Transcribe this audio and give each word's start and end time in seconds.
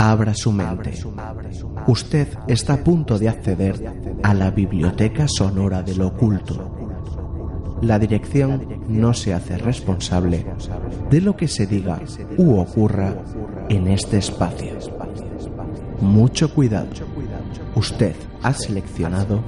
abra 0.00 0.32
su 0.32 0.50
mente. 0.50 0.94
Usted 1.86 2.28
está 2.48 2.74
a 2.74 2.76
punto 2.78 3.18
de 3.18 3.28
acceder 3.28 3.92
a 4.22 4.32
la 4.32 4.50
biblioteca 4.50 5.28
sonora 5.28 5.82
del 5.82 6.00
oculto. 6.00 6.74
La 7.82 7.98
dirección 7.98 8.82
no 8.88 9.12
se 9.12 9.34
hace 9.34 9.58
responsable 9.58 10.46
de 11.10 11.20
lo 11.20 11.36
que 11.36 11.48
se 11.48 11.66
diga 11.66 12.00
u 12.38 12.58
ocurra 12.58 13.14
en 13.68 13.88
este 13.88 14.16
espacio. 14.18 14.78
Mucho 16.00 16.54
cuidado. 16.54 16.88
Usted 17.74 18.14
ha 18.42 18.54
seleccionado 18.54 19.42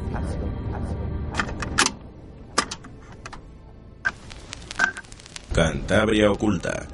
Cantabria 5.54 6.30
Oculta 6.30 6.86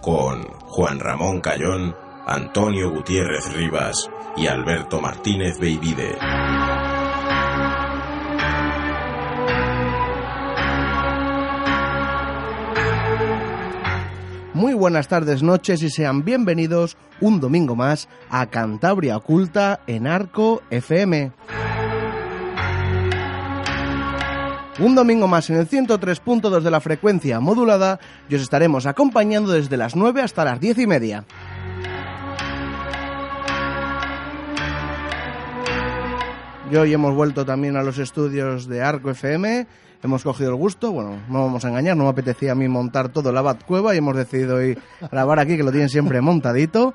con 0.00 0.42
Juan 0.42 0.98
Ramón 0.98 1.40
Cayón, 1.40 1.94
Antonio 2.26 2.90
Gutiérrez 2.90 3.52
Rivas 3.52 4.08
y 4.34 4.46
Alberto 4.46 4.98
Martínez 4.98 5.58
Beivide. 5.58 6.16
Muy 14.54 14.72
buenas 14.72 15.08
tardes, 15.08 15.42
noches 15.42 15.82
y 15.82 15.90
sean 15.90 16.24
bienvenidos 16.24 16.96
un 17.20 17.40
domingo 17.40 17.76
más 17.76 18.08
a 18.30 18.46
Cantabria 18.46 19.18
Oculta 19.18 19.80
en 19.86 20.06
Arco 20.06 20.62
FM. 20.70 21.32
Un 24.78 24.94
domingo 24.94 25.28
más 25.28 25.50
en 25.50 25.56
el 25.56 25.68
103.2 25.68 26.60
de 26.60 26.70
la 26.70 26.80
frecuencia 26.80 27.38
modulada 27.38 28.00
y 28.30 28.34
os 28.34 28.42
estaremos 28.42 28.86
acompañando 28.86 29.52
desde 29.52 29.76
las 29.76 29.94
9 29.94 30.22
hasta 30.22 30.44
las 30.44 30.58
10 30.58 30.78
y 30.78 30.86
media. 30.86 31.24
Y 36.74 36.76
hoy 36.76 36.92
hemos 36.92 37.14
vuelto 37.14 37.44
también 37.46 37.76
a 37.76 37.84
los 37.84 37.98
estudios 37.98 38.66
de 38.66 38.82
Arco 38.82 39.08
FM, 39.08 39.64
hemos 40.02 40.24
cogido 40.24 40.50
el 40.50 40.56
gusto, 40.56 40.90
bueno, 40.90 41.20
no 41.28 41.44
vamos 41.44 41.64
a 41.64 41.68
engañar, 41.68 41.96
no 41.96 42.02
me 42.02 42.10
apetecía 42.10 42.50
a 42.50 42.56
mí 42.56 42.66
montar 42.66 43.10
todo 43.10 43.30
la 43.30 43.42
Bat 43.42 43.62
Cueva 43.62 43.94
y 43.94 43.98
hemos 43.98 44.16
decidido 44.16 44.56
hoy 44.56 44.76
grabar 45.12 45.38
aquí, 45.38 45.56
que 45.56 45.62
lo 45.62 45.70
tienen 45.70 45.88
siempre 45.88 46.20
montadito. 46.20 46.92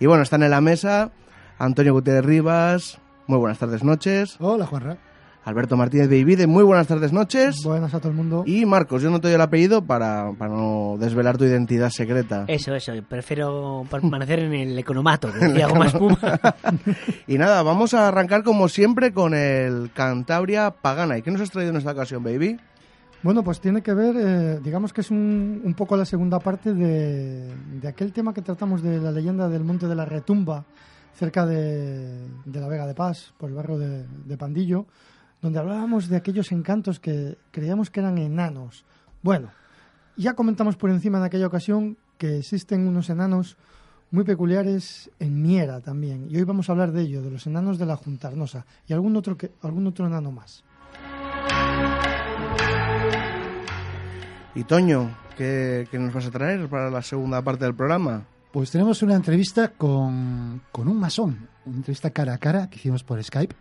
Y 0.00 0.06
bueno, 0.06 0.24
están 0.24 0.42
en 0.42 0.50
la 0.50 0.60
mesa 0.60 1.12
Antonio 1.58 1.92
Gutiérrez 1.92 2.24
Rivas, 2.24 2.98
muy 3.28 3.38
buenas 3.38 3.60
tardes, 3.60 3.84
noches. 3.84 4.34
Hola, 4.40 4.66
Juanra. 4.66 4.98
Alberto 5.42 5.76
Martínez 5.76 6.08
Beivide, 6.08 6.46
muy 6.46 6.62
buenas 6.62 6.86
tardes, 6.86 7.14
noches. 7.14 7.62
Buenas 7.64 7.94
a 7.94 7.98
todo 7.98 8.10
el 8.10 8.14
mundo. 8.14 8.44
Y 8.46 8.66
Marcos, 8.66 9.00
yo 9.00 9.10
no 9.10 9.20
te 9.20 9.28
doy 9.28 9.36
el 9.36 9.40
apellido 9.40 9.82
para, 9.82 10.32
para 10.32 10.54
no 10.54 10.96
desvelar 10.98 11.38
tu 11.38 11.44
identidad 11.44 11.88
secreta. 11.88 12.44
Eso, 12.46 12.74
eso, 12.74 12.92
prefiero 13.08 13.86
permanecer 13.90 14.38
en 14.40 14.52
el 14.52 14.78
economato, 14.78 15.32
decía 15.32 15.64
algo 15.64 15.78
más 15.78 15.94
puma. 15.94 16.18
y 17.26 17.38
nada, 17.38 17.62
vamos 17.62 17.94
a 17.94 18.08
arrancar 18.08 18.42
como 18.42 18.68
siempre 18.68 19.12
con 19.12 19.32
el 19.32 19.90
Cantabria 19.94 20.72
Pagana. 20.72 21.16
¿Y 21.16 21.22
qué 21.22 21.30
nos 21.30 21.40
has 21.40 21.50
traído 21.50 21.70
en 21.70 21.78
esta 21.78 21.92
ocasión, 21.92 22.22
baby? 22.22 22.58
Bueno, 23.22 23.42
pues 23.42 23.60
tiene 23.60 23.82
que 23.82 23.94
ver, 23.94 24.16
eh, 24.18 24.60
digamos 24.62 24.92
que 24.92 25.00
es 25.00 25.10
un, 25.10 25.62
un, 25.64 25.74
poco 25.74 25.96
la 25.96 26.04
segunda 26.04 26.38
parte 26.38 26.74
de, 26.74 27.54
de, 27.80 27.88
aquel 27.88 28.12
tema 28.12 28.32
que 28.32 28.40
tratamos 28.42 28.82
de 28.82 28.98
la 28.98 29.10
leyenda 29.10 29.48
del 29.48 29.64
Monte 29.64 29.86
de 29.86 29.94
la 29.94 30.06
Retumba, 30.06 30.64
cerca 31.14 31.44
de, 31.44 32.26
de 32.44 32.60
la 32.60 32.68
Vega 32.68 32.86
de 32.86 32.94
Paz, 32.94 33.32
por 33.36 33.50
el 33.50 33.56
barrio 33.56 33.78
de, 33.78 34.06
de 34.06 34.36
Pandillo 34.38 34.86
donde 35.42 35.58
hablábamos 35.58 36.08
de 36.08 36.16
aquellos 36.16 36.52
encantos 36.52 37.00
que 37.00 37.38
creíamos 37.50 37.90
que 37.90 38.00
eran 38.00 38.18
enanos. 38.18 38.84
Bueno, 39.22 39.50
ya 40.16 40.34
comentamos 40.34 40.76
por 40.76 40.90
encima 40.90 41.18
en 41.18 41.24
aquella 41.24 41.46
ocasión 41.46 41.96
que 42.18 42.38
existen 42.38 42.86
unos 42.86 43.08
enanos 43.08 43.56
muy 44.10 44.24
peculiares 44.24 45.10
en 45.18 45.40
Miera 45.40 45.80
también. 45.80 46.26
Y 46.28 46.36
hoy 46.36 46.44
vamos 46.44 46.68
a 46.68 46.72
hablar 46.72 46.92
de 46.92 47.02
ello, 47.02 47.22
de 47.22 47.30
los 47.30 47.46
enanos 47.46 47.78
de 47.78 47.86
la 47.86 47.96
Juntarnosa 47.96 48.66
y 48.86 48.92
algún 48.92 49.16
otro, 49.16 49.36
que, 49.36 49.52
algún 49.62 49.86
otro 49.86 50.06
enano 50.06 50.30
más. 50.30 50.64
Y 54.54 54.64
Toño, 54.64 55.16
¿qué, 55.36 55.86
¿qué, 55.90 55.98
nos 55.98 56.12
vas 56.12 56.26
a 56.26 56.30
traer 56.30 56.68
para 56.68 56.90
la 56.90 57.02
segunda 57.02 57.40
parte 57.42 57.64
del 57.64 57.74
programa? 57.74 58.26
Pues 58.52 58.70
tenemos 58.72 59.00
una 59.02 59.14
entrevista 59.14 59.68
con, 59.68 60.60
con 60.72 60.88
un 60.88 60.98
masón, 60.98 61.48
una 61.64 61.76
entrevista 61.76 62.10
cara 62.10 62.34
a 62.34 62.38
cara 62.38 62.68
que 62.68 62.76
hicimos 62.76 63.04
por 63.04 63.22
Skype. 63.22 63.54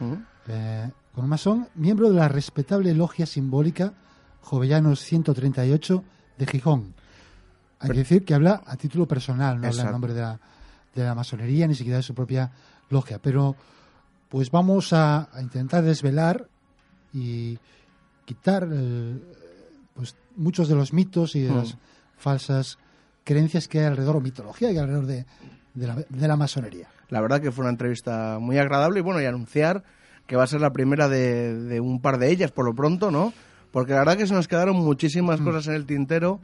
Uh 0.00 0.04
-huh. 0.04 0.26
eh, 0.48 0.90
con 1.14 1.24
un 1.24 1.30
masón, 1.30 1.68
miembro 1.76 2.10
de 2.10 2.16
la 2.16 2.28
respetable 2.28 2.92
logia 2.94 3.24
simbólica 3.24 3.94
Jovellanos 4.40 5.00
138 5.00 6.04
de 6.38 6.46
Gijón. 6.46 6.94
Hay 7.78 7.90
que 7.90 7.98
decir 7.98 8.24
que 8.24 8.34
habla 8.34 8.62
a 8.66 8.76
título 8.76 9.06
personal, 9.06 9.60
no 9.60 9.66
Exacto. 9.66 9.80
habla 9.80 9.88
en 9.88 9.92
nombre 9.92 10.14
de 10.14 10.20
la, 10.20 10.40
de 10.94 11.04
la 11.04 11.14
masonería 11.14 11.66
ni 11.66 11.74
siquiera 11.74 11.98
de 11.98 12.02
su 12.02 12.14
propia 12.14 12.50
logia. 12.90 13.18
Pero 13.20 13.54
pues 14.28 14.50
vamos 14.50 14.92
a, 14.92 15.28
a 15.32 15.40
intentar 15.40 15.84
desvelar 15.84 16.48
y 17.12 17.58
quitar 18.24 18.64
el, 18.64 19.22
pues 19.94 20.16
muchos 20.36 20.68
de 20.68 20.74
los 20.74 20.92
mitos 20.92 21.36
y 21.36 21.42
de 21.42 21.54
las 21.54 21.76
falsas 22.16 22.78
creencias 23.22 23.68
que 23.68 23.80
hay 23.80 23.86
alrededor, 23.86 24.16
o 24.16 24.20
mitología 24.20 24.68
que 24.68 24.74
hay 24.74 24.80
alrededor 24.80 25.06
de, 25.06 25.26
de, 25.74 25.86
la, 25.86 25.94
de 26.08 26.28
la 26.28 26.36
masonería. 26.36 26.88
La 27.08 27.20
verdad 27.20 27.40
que 27.40 27.52
fue 27.52 27.62
una 27.62 27.70
entrevista 27.70 28.38
muy 28.40 28.58
agradable 28.58 28.98
y 28.98 29.02
bueno, 29.02 29.20
y 29.20 29.26
anunciar 29.26 29.84
que 30.26 30.36
va 30.36 30.44
a 30.44 30.46
ser 30.46 30.60
la 30.60 30.72
primera 30.72 31.08
de, 31.08 31.54
de, 31.54 31.80
un 31.80 32.00
par 32.00 32.18
de 32.18 32.30
ellas 32.30 32.50
por 32.50 32.64
lo 32.64 32.74
pronto, 32.74 33.10
¿no? 33.10 33.32
Porque 33.70 33.92
la 33.92 34.00
verdad 34.00 34.16
que 34.16 34.26
se 34.26 34.34
nos 34.34 34.48
quedaron 34.48 34.76
muchísimas 34.76 35.40
mm. 35.40 35.44
cosas 35.44 35.66
en 35.68 35.74
el 35.74 35.86
tintero 35.86 36.40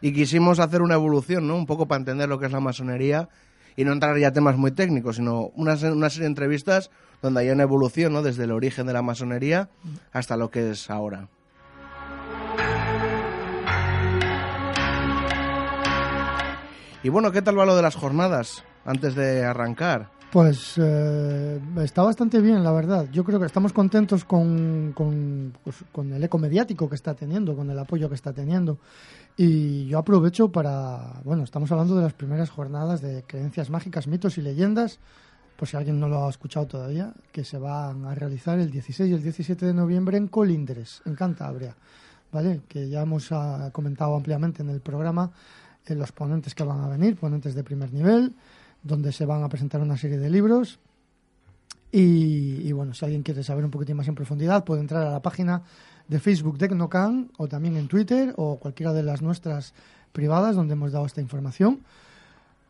y 0.00 0.12
quisimos 0.12 0.58
hacer 0.60 0.82
una 0.82 0.94
evolución, 0.94 1.46
¿no? 1.46 1.56
Un 1.56 1.66
poco 1.66 1.86
para 1.86 1.98
entender 1.98 2.28
lo 2.28 2.38
que 2.38 2.46
es 2.46 2.52
la 2.52 2.60
masonería 2.60 3.28
y 3.76 3.84
no 3.84 3.92
entrar 3.92 4.16
ya 4.18 4.28
a 4.28 4.32
temas 4.32 4.56
muy 4.56 4.72
técnicos, 4.72 5.16
sino 5.16 5.50
una, 5.54 5.74
una 5.74 6.10
serie 6.10 6.24
de 6.24 6.26
entrevistas 6.26 6.90
donde 7.22 7.40
haya 7.40 7.52
una 7.52 7.62
evolución, 7.62 8.12
¿no? 8.12 8.22
Desde 8.22 8.44
el 8.44 8.52
origen 8.52 8.86
de 8.86 8.92
la 8.92 9.02
masonería 9.02 9.68
hasta 10.12 10.36
lo 10.36 10.50
que 10.50 10.70
es 10.70 10.90
ahora. 10.90 11.28
Y 17.02 17.08
bueno, 17.08 17.32
¿qué 17.32 17.40
tal 17.40 17.58
va 17.58 17.64
lo 17.64 17.76
de 17.76 17.82
las 17.82 17.94
jornadas 17.94 18.64
antes 18.84 19.14
de 19.14 19.44
arrancar? 19.44 20.10
Pues 20.30 20.74
eh, 20.76 21.60
está 21.78 22.02
bastante 22.02 22.40
bien, 22.40 22.62
la 22.62 22.70
verdad. 22.70 23.08
Yo 23.10 23.24
creo 23.24 23.40
que 23.40 23.46
estamos 23.46 23.72
contentos 23.72 24.24
con, 24.24 24.94
pues, 25.64 25.76
con, 25.90 26.12
el 26.12 26.22
eco 26.22 26.38
mediático 26.38 26.88
que 26.88 26.94
está 26.94 27.14
teniendo, 27.14 27.56
con 27.56 27.68
el 27.68 27.76
apoyo 27.76 28.08
que 28.08 28.14
está 28.14 28.32
teniendo. 28.32 28.78
Y 29.36 29.86
yo 29.86 29.98
aprovecho 29.98 30.52
para, 30.52 31.20
bueno, 31.24 31.42
estamos 31.42 31.72
hablando 31.72 31.96
de 31.96 32.02
las 32.02 32.12
primeras 32.12 32.48
jornadas 32.48 33.00
de 33.00 33.24
creencias 33.26 33.70
mágicas, 33.70 34.06
mitos 34.06 34.38
y 34.38 34.42
leyendas, 34.42 35.00
por 35.56 35.66
si 35.66 35.76
alguien 35.76 35.98
no 35.98 36.08
lo 36.08 36.24
ha 36.24 36.30
escuchado 36.30 36.66
todavía, 36.66 37.12
que 37.32 37.42
se 37.42 37.58
van 37.58 38.04
a 38.04 38.14
realizar 38.14 38.56
el 38.60 38.70
16 38.70 39.10
y 39.10 39.14
el 39.14 39.22
17 39.24 39.66
de 39.66 39.74
noviembre 39.74 40.16
en 40.16 40.28
Colindres, 40.28 41.02
en 41.06 41.16
Cantabria, 41.16 41.74
¿vale? 42.30 42.60
Que 42.68 42.88
ya 42.88 43.02
hemos 43.02 43.32
uh, 43.32 43.70
comentado 43.72 44.14
ampliamente 44.14 44.62
en 44.62 44.70
el 44.70 44.80
programa 44.80 45.32
eh, 45.86 45.96
los 45.96 46.12
ponentes 46.12 46.54
que 46.54 46.62
van 46.62 46.82
a 46.82 46.88
venir, 46.88 47.16
ponentes 47.16 47.54
de 47.54 47.64
primer 47.64 47.92
nivel, 47.92 48.36
donde 48.82 49.12
se 49.12 49.26
van 49.26 49.42
a 49.42 49.48
presentar 49.48 49.80
una 49.80 49.96
serie 49.96 50.18
de 50.18 50.30
libros. 50.30 50.78
Y, 51.92 52.70
bueno, 52.72 52.94
si 52.94 53.04
alguien 53.04 53.22
quiere 53.22 53.42
saber 53.42 53.64
un 53.64 53.70
poquitín 53.70 53.96
más 53.96 54.06
en 54.06 54.14
profundidad, 54.14 54.64
puede 54.64 54.80
entrar 54.80 55.06
a 55.06 55.10
la 55.10 55.22
página 55.22 55.62
de 56.06 56.20
Facebook 56.20 56.56
de 56.58 56.68
Tecnocan 56.68 57.30
o 57.36 57.48
también 57.48 57.76
en 57.76 57.88
Twitter 57.88 58.32
o 58.36 58.58
cualquiera 58.58 58.92
de 58.92 59.02
las 59.02 59.22
nuestras 59.22 59.74
privadas 60.12 60.54
donde 60.54 60.74
hemos 60.74 60.92
dado 60.92 61.06
esta 61.06 61.20
información. 61.20 61.80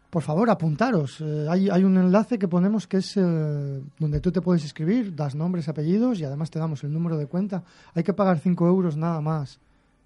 Por 0.08 0.22
favor, 0.22 0.50
apuntaros. 0.50 1.20
Eh, 1.20 1.46
hay, 1.48 1.68
hay, 1.70 1.84
un 1.84 1.96
enlace 1.96 2.38
que 2.38 2.48
ponemos 2.48 2.86
que 2.86 2.96
es 2.96 3.16
eh, 3.16 3.80
donde 3.98 4.20
tú 4.20 4.32
te 4.32 4.40
puedes 4.40 4.64
escribir, 4.64 5.14
das 5.14 5.34
nombres, 5.34 5.68
apellidos 5.68 6.18
y 6.18 6.24
además 6.24 6.50
te 6.50 6.58
damos 6.58 6.82
el 6.82 6.92
número 6.92 7.16
de 7.16 7.26
cuenta. 7.26 7.62
Hay 7.94 8.02
que 8.02 8.12
pagar 8.12 8.38
5 8.40 8.66
euros 8.66 8.96
nada 8.96 9.20
más. 9.20 9.60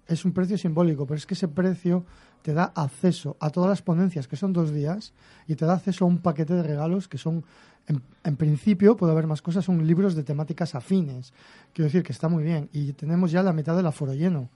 Es 0.07 0.23
un 0.23 0.33
precio 0.33 0.57
simbólico, 0.57 1.07
pero 1.07 1.17
es 1.17 1.25
que 1.25 1.33
ese 1.33 1.47
precio 1.47 2.05
te 2.45 2.53
da 2.53 2.71
acceso 2.75 3.37
a 3.39 3.49
todas 3.49 3.71
las 3.71 3.81
ponencias, 3.81 4.27
que 4.27 4.35
son 4.35 4.53
dos 4.53 4.71
días, 4.71 5.13
y 5.47 5.55
te 5.55 5.65
da 5.65 5.73
acceso 5.73 6.05
a 6.05 6.07
un 6.07 6.19
paquete 6.19 6.53
de 6.53 6.61
regalos 6.61 7.07
que 7.07 7.17
son, 7.17 7.43
en, 7.87 8.35
principio, 8.35 8.95
puede 8.95 9.13
haber 9.13 9.25
más 9.25 9.41
cosas, 9.41 9.65
son 9.65 9.87
libros 9.87 10.13
de 10.13 10.23
temáticas 10.23 10.75
afines. 10.75 11.33
Quiero 11.73 11.85
decir 11.87 12.03
que 12.03 12.11
está 12.11 12.29
muy 12.29 12.43
bien. 12.43 12.69
Y 12.71 12.93
tenemos 12.93 13.31
ya 13.31 13.41
la 13.41 13.51
mitad 13.51 13.75
del 13.75 13.87
aforo 13.87 14.13
lleno. 14.13 14.47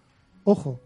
Ojo, 0.43 0.79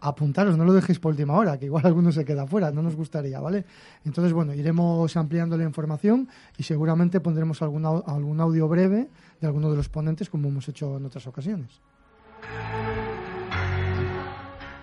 apuntaros, 0.00 0.56
no 0.56 0.64
lo 0.64 0.72
dejéis 0.72 0.98
por 0.98 1.10
última 1.12 1.34
hora, 1.34 1.58
que 1.58 1.66
igual 1.66 1.84
alguno 1.84 2.12
se 2.12 2.24
queda 2.24 2.46
fuera, 2.46 2.70
no 2.70 2.80
nos 2.80 2.96
gustaría, 2.96 3.40
¿vale? 3.40 3.66
Entonces, 4.06 4.32
bueno, 4.32 4.54
iremos 4.54 5.14
ampliando 5.18 5.54
la 5.58 5.64
información 5.64 6.30
y 6.56 6.62
seguramente 6.62 7.20
pondremos 7.20 7.60
algún, 7.60 7.84
algún 7.84 8.40
audio 8.40 8.68
breve 8.68 9.10
de 9.38 9.46
alguno 9.46 9.70
de 9.70 9.76
los 9.76 9.90
ponentes, 9.90 10.30
como 10.30 10.48
hemos 10.48 10.66
hecho 10.66 10.96
en 10.96 11.04
otras 11.04 11.26
ocasiones. 11.26 11.78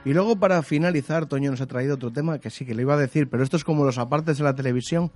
Y 0.05 0.13
luego 0.13 0.35
para 0.35 0.61
finalizar, 0.61 1.25
Toño 1.25 1.49
nos 1.49 1.61
ha 1.61 1.65
traído 1.65 1.95
otro 1.95 2.11
tema 2.11 2.37
que 2.37 2.51
sí 2.51 2.63
que 2.63 2.75
le 2.75 2.83
iba 2.83 2.93
a 2.93 2.97
decir, 2.97 3.27
pero 3.27 3.43
esto 3.43 3.57
es 3.57 3.63
como 3.63 3.83
los 3.83 3.97
apartes 3.97 4.37
de 4.37 4.43
la 4.43 4.53
televisión, 4.53 5.11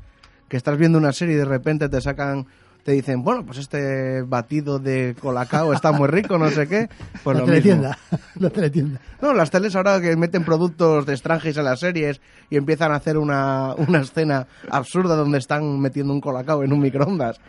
que 0.49 0.57
estás 0.57 0.79
viendo 0.79 0.97
una 0.97 1.13
serie 1.13 1.35
y 1.35 1.37
de 1.37 1.45
repente 1.45 1.89
te 1.89 2.01
sacan 2.01 2.47
te 2.83 2.93
dicen, 2.93 3.23
bueno, 3.23 3.45
pues 3.45 3.57
este 3.57 4.21
batido 4.23 4.79
de 4.79 5.15
colacao 5.19 5.73
está 5.73 5.91
muy 5.91 6.07
rico, 6.07 6.37
no 6.37 6.49
sé 6.49 6.67
qué. 6.67 6.89
Pues 7.23 7.35
la 7.35 7.41
lo 7.41 7.45
teletienda. 7.45 7.97
mismo. 8.11 8.19
La 8.39 8.49
teletienda. 8.49 9.01
No, 9.21 9.33
las 9.33 9.51
teles 9.51 9.75
ahora 9.75 9.99
que 9.99 10.15
meten 10.15 10.45
productos 10.45 11.05
de 11.05 11.11
extranjeros 11.11 11.57
a 11.57 11.61
las 11.61 11.81
series 11.81 12.21
y 12.49 12.55
empiezan 12.55 12.93
a 12.93 12.95
hacer 12.95 13.17
una, 13.17 13.75
una 13.75 13.99
escena 13.99 14.47
absurda 14.71 15.17
donde 15.17 15.37
están 15.37 15.77
metiendo 15.81 16.13
un 16.13 16.21
colacao 16.21 16.63
en 16.63 16.71
un 16.71 16.79
microondas. 16.79 17.41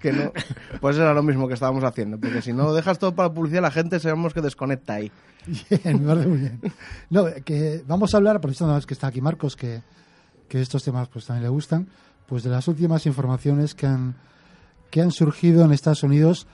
Que 0.00 0.12
no, 0.12 0.32
pues 0.80 0.96
era 0.96 1.12
lo 1.14 1.24
mismo 1.24 1.48
que 1.48 1.54
estábamos 1.54 1.82
haciendo, 1.82 2.16
porque 2.16 2.42
si 2.42 2.52
no 2.52 2.72
dejas 2.72 3.00
todo 3.00 3.16
para 3.16 3.32
publicidad, 3.32 3.62
la 3.62 3.72
gente 3.72 3.98
sabemos 3.98 4.34
que 4.34 4.40
desconecta 4.40 4.94
ahí. 4.94 5.10
Bien, 5.46 6.00
me 6.00 6.06
parece 6.06 6.28
muy 6.28 6.38
bien. 6.38 6.60
No, 7.10 7.24
que 7.44 7.82
vamos 7.88 8.14
a 8.14 8.18
hablar, 8.18 8.40
por 8.40 8.50
eso 8.50 8.80
que 8.86 8.94
está 8.94 9.08
aquí 9.08 9.20
Marcos, 9.20 9.56
que, 9.56 9.82
que 10.48 10.60
estos 10.60 10.84
temas 10.84 11.08
pues 11.08 11.26
también 11.26 11.42
le 11.42 11.48
gustan, 11.48 11.88
pues 12.26 12.44
de 12.44 12.50
las 12.50 12.68
últimas 12.68 13.04
informaciones 13.06 13.74
que 13.74 13.86
han, 13.86 14.14
que 14.90 15.02
han 15.02 15.12
surgido 15.12 15.64
en 15.64 15.72
Estados 15.72 16.02
Unidos, 16.02 16.46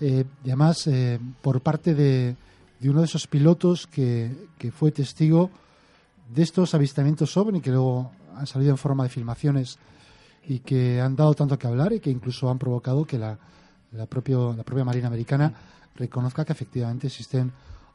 eh, 0.00 0.24
además 0.44 0.86
eh, 0.86 1.18
por 1.42 1.60
parte 1.60 1.94
de, 1.94 2.36
uno 2.82 3.00
de 3.00 3.06
esos 3.06 3.26
pilotos 3.26 3.86
que, 3.86 4.34
fue 4.72 4.90
testigo 4.90 5.50
de 6.34 6.42
estos 6.42 6.74
avistamientos 6.74 7.36
ovni 7.36 7.60
que 7.60 7.70
luego 7.70 8.10
han 8.36 8.46
salido 8.46 8.72
en 8.72 8.78
forma 8.78 9.04
de 9.04 9.10
filmaciones 9.10 9.78
y 10.48 10.58
que 10.60 11.00
han 11.00 11.16
dado 11.16 11.34
tanto 11.34 11.58
que 11.58 11.66
hablar 11.66 11.92
y 11.92 12.00
que 12.00 12.10
incluso 12.10 12.50
han 12.50 12.58
provocado 12.58 13.04
que 13.04 13.18
la, 13.18 13.38
la, 13.92 14.06
propio, 14.06 14.54
la 14.56 14.64
propia 14.64 14.84
Marina 14.84 15.06
Americana 15.08 15.52
reconozca 15.94 16.44
que 16.44 16.52
efectivamente 16.52 17.06
existen 17.06 17.52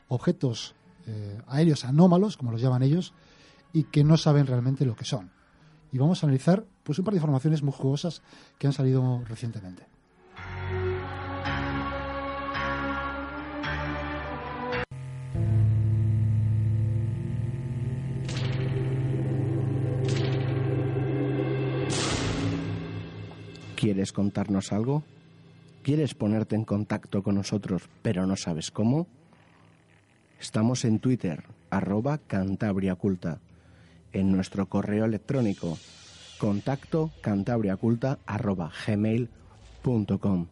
objetos 0.08 0.74
eh, 1.08 1.42
aéreos 1.48 1.86
anómalos, 1.86 2.38
como 2.38 2.52
los 2.52 2.62
llaman 2.62 2.84
ellos, 2.84 3.14
y 3.74 3.84
que 3.84 4.04
no 4.04 4.18
saben 4.18 4.48
realmente 4.48 4.86
lo 4.86 4.96
que 4.96 5.06
son. 5.06 5.32
Y 5.92 5.98
vamos 5.98 6.24
a 6.24 6.28
analizar 6.28 6.64
pues 6.84 7.00
un 7.00 7.06
par 7.06 7.14
de 7.14 7.18
informaciones 7.18 7.64
muy 7.64 7.74
jugosas 7.74 8.22
que 8.58 8.68
han 8.68 8.74
salido 8.74 9.24
recientemente. 9.28 9.86
¿Quieres 23.76 24.14
contarnos 24.14 24.72
algo? 24.72 25.04
¿Quieres 25.82 26.14
ponerte 26.14 26.56
en 26.56 26.66
contacto 26.66 27.24
con 27.24 27.34
nosotros 27.34 27.90
pero 28.04 28.28
no 28.28 28.36
sabes 28.36 28.70
cómo? 28.70 29.08
Estamos 30.40 30.86
en 30.86 31.00
Twitter, 31.00 31.44
arroba 31.72 32.20
cantabriaculta, 32.20 33.40
en 34.14 34.32
nuestro 34.32 34.68
correo 34.68 35.06
electrónico, 35.06 35.78
contacto 36.38 37.12
cantabriaculta 37.22 38.20
arroba 38.26 38.72
gmail.com, 38.86 40.48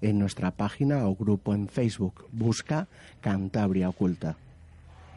en 0.00 0.18
nuestra 0.18 0.50
página 0.50 1.06
o 1.06 1.14
grupo 1.14 1.54
en 1.54 1.68
Facebook, 1.68 2.26
busca 2.32 2.88
Cantabria 3.20 3.88
Oculta, 3.88 4.36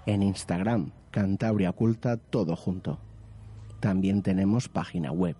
en 0.05 0.23
Instagram, 0.23 0.91
Cantabria 1.11 1.71
Oculta, 1.71 2.17
todo 2.17 2.55
junto. 2.55 2.99
También 3.79 4.21
tenemos 4.21 4.67
página 4.67 5.11
web 5.11 5.35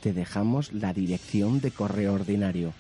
te 0.02 0.14
dejamos 0.14 0.72
la 0.74 0.94
dirección 0.94 1.60
de 1.60 1.72
correo 1.72 2.14
ordinario. 2.14 2.72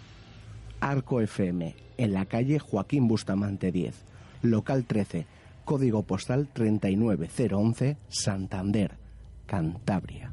Arco 0.79 1.21
FM, 1.21 1.75
en 1.97 2.13
la 2.13 2.25
calle 2.25 2.59
Joaquín 2.59 3.07
Bustamante 3.07 3.71
10, 3.71 3.95
local 4.41 4.85
13, 4.85 5.25
código 5.65 6.03
postal 6.03 6.47
39011, 6.53 7.97
Santander, 8.09 8.91
Cantabria. 9.45 10.31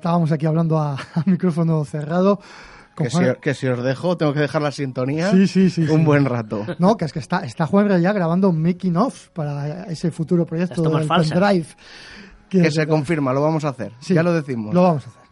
Estábamos 0.00 0.32
aquí 0.32 0.46
hablando 0.46 0.78
a, 0.78 0.94
a 1.14 1.22
micrófono 1.26 1.84
cerrado. 1.84 2.40
Que 2.96 3.10
si, 3.10 3.18
que 3.42 3.52
si 3.52 3.66
os 3.66 3.82
dejo, 3.82 4.16
tengo 4.16 4.32
que 4.32 4.40
dejar 4.40 4.62
la 4.62 4.72
sintonía 4.72 5.30
Sí, 5.30 5.46
sí, 5.46 5.68
sí, 5.68 5.82
un 5.82 6.00
sí. 6.00 6.04
buen 6.04 6.24
rato. 6.24 6.64
No, 6.78 6.96
que 6.96 7.04
es 7.04 7.12
que 7.12 7.18
está, 7.18 7.40
está 7.44 7.66
Juan 7.66 8.00
ya 8.00 8.12
grabando 8.14 8.48
un 8.48 8.62
making 8.62 8.96
of 8.96 9.28
para 9.30 9.84
ese 9.84 10.10
futuro 10.10 10.46
proyecto 10.46 10.82
del 10.82 11.06
pendrive. 11.06 11.66
Que 12.48 12.70
se 12.70 12.86
confirma, 12.86 13.34
lo 13.34 13.42
vamos 13.42 13.66
a 13.66 13.68
hacer. 13.68 13.92
Sí, 14.00 14.14
ya 14.14 14.22
lo 14.22 14.32
decimos. 14.32 14.74
Lo 14.74 14.82
vamos 14.82 15.06
a 15.06 15.10
hacer. 15.10 15.22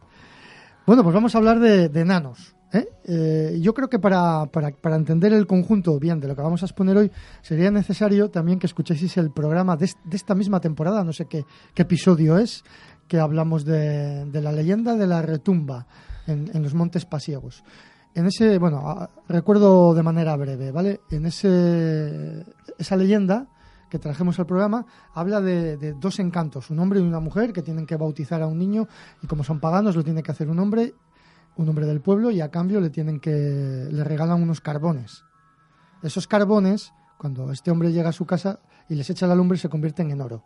Bueno, 0.87 1.03
pues 1.03 1.15
vamos 1.15 1.35
a 1.35 1.39
hablar 1.39 1.59
de, 1.61 1.89
de 1.89 2.01
enanos. 2.01 2.55
¿eh? 2.73 2.87
Eh, 3.05 3.59
yo 3.61 3.73
creo 3.73 3.89
que 3.89 3.99
para, 3.99 4.45
para, 4.47 4.71
para 4.71 4.97
entender 4.97 5.33
el 5.33 5.47
conjunto 5.47 5.99
bien 5.99 6.21
de 6.21 6.29
lo 6.29 6.37
que 6.37 6.43
vamos 6.43 6.63
a 6.63 6.67
exponer 6.67 6.97
hoy, 6.97 7.11
sería 7.41 7.71
necesario 7.71 8.29
también 8.29 8.59
que 8.59 8.67
escuchéis 8.67 9.17
el 9.17 9.31
programa 9.31 9.77
de, 9.77 9.91
de 10.05 10.17
esta 10.17 10.35
misma 10.35 10.61
temporada, 10.61 11.05
no 11.05 11.13
sé 11.15 11.25
qué, 11.25 11.45
qué 11.75 11.83
episodio 11.83 12.39
es, 12.39 12.65
que 13.09 13.19
hablamos 13.19 13.65
de, 13.65 14.27
de 14.27 14.41
la 14.41 14.53
leyenda 14.53 14.95
de 14.95 15.07
la 15.07 15.23
retumba 15.23 15.87
en, 16.29 16.63
los 16.63 16.75
Montes 16.75 17.05
Pasiegos. 17.05 17.65
En 18.15 18.27
ese, 18.27 18.59
bueno, 18.59 19.09
recuerdo 19.29 19.95
de 19.95 20.03
manera 20.03 20.37
breve, 20.37 20.71
¿vale? 20.71 21.01
En 21.11 21.27
ese, 21.27 22.45
esa 22.79 22.97
leyenda 22.97 23.49
que 23.89 23.99
trajimos 23.99 24.39
al 24.39 24.47
programa 24.47 24.87
habla 25.15 25.41
de, 25.41 25.95
dos 25.95 26.19
encantos, 26.19 26.71
un 26.71 26.79
hombre 26.79 27.01
y 27.01 27.03
una 27.03 27.21
mujer 27.21 27.53
que 27.53 27.63
tienen 27.63 27.87
que 27.87 27.97
bautizar 27.97 28.43
a 28.43 28.47
un 28.47 28.59
niño 28.59 28.87
y 29.23 29.27
como 29.27 29.45
son 29.45 29.61
paganos 29.61 29.97
lo 29.97 30.05
tiene 30.05 30.23
que 30.23 30.31
hacer 30.31 30.51
un 30.51 30.59
hombre, 30.59 30.95
un 31.57 31.69
hombre 31.69 31.87
del 31.87 32.01
pueblo 32.01 32.31
y 32.31 32.41
a 32.41 32.51
cambio 32.51 32.81
le 32.81 32.91
tienen 32.91 33.21
que 33.21 33.89
le 33.91 34.05
regalan 34.05 34.43
unos 34.43 34.61
carbones. 34.61 35.25
Esos 36.03 36.29
carbones, 36.29 36.93
cuando 37.17 37.51
este 37.51 37.71
hombre 37.71 37.93
llega 37.93 38.11
a 38.11 38.13
su 38.13 38.27
casa 38.27 38.61
y 38.89 38.95
les 38.95 39.09
echa 39.11 39.27
la 39.27 39.35
lumbre, 39.35 39.59
se 39.59 39.69
convierten 39.69 40.11
en 40.11 40.21
oro. 40.21 40.45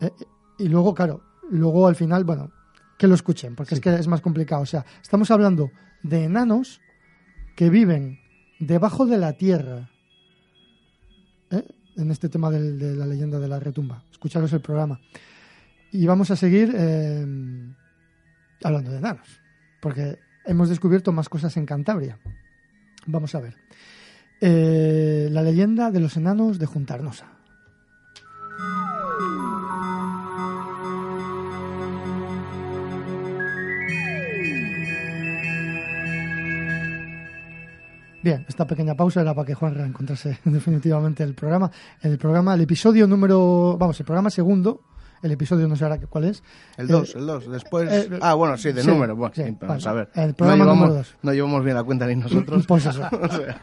Eh, 0.00 0.10
y 0.58 0.68
luego, 0.68 0.94
claro, 0.94 1.22
luego 1.50 1.86
al 1.86 1.94
final, 1.96 2.24
bueno, 2.24 2.50
que 2.98 3.06
lo 3.06 3.14
escuchen, 3.14 3.54
porque 3.54 3.74
es 3.74 3.80
que 3.80 3.94
es 3.94 4.06
más 4.08 4.20
complicado. 4.20 4.62
O 4.62 4.66
sea, 4.66 4.84
estamos 5.02 5.30
hablando 5.30 5.70
de 6.02 6.24
enanos 6.24 6.80
que 7.56 7.68
viven 7.70 8.18
debajo 8.58 9.06
de 9.06 9.18
la 9.18 9.34
tierra. 9.34 9.90
¿eh? 11.50 11.64
En 11.96 12.10
este 12.10 12.28
tema 12.28 12.50
del- 12.50 12.78
de, 12.78 12.94
la 12.96 13.06
leyenda 13.06 13.38
de 13.38 13.48
la 13.48 13.58
retumba. 13.60 14.02
Escucharos 14.10 14.52
el 14.52 14.60
programa. 14.60 15.00
Y 15.92 16.06
vamos 16.06 16.30
a 16.30 16.36
seguir 16.36 16.72
eh, 16.74 17.24
hablando 18.64 18.90
de 18.90 18.98
enanos, 18.98 19.40
porque 19.80 20.18
hemos 20.44 20.68
descubierto 20.68 21.12
más 21.12 21.28
cosas 21.28 21.56
en 21.56 21.64
Cantabria. 21.66 22.18
Vamos 23.06 23.34
a 23.34 23.40
ver. 23.40 23.56
Eh, 24.40 25.28
la 25.30 25.42
leyenda 25.42 25.90
de 25.90 26.00
los 26.00 26.16
enanos 26.16 26.58
de 26.58 26.66
Juntarnosa. 26.66 27.35
Bien, 38.26 38.44
esta 38.48 38.66
pequeña 38.66 38.96
pausa 38.96 39.20
era 39.20 39.34
para 39.34 39.46
que 39.46 39.54
Juan 39.54 39.78
encontrase 39.78 40.40
definitivamente 40.44 41.22
el 41.22 41.32
programa. 41.36 41.70
El 42.02 42.18
programa, 42.18 42.54
el 42.54 42.60
episodio 42.62 43.06
número, 43.06 43.76
vamos, 43.78 44.00
el 44.00 44.04
programa 44.04 44.30
segundo, 44.30 44.80
el 45.22 45.30
episodio 45.30 45.68
no 45.68 45.76
sé 45.76 45.84
ahora 45.84 46.00
cuál 46.08 46.24
es. 46.24 46.42
El 46.76 46.86
Eh, 46.86 46.92
2, 46.92 47.14
el 47.14 47.24
2. 47.24 47.50
Después. 47.52 47.88
eh, 47.88 48.18
ah, 48.20 48.34
bueno, 48.34 48.56
sí, 48.58 48.72
de 48.72 48.82
sí, 48.82 48.88
número. 48.88 49.14
Bueno, 49.14 49.32
sí, 49.32 49.44
vamos 49.60 49.86
a 49.86 49.92
ver. 49.92 50.08
El 50.16 50.34
programa 50.34 50.64
no, 50.64 50.64
llevamos, 50.64 50.88
número 50.88 50.94
dos. 51.04 51.16
no 51.22 51.32
llevamos 51.34 51.62
bien 51.62 51.76
la 51.76 51.84
cuenta 51.84 52.04
ni 52.08 52.16
nosotros. 52.16 52.66
Pues 52.66 52.86
eso. 52.86 53.02
O 53.12 53.28
sea, 53.28 53.60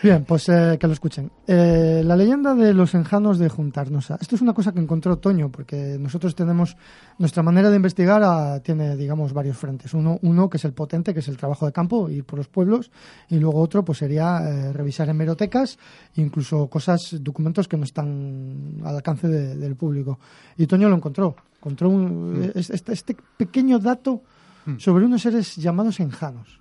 Bien, 0.00 0.24
pues 0.24 0.48
eh, 0.48 0.76
que 0.78 0.86
lo 0.86 0.92
escuchen. 0.92 1.30
Eh, 1.46 2.02
la 2.04 2.14
leyenda 2.14 2.54
de 2.54 2.72
los 2.72 2.94
enjanos 2.94 3.38
de 3.38 3.48
Juntarnosa. 3.48 4.16
Esto 4.20 4.36
es 4.36 4.42
una 4.42 4.54
cosa 4.54 4.70
que 4.72 4.78
encontró 4.78 5.18
Toño, 5.18 5.50
porque 5.50 5.96
nosotros 5.98 6.36
tenemos 6.36 6.76
nuestra 7.18 7.42
manera 7.42 7.68
de 7.68 7.76
investigar 7.76 8.22
ah, 8.24 8.60
tiene, 8.62 8.96
digamos, 8.96 9.32
varios 9.32 9.56
frentes. 9.56 9.94
Uno, 9.94 10.18
uno 10.22 10.48
que 10.48 10.56
es 10.58 10.64
el 10.64 10.72
potente, 10.72 11.12
que 11.12 11.18
es 11.20 11.26
el 11.28 11.36
trabajo 11.36 11.66
de 11.66 11.72
campo, 11.72 12.08
ir 12.08 12.22
por 12.24 12.38
los 12.38 12.46
pueblos, 12.46 12.92
y 13.28 13.38
luego 13.40 13.60
otro, 13.60 13.84
pues 13.84 13.98
sería 13.98 14.38
eh, 14.48 14.72
revisar 14.72 15.08
hemerotecas, 15.08 15.78
incluso 16.14 16.68
cosas, 16.68 17.16
documentos 17.20 17.66
que 17.66 17.76
no 17.76 17.82
están 17.84 18.74
al 18.84 18.94
alcance 18.94 19.26
de- 19.26 19.56
del 19.56 19.74
público. 19.74 20.20
Y 20.56 20.66
Toño 20.68 20.88
lo 20.88 20.94
encontró. 20.94 21.34
Encontró 21.56 21.88
un- 21.90 22.52
es- 22.54 22.70
este, 22.70 22.92
este 22.92 23.16
pequeño 23.36 23.80
dato 23.80 24.22
sobre 24.78 25.06
unos 25.06 25.22
seres 25.22 25.56
llamados 25.56 25.98
enjanos. 25.98 26.57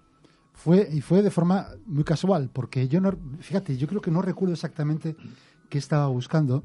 Fue, 0.58 0.90
y 0.92 1.02
fue 1.02 1.22
de 1.22 1.30
forma 1.32 1.68
muy 1.86 2.04
casual, 2.04 2.50
porque 2.52 2.88
yo 2.90 3.00
no, 3.00 3.14
fíjate, 3.40 3.78
yo 3.78 3.88
creo 3.88 4.02
que 4.02 4.12
no 4.12 4.22
recuerdo 4.22 4.54
exactamente 4.54 5.16
qué 5.70 5.78
estaba 5.78 6.08
buscando, 6.08 6.64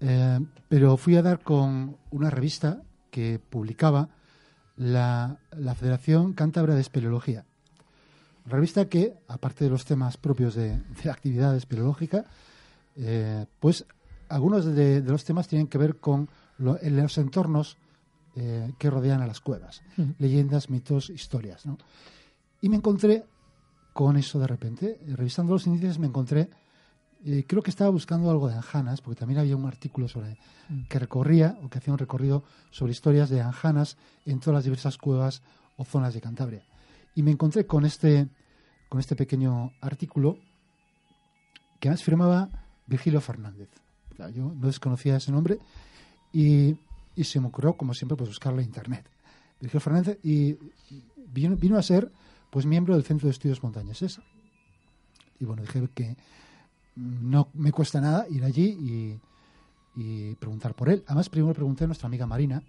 eh, 0.00 0.40
pero 0.68 0.96
fui 0.96 1.16
a 1.16 1.22
dar 1.22 1.40
con 1.42 1.96
una 2.10 2.30
revista 2.30 2.82
que 3.10 3.38
publicaba 3.38 4.08
la, 4.76 5.38
la 5.56 5.74
Federación 5.74 6.32
Cántabra 6.34 6.74
de 6.74 6.80
Espeleología. 6.80 7.44
Revista 8.46 8.88
que, 8.88 9.14
aparte 9.28 9.64
de 9.64 9.70
los 9.70 9.84
temas 9.84 10.16
propios 10.16 10.54
de, 10.54 10.70
de 10.78 11.04
la 11.04 11.12
actividad 11.12 11.54
espeleológica, 11.56 12.24
eh, 12.96 13.46
pues 13.60 13.84
algunos 14.28 14.64
de, 14.64 15.02
de 15.02 15.10
los 15.10 15.24
temas 15.24 15.48
tienen 15.48 15.66
que 15.68 15.78
ver 15.78 15.96
con 15.96 16.28
lo- 16.58 16.78
los 16.82 17.18
entornos 17.18 17.76
eh, 18.40 18.72
que 18.78 18.88
rodean 18.88 19.20
a 19.20 19.26
las 19.26 19.40
cuevas, 19.40 19.82
Ujú. 19.96 20.14
leyendas, 20.18 20.70
mitos, 20.70 21.10
historias. 21.10 21.66
¿no? 21.66 21.76
Y 22.60 22.68
me 22.68 22.76
encontré 22.76 23.24
con 23.92 24.16
eso 24.16 24.38
de 24.38 24.46
repente, 24.46 25.00
eh, 25.00 25.16
revisando 25.16 25.54
los 25.54 25.66
índices 25.66 25.98
me 25.98 26.06
encontré, 26.06 26.48
eh, 27.24 27.44
creo 27.48 27.62
que 27.62 27.70
estaba 27.70 27.90
buscando 27.90 28.30
algo 28.30 28.48
de 28.48 28.54
anjanas, 28.54 29.00
porque 29.00 29.18
también 29.18 29.40
había 29.40 29.56
un 29.56 29.66
artículo 29.66 30.06
sobre 30.06 30.38
que 30.88 30.98
recorría 31.00 31.58
o 31.64 31.68
que 31.68 31.78
hacía 31.78 31.92
un 31.92 31.98
recorrido 31.98 32.44
sobre 32.70 32.92
historias 32.92 33.28
de 33.28 33.40
anjanas 33.40 33.96
en 34.24 34.38
todas 34.38 34.54
las 34.54 34.64
diversas 34.64 34.98
cuevas 34.98 35.42
o 35.76 35.84
zonas 35.84 36.14
de 36.14 36.20
Cantabria. 36.20 36.62
Y 37.16 37.22
me 37.24 37.32
encontré 37.32 37.66
con 37.66 37.84
este, 37.84 38.28
con 38.88 39.00
este 39.00 39.16
pequeño 39.16 39.72
artículo 39.80 40.38
que 41.80 41.88
además 41.88 42.04
firmaba 42.04 42.48
Virgilio 42.86 43.20
Fernández. 43.20 43.68
Claro, 44.14 44.32
yo 44.32 44.52
no 44.54 44.66
desconocía 44.68 45.16
ese 45.16 45.32
nombre 45.32 45.58
y, 46.32 46.76
y 47.18 47.24
se 47.24 47.40
me 47.40 47.48
ocurrió, 47.48 47.76
como 47.76 47.94
siempre, 47.94 48.16
pues 48.16 48.30
buscarlo 48.30 48.60
en 48.60 48.66
internet. 48.66 49.08
Virgilio 49.60 49.80
Fernández 49.80 50.18
y 50.22 50.56
vino, 51.26 51.56
vino 51.56 51.76
a 51.76 51.82
ser 51.82 52.12
pues 52.50 52.64
miembro 52.64 52.94
del 52.94 53.02
Centro 53.04 53.26
de 53.26 53.32
Estudios 53.32 53.62
Montañeses. 53.62 54.20
Y 55.40 55.44
bueno, 55.44 55.62
dije 55.62 55.88
que 55.94 56.16
no 56.94 57.48
me 57.54 57.72
cuesta 57.72 58.00
nada 58.00 58.26
ir 58.30 58.44
allí 58.44 59.18
y, 59.96 60.00
y 60.00 60.34
preguntar 60.36 60.74
por 60.74 60.88
él. 60.88 61.02
Además, 61.06 61.28
primero 61.28 61.52
pregunté 61.54 61.84
a 61.84 61.86
nuestra 61.88 62.06
amiga 62.06 62.26
Marina, 62.26 62.62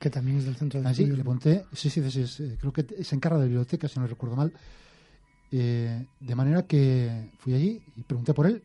que 0.00 0.10
también 0.10 0.38
es 0.38 0.44
del 0.44 0.56
centro 0.56 0.82
de 0.82 0.88
Así, 0.88 1.02
estudios. 1.02 1.18
le 1.18 1.24
pregunté, 1.24 1.64
sí, 1.72 1.88
sí, 1.88 2.10
sí, 2.10 2.26
sí, 2.26 2.56
creo 2.58 2.72
que 2.72 3.04
se 3.04 3.14
encarga 3.14 3.38
de 3.38 3.46
biblioteca, 3.46 3.86
si 3.88 4.00
no 4.00 4.06
recuerdo 4.08 4.34
mal. 4.36 4.52
Eh, 5.52 6.04
de 6.18 6.34
manera 6.34 6.66
que 6.66 7.30
fui 7.38 7.54
allí 7.54 7.80
y 7.96 8.02
pregunté 8.02 8.34
por 8.34 8.46
él 8.46 8.62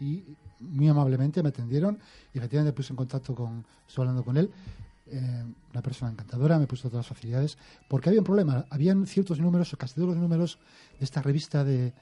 y 0.00 0.24
muy 0.60 0.88
amablemente 0.88 1.42
me 1.42 1.48
atendieron 1.48 1.98
y 2.32 2.38
efectivamente 2.38 2.72
puse 2.74 2.92
en 2.92 2.96
contacto 2.96 3.34
con, 3.34 3.64
estoy 3.86 4.02
hablando 4.02 4.24
con 4.24 4.36
él, 4.36 4.50
eh, 5.06 5.44
una 5.72 5.82
persona 5.82 6.12
encantadora, 6.12 6.58
me 6.58 6.66
puso 6.66 6.88
todas 6.88 7.06
las 7.08 7.16
facilidades, 7.16 7.58
porque 7.88 8.10
había 8.10 8.20
un 8.20 8.24
problema, 8.24 8.64
habían 8.70 9.06
ciertos 9.06 9.40
números, 9.40 9.72
o 9.72 9.76
casi 9.76 9.94
todos 9.94 10.08
los 10.08 10.16
números 10.16 10.58
de 10.98 11.04
esta 11.04 11.20
revista 11.22 11.64
de, 11.64 11.92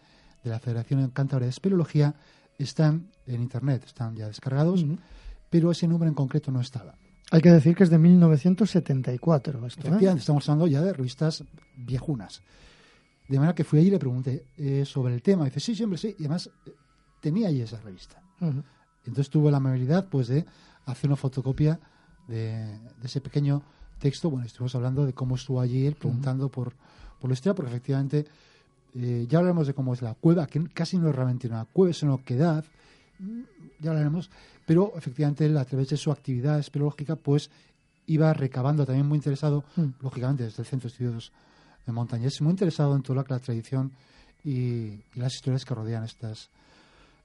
de 0.44 0.50
la 0.50 0.58
Federación 0.58 1.08
Cántabra 1.10 1.46
de 1.46 1.50
Espeleología 1.50 2.14
están 2.58 3.08
en 3.26 3.40
internet, 3.40 3.84
están 3.86 4.14
ya 4.16 4.26
descargados, 4.26 4.84
pero 5.48 5.70
ese 5.70 5.86
número 5.88 6.08
en 6.08 6.14
concreto 6.14 6.50
no 6.50 6.60
estaba. 6.60 6.94
Hay 7.30 7.40
que 7.40 7.50
decir 7.50 7.76
que 7.76 7.84
es 7.84 7.90
de 7.90 7.98
1974 7.98 9.66
esto, 9.66 9.80
¿eh? 9.80 9.88
Efectivamente, 9.88 10.20
estamos 10.20 10.48
hablando 10.48 10.66
ya 10.66 10.82
de 10.82 10.92
revistas 10.92 11.44
viejunas. 11.76 12.42
De 13.28 13.36
manera 13.36 13.54
que 13.54 13.64
fui 13.64 13.80
allí 13.80 13.88
y 13.88 13.90
le 13.90 13.98
pregunté 13.98 14.46
eh, 14.56 14.84
sobre 14.86 15.14
el 15.14 15.22
tema. 15.22 15.42
Y 15.42 15.50
dice, 15.50 15.60
sí, 15.60 15.74
siempre 15.74 15.98
sí. 15.98 16.14
Y 16.18 16.22
además 16.22 16.50
tenía 17.20 17.48
allí 17.48 17.60
esa 17.62 17.80
revista. 17.80 18.20
Entonces 18.40 19.30
tuve 19.30 19.50
la 19.50 19.56
amabilidad 19.58 20.06
pues, 20.08 20.28
de 20.28 20.44
hacer 20.86 21.08
una 21.08 21.16
fotocopia 21.16 21.78
de, 22.26 22.66
de 22.66 23.04
ese 23.04 23.20
pequeño 23.20 23.62
texto. 23.98 24.30
Bueno, 24.30 24.46
estuvimos 24.46 24.74
hablando 24.74 25.06
de 25.06 25.12
cómo 25.12 25.34
estuvo 25.36 25.60
allí 25.60 25.86
él, 25.86 25.94
preguntando 25.94 26.48
por, 26.48 26.74
por 27.20 27.30
la 27.30 27.34
historia, 27.34 27.54
porque 27.54 27.70
efectivamente 27.70 28.26
eh, 28.94 29.26
ya 29.28 29.38
hablaremos 29.38 29.66
de 29.66 29.74
cómo 29.74 29.92
es 29.94 30.02
la 30.02 30.14
cueva, 30.14 30.46
que 30.46 30.62
casi 30.68 30.98
no 30.98 31.08
es 31.08 31.14
realmente 31.14 31.46
una 31.48 31.64
cueva, 31.64 31.90
es 31.90 32.02
una 32.02 32.14
oquedad. 32.14 32.64
Mm, 33.18 33.40
Ya 33.80 33.90
hablaremos. 33.90 34.30
Pero 34.66 34.92
efectivamente 34.96 35.46
él, 35.46 35.56
a 35.56 35.64
través 35.64 35.88
de 35.88 35.96
su 35.96 36.12
actividad 36.12 36.58
espeleológica, 36.58 37.16
pues 37.16 37.50
iba 38.06 38.32
recabando, 38.34 38.84
también 38.86 39.06
muy 39.06 39.16
interesado, 39.16 39.64
Mm. 39.76 39.86
lógicamente 40.00 40.44
desde 40.44 40.62
el 40.62 40.66
Centro 40.68 40.88
de 40.88 40.92
Estudios 40.92 41.32
de 41.86 41.92
Montañés, 41.92 42.40
muy 42.42 42.50
interesado 42.50 42.94
en 42.94 43.02
toda 43.02 43.24
la 43.26 43.38
tradición 43.38 43.92
y, 44.44 44.50
y 44.50 45.02
las 45.14 45.34
historias 45.34 45.64
que 45.64 45.74
rodean 45.74 46.04
estas. 46.04 46.50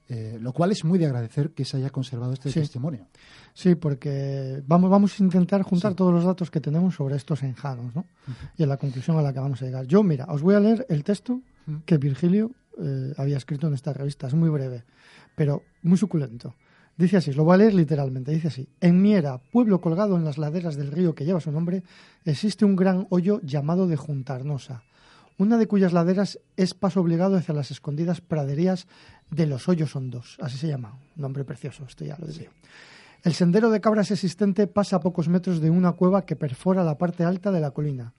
Eh, 0.10 0.38
lo 0.39 0.51
cual 0.53 0.72
es 0.72 0.83
muy 0.83 1.00
de 1.00 1.05
agradecer 1.05 1.51
que 1.51 1.65
se 1.65 1.77
haya 1.77 1.89
conservado 1.89 2.33
este 2.33 2.51
Sí. 2.51 2.60
testimonio. 2.60 3.07
Sí, 3.53 3.75
porque 3.75 4.62
vamos, 4.67 4.89
vamos 4.89 5.19
a 5.19 5.24
intentar 5.24 5.62
juntar 5.63 5.91
Sí. 5.91 5.95
todos 5.98 6.13
los 6.13 6.24
datos 6.25 6.51
que 6.51 6.60
tenemos 6.60 6.95
sobre 6.95 7.15
estos 7.15 7.41
enjanos, 7.43 7.95
¿no? 7.95 8.05
Y 8.57 8.63
a 8.63 8.67
la 8.67 8.77
conclusión 8.77 9.17
a 9.17 9.22
la 9.22 9.31
que 9.33 9.39
vamos 9.39 9.62
a 9.62 9.65
llegar. 9.65 9.86
Yo, 9.86 10.03
mira, 10.03 10.25
os 10.29 10.41
voy 10.41 10.55
a 10.55 10.60
leer 10.60 10.86
el 10.89 11.03
texto 11.03 11.41
que 11.86 11.98
Virgilio 11.98 12.51
eh, 12.81 13.13
había 13.17 13.38
escrito 13.38 13.67
en 13.67 13.75
esta 13.75 13.93
revista. 13.93 14.27
Es 14.27 14.33
muy 14.33 14.50
breve, 14.50 14.83
pero 15.36 15.62
muy 15.83 15.98
suculento. 15.98 16.55
Dice 16.98 17.17
así, 17.17 17.31
lo 17.33 17.43
voy 17.43 17.53
a 17.55 17.57
leer 17.57 17.74
literalmente. 17.75 18.31
Dice 18.31 18.48
así: 18.50 18.67
En 18.81 19.01
Miera, 19.01 19.38
pueblo 19.51 19.79
colgado 19.79 20.15
en 20.17 20.24
las 20.25 20.38
laderas 20.38 20.75
del 20.75 20.91
río 20.91 21.13
que 21.15 21.24
lleva 21.25 21.39
su 21.39 21.51
nombre, 21.51 21.83
existe 22.25 22.65
un 22.65 22.75
gran 22.75 23.05
hoyo 23.10 23.39
llamado 23.43 23.88
de 23.88 23.95
Juntarnosa, 23.95 24.83
una 25.38 25.58
de 25.58 25.68
cuyas 25.68 25.94
laderas 25.94 26.40
es 26.58 26.74
paso 26.74 27.02
obligado 27.02 27.36
hacia 27.38 27.54
las 27.54 27.72
escondidas 27.72 28.22
praderías 28.22 28.88
de 29.32 29.48
los 29.48 29.68
Hoyos 29.68 29.96
Hondos. 29.96 30.38
Así 30.42 30.58
se 30.58 30.68
llama. 30.68 30.98
Nombre 31.16 31.44
precioso, 31.44 31.86
esto 31.88 32.06
ya 32.06 32.18
lo 32.20 32.28
decía. 32.28 32.50
El 33.24 33.34
sendero 33.34 33.70
de 33.72 33.80
cabras 33.82 34.12
existente 34.12 34.68
pasa 34.68 34.98
a 34.98 35.00
pocos 35.00 35.30
metros 35.30 35.62
de 35.62 35.70
una 35.70 35.94
cueva 35.94 36.25
que 36.25 36.36
perfora 36.36 36.84
la 36.84 36.98
parte 36.98 37.24
alta 37.24 37.52
de 37.52 37.62
la 37.62 37.72
colina. 37.72 38.13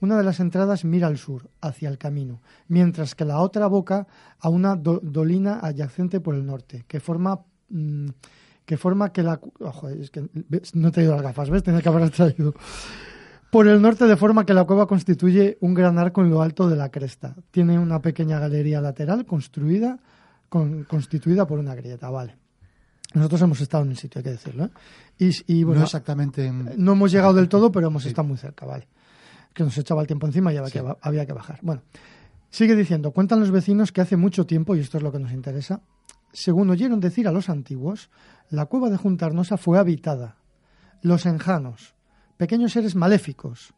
Una 0.00 0.16
de 0.16 0.24
las 0.24 0.40
entradas 0.40 0.84
mira 0.84 1.06
al 1.08 1.18
sur, 1.18 1.48
hacia 1.60 1.88
el 1.88 1.98
camino, 1.98 2.40
mientras 2.68 3.14
que 3.14 3.24
la 3.24 3.40
otra 3.40 3.66
boca 3.66 4.06
a 4.38 4.48
una 4.48 4.76
do- 4.76 5.00
dolina 5.02 5.58
adyacente 5.60 6.20
por 6.20 6.34
el 6.34 6.44
norte, 6.46 6.84
que 6.86 7.00
forma 7.00 7.40
mm, 7.68 8.08
que 8.64 8.76
forma 8.76 9.12
que 9.12 9.22
la 9.22 9.40
ojo, 9.60 9.88
es 9.88 10.10
que 10.10 10.28
no 10.74 10.88
he 10.88 10.90
traído 10.90 11.14
las 11.14 11.22
gafas, 11.22 11.48
¿ves? 11.50 11.62
Tenía 11.62 11.80
que 11.80 11.88
haber 11.88 12.10
traído. 12.10 12.52
Por 13.50 13.66
el 13.66 13.80
norte, 13.80 14.04
de 14.06 14.16
forma 14.16 14.44
que 14.44 14.52
la 14.52 14.64
cueva 14.64 14.86
constituye 14.86 15.56
un 15.60 15.72
gran 15.74 15.98
arco 15.98 16.20
en 16.22 16.30
lo 16.30 16.42
alto 16.42 16.68
de 16.68 16.76
la 16.76 16.90
cresta. 16.90 17.34
Tiene 17.50 17.78
una 17.78 18.00
pequeña 18.02 18.38
galería 18.38 18.80
lateral 18.80 19.24
construida, 19.24 19.98
con- 20.50 20.84
constituida 20.84 21.46
por 21.46 21.58
una 21.58 21.74
grieta, 21.74 22.10
vale. 22.10 22.36
Nosotros 23.14 23.40
hemos 23.40 23.60
estado 23.62 23.84
en 23.84 23.92
el 23.92 23.96
sitio, 23.96 24.18
hay 24.18 24.24
que 24.24 24.30
decirlo. 24.32 24.66
¿eh? 24.66 24.70
Y, 25.18 25.30
y, 25.60 25.64
bueno, 25.64 25.80
no 25.80 25.86
exactamente 25.86 26.44
en- 26.46 26.72
no 26.76 26.92
hemos 26.92 27.10
llegado 27.10 27.32
del 27.32 27.48
todo, 27.48 27.72
pero 27.72 27.86
hemos 27.86 28.04
estado 28.04 28.28
muy 28.28 28.36
cerca, 28.36 28.66
vale. 28.66 28.86
Que 29.54 29.62
nos 29.64 29.76
echaba 29.78 30.02
el 30.02 30.06
tiempo 30.06 30.26
encima 30.26 30.52
y 30.52 30.58
había, 30.58 30.70
que, 30.70 30.84
había 31.00 31.24
que 31.24 31.32
bajar. 31.32 31.58
Bueno, 31.62 31.80
sigue 32.50 32.76
diciendo, 32.76 33.12
cuentan 33.12 33.40
los 33.40 33.50
vecinos 33.50 33.92
que 33.92 34.02
hace 34.02 34.18
mucho 34.18 34.44
tiempo, 34.44 34.76
y 34.76 34.80
esto 34.80 34.98
es 34.98 35.02
lo 35.02 35.10
que 35.10 35.18
nos 35.20 35.32
interesa, 35.32 35.80
según 36.34 36.68
oyeron 36.68 37.00
decir 37.00 37.26
a 37.26 37.32
los 37.32 37.48
antiguos, 37.48 38.10
la 38.50 38.66
cueva 38.66 38.90
de 38.90 38.98
Juntarnosa 38.98 39.56
fue 39.56 39.78
habitada. 39.78 40.36
Los 41.00 41.24
enjanos, 41.24 41.94
pequeños 42.38 42.72
seres 42.72 42.94
maléficos. 42.94 43.74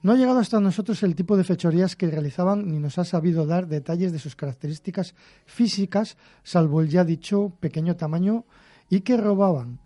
No 0.00 0.12
ha 0.12 0.16
llegado 0.16 0.38
hasta 0.38 0.60
nosotros 0.60 1.02
el 1.02 1.16
tipo 1.16 1.36
de 1.36 1.42
fechorías 1.42 1.96
que 1.96 2.06
realizaban 2.06 2.68
ni 2.68 2.78
nos 2.78 2.98
ha 2.98 3.04
sabido 3.04 3.44
dar 3.44 3.66
detalles 3.66 4.12
de 4.12 4.20
sus 4.20 4.36
características 4.36 5.14
físicas, 5.44 6.16
salvo 6.44 6.80
el 6.80 6.88
ya 6.88 7.04
dicho 7.04 7.52
pequeño 7.58 7.96
tamaño, 7.96 8.46
y 8.88 9.00
que 9.00 9.16
robaban, 9.16 9.80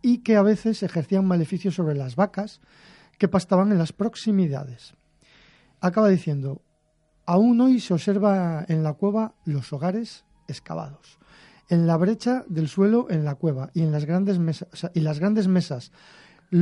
y 0.00 0.18
que 0.18 0.36
a 0.36 0.42
veces 0.42 0.82
ejercían 0.82 1.26
maleficios 1.26 1.74
sobre 1.74 1.94
las 1.94 2.16
vacas 2.16 2.62
que 3.18 3.28
pastaban 3.28 3.70
en 3.70 3.78
las 3.78 3.92
proximidades. 3.92 4.94
Acaba 5.80 6.08
diciendo, 6.08 6.62
aún 7.26 7.60
hoy 7.60 7.80
se 7.80 7.92
observa 7.92 8.64
en 8.66 8.82
la 8.82 8.94
cueva 8.94 9.34
los 9.44 9.70
hogares 9.74 10.24
excavados, 10.48 11.18
en 11.68 11.86
la 11.86 11.98
brecha 11.98 12.44
del 12.48 12.68
suelo 12.68 13.08
en 13.10 13.24
la 13.26 13.34
cueva 13.34 13.70
y 13.74 13.82
en 13.82 13.92
las 13.92 14.06
grandes 14.06 14.38
mesas, 14.38 14.68
o 14.72 14.76
sea, 14.76 14.90
y 14.94 15.00
las 15.00 15.18
grandes 15.20 15.48
mesas 15.48 15.92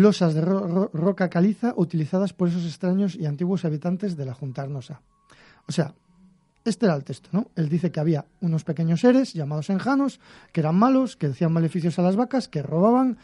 losas 0.00 0.32
de 0.34 0.40
ro- 0.40 0.66
ro- 0.66 0.90
roca 0.94 1.28
caliza 1.28 1.74
utilizadas 1.76 2.32
por 2.32 2.48
esos 2.48 2.64
extraños 2.64 3.14
y 3.14 3.26
antiguos 3.26 3.64
habitantes 3.66 4.16
de 4.16 4.24
la 4.24 4.32
Juntarnosa. 4.34 5.02
O 5.68 5.72
sea, 5.72 5.94
este 6.64 6.86
era 6.86 6.94
el 6.94 7.04
texto, 7.04 7.28
¿no? 7.32 7.48
Él 7.56 7.68
dice 7.68 7.90
que 7.92 8.00
había 8.00 8.24
unos 8.40 8.64
pequeños 8.64 9.00
seres 9.00 9.34
llamados 9.34 9.68
enjanos, 9.68 10.18
que 10.52 10.60
eran 10.60 10.76
malos, 10.76 11.16
que 11.16 11.28
decían 11.28 11.52
maleficios 11.52 11.98
a 11.98 12.02
las 12.02 12.16
vacas, 12.16 12.48
que 12.48 12.62
robaban 12.62 13.18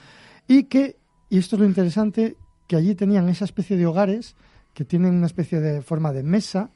y 0.47 0.65
que, 0.65 0.97
y 1.31 1.39
esto 1.39 1.57
es 1.57 1.61
lo 1.61 1.67
interesante, 1.67 2.37
que 2.67 2.77
allí 2.77 2.95
tenían 2.95 3.29
esa 3.31 3.47
especie 3.47 3.77
de 3.77 3.87
hogares 3.87 4.37
que 4.75 4.85
tienen 4.85 5.15
una 5.15 5.27
especie 5.27 5.61
de 5.61 5.81
forma 5.83 6.13
de 6.13 6.23
mesa 6.23 6.71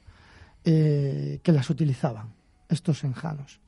eh, 0.65 1.39
que 1.43 1.51
las 1.51 1.69
utilizaban, 1.69 2.33
estos 2.69 3.03
enjanos. 3.03 3.59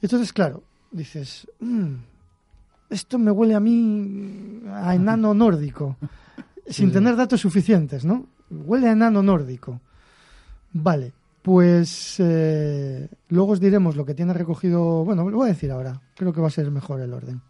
Entonces, 0.00 0.32
claro, 0.32 0.62
dices, 0.92 1.46
"Mm, 1.60 1.94
esto 2.90 3.18
me 3.18 3.30
huele 3.30 3.54
a 3.54 3.60
mí 3.60 4.62
a 4.72 4.94
enano 4.94 5.34
nórdico, 5.34 5.96
sin 6.66 6.92
tener 6.92 7.16
datos 7.16 7.40
suficientes, 7.40 8.04
¿no? 8.04 8.26
Huele 8.50 8.88
a 8.88 8.92
enano 8.92 9.22
nórdico. 9.22 9.80
Vale, 10.72 11.12
pues 11.42 12.16
eh, 12.18 13.08
luego 13.28 13.52
os 13.52 13.60
diremos 13.60 13.96
lo 13.96 14.04
que 14.04 14.14
tiene 14.14 14.32
recogido. 14.32 15.04
Bueno, 15.04 15.28
lo 15.30 15.36
voy 15.36 15.46
a 15.46 15.52
decir 15.52 15.70
ahora. 15.70 16.00
Creo 16.16 16.32
que 16.32 16.40
va 16.40 16.48
a 16.48 16.50
ser 16.50 16.70
mejor 16.70 17.00
el 17.00 17.12
orden. 17.12 17.40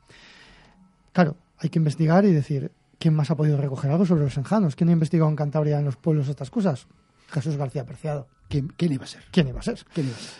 Claro, 1.12 1.36
hay 1.58 1.70
que 1.70 1.78
investigar 1.78 2.24
y 2.24 2.32
decir, 2.32 2.70
¿quién 2.98 3.14
más 3.14 3.30
ha 3.30 3.36
podido 3.36 3.56
recoger 3.56 3.90
algo 3.90 4.04
sobre 4.04 4.24
los 4.24 4.36
enjanos? 4.36 4.76
¿Quién 4.76 4.90
ha 4.90 4.92
investigado 4.92 5.30
en 5.30 5.36
Cantabria, 5.36 5.78
en 5.78 5.86
los 5.86 5.96
pueblos, 5.96 6.28
estas 6.28 6.50
cosas? 6.50 6.86
Jesús 7.28 7.56
García 7.56 7.84
Preciado. 7.84 8.28
¿Quién, 8.48 8.68
quién 8.76 8.92
iba 8.92 9.04
a 9.04 9.08
ser? 9.08 9.22
¿Quién 9.30 9.48
iba 9.48 9.60
a 9.60 9.62
ser? 9.62 9.84
¿Quién 9.92 10.06
iba 10.08 10.16
a 10.16 10.20
ser? 10.20 10.30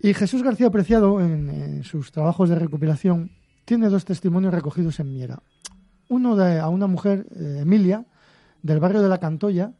Y 0.00 0.12
Jesús 0.12 0.42
García 0.42 0.70
Preciado, 0.70 1.20
en, 1.20 1.48
en 1.48 1.84
sus 1.84 2.12
trabajos 2.12 2.48
de 2.48 2.56
recopilación, 2.56 3.30
tiene 3.64 3.88
dos 3.88 4.04
testimonios 4.04 4.52
recogidos 4.54 5.00
en 5.00 5.12
Miera. 5.12 5.42
Uno 6.08 6.36
de 6.36 6.58
a 6.60 6.68
una 6.68 6.86
mujer, 6.86 7.26
eh, 7.34 7.58
Emilia, 7.62 8.04
del 8.62 8.80
barrio 8.80 9.02
de 9.02 9.08
la 9.08 9.18
Cantoya, 9.18 9.72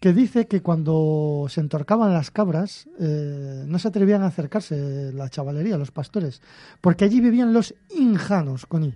que 0.00 0.12
dice 0.12 0.46
que 0.46 0.60
cuando 0.60 1.46
se 1.48 1.60
entorcaban 1.60 2.12
las 2.12 2.30
cabras 2.30 2.88
eh, 3.00 3.64
no 3.66 3.78
se 3.78 3.88
atrevían 3.88 4.22
a 4.22 4.26
acercarse 4.26 5.12
la 5.12 5.28
chavalería, 5.30 5.78
los 5.78 5.90
pastores, 5.90 6.42
porque 6.80 7.04
allí 7.04 7.20
vivían 7.20 7.52
los 7.52 7.74
injanos, 7.96 8.66
con 8.66 8.84
I, 8.84 8.94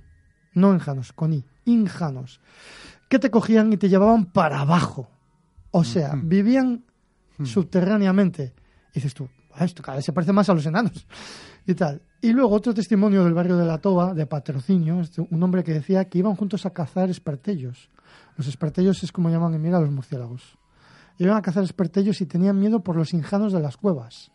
no 0.54 0.72
enjanos, 0.72 1.12
con 1.12 1.32
I, 1.32 1.44
injanos, 1.64 2.40
que 3.08 3.18
te 3.18 3.30
cogían 3.30 3.72
y 3.72 3.76
te 3.76 3.88
llevaban 3.88 4.26
para 4.26 4.60
abajo. 4.60 5.08
O 5.70 5.84
sea, 5.84 6.10
Ujú. 6.14 6.20
vivían 6.24 6.84
Mm. 7.38 7.46
subterráneamente. 7.46 8.52
Y 8.90 8.94
dices 8.94 9.14
tú, 9.14 9.28
"Ah, 9.54 9.64
esto 9.64 9.82
cada 9.82 9.96
vez 9.96 10.04
se 10.04 10.12
parece 10.12 10.32
más 10.32 10.48
a 10.50 10.54
los 10.54 10.66
enanos 10.66 11.06
y 11.66 11.74
tal. 11.74 12.02
Y 12.20 12.32
luego 12.32 12.54
otro 12.54 12.74
testimonio 12.74 13.24
del 13.24 13.32
barrio 13.32 13.56
de 13.56 13.64
la 13.64 13.78
Toba, 13.78 14.12
de 14.12 14.26
patrocinio, 14.26 15.00
un 15.30 15.42
hombre 15.42 15.64
que 15.64 15.72
decía 15.72 16.04
que 16.04 16.18
iban 16.18 16.36
juntos 16.36 16.66
a 16.66 16.70
cazar 16.70 17.08
espartellos. 17.08 17.88
Los 18.36 18.46
espartellos 18.46 19.02
es 19.02 19.12
como 19.12 19.30
llaman 19.30 19.54
en 19.54 19.62
Mira 19.62 19.78
a 19.78 19.80
los 19.80 19.90
murciélagos. 19.90 20.58
Iban 21.18 21.36
a 21.36 21.42
cazar 21.42 21.64
espartellos 21.64 22.20
y 22.20 22.26
tenían 22.26 22.58
miedo 22.58 22.80
por 22.80 22.96
los 22.96 23.14
injanos 23.14 23.52
de 23.52 23.60
las 23.60 23.76
cuevas. 23.76 24.32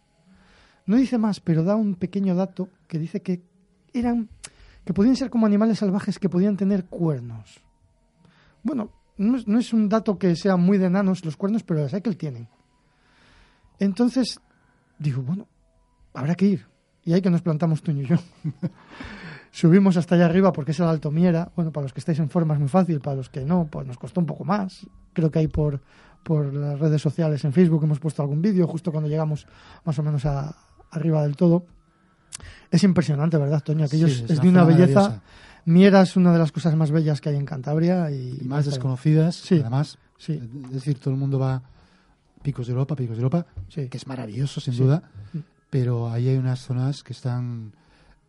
No 0.85 0.95
dice 0.95 1.17
más, 1.17 1.39
pero 1.39 1.63
da 1.63 1.75
un 1.75 1.95
pequeño 1.95 2.35
dato 2.35 2.69
que 2.87 2.99
dice 2.99 3.21
que 3.21 3.43
eran 3.93 4.29
que 4.83 4.93
podían 4.93 5.15
ser 5.15 5.31
como 5.31 5.47
animales 5.47 5.79
salvajes 5.79 6.19
que 6.19 6.29
podían 6.29 6.57
tener 6.57 6.85
cuernos. 6.85 7.59
Bueno, 8.61 8.91
no 9.17 9.37
es, 9.37 9.47
no 9.47 9.57
es 9.57 9.73
un 9.73 9.89
dato 9.89 10.17
que 10.19 10.35
sea 10.35 10.57
muy 10.57 10.77
de 10.77 10.85
enanos 10.85 11.25
los 11.25 11.37
cuernos, 11.37 11.63
pero 11.63 11.87
hay 11.91 12.01
que 12.01 12.09
el 12.09 12.17
tienen. 12.17 12.47
Entonces, 13.79 14.39
digo, 14.99 15.23
bueno, 15.23 15.47
habrá 16.13 16.35
que 16.35 16.45
ir. 16.45 16.74
Y 17.05 17.13
ahí 17.13 17.21
que 17.21 17.29
nos 17.29 17.41
plantamos 17.41 17.81
Toño 17.83 18.01
y 18.01 18.07
yo. 18.07 18.15
Subimos 19.51 19.95
hasta 19.95 20.15
allá 20.15 20.25
arriba 20.25 20.51
porque 20.51 20.71
es 20.71 20.79
el 20.79 20.87
Alto 20.87 21.11
Miera. 21.11 21.49
Bueno, 21.55 21.71
para 21.71 21.83
los 21.83 21.93
que 21.93 21.99
estáis 21.99 22.19
en 22.19 22.29
forma 22.29 22.53
es 22.55 22.59
muy 22.59 22.67
fácil, 22.67 22.99
para 22.99 23.15
los 23.15 23.29
que 23.29 23.45
no, 23.45 23.67
pues 23.71 23.87
nos 23.87 23.97
costó 23.97 24.19
un 24.19 24.25
poco 24.25 24.43
más. 24.43 24.85
Creo 25.13 25.31
que 25.31 25.39
hay 25.39 25.47
por, 25.47 25.81
por 26.23 26.53
las 26.53 26.77
redes 26.79 27.01
sociales, 27.01 27.45
en 27.45 27.53
Facebook, 27.53 27.83
hemos 27.83 27.99
puesto 27.99 28.21
algún 28.21 28.41
vídeo 28.41 28.67
justo 28.67 28.91
cuando 28.91 29.09
llegamos 29.09 29.47
más 29.85 29.97
o 29.99 30.03
menos 30.03 30.25
a, 30.25 30.55
arriba 30.91 31.23
del 31.23 31.37
todo. 31.37 31.65
Es 32.69 32.83
impresionante, 32.83 33.37
¿verdad, 33.37 33.63
Toño? 33.63 33.85
Aquello 33.85 34.07
Sí, 34.09 34.23
es, 34.25 34.31
es 34.31 34.41
de 34.41 34.49
una 34.49 34.65
belleza. 34.65 35.21
Miera 35.63 36.01
es 36.01 36.17
una 36.17 36.33
de 36.33 36.39
las 36.39 36.51
cosas 36.51 36.75
más 36.75 36.91
bellas 36.91 37.21
que 37.21 37.29
hay 37.29 37.37
en 37.37 37.45
Cantabria 37.45 38.11
y, 38.11 38.39
Y 38.41 38.45
más 38.45 38.65
desconocidas, 38.65 39.35
Sí. 39.37 39.59
además. 39.61 39.97
Sí. 40.17 40.33
Es 40.65 40.71
decir, 40.71 40.99
todo 40.99 41.13
el 41.13 41.19
mundo 41.19 41.39
va 41.39 41.63
Picos 42.43 42.67
de 42.67 42.73
Europa, 42.73 42.95
Picos 42.95 43.15
de 43.15 43.23
Europa, 43.23 43.45
Sí. 43.69 43.87
que 43.87 43.97
es 43.97 44.05
maravilloso, 44.05 44.59
sin 44.59 44.75
duda, 44.77 45.03
Mm. 45.33 45.39
Pero 45.69 46.09
ahí 46.09 46.29
hay 46.29 46.37
unas 46.37 46.59
zonas 46.59 47.03
que 47.03 47.13
están 47.13 47.73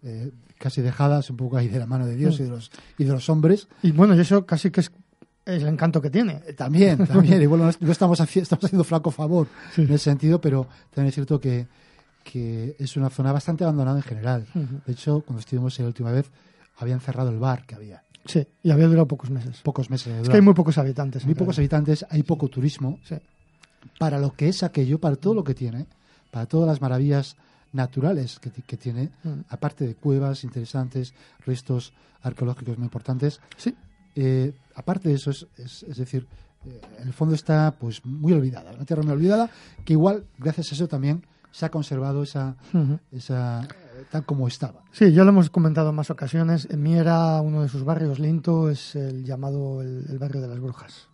eh, 0.02 0.30
casi 0.58 0.80
dejadas 0.82 1.30
un 1.30 1.36
poco 1.36 1.56
ahí 1.56 1.68
de 1.68 1.78
la 1.78 1.86
mano 1.86 2.06
de 2.06 2.16
Dios 2.16 2.38
Mm. 2.38 2.42
y, 2.42 2.44
de 2.44 2.50
los, 2.50 2.70
y 2.98 3.04
de 3.04 3.12
los 3.12 3.28
hombres. 3.28 3.68
Y 3.82 3.92
bueno, 3.92 4.14
y 4.14 4.20
eso 4.20 4.44
casi 4.46 4.70
que 4.70 4.80
es 4.80 4.90
el 5.44 5.66
encanto 5.66 6.00
que 6.00 6.10
tiene. 6.10 6.40
Eh, 6.46 6.52
También, 6.54 7.06
también, 7.06 7.40
igual 7.42 7.60
no, 7.60 7.70
no 7.80 7.92
estamos, 7.92 8.18
estamos 8.20 8.64
haciendo 8.64 8.84
flaco 8.84 9.10
favor 9.10 9.46
Sí. 9.74 9.82
en 9.82 9.92
ese 9.92 10.04
sentido, 10.10 10.40
pero 10.40 10.66
también 10.90 11.08
es 11.08 11.14
cierto 11.14 11.40
que, 11.40 11.66
que 12.24 12.74
es 12.78 12.96
una 12.96 13.10
zona 13.10 13.32
bastante 13.32 13.64
abandonada 13.64 13.98
en 13.98 14.02
general. 14.02 14.46
Ujú. 14.54 14.80
De 14.86 14.92
hecho, 14.92 15.20
cuando 15.20 15.40
estuvimos 15.40 15.78
la 15.78 15.86
última 15.86 16.10
vez, 16.10 16.30
habían 16.78 17.00
cerrado 17.00 17.30
el 17.30 17.38
bar 17.38 17.64
que 17.66 17.74
había. 17.74 18.02
Sí, 18.24 18.44
y 18.64 18.70
había 18.72 18.88
durado 18.88 19.06
pocos 19.06 19.30
meses. 19.30 19.60
Pocos 19.62 19.88
meses 19.88 20.22
Es 20.22 20.28
que 20.28 20.34
hay 20.34 20.40
muy 20.42 20.52
pocos 20.54 20.76
habitantes. 20.78 21.24
Muy 21.24 21.36
pocos 21.36 21.56
habitantes, 21.58 22.04
hay 22.10 22.24
poco 22.24 22.48
turismo. 22.48 22.98
Sí. 23.04 23.14
Para 24.00 24.18
lo 24.18 24.32
que 24.32 24.48
es 24.48 24.64
aquello, 24.64 24.98
para 24.98 25.14
todo 25.14 25.32
lo 25.34 25.44
que 25.44 25.54
tiene, 25.54 25.86
para 26.36 26.44
todas 26.44 26.68
las 26.68 26.82
maravillas 26.82 27.34
naturales 27.72 28.38
que, 28.38 28.50
que 28.50 28.76
tiene, 28.76 29.08
Mm. 29.24 29.40
aparte 29.48 29.86
de 29.86 29.94
cuevas 29.94 30.44
interesantes, 30.44 31.14
restos 31.46 31.94
arqueológicos 32.22 32.76
muy 32.76 32.84
importantes, 32.84 33.40
Sí, 33.56 33.74
eh, 34.16 34.52
aparte 34.74 35.08
de 35.08 35.14
eso, 35.14 35.30
es, 35.30 35.46
es, 35.56 35.82
es 35.84 35.96
decir, 35.96 36.26
eh, 36.66 36.78
en 37.00 37.06
el 37.08 37.14
fondo 37.14 37.34
está 37.34 37.74
pues 37.80 38.04
muy 38.04 38.34
olvidada, 38.34 38.72
una 38.72 38.84
tierra 38.84 39.02
muy 39.02 39.12
olvidada, 39.12 39.48
que 39.86 39.94
igual, 39.94 40.24
gracias 40.36 40.72
a 40.72 40.74
eso 40.74 40.88
también 40.88 41.24
se 41.52 41.64
ha 41.64 41.70
conservado 41.70 42.22
esa, 42.22 42.56
Ujú. 42.74 42.98
esa 43.12 43.62
eh, 43.64 44.04
tal 44.10 44.26
como 44.26 44.46
estaba. 44.46 44.82
Sí, 44.92 45.10
ya 45.12 45.24
lo 45.24 45.30
hemos 45.30 45.48
comentado 45.48 45.88
en 45.88 45.94
más 45.96 46.10
ocasiones. 46.10 46.68
En 46.70 46.82
Miera, 46.82 47.40
uno 47.40 47.62
de 47.62 47.68
sus 47.70 47.82
barrios, 47.82 48.18
Linto, 48.18 48.68
es 48.68 48.94
el 48.94 49.24
llamado 49.24 49.80
el, 49.80 50.04
el 50.10 50.18
barrio 50.18 50.42
de 50.42 50.48
las 50.48 50.60
brujas. 50.60 51.08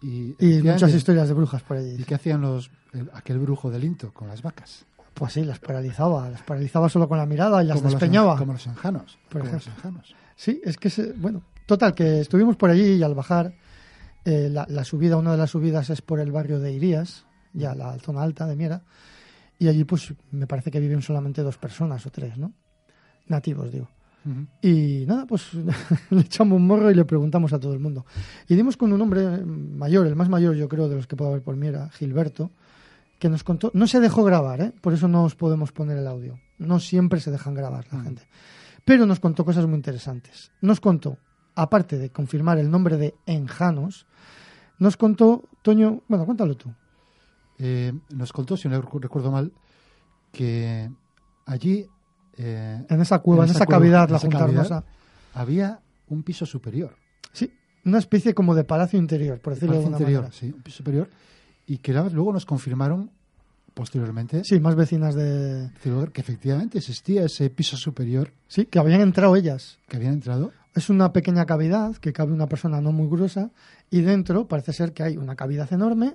Y, 0.00 0.36
Y 0.38 0.62
¿qué 0.62 0.70
muchas 0.72 0.94
historias 0.94 1.26
de 1.26 1.34
brujas 1.34 1.62
por 1.64 1.76
allí. 1.76 1.96
¿Y 2.00 2.04
qué 2.04 2.14
hacían 2.14 2.40
los, 2.40 2.70
el- 2.92 3.10
aquel 3.14 3.38
brujo 3.38 3.70
del 3.70 3.82
Linto 3.82 4.12
con 4.12 4.28
las 4.28 4.42
vacas? 4.42 4.84
Pues 5.14 5.32
sí, 5.32 5.44
las 5.44 5.58
paralizaba. 5.58 6.28
Las 6.30 6.42
paralizaba 6.42 6.88
solo 6.88 7.08
con 7.08 7.18
la 7.18 7.26
mirada 7.26 7.62
y 7.62 7.66
las 7.66 7.78
como 7.78 7.90
despeñaba. 7.90 8.30
Los, 8.32 8.38
como 8.40 8.52
los 8.52 8.66
enjanos. 8.66 9.18
Por 9.28 9.40
como 9.42 9.54
los 9.54 9.66
enjanos. 9.66 10.14
Sí, 10.36 10.60
es 10.64 10.76
que, 10.76 10.90
se- 10.90 11.12
bueno, 11.14 11.42
total, 11.66 11.94
que 11.94 12.20
estuvimos 12.20 12.56
por 12.56 12.70
allí 12.70 12.94
y 12.94 13.02
al 13.02 13.14
bajar, 13.14 13.52
eh, 14.24 14.48
la, 14.50 14.66
la 14.68 14.84
subida, 14.84 15.16
una 15.16 15.32
de 15.32 15.38
las 15.38 15.50
subidas 15.50 15.90
es 15.90 16.02
por 16.02 16.20
el 16.20 16.30
barrio 16.30 16.60
de 16.60 16.72
Irías, 16.72 17.24
ya 17.52 17.74
la 17.74 17.98
zona 17.98 18.22
alta 18.22 18.46
de 18.46 18.54
Miera, 18.54 18.82
y 19.58 19.66
allí 19.66 19.82
pues 19.84 20.14
me 20.30 20.46
parece 20.46 20.70
que 20.70 20.78
viven 20.78 21.02
solamente 21.02 21.42
dos 21.42 21.58
personas 21.58 22.06
o 22.06 22.10
tres, 22.10 22.38
¿no? 22.38 22.52
Nativos, 23.26 23.72
digo. 23.72 23.88
Y 24.60 25.04
nada, 25.06 25.24
pues 25.26 25.54
le 26.10 26.20
echamos 26.20 26.56
un 26.56 26.66
morro 26.66 26.90
y 26.90 26.94
le 26.94 27.04
preguntamos 27.06 27.52
a 27.54 27.58
todo 27.58 27.72
el 27.72 27.78
mundo. 27.78 28.04
Y 28.46 28.54
dimos 28.56 28.76
con 28.76 28.92
un 28.92 29.00
hombre 29.00 29.26
mayor, 29.44 30.06
el 30.06 30.14
más 30.16 30.28
mayor 30.28 30.54
yo 30.54 30.68
creo 30.68 30.88
de 30.88 30.96
los 30.96 31.06
que 31.06 31.16
puedo 31.16 31.30
haber 31.30 31.42
por 31.42 31.56
Miera, 31.56 31.88
Gilberto, 31.90 32.50
que 33.18 33.28
nos 33.28 33.42
contó, 33.44 33.70
no 33.74 33.86
se 33.86 34.00
dejó 34.00 34.22
grabar, 34.24 34.60
¿eh? 34.60 34.72
por 34.80 34.92
eso 34.92 35.08
no 35.08 35.24
os 35.24 35.34
podemos 35.34 35.72
poner 35.72 35.98
el 35.98 36.06
audio. 36.06 36.38
No 36.58 36.78
siempre 36.80 37.20
se 37.20 37.30
dejan 37.30 37.54
grabar 37.54 37.86
la 37.92 37.98
Mm. 37.98 38.04
gente. 38.04 38.28
Pero 38.84 39.06
nos 39.06 39.20
contó 39.20 39.44
cosas 39.44 39.66
muy 39.66 39.74
interesantes. 39.76 40.50
Nos 40.60 40.80
contó, 40.80 41.18
aparte 41.54 41.98
de 41.98 42.10
confirmar 42.10 42.58
el 42.58 42.70
nombre 42.70 42.96
de 42.96 43.14
Enjanos, 43.26 44.06
nos 44.78 44.96
contó, 44.96 45.44
Toño, 45.62 46.02
bueno, 46.08 46.24
cuéntalo 46.24 46.56
tú. 46.56 46.72
Eh, 47.58 47.92
nos 48.10 48.32
contó, 48.32 48.56
si 48.56 48.68
no 48.68 48.80
recu- 48.80 49.00
recuerdo 49.00 49.30
mal, 49.32 49.52
que 50.32 50.90
allí 51.46 51.86
eh, 52.40 52.84
En 52.88 53.00
esa 53.00 53.18
cueva, 53.18 53.42
en 53.44 53.50
En 53.50 53.56
esa, 53.56 53.66
cueva, 53.66 53.80
cavidad, 53.80 54.04
en 54.04 54.10
la 54.12 54.16
esa 54.18 54.26
Junta 54.26 54.38
cavidad. 54.38 54.64
Hermosa. 54.64 54.84
había 55.34 55.80
un 56.08 56.22
piso 56.22 56.46
superior. 56.46 56.94
Sí, 57.32 57.52
una 57.84 57.98
especie 57.98 58.32
como 58.32 58.54
de 58.54 58.62
palacio 58.62 58.96
interior, 58.98 59.40
por 59.40 59.54
decirlo 59.54 59.72
de 59.74 59.78
alguna 59.80 59.96
interior, 59.98 60.22
manera. 60.22 60.38
sí, 60.38 60.52
un 60.54 60.62
piso 60.62 60.76
superior. 60.78 61.10
Y 61.68 61.78
que 61.78 61.92
luego 61.92 62.32
nos 62.32 62.46
confirmaron 62.46 63.10
posteriormente 63.74 64.42
Sí, 64.44 64.58
más 64.58 64.74
vecinas 64.74 65.14
de... 65.14 65.70
que 66.12 66.20
efectivamente 66.20 66.78
existía 66.78 67.24
ese 67.24 67.48
piso 67.50 67.76
superior 67.76 68.32
Sí, 68.48 68.66
que 68.66 68.78
habían 68.80 69.02
entrado 69.02 69.36
ellas. 69.36 69.78
que 69.86 69.96
habían 69.98 70.14
entrado. 70.14 70.50
Es 70.74 70.90
una 70.90 71.12
pequeña 71.12 71.44
cavidad 71.46 71.94
que 71.96 72.12
cabe 72.12 72.32
una 72.32 72.46
persona 72.48 72.80
no 72.80 72.90
muy 72.92 73.06
gruesa 73.08 73.50
y 73.90 74.00
dentro 74.00 74.48
parece 74.48 74.72
ser 74.72 74.92
que 74.92 75.02
hay 75.02 75.16
una 75.16 75.36
cavidad 75.36 75.72
enorme 75.72 76.14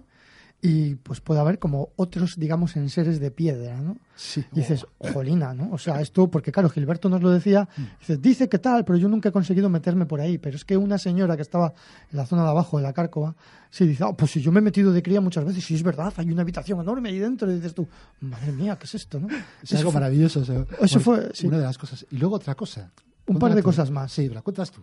y 0.65 0.95
pues 0.95 1.19
puede 1.19 1.41
haber 1.41 1.59
como 1.59 1.89
otros, 1.97 2.37
digamos, 2.37 2.77
enseres 2.77 3.19
de 3.19 3.31
piedra, 3.31 3.81
¿no? 3.81 3.97
Sí. 4.15 4.45
Y 4.53 4.61
dices, 4.61 4.85
jolina, 4.97 5.53
¿no? 5.53 5.69
O 5.73 5.77
sea, 5.77 5.99
esto, 5.99 6.31
porque 6.31 6.53
claro, 6.53 6.69
Gilberto 6.69 7.09
nos 7.09 7.21
lo 7.21 7.31
decía, 7.31 7.67
dice, 7.99 8.15
dice 8.17 8.47
que 8.47 8.59
tal, 8.59 8.85
pero 8.85 8.97
yo 8.97 9.09
nunca 9.09 9.27
he 9.27 9.31
conseguido 9.33 9.67
meterme 9.67 10.05
por 10.05 10.21
ahí. 10.21 10.37
Pero 10.37 10.55
es 10.55 10.63
que 10.63 10.77
una 10.77 10.97
señora 10.97 11.35
que 11.35 11.41
estaba 11.41 11.73
en 12.09 12.17
la 12.17 12.25
zona 12.25 12.43
de 12.43 12.49
abajo 12.51 12.77
de 12.77 12.83
la 12.83 12.93
Cárcova, 12.93 13.35
sí 13.69 13.85
dice, 13.85 14.05
"Ah, 14.07 14.13
pues 14.17 14.31
si 14.31 14.41
yo 14.41 14.53
me 14.53 14.59
he 14.59 14.61
metido 14.63 14.93
de 14.93 15.03
cría 15.03 15.19
muchas 15.19 15.43
veces, 15.43 15.69
y 15.69 15.75
es 15.75 15.83
verdad, 15.83 16.13
hay 16.15 16.31
una 16.31 16.43
habitación 16.43 16.79
enorme 16.79 17.09
ahí 17.09 17.19
dentro, 17.19 17.51
y 17.51 17.55
dices 17.55 17.73
tú, 17.73 17.85
madre 18.21 18.53
mía, 18.53 18.77
¿qué 18.79 18.85
es 18.85 18.95
esto, 18.95 19.19
no? 19.19 19.27
Es 19.61 19.73
algo 19.73 19.91
fue- 19.91 19.99
maravilloso. 19.99 20.39
o 20.39 20.45
sea, 20.45 20.65
Eso 20.81 20.99
bueno, 21.01 21.23
fue, 21.25 21.31
sí. 21.35 21.45
una 21.47 21.57
de 21.57 21.63
las 21.65 21.77
cosas. 21.77 22.05
Y 22.09 22.15
luego 22.17 22.35
otra 22.37 22.55
cosa. 22.55 22.89
Un 23.27 23.37
par 23.37 23.53
de 23.53 23.61
tú. 23.61 23.65
cosas 23.65 23.91
más. 23.91 24.13
Sí, 24.13 24.29
la 24.29 24.41
cuentas 24.41 24.71
tú. 24.71 24.81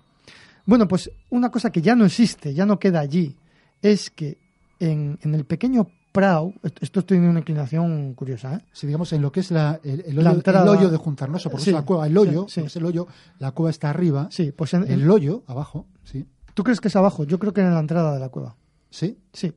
Bueno, 0.67 0.87
pues 0.87 1.11
una 1.31 1.51
cosa 1.51 1.71
que 1.73 1.81
ya 1.81 1.95
no 1.95 2.05
existe, 2.05 2.53
ya 2.53 2.67
no 2.67 2.79
queda 2.79 3.01
allí, 3.01 3.35
es 3.81 4.11
que 4.11 4.37
en, 4.81 5.19
en 5.23 5.35
el 5.35 5.45
pequeño 5.45 5.87
Prau, 6.13 6.53
esto- 6.81 7.05
tiene 7.05 7.29
una 7.31 7.39
inclinación 7.39 8.15
curiosa, 8.15 8.57
¿eh? 8.57 8.61
Si 8.73 8.87
digamos 8.89 9.13
en 9.13 9.23
lo 9.23 9.31
que 9.31 9.39
es 9.41 9.53
la, 9.53 9.79
el, 9.85 10.01
el 10.07 10.17
La 10.17 10.31
hoyo, 10.31 10.39
entrada- 10.39 10.63
el 10.65 10.69
hoyo 10.69 10.91
de 10.91 10.97
Juntarnoso, 10.97 11.51
por 11.51 11.61
Sí, 11.61 11.71
eso 11.71 11.79
la 11.79 11.85
cueva, 11.85 12.07
el 12.09 12.19
hoyo, 12.19 12.47
sí, 12.49 12.63
es 12.63 12.75
el 12.75 12.85
hoyo, 12.85 13.07
la 13.39 13.53
cueva 13.53 13.71
está 13.71 13.91
arriba, 13.91 14.27
Sí, 14.33 14.51
pues 14.51 14.75
en- 14.75 14.91
el 14.91 15.09
hoyo 15.09 15.45
abajo, 15.47 15.87
sí, 16.03 16.27
¿tú 16.55 16.65
crees 16.65 16.81
que 16.81 16.89
es 16.89 16.97
abajo? 16.97 17.23
Yo 17.23 17.39
creo 17.39 17.53
que 17.53 17.61
en 17.61 17.73
la 17.73 17.79
entrada 17.79 18.13
de 18.13 18.19
la 18.21 18.29
cueva. 18.29 18.57
sí. 18.91 19.17
Sí. 19.33 19.53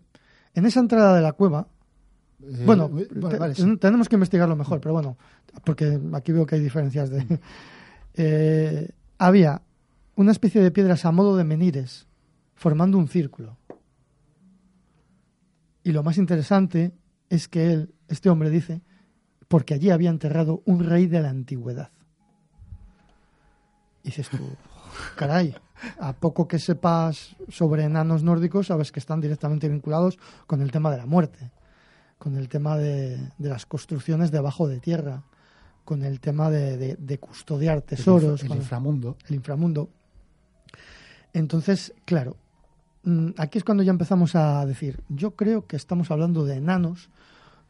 En 0.56 0.68
esa 0.68 0.80
entrada 0.82 1.16
de 1.16 1.22
la 1.24 1.32
cueva, 1.34 1.68
Eh, 2.44 2.64
bueno, 2.68 2.88
te- 3.30 3.38
vale, 3.40 3.56
tenemos 3.80 4.08
que 4.08 4.16
investigarlo 4.16 4.56
mejor, 4.56 4.80
pero 4.80 4.94
bueno, 4.94 5.18
porque 5.66 6.00
aquí 6.14 6.32
veo 6.32 6.46
que 6.46 6.56
hay 6.56 6.62
diferencias 6.62 7.10
de... 7.10 7.26
Eh, 8.16 8.90
había 9.18 9.62
una 10.16 10.32
especie 10.32 10.62
de 10.62 10.70
piedras 10.72 11.06
a 11.06 11.12
modo 11.12 11.36
de 11.36 11.44
menires 11.44 12.06
formando 12.54 12.98
un 13.00 13.08
círculo. 13.08 13.58
Y 15.84 15.92
lo 15.92 16.04
más 16.04 16.18
interesante 16.18 16.94
es 17.30 17.48
que 17.48 17.72
él, 17.74 17.94
este 18.08 18.30
hombre 18.30 18.50
dice, 18.50 18.82
porque 19.48 19.74
allí 19.74 19.90
había 19.90 20.10
enterrado 20.10 20.62
un 20.66 20.84
rey 20.84 21.08
de 21.08 21.22
la 21.22 21.30
antigüedad. 21.30 21.92
Y 24.04 24.08
dices 24.10 24.30
tú, 24.30 24.38
caray, 25.18 25.56
a 26.00 26.14
poco 26.14 26.48
que 26.48 26.60
sepas 26.60 27.36
sobre 27.50 27.84
enanos 27.84 28.24
nórdicos, 28.24 28.68
sabes 28.68 28.92
que 28.92 29.00
están 29.00 29.22
directamente 29.22 29.68
vinculados 29.70 30.18
con 30.48 30.62
el 30.62 30.72
tema 30.72 30.92
de 30.92 30.98
la 30.98 31.06
muerte, 31.06 31.52
con 32.18 32.38
el 32.38 32.48
tema 32.50 32.78
de, 32.78 33.18
de 33.38 33.50
las 33.50 33.66
construcciones 33.66 34.32
debajo 34.32 34.68
de 34.68 34.80
tierra, 34.80 35.24
con 35.84 36.04
el 36.04 36.22
tema 36.22 36.50
de, 36.50 36.78
de- 36.78 36.96
de 36.96 37.18
custodiar 37.20 37.82
tesoros, 37.82 38.42
el 38.44 38.56
inframundo. 38.56 39.18
el 39.28 39.36
inframundo. 39.36 39.90
Entonces, 41.34 41.94
claro, 42.06 42.38
aquí 43.38 43.58
es 43.58 43.64
cuando 43.64 43.84
ya 43.84 43.92
empezamos 43.92 44.36
a 44.36 44.66
decir, 44.66 45.02
yo 45.10 45.32
creo 45.32 45.68
que 45.68 45.76
estamos 45.76 46.12
hablando 46.12 46.46
de 46.46 46.56
enanos, 46.56 47.10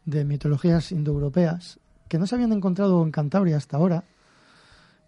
de 0.05 0.25
mitologías 0.25 0.91
indoeuropeas, 0.91 1.79
que 2.07 2.19
no 2.19 2.27
se 2.27 2.35
habían 2.35 2.51
encontrado 2.51 3.01
en 3.03 3.11
Cantabria 3.11 3.57
hasta 3.57 3.77
ahora. 3.77 4.03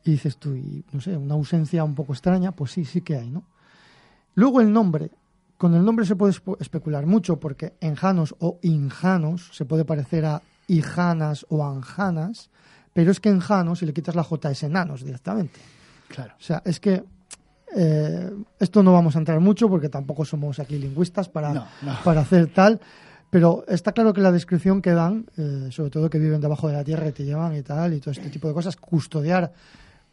Y 0.03 0.11
dices 0.11 0.37
tú, 0.37 0.55
y, 0.55 0.85
no 0.91 1.01
sé, 1.01 1.17
una 1.17 1.33
ausencia 1.33 1.83
un 1.83 1.95
poco 1.95 2.13
extraña, 2.13 2.51
pues 2.51 2.71
sí, 2.71 2.85
sí 2.85 3.01
que 3.01 3.15
hay, 3.17 3.29
¿no? 3.29 3.43
Luego 4.35 4.61
el 4.61 4.71
nombre. 4.71 5.11
Con 5.57 5.73
el 5.73 5.83
nombre 5.85 6.05
se 6.05 6.15
puede 6.15 6.33
espe- 6.33 6.57
especular 6.59 7.05
mucho 7.05 7.39
porque 7.39 7.73
enjanos 7.79 8.35
o 8.39 8.59
injanos 8.61 9.49
se 9.53 9.65
puede 9.65 9.85
parecer 9.85 10.25
a 10.25 10.41
hijanas 10.67 11.45
o 11.49 11.65
anjanas, 11.65 12.49
pero 12.93 13.11
es 13.11 13.19
que 13.19 13.29
enjanos, 13.29 13.79
si 13.79 13.85
le 13.85 13.93
quitas 13.93 14.15
la 14.15 14.23
J, 14.23 14.51
es 14.51 14.63
enanos 14.63 15.03
directamente. 15.03 15.59
Claro. 16.09 16.33
O 16.37 16.43
sea, 16.43 16.61
es 16.65 16.79
que 16.79 17.03
eh, 17.75 18.31
esto 18.59 18.83
no 18.83 18.93
vamos 18.93 19.15
a 19.15 19.19
entrar 19.19 19.39
mucho 19.39 19.69
porque 19.69 19.89
tampoco 19.89 20.25
somos 20.25 20.59
aquí 20.59 20.77
lingüistas 20.77 21.29
para, 21.29 21.53
No, 21.53 21.65
no. 21.81 21.93
para 22.03 22.21
hacer 22.21 22.47
tal. 22.47 22.79
Pero 23.29 23.65
está 23.67 23.91
claro 23.91 24.13
que 24.13 24.21
la 24.21 24.31
descripción 24.31 24.81
que 24.81 24.91
dan, 24.91 25.25
eh, 25.37 25.67
sobre 25.71 25.89
todo 25.89 26.09
que 26.09 26.19
viven 26.19 26.39
debajo 26.39 26.67
de 26.67 26.73
la 26.73 26.83
tierra 26.83 27.07
y 27.07 27.11
te 27.11 27.25
llevan 27.25 27.55
y 27.55 27.63
tal, 27.63 27.93
y 27.93 27.99
todo 27.99 28.11
este 28.11 28.29
tipo 28.29 28.47
de 28.47 28.53
cosas, 28.53 28.75
custodiar 28.77 29.51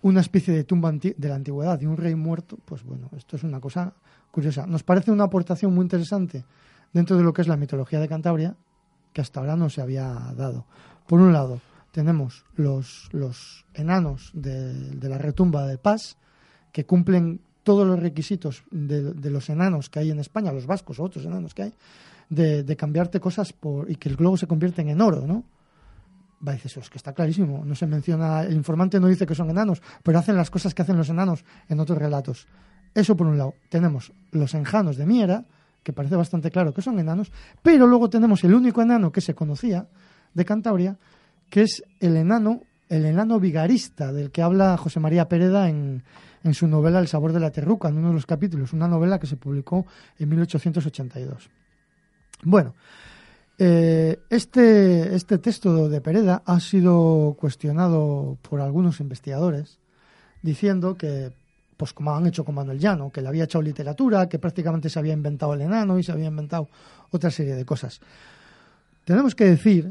una 0.01 0.21
especie 0.21 0.53
de 0.53 0.65
tumba 0.65 0.91
de 0.91 1.29
la 1.29 1.35
antigüedad 1.37 1.79
de 1.79 1.87
un 1.87 1.97
rey 1.97 2.15
muerto, 2.17 2.59
pues 2.65 2.83
bueno, 2.83 3.09
esto 3.17 3.37
es 3.37 3.45
una 3.45 3.61
cosa 3.61 3.93
curiosa. 4.33 4.67
Nos 4.67 4.83
parece 4.83 5.13
una 5.13 5.25
aportación 5.25 5.73
muy 5.73 5.85
interesante 5.85 6.45
dentro 6.93 7.17
de 7.17 7.23
lo 7.23 7.33
que 7.33 7.43
es 7.43 7.49
la 7.49 7.57
mitología 7.57 8.01
de 8.01 8.09
Cantabria, 8.09 8.57
que 9.13 9.21
hasta 9.21 9.39
ahora 9.39 9.55
no 9.55 9.71
se 9.71 9.81
había 9.83 10.09
dado. 10.37 10.65
Por 11.07 11.21
un 11.21 11.33
lado, 11.33 11.61
tenemos 11.93 12.45
los, 12.57 13.09
los 13.13 13.65
enanos 13.75 14.31
de, 14.35 14.73
de 14.73 15.09
la 15.09 15.19
retumba 15.19 15.67
de 15.67 15.79
Paz, 15.79 16.17
que 16.73 16.85
cumplen 16.85 17.41
todos 17.63 17.87
los 17.87 18.01
requisitos 18.01 18.65
de, 18.71 19.31
los 19.31 19.49
enanos 19.49 19.89
que 19.89 20.01
hay 20.01 20.11
en 20.11 20.19
España, 20.19 20.53
los 20.53 20.67
vascos 20.67 20.99
o 20.99 21.05
otros 21.05 21.25
enanos 21.25 21.55
que 21.55 21.63
hay, 21.63 21.73
de, 22.29 22.65
de 22.65 22.77
cambiarte 22.77 23.21
cosas 23.21 23.53
por, 23.53 23.91
y 23.91 23.97
que 23.97 24.09
el 24.09 24.17
globo 24.17 24.37
se 24.37 24.47
convierten 24.47 24.89
en 24.89 25.01
oro, 25.01 25.27
¿no? 25.27 25.45
Va, 26.47 26.53
dices, 26.53 26.77
es 26.77 26.91
que 26.91 26.99
está 26.99 27.13
clarísimo, 27.13 27.63
no 27.65 27.77
se 27.77 27.87
menciona, 27.87 28.43
el 28.43 28.55
informante 28.55 28.99
no 28.99 29.07
dice 29.07 29.27
que 29.27 29.35
son 29.35 29.49
enanos, 29.49 29.81
pero 30.03 30.19
hacen 30.19 30.37
las 30.37 30.51
cosas 30.51 30.75
que 30.75 30.83
hacen 30.83 30.97
los 30.97 31.09
enanos 31.09 31.45
en 31.69 31.79
otros 31.79 31.99
relatos. 31.99 32.49
Eso 32.95 33.17
por 33.17 33.29
un 33.29 33.39
lado. 33.39 33.55
Tenemos 33.69 34.13
los 34.33 34.55
enjanos 34.55 34.97
de 34.97 35.07
Miera, 35.07 35.45
que 35.83 35.93
parece 35.93 36.17
bastante 36.17 36.51
claro 36.51 36.75
que 36.75 36.83
son 36.83 36.99
enanos, 36.99 37.31
pero 37.63 37.87
luego 37.87 38.11
tenemos 38.11 38.43
el 38.45 38.55
único 38.55 38.83
enano 38.83 39.13
que 39.13 39.21
se 39.21 39.35
conocía 39.35 39.87
de 40.35 40.45
Cantabria, 40.45 40.99
que 41.49 41.63
es 41.63 41.85
el 42.01 42.17
enano, 42.17 42.63
el 42.93 43.07
enano 43.07 43.41
vigarista, 43.41 44.13
del 44.13 44.31
que 44.31 44.43
habla 44.43 44.77
José 44.77 45.01
María 45.01 45.27
Pereda 45.27 45.71
en, 45.71 46.03
en 46.45 46.55
su 46.55 46.69
novela 46.69 46.99
El 46.99 47.09
sabor 47.09 47.33
de 47.33 47.41
la 47.41 47.51
terruca, 47.51 47.89
en 47.89 47.97
uno 47.97 48.09
de 48.09 48.15
los 48.15 48.27
capítulos, 48.27 48.75
una 48.75 48.87
novela 48.87 49.19
que 49.19 49.27
se 49.27 49.37
publicó 49.37 49.87
en 50.19 50.29
1882. 50.29 51.49
Bueno, 52.43 52.75
eh, 53.57 54.21
este, 54.29 55.15
este 55.15 55.39
texto 55.39 55.89
de 55.89 56.03
Pereda 56.03 56.43
ha 56.45 56.61
sido 56.61 57.35
cuestionado 57.41 58.37
por 58.43 58.61
algunos 58.61 59.01
investigadores 59.01 59.79
diciendo 60.43 60.95
que, 60.95 61.33
pues 61.79 61.95
como 61.95 62.15
han 62.15 62.27
hecho 62.27 62.45
con 62.45 62.57
Manuel 62.57 62.79
Llano, 62.79 63.11
que 63.11 63.23
le 63.23 63.29
había 63.29 63.45
echado 63.45 63.63
literatura, 63.63 64.29
que 64.29 64.39
prácticamente 64.39 64.91
se 64.91 64.99
había 64.99 65.15
inventado 65.15 65.55
el 65.55 65.63
enano 65.63 65.99
y 65.99 66.03
se 66.03 66.13
había 66.13 66.29
inventado 66.29 66.69
otra 67.11 67.31
serie 67.31 67.55
de 67.55 67.65
cosas. 67.65 68.01
Tenemos 69.07 69.35
que 69.35 69.45
decir 69.47 69.91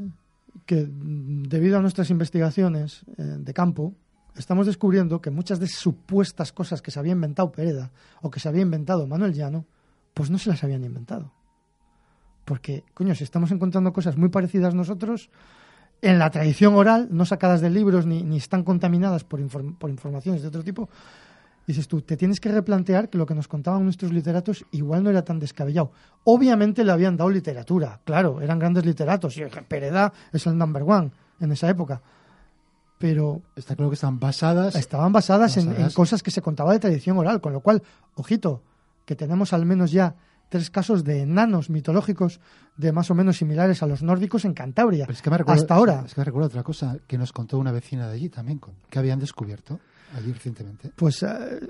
que 0.65 0.85
mm, 0.85 1.43
debido 1.43 1.77
a 1.77 1.81
nuestras 1.81 2.09
investigaciones 2.09 3.03
eh, 3.17 3.23
de 3.39 3.53
campo, 3.53 3.93
estamos 4.35 4.65
descubriendo 4.65 5.21
que 5.21 5.29
muchas 5.31 5.59
de 5.59 5.67
supuestas 5.67 6.51
cosas 6.51 6.81
que 6.81 6.91
se 6.91 6.99
había 6.99 7.11
inventado 7.13 7.51
Pereda 7.51 7.91
o 8.21 8.29
que 8.29 8.39
se 8.39 8.47
había 8.49 8.61
inventado 8.61 9.07
Manuel 9.07 9.33
Llano, 9.33 9.65
pues 10.13 10.29
no 10.29 10.37
se 10.37 10.49
las 10.49 10.63
habían 10.63 10.83
inventado. 10.83 11.31
Porque, 12.45 12.83
coño, 12.93 13.13
si 13.15 13.23
estamos 13.23 13.51
encontrando 13.51 13.93
cosas 13.93 14.17
muy 14.17 14.29
parecidas 14.29 14.73
nosotros, 14.73 15.29
en 16.01 16.17
la 16.17 16.31
tradición 16.31 16.73
oral, 16.73 17.07
no 17.11 17.25
sacadas 17.25 17.61
de 17.61 17.69
libros 17.69 18.05
ni, 18.07 18.23
ni 18.23 18.37
están 18.37 18.63
contaminadas 18.63 19.23
por, 19.23 19.39
inform- 19.39 19.77
por 19.77 19.89
informaciones 19.89 20.41
de 20.41 20.47
otro 20.47 20.63
tipo, 20.63 20.89
dices 21.67 21.87
tú, 21.87 22.01
te 22.01 22.17
tienes 22.17 22.39
que 22.39 22.51
replantear 22.51 23.09
que 23.09 23.17
lo 23.17 23.25
que 23.25 23.35
nos 23.35 23.47
contaban 23.47 23.83
nuestros 23.83 24.11
literatos 24.11 24.65
igual 24.71 25.03
no 25.03 25.09
era 25.09 25.23
tan 25.23 25.39
descabellado. 25.39 25.91
Obviamente 26.23 26.83
le 26.83 26.91
habían 26.91 27.17
dado 27.17 27.29
literatura, 27.29 27.99
claro, 28.03 28.41
eran 28.41 28.59
grandes 28.59 28.85
literatos, 28.85 29.37
y 29.37 29.43
Pereda 29.67 30.11
es 30.33 30.45
el 30.47 30.57
number 30.57 30.83
one 30.83 31.11
en 31.39 31.51
esa 31.51 31.69
época. 31.69 32.01
Pero 32.97 33.41
Está 33.55 33.75
claro 33.75 33.89
que 33.89 33.95
están 33.95 34.19
basadas. 34.19 34.75
estaban 34.75 35.11
basadas, 35.11 35.57
en- 35.57 35.71
En, 35.79 35.89
cosas 35.91 36.21
que 36.21 36.29
se 36.31 36.41
contaba 36.41 36.71
de 36.73 36.79
tradición 36.79 37.17
oral, 37.17 37.41
con 37.41 37.51
lo 37.53 37.61
cual, 37.61 37.81
ojito, 38.15 38.61
que 39.05 39.15
tenemos 39.15 39.53
al 39.53 39.65
menos 39.65 39.91
ya 39.91 40.15
tres 40.51 40.69
casos 40.69 41.03
de 41.05 41.21
enanos 41.21 41.69
mitológicos 41.69 42.41
de 42.75 42.91
más 42.91 43.09
o 43.09 43.15
menos 43.15 43.37
similares 43.37 43.81
a 43.83 43.87
los 43.87 44.03
nórdicos 44.03 44.43
en 44.43 44.53
Cantabria. 44.53 45.05
Pero 45.05 45.15
es 45.15 45.21
que 45.21 45.29
me 45.29 45.37
recuerda- 45.37 45.61
hasta 45.61 45.75
ahora. 45.75 46.03
Es 46.05 46.13
que 46.13 46.19
me 46.21 46.25
recuerdo 46.25 46.47
otra 46.47 46.61
cosa 46.63 46.97
que 47.07 47.17
nos 47.17 47.31
contó 47.31 47.57
una 47.57 47.71
vecina 47.71 48.07
de 48.07 48.15
allí 48.15 48.27
también, 48.29 48.59
que 48.89 48.99
habían 48.99 49.19
descubierto 49.19 49.79
allí 50.17 50.33
recientemente. 50.33 50.91
Pues 50.97 51.23
eh, 51.23 51.27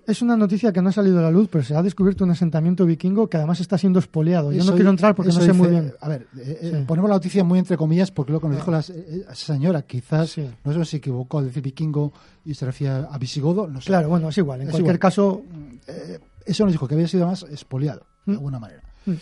es 0.07 0.21
una 0.23 0.35
noticia 0.35 0.73
que 0.73 0.81
no 0.81 0.89
ha 0.89 0.91
salido 0.91 1.19
a 1.19 1.21
la 1.21 1.29
luz, 1.29 1.47
pero 1.51 1.63
se 1.63 1.75
ha 1.75 1.83
descubierto 1.83 2.23
un 2.23 2.31
asentamiento 2.31 2.87
vikingo 2.87 3.29
que 3.29 3.37
además 3.37 3.59
está 3.59 3.77
siendo 3.77 3.99
expoliado. 3.99 4.51
Yo 4.51 4.61
Eso 4.61 4.71
no 4.71 4.75
quiero 4.75 4.89
entrar 4.89 5.13
porque 5.13 5.31
no 5.31 5.41
sé 5.41 5.53
muy 5.53 5.67
bien. 5.67 5.93
A 6.01 6.07
ver, 6.09 6.25
eh, 6.37 6.57
eh, 6.63 6.83
ponemos 6.87 7.07
la 7.07 7.17
noticia 7.17 7.43
muy 7.43 7.59
entre 7.59 7.77
comillas 7.77 8.09
porque 8.09 8.31
lo 8.31 8.41
que 8.41 8.47
nos 8.47 8.55
dijo 8.57 8.71
la, 8.71 8.79
eh, 8.79 9.25
esa 9.31 9.53
señora, 9.53 9.83
quizás, 9.83 10.31
Sí. 10.31 10.49
no 10.63 10.73
sé 10.73 10.79
si 10.85 10.91
se 10.91 10.97
equivocó 10.97 11.37
al 11.37 11.45
decir 11.45 11.61
vikingo 11.61 12.13
y 12.43 12.55
se 12.55 12.65
refiere 12.65 13.05
a 13.11 13.17
visigodo, 13.19 13.67
no 13.67 13.79
sé. 13.79 13.87
Claro, 13.87 14.09
bueno, 14.09 14.29
es 14.29 14.37
igual. 14.39 14.61
En 14.61 14.67
Es 14.69 14.71
cualquier 14.71 14.95
igual. 14.95 14.99
caso, 14.99 15.43
Eh, 15.87 16.19
eso 16.45 16.63
nos 16.63 16.73
dijo 16.73 16.87
que 16.87 16.95
había 16.95 17.07
sido 17.07 17.27
más 17.27 17.43
expoliado, 17.43 18.05
de 18.25 18.31
Mm. 18.33 18.35
alguna 18.35 18.59
manera. 18.59 18.81
Mm. 19.05 19.13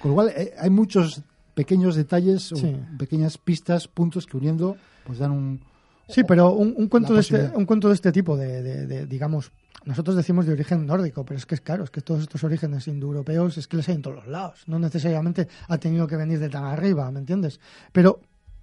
Con 0.00 0.10
lo 0.10 0.14
cual, 0.14 0.28
eh, 0.36 0.54
hay 0.58 0.70
muchos 0.70 1.22
pequeños 1.54 1.94
detalles 1.96 2.52
o 2.52 2.56
Sí. 2.56 2.76
pequeñas 2.98 3.38
pistas, 3.38 3.88
puntos 3.88 4.26
que 4.26 4.36
uniendo, 4.36 4.76
pues 5.04 5.18
dan 5.18 5.30
un... 5.32 5.60
Sí, 6.08 6.22
pero 6.24 6.52
un, 6.52 6.74
un 6.76 6.88
cuento 6.88 7.14
de 7.14 7.20
este, 7.20 7.50
un 7.54 7.64
cuento 7.66 7.88
de 7.88 7.94
este 7.94 8.12
tipo, 8.12 8.36
de, 8.36 8.62
de- 8.62 8.86
de, 8.86 9.06
digamos, 9.06 9.50
nosotros 9.84 10.14
decimos 10.16 10.46
de 10.46 10.52
origen 10.52 10.86
nórdico, 10.86 11.24
pero 11.24 11.38
es 11.38 11.46
que 11.46 11.54
es 11.56 11.60
claro, 11.60 11.82
es 11.84 11.90
que 11.90 12.00
todos 12.00 12.22
estos 12.22 12.44
orígenes 12.44 12.86
indoeuropeos 12.88 13.58
es 13.58 13.66
que 13.66 13.76
les 13.76 13.88
hay 13.88 13.96
en 13.96 14.02
todos 14.02 14.16
los 14.16 14.26
lados. 14.28 14.62
No 14.66 14.78
necesariamente 14.78 15.48
ha 15.68 15.78
tenido 15.78 16.06
que 16.06 16.16
venir 16.16 16.38
de 16.38 16.48
tan 16.48 16.64
arriba, 16.64 17.10
¿me 17.10 17.18
entiendes? 17.20 17.58
Pero 17.92 18.20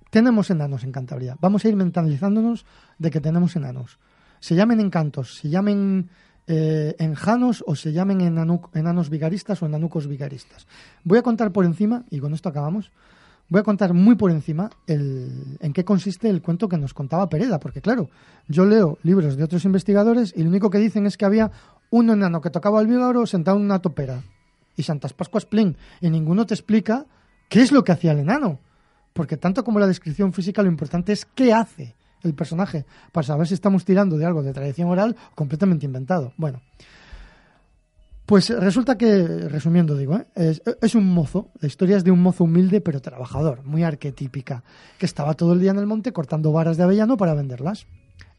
tenemos 0.09 0.49
enanos 0.51 0.83
en 0.83 0.91
Cantabria. 0.91 1.35
Vamos 1.41 1.65
a 1.65 1.69
ir 1.69 1.75
mentalizándonos 1.75 2.65
de 2.99 3.09
que 3.11 3.19
tenemos 3.19 3.55
enanos. 3.55 3.97
Se 4.39 4.55
llamen 4.55 4.79
encantos, 4.79 5.35
se 5.37 5.49
llamen 5.49 6.09
eh, 6.47 6.95
enjanos 6.99 7.63
o 7.65 7.75
se 7.75 7.93
llamen 7.93 8.21
enanos 8.21 9.09
vigaristas 9.09 9.61
o 9.61 9.65
enanucos 9.65 10.07
vigaristas. 10.07 10.67
Voy 11.03 11.17
a 11.17 11.23
contar 11.23 11.51
por 11.51 11.65
encima, 11.65 12.03
y 12.09 12.19
con 12.19 12.33
esto 12.33 12.49
acabamos, 12.49 12.91
voy 13.49 13.61
a 13.61 13.63
contar 13.63 13.93
muy 13.93 14.15
por 14.15 14.31
encima 14.31 14.69
el, 14.87 15.57
en 15.59 15.73
qué 15.73 15.85
consiste 15.85 16.29
el 16.29 16.41
cuento 16.41 16.67
que 16.67 16.77
nos 16.77 16.93
contaba 16.93 17.29
Pereda, 17.29 17.59
porque 17.59 17.81
claro, 17.81 18.09
yo 18.47 18.65
leo 18.65 18.97
libros 19.03 19.37
de 19.37 19.43
otros 19.43 19.65
investigadores 19.65 20.33
y 20.35 20.43
lo 20.43 20.49
único 20.49 20.69
que 20.69 20.79
dicen 20.79 21.05
es 21.05 21.17
que 21.17 21.25
había 21.25 21.51
un 21.89 22.09
enano 22.09 22.41
que 22.41 22.49
tocaba 22.49 22.81
el 22.81 22.87
vígaro 22.87 23.25
sentado 23.25 23.57
en 23.57 23.63
una 23.63 23.81
topera 23.81 24.23
y 24.75 24.83
Santas 24.83 25.13
Pascuas 25.13 25.45
Plin, 25.45 25.77
y 26.01 26.09
ninguno 26.09 26.45
te 26.45 26.55
explica 26.55 27.05
qué 27.47 27.61
es 27.61 27.71
lo 27.71 27.83
que 27.83 27.91
hacía 27.91 28.11
el 28.11 28.19
enano, 28.19 28.59
porque 29.13 29.37
tanto 29.37 29.63
como 29.63 29.79
la 29.79 29.87
descripción 29.87 30.33
física 30.33 30.63
lo 30.63 30.69
importante 30.69 31.13
es 31.13 31.25
qué 31.25 31.53
hace 31.53 31.95
el 32.23 32.33
personaje, 32.33 32.85
para 33.11 33.25
saber 33.27 33.47
si 33.47 33.53
estamos 33.53 33.85
tirando 33.85 34.17
de 34.17 34.25
algo 34.25 34.43
de 34.43 34.53
tradición 34.53 34.89
oral 34.89 35.15
completamente 35.35 35.85
inventado. 35.85 36.33
Bueno, 36.37 36.61
pues 38.25 38.49
resulta 38.49 38.97
que, 38.97 39.27
resumiendo 39.49 39.97
digo, 39.97 40.15
¿eh? 40.15 40.25
es, 40.35 40.61
es 40.81 40.95
un 40.95 41.13
mozo, 41.13 41.51
la 41.59 41.67
historia 41.67 41.97
es 41.97 42.03
de 42.03 42.11
un 42.11 42.21
mozo 42.21 42.45
humilde 42.45 42.79
pero 42.79 43.01
trabajador, 43.01 43.63
muy 43.63 43.83
arquetípica, 43.83 44.63
que 44.97 45.05
estaba 45.05 45.33
todo 45.33 45.53
el 45.53 45.59
día 45.59 45.71
en 45.71 45.77
el 45.77 45.85
monte 45.85 46.13
cortando 46.13 46.51
varas 46.51 46.77
de 46.77 46.83
avellano 46.83 47.17
para 47.17 47.33
venderlas 47.33 47.85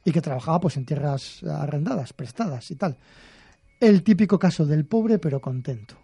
y 0.05 0.13
que 0.13 0.21
trabajaba 0.23 0.61
pues 0.61 0.77
en 0.77 0.87
tierras 0.87 1.43
arrendadas, 1.45 2.13
prestadas 2.13 2.71
y 2.71 2.77
tal. 2.77 2.97
El 3.81 4.03
típico 4.03 4.39
caso 4.39 4.65
del 4.65 4.87
pobre 4.87 5.19
pero 5.19 5.41
contento. 5.41 5.97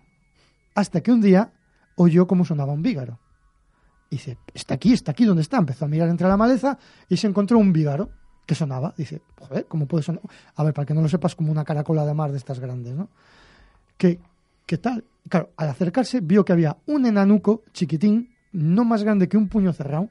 Hasta 0.75 1.01
que 1.01 1.13
un 1.13 1.21
día 1.21 1.53
oyó 1.97 2.27
cómo 2.27 2.45
sonaba 2.45 2.73
un 2.73 2.83
vígaro. 2.83 3.19
Dice, 4.11 4.39
está 4.53 4.75
aquí, 4.75 4.93
está 4.93 5.13
aquí, 5.13 5.25
¿dónde 5.25 5.43
está? 5.43 5.59
Empezó 5.59 5.85
a 5.85 5.89
mirar 5.89 6.09
entre 6.09 6.27
la 6.27 6.37
maleza 6.37 6.77
y 7.09 7.17
se 7.17 7.29
encontró 7.29 7.59
un 7.59 7.73
vígaro 7.73 8.11
que 8.45 8.57
sonaba. 8.57 8.93
Dice, 8.97 9.23
joder, 9.39 9.67
¿cómo 9.67 9.87
puede 9.87 10.03
sonar? 10.03 10.23
A 10.57 10.65
ver, 10.65 10.75
para 10.75 10.85
que 10.85 10.95
no 10.95 11.01
lo 11.01 11.09
sepas, 11.09 11.37
como 11.37 11.53
una 11.53 11.65
caracola 11.65 12.05
de 12.05 12.13
mar 12.13 12.33
de 12.33 12.39
estas 12.39 12.59
grandes, 12.59 12.95
¿no? 12.95 13.09
¿Qué, 13.97 14.21
qué 14.67 14.79
tal? 14.79 15.05
Claro, 15.29 15.51
al 15.57 15.69
acercarse 15.69 16.21
vio 16.21 16.45
que 16.45 16.53
había 16.53 16.77
un 16.87 17.07
enanuco 17.07 17.63
chiquitín, 17.73 18.35
no 18.53 18.85
más 18.85 19.05
grande 19.05 19.29
que 19.29 19.37
un 19.37 19.49
puño 19.49 19.73
cerrado, 19.73 20.09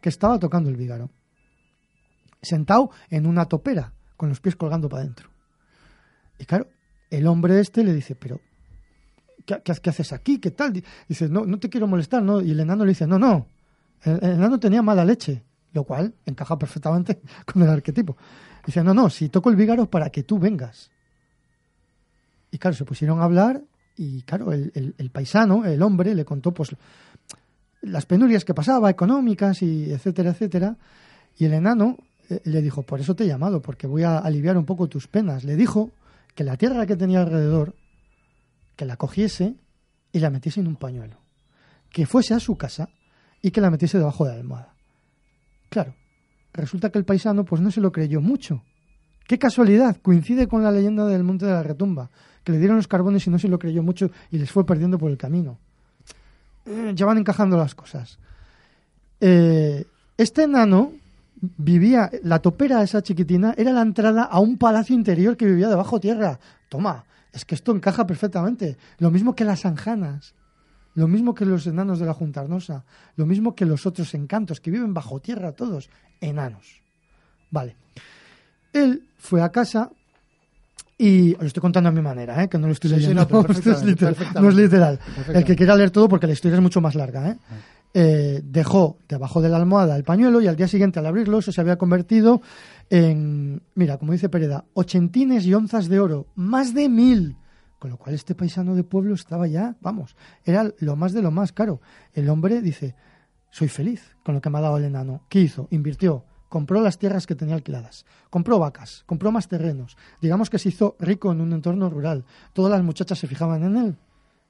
que 0.00 0.08
estaba 0.08 0.38
tocando 0.38 0.70
el 0.70 0.76
vígaro. 0.76 1.10
Sentado 2.40 2.90
en 3.10 3.26
una 3.26 3.44
topera, 3.44 3.92
con 4.16 4.30
los 4.30 4.40
pies 4.40 4.56
colgando 4.56 4.88
para 4.88 5.02
adentro. 5.02 5.28
Y 6.38 6.46
claro, 6.46 6.68
el 7.10 7.26
hombre 7.26 7.60
este 7.60 7.84
le 7.84 7.92
dice, 7.92 8.14
pero 8.14 8.40
¿qué, 9.44 9.90
haces 9.90 10.12
aquí? 10.12 10.38
¿Qué 10.38 10.50
tal? 10.50 10.82
Dice, 11.08 11.28
no, 11.28 11.44
no 11.44 11.58
te 11.58 11.68
quiero 11.68 11.86
molestar, 11.86 12.22
¿no? 12.22 12.40
Y 12.40 12.50
el 12.50 12.60
enano 12.60 12.84
le 12.84 12.90
dice, 12.90 13.06
no, 13.06 13.18
no, 13.18 13.46
el, 14.04 14.22
enano 14.22 14.58
tenía 14.58 14.82
mala 14.82 15.04
leche, 15.04 15.42
lo 15.72 15.84
cual 15.84 16.14
encaja 16.26 16.58
perfectamente 16.58 17.20
con 17.44 17.62
el 17.62 17.68
arquetipo. 17.68 18.16
Dice, 18.66 18.82
no, 18.82 18.94
no, 18.94 19.10
si 19.10 19.28
toco 19.28 19.50
el 19.50 19.56
vígaro 19.56 19.86
para 19.86 20.10
que 20.10 20.22
tú 20.22 20.38
vengas. 20.38 20.90
Y 22.50 22.58
claro, 22.58 22.76
se 22.76 22.84
pusieron 22.84 23.20
a 23.20 23.24
hablar 23.24 23.62
y 23.96 24.22
claro, 24.22 24.52
el 24.52 25.10
paisano, 25.12 25.64
el 25.64 25.82
hombre, 25.82 26.14
le 26.14 26.24
contó 26.24 26.52
pues 26.52 26.74
las 27.82 28.06
penurias 28.06 28.44
que 28.44 28.54
pasaba, 28.54 28.88
económicas 28.90 29.62
y 29.62 29.92
etcétera, 29.92 30.30
etcétera. 30.30 30.76
Y 31.36 31.44
el 31.44 31.54
enano 31.54 31.98
eh, 32.30 32.40
le 32.44 32.62
dijo, 32.62 32.82
por 32.82 33.00
eso 33.00 33.14
te 33.14 33.24
he 33.24 33.26
llamado, 33.26 33.60
porque 33.60 33.86
voy 33.86 34.04
a 34.04 34.18
aliviar 34.18 34.56
un 34.56 34.64
poco 34.64 34.88
tus 34.88 35.08
penas. 35.08 35.44
Le 35.44 35.56
dijo 35.56 35.90
que 36.34 36.44
la 36.44 36.56
tierra 36.56 36.86
que 36.86 36.96
tenía 36.96 37.20
alrededor, 37.20 37.74
que 38.76 38.84
la 38.84 38.96
cogiese 38.96 39.54
y 40.12 40.18
la 40.20 40.30
metiese 40.30 40.60
en 40.60 40.66
un 40.66 40.76
pañuelo. 40.76 41.18
Que 41.90 42.06
fuese 42.06 42.34
a 42.34 42.40
su 42.40 42.56
casa 42.56 42.88
y 43.40 43.50
que 43.50 43.60
la 43.60 43.70
metiese 43.70 43.98
debajo 43.98 44.24
de 44.24 44.32
la 44.32 44.38
almohada. 44.38 44.74
Claro, 45.68 45.94
resulta 46.52 46.90
que 46.90 46.98
el 46.98 47.04
paisano 47.04 47.44
pues 47.44 47.60
no 47.60 47.70
se 47.70 47.80
lo 47.80 47.92
creyó 47.92 48.20
mucho. 48.20 48.62
Qué 49.26 49.38
casualidad, 49.38 49.96
coincide 50.02 50.46
con 50.48 50.62
la 50.62 50.70
leyenda 50.70 51.06
del 51.06 51.24
Monte 51.24 51.46
de 51.46 51.52
la 51.52 51.62
Retumba, 51.62 52.10
que 52.44 52.52
le 52.52 52.58
dieron 52.58 52.76
los 52.76 52.88
carbones 52.88 53.26
y 53.26 53.30
no 53.30 53.38
se 53.38 53.48
lo 53.48 53.58
creyó 53.58 53.82
mucho 53.82 54.10
y 54.30 54.38
les 54.38 54.50
fue 54.50 54.66
perdiendo 54.66 54.98
por 54.98 55.10
el 55.10 55.16
camino. 55.16 55.58
Eh, 56.66 56.92
ya 56.94 57.06
van 57.06 57.18
encajando 57.18 57.56
las 57.56 57.74
cosas. 57.74 58.18
Eh, 59.20 59.86
este 60.16 60.44
enano 60.44 60.92
vivía, 61.40 62.10
la 62.22 62.40
topera 62.40 62.82
esa 62.82 63.02
chiquitina 63.02 63.54
era 63.56 63.72
la 63.72 63.82
entrada 63.82 64.24
a 64.24 64.38
un 64.40 64.58
palacio 64.58 64.94
interior 64.94 65.36
que 65.36 65.46
vivía 65.46 65.68
debajo 65.68 66.00
tierra. 66.00 66.38
Toma, 66.68 67.04
es 67.32 67.44
que 67.44 67.54
esto 67.54 67.72
encaja 67.72 68.06
perfectamente. 68.06 68.76
Lo 68.98 69.10
mismo 69.10 69.34
que 69.34 69.44
las 69.44 69.64
anjanas, 69.64 70.34
lo 70.94 71.08
mismo 71.08 71.34
que 71.34 71.44
los 71.46 71.66
enanos 71.66 71.98
de 71.98 72.06
la 72.06 72.14
Juntarnosa, 72.14 72.84
lo 73.16 73.26
mismo 73.26 73.54
que 73.54 73.64
los 73.64 73.86
otros 73.86 74.14
encantos 74.14 74.60
que 74.60 74.70
viven 74.70 74.92
bajo 74.94 75.20
tierra 75.20 75.52
todos, 75.52 75.88
enanos. 76.20 76.82
Vale. 77.50 77.76
Él 78.72 79.08
fue 79.18 79.42
a 79.42 79.50
casa 79.50 79.90
y 80.98 81.34
os 81.34 81.40
lo 81.40 81.46
estoy 81.46 81.60
contando 81.60 81.88
a 81.88 81.92
mi 81.92 82.00
manera, 82.02 82.42
¿eh? 82.42 82.48
que 82.48 82.58
no 82.58 82.66
lo 82.68 82.72
estoy 82.74 82.90
Sí, 82.90 82.96
sí, 82.96 83.00
leyendo. 83.02 83.26
no, 83.30 83.42
pero 83.46 83.52
Esto 83.58 83.72
es 83.72 83.82
literal, 83.82 84.16
no 84.40 84.48
es 84.48 84.54
literal. 84.54 85.00
El 85.32 85.44
que 85.44 85.56
quiera 85.56 85.74
leer 85.74 85.90
todo, 85.90 86.08
porque 86.08 86.26
la 86.26 86.32
historia 86.34 86.56
es 86.56 86.62
mucho 86.62 86.80
más 86.80 86.94
larga. 86.94 87.30
¿eh? 87.30 87.36
Eh, 87.94 88.40
dejó 88.44 88.98
debajo 89.08 89.42
de 89.42 89.48
la 89.50 89.56
almohada 89.58 89.96
el 89.96 90.04
pañuelo 90.04 90.40
y 90.40 90.46
al 90.46 90.56
día 90.56 90.68
siguiente, 90.68 90.98
al 90.98 91.06
abrirlo, 91.06 91.38
eso 91.40 91.52
se 91.52 91.60
había 91.60 91.76
convertido 91.76 92.40
mira, 93.74 93.96
como 93.96 94.12
dice 94.12 94.28
Pereda, 94.28 94.66
ochentines 94.74 95.46
y 95.46 95.54
onzas 95.54 95.88
de 95.88 95.98
oro, 95.98 96.26
más 96.34 96.74
de 96.74 96.88
mil. 96.88 97.36
Con 97.78 97.90
lo 97.90 97.96
cual 97.96 98.14
este 98.14 98.34
paisano 98.34 98.74
de 98.74 98.84
pueblo 98.84 99.14
estaba 99.14 99.46
ya, 99.46 99.76
vamos, 99.80 100.14
era 100.44 100.70
lo 100.78 100.94
más 100.94 101.12
de 101.12 101.22
lo 101.22 101.30
más 101.30 101.52
caro. 101.52 101.80
El 102.12 102.28
hombre 102.28 102.60
dice, 102.60 102.94
soy 103.50 103.68
feliz 103.68 104.16
con 104.22 104.34
lo 104.34 104.40
que 104.40 104.50
me 104.50 104.58
ha 104.58 104.60
dado 104.60 104.76
el 104.76 104.84
enano. 104.84 105.22
¿Qué 105.28 105.40
hizo? 105.40 105.68
Invirtió, 105.70 106.24
compró 106.48 106.80
las 106.80 106.98
tierras 106.98 107.26
que 107.26 107.34
tenía 107.34 107.54
alquiladas, 107.54 108.04
compró 108.30 108.58
vacas, 108.58 109.04
compró 109.06 109.32
más 109.32 109.48
terrenos. 109.48 109.96
Digamos 110.20 110.50
que 110.50 110.58
se 110.58 110.68
hizo 110.68 110.96
rico 111.00 111.32
en 111.32 111.40
un 111.40 111.52
entorno 111.52 111.88
rural. 111.88 112.24
Todas 112.52 112.70
las 112.70 112.82
muchachas 112.82 113.18
se 113.18 113.26
fijaban 113.26 113.64
en 113.64 113.76
él 113.76 113.96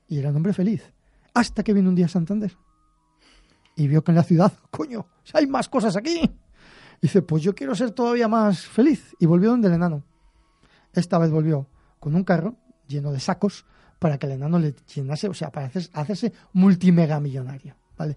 y 0.08 0.18
era 0.18 0.30
un 0.30 0.36
hombre 0.36 0.52
feliz. 0.52 0.92
Hasta 1.32 1.62
que 1.62 1.72
vino 1.72 1.88
un 1.88 1.94
día 1.94 2.06
a 2.06 2.08
Santander 2.08 2.56
y 3.76 3.86
vio 3.88 4.02
que 4.02 4.10
en 4.10 4.16
la 4.16 4.24
ciudad, 4.24 4.52
coño, 4.70 5.06
hay 5.32 5.46
más 5.46 5.68
cosas 5.68 5.96
aquí. 5.96 6.28
Dice, 7.02 7.20
pues 7.20 7.42
yo 7.42 7.54
quiero 7.54 7.74
ser 7.74 7.90
todavía 7.90 8.28
más 8.28 8.60
feliz. 8.60 9.14
Y 9.18 9.26
volvió 9.26 9.50
donde 9.50 9.68
el 9.68 9.74
enano. 9.74 10.02
Esta 10.94 11.18
vez 11.18 11.30
volvió 11.30 11.66
con 11.98 12.14
un 12.14 12.24
carro 12.24 12.54
lleno 12.86 13.12
de 13.12 13.20
sacos 13.20 13.64
para 13.98 14.18
que 14.18 14.26
el 14.26 14.32
enano 14.32 14.58
le 14.58 14.74
llenase, 14.94 15.28
o 15.28 15.34
sea, 15.34 15.50
para 15.50 15.66
hacer- 15.66 15.90
hacerse 15.92 16.32
multimega 16.52 17.18
millonario. 17.20 17.74
¿vale? 17.98 18.16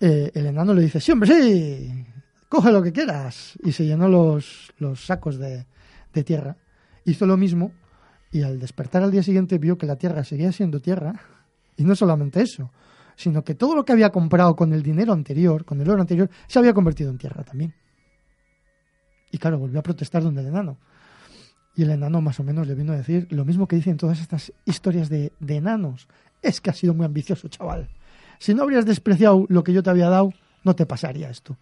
Eh, 0.00 0.30
el 0.34 0.46
enano 0.46 0.74
le 0.74 0.82
dice, 0.82 1.00
sí, 1.00 1.12
hombre, 1.12 1.28
sí, 1.42 2.04
coge 2.48 2.70
lo 2.72 2.82
que 2.82 2.92
quieras. 2.92 3.54
Y 3.64 3.72
se 3.72 3.84
llenó 3.86 4.08
los, 4.08 4.72
los 4.78 5.04
sacos 5.06 5.38
de, 5.38 5.66
de 6.12 6.24
tierra. 6.24 6.56
Hizo 7.04 7.26
lo 7.26 7.36
mismo 7.36 7.72
y 8.30 8.42
al 8.42 8.58
despertar 8.60 9.02
al 9.02 9.10
día 9.10 9.22
siguiente 9.22 9.56
vio 9.58 9.78
que 9.78 9.86
la 9.86 9.96
tierra 9.96 10.24
seguía 10.24 10.52
siendo 10.52 10.80
tierra. 10.80 11.20
Y 11.76 11.84
no 11.84 11.94
solamente 11.96 12.42
eso, 12.42 12.70
sino 13.18 13.42
que 13.42 13.56
todo 13.56 13.74
lo 13.74 13.84
que 13.84 13.90
había 13.90 14.10
comprado 14.10 14.54
con 14.54 14.72
el 14.72 14.80
dinero 14.80 15.12
anterior, 15.12 15.64
con 15.64 15.80
el 15.80 15.90
oro 15.90 16.00
anterior, 16.00 16.30
se 16.46 16.60
había 16.60 16.72
convertido 16.72 17.10
en 17.10 17.18
tierra 17.18 17.42
también. 17.42 17.74
Y 19.32 19.38
claro, 19.38 19.58
volvió 19.58 19.80
a 19.80 19.82
protestar 19.82 20.22
donde 20.22 20.40
el 20.40 20.46
enano. 20.46 20.78
Y 21.74 21.82
el 21.82 21.90
enano 21.90 22.20
más 22.20 22.38
o 22.38 22.44
menos 22.44 22.68
le 22.68 22.76
vino 22.76 22.92
a 22.92 22.96
decir 22.96 23.26
lo 23.30 23.44
mismo 23.44 23.66
que 23.66 23.74
dicen 23.74 23.96
todas 23.96 24.20
estas 24.20 24.52
historias 24.64 25.08
de, 25.08 25.32
de 25.40 25.56
enanos. 25.56 26.06
Es 26.42 26.60
que 26.60 26.70
has 26.70 26.78
sido 26.78 26.94
muy 26.94 27.06
ambicioso, 27.06 27.48
chaval. 27.48 27.88
Si 28.38 28.54
no 28.54 28.62
habrías 28.62 28.86
despreciado 28.86 29.46
lo 29.48 29.64
que 29.64 29.72
yo 29.72 29.82
te 29.82 29.90
había 29.90 30.08
dado, 30.08 30.32
no 30.62 30.76
te 30.76 30.86
pasaría 30.86 31.28
esto. 31.28 31.56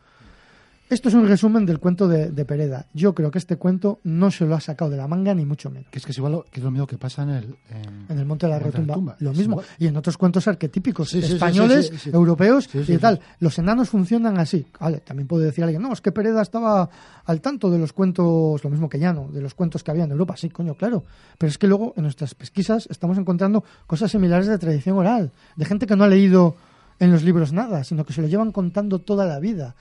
Esto 0.89 1.09
es 1.09 1.15
un 1.17 1.27
resumen 1.27 1.67
del 1.67 1.81
cuento 1.81 2.07
de, 2.07 2.31
de 2.31 2.45
Pereda. 2.45 2.87
Yo 2.95 3.13
creo 3.13 3.33
que 3.33 3.39
este 3.39 3.57
cuento 3.57 3.99
no 4.05 4.31
se 4.31 4.45
lo 4.47 4.55
ha 4.55 4.61
sacado 4.61 4.89
de 4.89 4.97
la 4.97 5.09
manga, 5.09 5.35
ni 5.35 5.45
mucho 5.45 5.69
menos. 5.69 5.91
Que 5.91 5.99
es 5.99 6.05
que 6.05 6.13
es 6.13 6.19
igual 6.19 6.33
lo, 6.33 6.43
que 6.45 6.61
es 6.61 6.65
lo 6.65 6.71
mismo 6.71 6.87
que 6.87 6.97
pasa 6.97 7.25
en 7.25 7.31
el... 7.31 7.45
En, 7.71 8.07
En 8.09 8.19
el 8.21 8.25
Monte 8.25 8.47
de 8.47 8.53
la 8.53 8.59
Retumba. 8.61 8.95
Tumba. 8.95 9.17
Lo 9.19 9.33
mismo. 9.33 9.61
Y 9.81 9.89
en 9.89 9.97
otros 9.97 10.17
cuentos 10.17 10.47
arquetípicos 10.47 11.11
Sí, 11.11 11.19
españoles, 11.19 11.87
sí, 11.89 11.99
sí, 11.99 11.99
sí. 12.05 12.11
europeos 12.13 12.69
y 12.73 12.99
tal. 12.99 13.21
Los 13.41 13.59
enanos 13.59 13.89
funcionan 13.89 14.39
así. 14.39 14.65
Vale, 14.79 15.01
también 15.01 15.27
puede 15.27 15.47
decir 15.47 15.65
alguien, 15.65 15.83
no, 15.83 15.93
es 15.93 16.01
que 16.01 16.13
Pereda 16.13 16.41
estaba 16.43 16.89
al 17.25 17.41
tanto 17.41 17.69
de 17.69 17.79
los 17.79 17.93
cuentos, 17.93 18.63
lo 18.63 18.71
mismo 18.71 18.89
que 18.89 19.01
Llano, 19.01 19.29
de 19.33 19.41
los 19.41 19.55
cuentos 19.55 19.83
que 19.83 19.91
había 19.91 20.05
en 20.05 20.13
Europa. 20.13 20.37
Sí, 20.37 20.51
coño, 20.51 20.77
claro. 20.77 21.03
Pero 21.37 21.51
es 21.51 21.59
que 21.59 21.67
luego 21.67 21.95
en 21.97 22.05
nuestras 22.05 22.37
pesquisas 22.37 22.87
estamos 22.91 23.19
encontrando 23.19 23.65
cosas 23.89 24.13
similares 24.13 24.47
de 24.47 24.57
tradición 24.59 24.97
oral, 24.99 25.33
de 25.57 25.65
gente 25.65 25.87
que 25.89 25.97
no 25.97 26.05
ha 26.05 26.09
leído 26.09 26.55
en 27.01 27.11
los 27.11 27.25
libros 27.25 27.53
nada, 27.53 27.83
sino 27.83 28.07
que 28.07 28.13
se 28.13 28.23
lo 28.23 28.29
llevan 28.29 28.53
contando 28.53 29.01
toda 29.01 29.27
la 29.27 29.41
vida. 29.41 29.75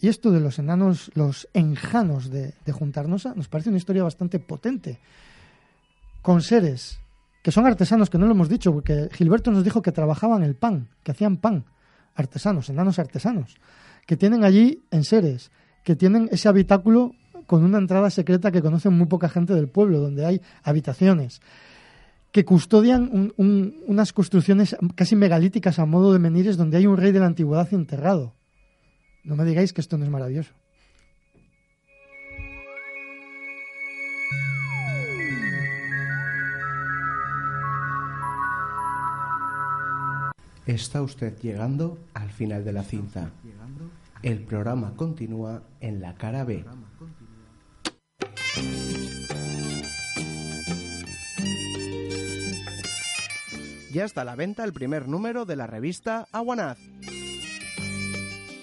Y 0.00 0.08
esto 0.08 0.30
de 0.30 0.40
los 0.40 0.58
enanos, 0.58 1.10
los 1.14 1.48
enjanos 1.54 2.30
de, 2.30 2.54
de 2.64 2.72
Juntarnosa, 2.72 3.32
nos 3.34 3.48
parece 3.48 3.70
una 3.70 3.78
historia 3.78 4.02
bastante 4.02 4.38
potente. 4.38 4.98
Con 6.22 6.42
seres 6.42 6.98
que 7.42 7.52
son 7.52 7.66
artesanos, 7.66 8.08
que 8.08 8.16
no 8.16 8.24
lo 8.26 8.32
hemos 8.32 8.48
dicho, 8.48 8.72
porque 8.72 9.08
Gilberto 9.12 9.50
nos 9.50 9.64
dijo 9.64 9.82
que 9.82 9.92
trabajaban 9.92 10.42
el 10.42 10.54
pan, 10.54 10.88
que 11.02 11.12
hacían 11.12 11.36
pan. 11.36 11.64
Artesanos, 12.14 12.70
enanos 12.70 12.98
artesanos. 12.98 13.56
Que 14.06 14.16
tienen 14.16 14.44
allí 14.44 14.82
en 14.90 15.04
seres, 15.04 15.50
que 15.84 15.94
tienen 15.94 16.28
ese 16.32 16.48
habitáculo 16.48 17.12
con 17.46 17.62
una 17.62 17.76
entrada 17.76 18.08
secreta 18.08 18.50
que 18.50 18.62
conocen 18.62 18.94
muy 18.94 19.06
poca 19.06 19.28
gente 19.28 19.52
del 19.54 19.68
pueblo, 19.68 20.00
donde 20.00 20.24
hay 20.24 20.40
habitaciones 20.62 21.42
que 22.32 22.44
custodian 22.46 23.10
un- 23.12 23.34
un- 23.36 23.76
unas 23.86 24.12
construcciones 24.14 24.74
casi 24.94 25.14
megalíticas 25.14 25.78
a 25.78 25.84
modo 25.84 26.12
de 26.14 26.18
menires 26.18 26.56
donde 26.56 26.78
hay 26.78 26.86
un 26.86 26.96
rey 26.96 27.12
de 27.12 27.20
la 27.20 27.26
antigüedad 27.26 27.68
enterrado. 27.72 28.32
No 29.24 29.36
me 29.36 29.44
digáis 29.44 29.72
que 29.72 29.80
esto 29.80 29.96
no 29.96 30.04
es 30.04 30.10
maravilloso. 30.10 30.52
Está 40.66 41.02
usted 41.02 41.38
llegando 41.40 41.98
al 42.14 42.30
final 42.30 42.64
de 42.64 42.72
la 42.72 42.82
cinta. 42.82 43.30
El 44.22 44.40
programa 44.40 44.94
continúa 44.96 45.62
en 45.80 46.00
la 46.00 46.14
cara 46.14 46.44
B. 46.44 46.64
Ya 53.92 54.04
está 54.04 54.22
a 54.22 54.24
la 54.24 54.34
venta 54.34 54.64
el 54.64 54.72
primer 54.72 55.06
número 55.06 55.44
de 55.44 55.56
la 55.56 55.66
revista 55.66 56.26
Aguanaz. 56.32 56.78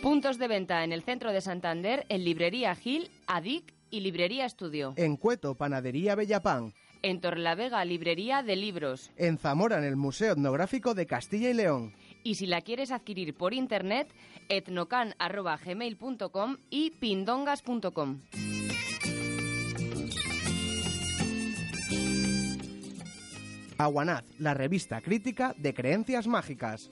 Puntos 0.01 0.39
de 0.39 0.47
venta 0.47 0.83
en 0.83 0.93
el 0.93 1.03
centro 1.03 1.31
de 1.31 1.41
Santander, 1.41 2.07
en 2.09 2.25
Librería 2.25 2.73
Gil, 2.73 3.11
Adic 3.27 3.75
y 3.91 3.99
Librería 3.99 4.47
Estudio. 4.47 4.95
En 4.97 5.15
Cueto, 5.15 5.53
Panadería 5.53 6.15
Bellapán. 6.15 6.73
En 7.03 7.21
Torrelavega, 7.21 7.85
Librería 7.85 8.41
de 8.41 8.55
Libros. 8.55 9.11
En 9.15 9.37
Zamora, 9.37 9.77
en 9.77 9.83
el 9.83 9.97
Museo 9.97 10.33
Etnográfico 10.33 10.95
de 10.95 11.05
Castilla 11.05 11.51
y 11.51 11.53
León. 11.53 11.93
Y 12.23 12.33
si 12.35 12.47
la 12.47 12.61
quieres 12.61 12.91
adquirir 12.91 13.35
por 13.35 13.53
internet, 13.53 14.11
etnocan.gmail.com 14.49 16.57
y 16.71 16.89
pindongas.com. 16.91 18.21
Aguanaz, 23.77 24.23
la 24.39 24.55
revista 24.55 24.99
crítica 25.01 25.53
de 25.57 25.75
creencias 25.75 26.25
mágicas. 26.25 26.89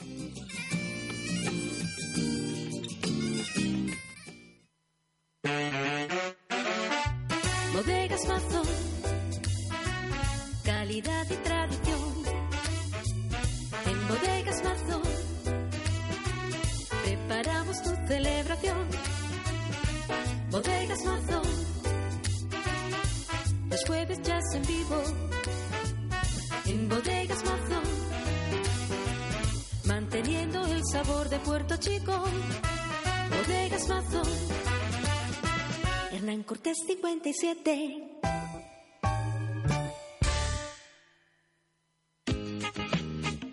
57. 37.33 38.09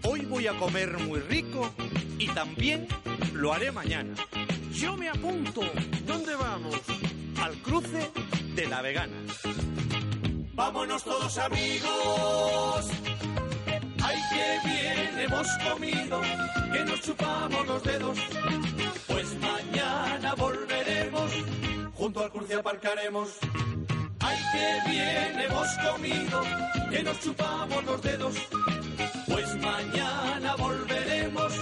Hoy 0.05 0.25
voy 0.25 0.47
a 0.47 0.55
comer 0.59 0.97
muy 0.99 1.21
rico 1.21 1.71
y 2.19 2.29
también 2.29 2.89
lo 3.35 3.53
haré 3.53 3.71
mañana. 3.73 4.15
Yo 4.73 4.97
me 4.97 5.11
apunto. 5.11 5.61
¿Dónde 6.07 6.35
vamos? 6.37 6.81
Al 7.43 7.55
cruce 7.57 8.11
de 8.55 8.67
la 8.67 8.81
vegana. 8.81 9.17
Vámonos 10.55 11.05
todos 11.05 11.37
amigos. 11.37 12.91
Ay, 14.03 14.17
qué 14.31 14.69
bien 14.69 15.21
hemos 15.21 15.49
comido, 15.69 16.23
que 16.73 16.85
nos 16.85 17.01
chupamos 17.03 17.67
los 17.67 17.83
dedos. 17.83 18.19
Pues 19.07 19.39
mañana 19.39 20.35
volveremos, 20.35 21.31
junto 21.95 22.25
al 22.25 22.31
cruce 22.31 22.55
aparcaremos. 22.55 23.39
Qué 24.53 24.91
bien 24.91 25.41
hemos 25.41 25.69
comido, 25.79 26.43
que 26.91 27.03
nos 27.03 27.21
chupamos 27.21 27.85
los 27.85 28.03
dedos. 28.03 28.35
Pues 29.27 29.55
mañana 29.57 30.57
volveremos, 30.57 31.53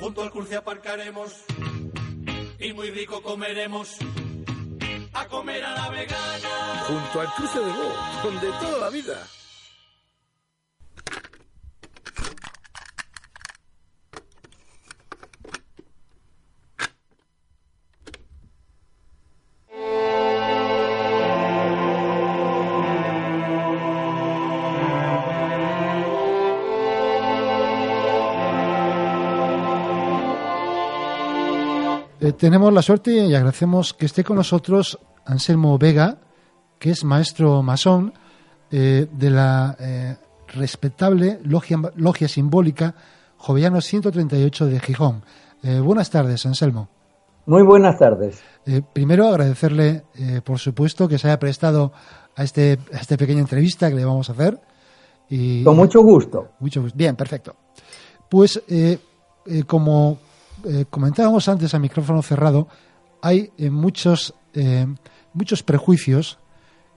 junto 0.00 0.22
al 0.22 0.30
cruce 0.30 0.56
aparcaremos. 0.56 1.32
Y 2.58 2.72
muy 2.72 2.90
rico 2.90 3.22
comeremos. 3.22 3.96
A 5.14 5.26
comer 5.26 5.64
a 5.64 5.74
la 5.74 5.90
vegana. 5.90 6.84
Junto 6.86 7.20
al 7.20 7.32
cruce 7.34 7.58
de 7.58 7.70
Go, 7.70 7.94
donde 8.24 8.46
toda 8.60 8.78
la 8.78 8.90
vida. 8.90 9.26
Tenemos 32.38 32.72
la 32.72 32.82
suerte 32.82 33.12
y 33.12 33.34
agradecemos 33.34 33.94
que 33.94 34.06
esté 34.06 34.22
con 34.22 34.36
nosotros 34.36 34.98
Anselmo 35.24 35.76
Vega, 35.78 36.18
que 36.78 36.90
es 36.90 37.04
maestro 37.04 37.62
masón 37.62 38.12
eh, 38.70 39.08
de 39.10 39.30
la 39.30 39.76
eh, 39.78 40.16
respetable 40.48 41.40
logia, 41.44 41.80
logia 41.96 42.28
simbólica 42.28 42.94
Jovellano 43.36 43.80
138 43.80 44.66
de 44.66 44.80
Gijón. 44.80 45.22
Eh, 45.62 45.80
buenas 45.80 46.10
tardes, 46.10 46.46
Anselmo. 46.46 46.88
Muy 47.46 47.62
buenas 47.62 47.98
tardes. 47.98 48.40
Eh, 48.66 48.82
primero 48.92 49.26
agradecerle, 49.26 50.04
por 50.44 50.60
supuesto, 50.60 51.08
que 51.08 51.18
se 51.18 51.26
haya 51.26 51.40
prestado 51.40 51.92
a 52.36 52.44
este 52.44 52.78
a 52.92 52.98
esta 52.98 53.16
pequeña 53.16 53.40
entrevista 53.40 53.88
que 53.88 53.96
le 53.96 54.04
vamos 54.04 54.28
a 54.28 54.32
hacer. 54.32 54.60
Y, 55.28 55.64
Con 55.64 55.76
mucho 55.76 56.02
gusto. 56.02 56.50
Mucho 56.60 56.82
gusto. 56.82 56.96
Bien, 56.96 57.16
perfecto. 57.16 57.56
Pues, 58.28 58.62
como 59.66 60.18
eh, 60.64 60.84
comentábamos 60.88 61.48
antes 61.48 61.74
a 61.74 61.78
micrófono 61.78 62.22
cerrado, 62.22 62.68
hay 63.20 63.52
eh, 63.56 63.70
muchos, 63.70 64.34
eh, 64.54 64.86
muchos 65.32 65.62
prejuicios 65.62 66.38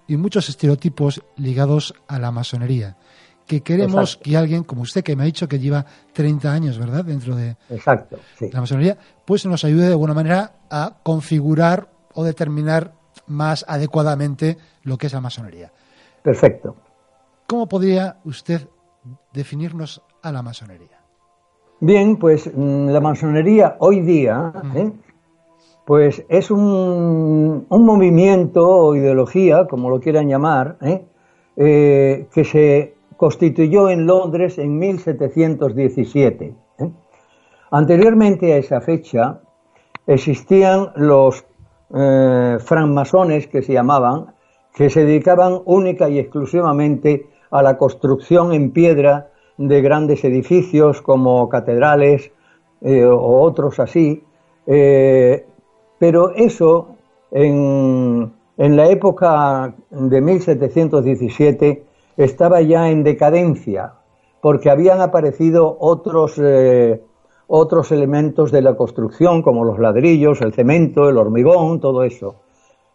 y 0.07 0.17
muchos 0.17 0.49
estereotipos 0.49 1.23
ligados 1.37 1.93
a 2.07 2.19
la 2.19 2.31
masonería. 2.31 2.97
Que 3.45 3.61
queremos 3.61 4.13
Exacto. 4.13 4.23
que 4.23 4.37
alguien, 4.37 4.63
como 4.63 4.81
usted, 4.81 5.03
que 5.03 5.15
me 5.15 5.23
ha 5.23 5.25
dicho 5.27 5.47
que 5.47 5.59
lleva 5.59 5.85
30 6.13 6.51
años, 6.51 6.79
¿verdad?, 6.79 7.05
dentro 7.05 7.35
de 7.35 7.57
Exacto, 7.69 8.17
sí. 8.39 8.49
la 8.51 8.61
masonería, 8.61 8.97
pues 9.23 9.45
nos 9.45 9.63
ayude 9.63 9.85
de 9.85 9.91
alguna 9.91 10.15
manera 10.15 10.53
a 10.69 10.97
configurar 11.03 11.91
o 12.13 12.23
determinar 12.23 12.93
más 13.27 13.63
adecuadamente 13.67 14.57
lo 14.81 14.97
que 14.97 15.07
es 15.07 15.13
la 15.13 15.21
masonería. 15.21 15.71
Perfecto. 16.23 16.75
¿Cómo 17.47 17.67
podría 17.67 18.17
usted 18.23 18.67
definirnos 19.31 20.01
a 20.23 20.31
la 20.31 20.41
masonería? 20.41 20.94
Bien, 21.81 22.15
pues 22.15 22.49
mm, 22.53 22.87
la 22.89 23.01
masonería 23.01 23.75
hoy 23.79 23.99
día, 23.99 24.53
¿eh? 24.75 24.91
pues 25.85 26.23
es 26.29 26.49
un, 26.49 27.65
un 27.67 27.85
movimiento 27.85 28.65
o 28.67 28.95
ideología, 28.95 29.67
como 29.67 29.89
lo 29.89 29.99
quieran 29.99 30.29
llamar, 30.29 30.77
¿eh? 30.81 31.05
Eh, 31.57 32.27
que 32.33 32.43
se 32.45 32.95
constituyó 33.17 33.89
en 33.89 34.05
Londres 34.05 34.57
en 34.57 34.79
1717. 34.79 36.55
¿eh? 36.79 36.89
Anteriormente 37.71 38.53
a 38.53 38.57
esa 38.57 38.81
fecha 38.81 39.41
existían 40.07 40.91
los 40.95 41.45
francmasones 41.87 43.47
que 43.47 43.61
se 43.61 43.73
llamaban, 43.73 44.33
que 44.73 44.89
se 44.89 45.05
dedicaban 45.05 45.61
única 45.65 46.09
y 46.09 46.19
exclusivamente 46.19 47.27
a 47.51 47.61
la 47.61 47.77
construcción 47.77 48.53
en 48.53 48.71
piedra 48.71 49.29
de 49.57 49.81
grandes 49.81 50.23
edificios 50.23 51.01
como 51.01 51.47
catedrales 51.49 52.31
eh, 52.81 53.05
o 53.05 53.41
otros 53.41 53.79
así. 53.79 54.23
Eh, 54.67 55.45
pero 55.97 56.31
eso 56.35 56.95
en, 57.31 58.31
en 58.57 58.75
la 58.75 58.89
época 58.89 59.73
de 59.89 60.21
1717 60.21 61.83
estaba 62.17 62.61
ya 62.61 62.89
en 62.89 63.03
decadencia, 63.03 63.93
porque 64.41 64.69
habían 64.69 65.01
aparecido 65.01 65.77
otros, 65.79 66.35
eh, 66.37 67.01
otros 67.47 67.91
elementos 67.91 68.51
de 68.51 68.61
la 68.61 68.75
construcción, 68.75 69.41
como 69.41 69.63
los 69.63 69.79
ladrillos, 69.79 70.41
el 70.41 70.53
cemento, 70.53 71.09
el 71.09 71.17
hormigón, 71.17 71.79
todo 71.79 72.03
eso. 72.03 72.35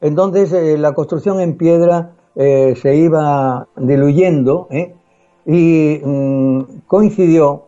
Entonces 0.00 0.78
la 0.78 0.92
construcción 0.92 1.40
en 1.40 1.56
piedra 1.58 2.12
se 2.34 2.96
iba 2.96 3.68
diluyendo. 3.76 4.66
Y 5.46 6.00
mm, 6.04 6.60
coincidió 6.86 7.66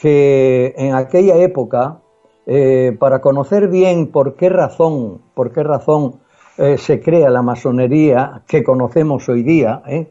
que 0.00 0.74
en 0.76 0.94
aquella 0.94 1.36
época, 1.36 2.00
eh, 2.46 2.96
para 2.98 3.20
conocer 3.20 3.68
bien 3.68 4.08
por 4.08 4.34
qué 4.34 4.48
razón, 4.48 5.20
por 5.34 5.52
qué 5.52 5.62
razón 5.62 6.20
eh, 6.56 6.78
se 6.78 7.00
crea 7.00 7.30
la 7.30 7.42
masonería 7.42 8.42
que 8.46 8.64
conocemos 8.64 9.28
hoy 9.28 9.42
día, 9.42 9.82
¿eh? 9.86 10.08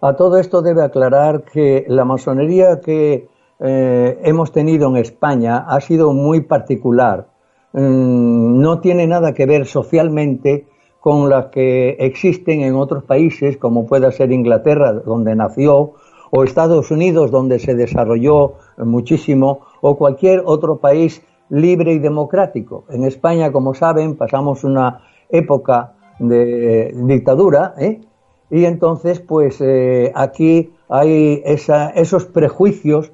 a 0.00 0.14
todo 0.14 0.38
esto 0.38 0.62
debe 0.62 0.82
aclarar 0.82 1.44
que 1.44 1.84
la 1.88 2.04
masonería 2.04 2.80
que 2.80 3.28
hemos 3.62 4.52
tenido 4.52 4.88
en 4.88 4.96
España 4.96 5.66
ha 5.68 5.82
sido 5.82 6.14
muy 6.14 6.40
particular. 6.40 7.26
Mm, 7.74 8.58
no 8.58 8.80
tiene 8.80 9.06
nada 9.06 9.34
que 9.34 9.44
ver 9.44 9.66
socialmente 9.66 10.66
con 11.00 11.30
las 11.30 11.46
que 11.46 11.96
existen 11.98 12.60
en 12.60 12.74
otros 12.74 13.04
países, 13.04 13.56
como 13.56 13.86
pueda 13.86 14.12
ser 14.12 14.32
Inglaterra, 14.32 14.92
donde 14.92 15.34
nació, 15.34 15.94
o 16.30 16.44
Estados 16.44 16.90
Unidos, 16.90 17.30
donde 17.30 17.58
se 17.58 17.74
desarrolló 17.74 18.54
muchísimo, 18.78 19.60
o 19.80 19.96
cualquier 19.96 20.42
otro 20.44 20.76
país 20.76 21.22
libre 21.48 21.92
y 21.92 21.98
democrático. 21.98 22.84
En 22.88 23.04
España, 23.04 23.52
como 23.52 23.74
saben, 23.74 24.16
pasamos 24.16 24.64
una 24.64 25.02
época 25.28 25.94
de 26.18 26.92
dictadura, 26.94 27.74
¿eh? 27.78 28.00
y 28.50 28.64
entonces, 28.64 29.20
pues 29.20 29.60
eh, 29.60 30.12
aquí 30.14 30.72
hay 30.88 31.42
esa, 31.44 31.90
esos 31.90 32.26
prejuicios 32.26 33.12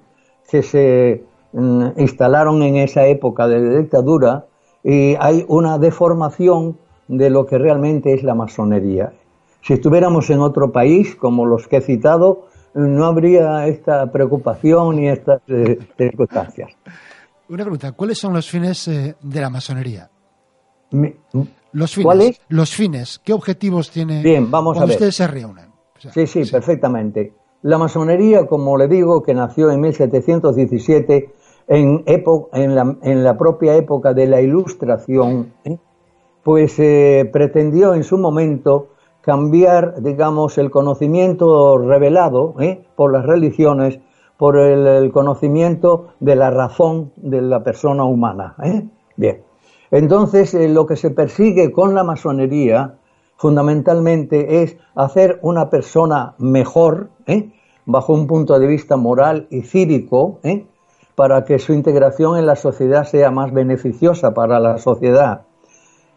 que 0.51 0.63
se 0.63 1.25
mm, 1.53 1.99
instalaron 1.99 2.63
en 2.63 2.77
esa 2.77 3.07
época 3.07 3.49
de 3.49 3.79
dictadura 3.79 4.47
y 4.83 5.15
hay 5.19 5.45
una 5.49 5.79
deformación 5.79 6.79
de 7.09 7.31
lo 7.31 7.47
que 7.47 7.59
realmente 7.59 8.13
es 8.13 8.23
la 8.23 8.35
masonería. 8.35 9.13
Si 9.63 9.73
estuviéramos 9.73 10.31
en 10.31 10.41
otro 10.41 10.73
país, 10.73 11.17
como 11.17 11.45
los 11.45 11.67
que 11.67 11.79
he 11.79 11.81
citado, 11.81 12.47
no 12.77 13.07
habría 13.07 13.67
esta 13.67 14.11
preocupación 14.13 14.97
ni 14.97 15.09
estas 15.09 15.41
eh, 15.49 15.79
circunstancias. 15.97 16.71
Una 17.49 17.63
pregunta, 17.65 17.93
¿cuáles 17.93 18.19
son 18.19 18.33
los 18.35 18.49
fines 18.49 18.87
eh, 18.89 19.17
de 19.21 19.41
la 19.41 19.51
masonería? 19.51 20.09
Los 21.73 21.95
fines. 21.95 22.41
Los 22.49 22.75
fines. 22.75 23.21
¿Qué 23.25 23.33
objetivos 23.33 23.91
tiene 23.91 24.23
Bien, 24.23 24.51
vamos 24.51 24.77
a 24.79 24.81
ver. 24.81 24.91
ustedes 24.91 25.17
se 25.17 25.27
reúnen? 25.27 25.67
O 25.97 26.01
sea, 26.01 26.13
Sí, 26.13 26.27
sí, 26.27 26.45
perfectamente. 26.51 27.33
La 27.63 27.79
masonería, 27.79 28.47
como 28.47 28.77
le 28.77 28.87
digo, 28.87 29.23
que 29.23 29.35
nació 29.35 29.71
en 29.71 29.81
1717, 29.81 31.33
en, 31.69 32.05
epo- 32.05 32.49
en, 32.53 32.75
la, 32.75 32.97
en 33.03 33.25
la 33.25 33.37
propia 33.37 33.75
época 33.77 34.15
de 34.15 34.27
la 34.27 34.41
Ilustración, 34.41 35.53
¿eh? 35.65 35.79
pues 36.45 36.79
eh, 36.79 37.29
pretendió 37.33 37.95
en 37.95 38.05
su 38.05 38.19
momento 38.19 38.91
cambiar, 39.27 40.01
digamos, 40.03 40.57
el 40.57 40.71
conocimiento 40.71 41.77
revelado 41.79 42.55
¿eh? 42.61 42.87
por 42.95 43.13
las 43.13 43.27
religiones 43.27 43.99
por 44.37 44.57
el, 44.57 45.11
conocimiento 45.11 46.09
de 46.21 46.37
la 46.37 46.51
razón 46.51 47.11
de 47.17 47.43
la 47.43 47.65
persona 47.65 48.05
humana. 48.05 48.55
¿eh? 48.63 48.87
Bien. 49.17 49.43
Entonces, 49.91 50.55
eh, 50.55 50.69
lo 50.69 50.87
que 50.87 50.95
se 50.95 51.11
persigue 51.11 51.73
con 51.73 51.95
la 51.95 52.05
masonería 52.05 52.99
fundamentalmente 53.37 54.63
es 54.63 54.77
hacer 54.95 55.41
una 55.43 55.71
persona 55.71 56.35
mejor, 56.39 57.11
¿eh? 57.27 57.51
bajo 57.85 58.13
un 58.13 58.29
punto 58.29 58.57
de 58.61 58.67
vista 58.69 58.97
moral 58.97 59.49
y 59.51 59.63
cívico, 59.63 60.39
para 61.17 61.45
que 61.45 61.59
su 61.59 61.73
integración 61.73 62.39
en 62.39 62.47
la 62.47 62.57
sociedad 62.57 63.05
sea 63.05 63.33
más 63.33 63.53
beneficiosa 63.53 64.35
para 64.35 64.61
la 64.61 64.79
sociedad. 64.79 65.43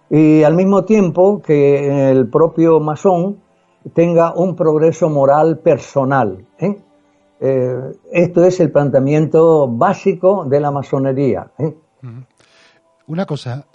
Y 0.09 0.43
al 0.43 0.55
mismo 0.55 0.85
tiempo 0.85 1.41
que 1.41 2.09
el 2.11 2.27
propio 2.29 2.79
masón 2.79 3.37
tenga 3.93 4.33
un 4.33 4.55
progreso 4.55 5.09
moral 5.09 5.59
personal. 5.59 6.45
¿eh? 6.59 6.77
Eh, 7.39 7.91
esto 8.11 8.43
es 8.43 8.59
el 8.59 8.71
planteamiento 8.71 9.67
básico 9.67 10.45
de 10.45 10.59
la 10.59 10.71
masonería. 10.71 11.51
¿eh? 11.57 11.75
Una 13.07 13.25
cosa, 13.25 13.65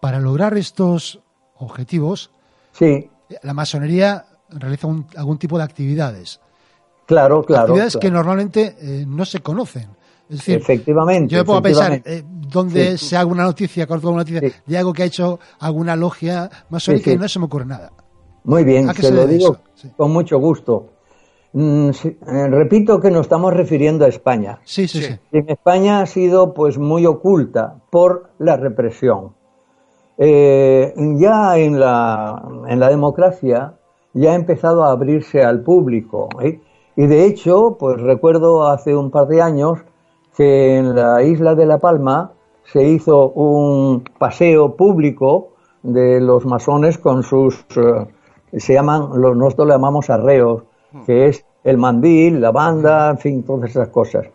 para 0.00 0.20
lograr 0.20 0.56
estos 0.56 1.20
objetivos, 1.58 2.30
sí. 2.72 3.08
la 3.42 3.54
masonería 3.54 4.24
realiza 4.50 4.88
algún 5.16 5.38
tipo 5.38 5.56
de 5.58 5.64
actividades. 5.64 6.40
Claro, 7.06 7.42
claro. 7.42 7.62
Actividades 7.62 7.96
que 7.96 8.10
normalmente 8.10 8.76
no 9.06 9.24
se 9.24 9.40
conocen. 9.40 9.88
Es 10.30 10.36
decir, 10.36 10.56
efectivamente. 10.58 11.34
Yo 11.34 11.38
me 11.38 11.44
pongo 11.44 11.58
a 11.58 11.62
pensar 11.62 12.00
eh, 12.04 12.22
dónde 12.24 12.96
se 12.96 13.16
haga 13.16 13.26
una 13.26 13.42
noticia, 13.42 13.86
una 13.90 14.18
noticia 14.18 14.40
de 14.64 14.78
algo 14.78 14.92
que 14.92 15.02
ha 15.02 15.06
hecho 15.06 15.40
alguna 15.58 15.96
logia 15.96 16.48
masónica 16.68 17.10
y 17.10 17.18
no 17.18 17.28
se 17.28 17.40
me 17.40 17.46
ocurre 17.46 17.66
nada. 17.66 17.90
Muy 18.44 18.62
bien, 18.64 18.92
se, 18.94 19.10
lo 19.10 19.26
digo 19.26 19.58
con 19.96 20.12
mucho 20.12 20.38
gusto. 20.38 20.86
Mm, 21.52 21.90
eh, 21.90 22.48
repito 22.48 23.00
que 23.00 23.10
nos 23.10 23.22
estamos 23.22 23.52
refiriendo 23.52 24.04
a 24.04 24.08
España. 24.08 24.60
Sí, 24.64 24.86
sí, 24.86 25.02
sí. 25.02 25.18
En 25.32 25.50
España 25.50 26.00
ha 26.00 26.06
sido 26.06 26.54
pues 26.54 26.78
muy 26.78 27.06
oculta 27.06 27.74
por 27.90 28.30
la 28.38 28.56
represión. 28.56 29.34
Eh, 30.16 30.94
ya 31.18 31.58
en 31.58 31.80
la, 31.80 32.40
en 32.68 32.78
la 32.78 32.88
democracia 32.88 33.74
ya 34.14 34.30
ha 34.30 34.34
empezado 34.36 34.84
a 34.84 34.92
abrirse 34.92 35.42
al 35.42 35.62
público. 35.62 36.28
Y 36.94 37.06
de 37.06 37.26
hecho, 37.26 37.76
pues 37.78 38.00
recuerdo 38.00 38.68
hace 38.68 38.94
un 38.94 39.10
par 39.10 39.26
de 39.26 39.42
años 39.42 39.80
que 40.40 40.78
en 40.78 40.96
la 40.96 41.22
isla 41.22 41.54
de 41.54 41.66
La 41.66 41.76
Palma 41.76 42.32
se 42.64 42.82
hizo 42.82 43.28
un 43.32 44.02
paseo 44.18 44.74
público 44.74 45.50
de 45.82 46.18
los 46.18 46.46
masones 46.46 46.96
con 46.96 47.22
sus, 47.22 47.62
eh, 47.76 48.06
se 48.56 48.72
llaman, 48.72 49.10
nosotros 49.20 49.68
le 49.68 49.74
llamamos 49.74 50.08
arreos, 50.08 50.62
que 51.04 51.26
es 51.26 51.44
el 51.62 51.76
mandil, 51.76 52.40
la 52.40 52.52
banda, 52.52 53.10
en 53.10 53.18
fin, 53.18 53.42
todas 53.42 53.68
esas 53.68 53.88
cosas. 53.88 54.28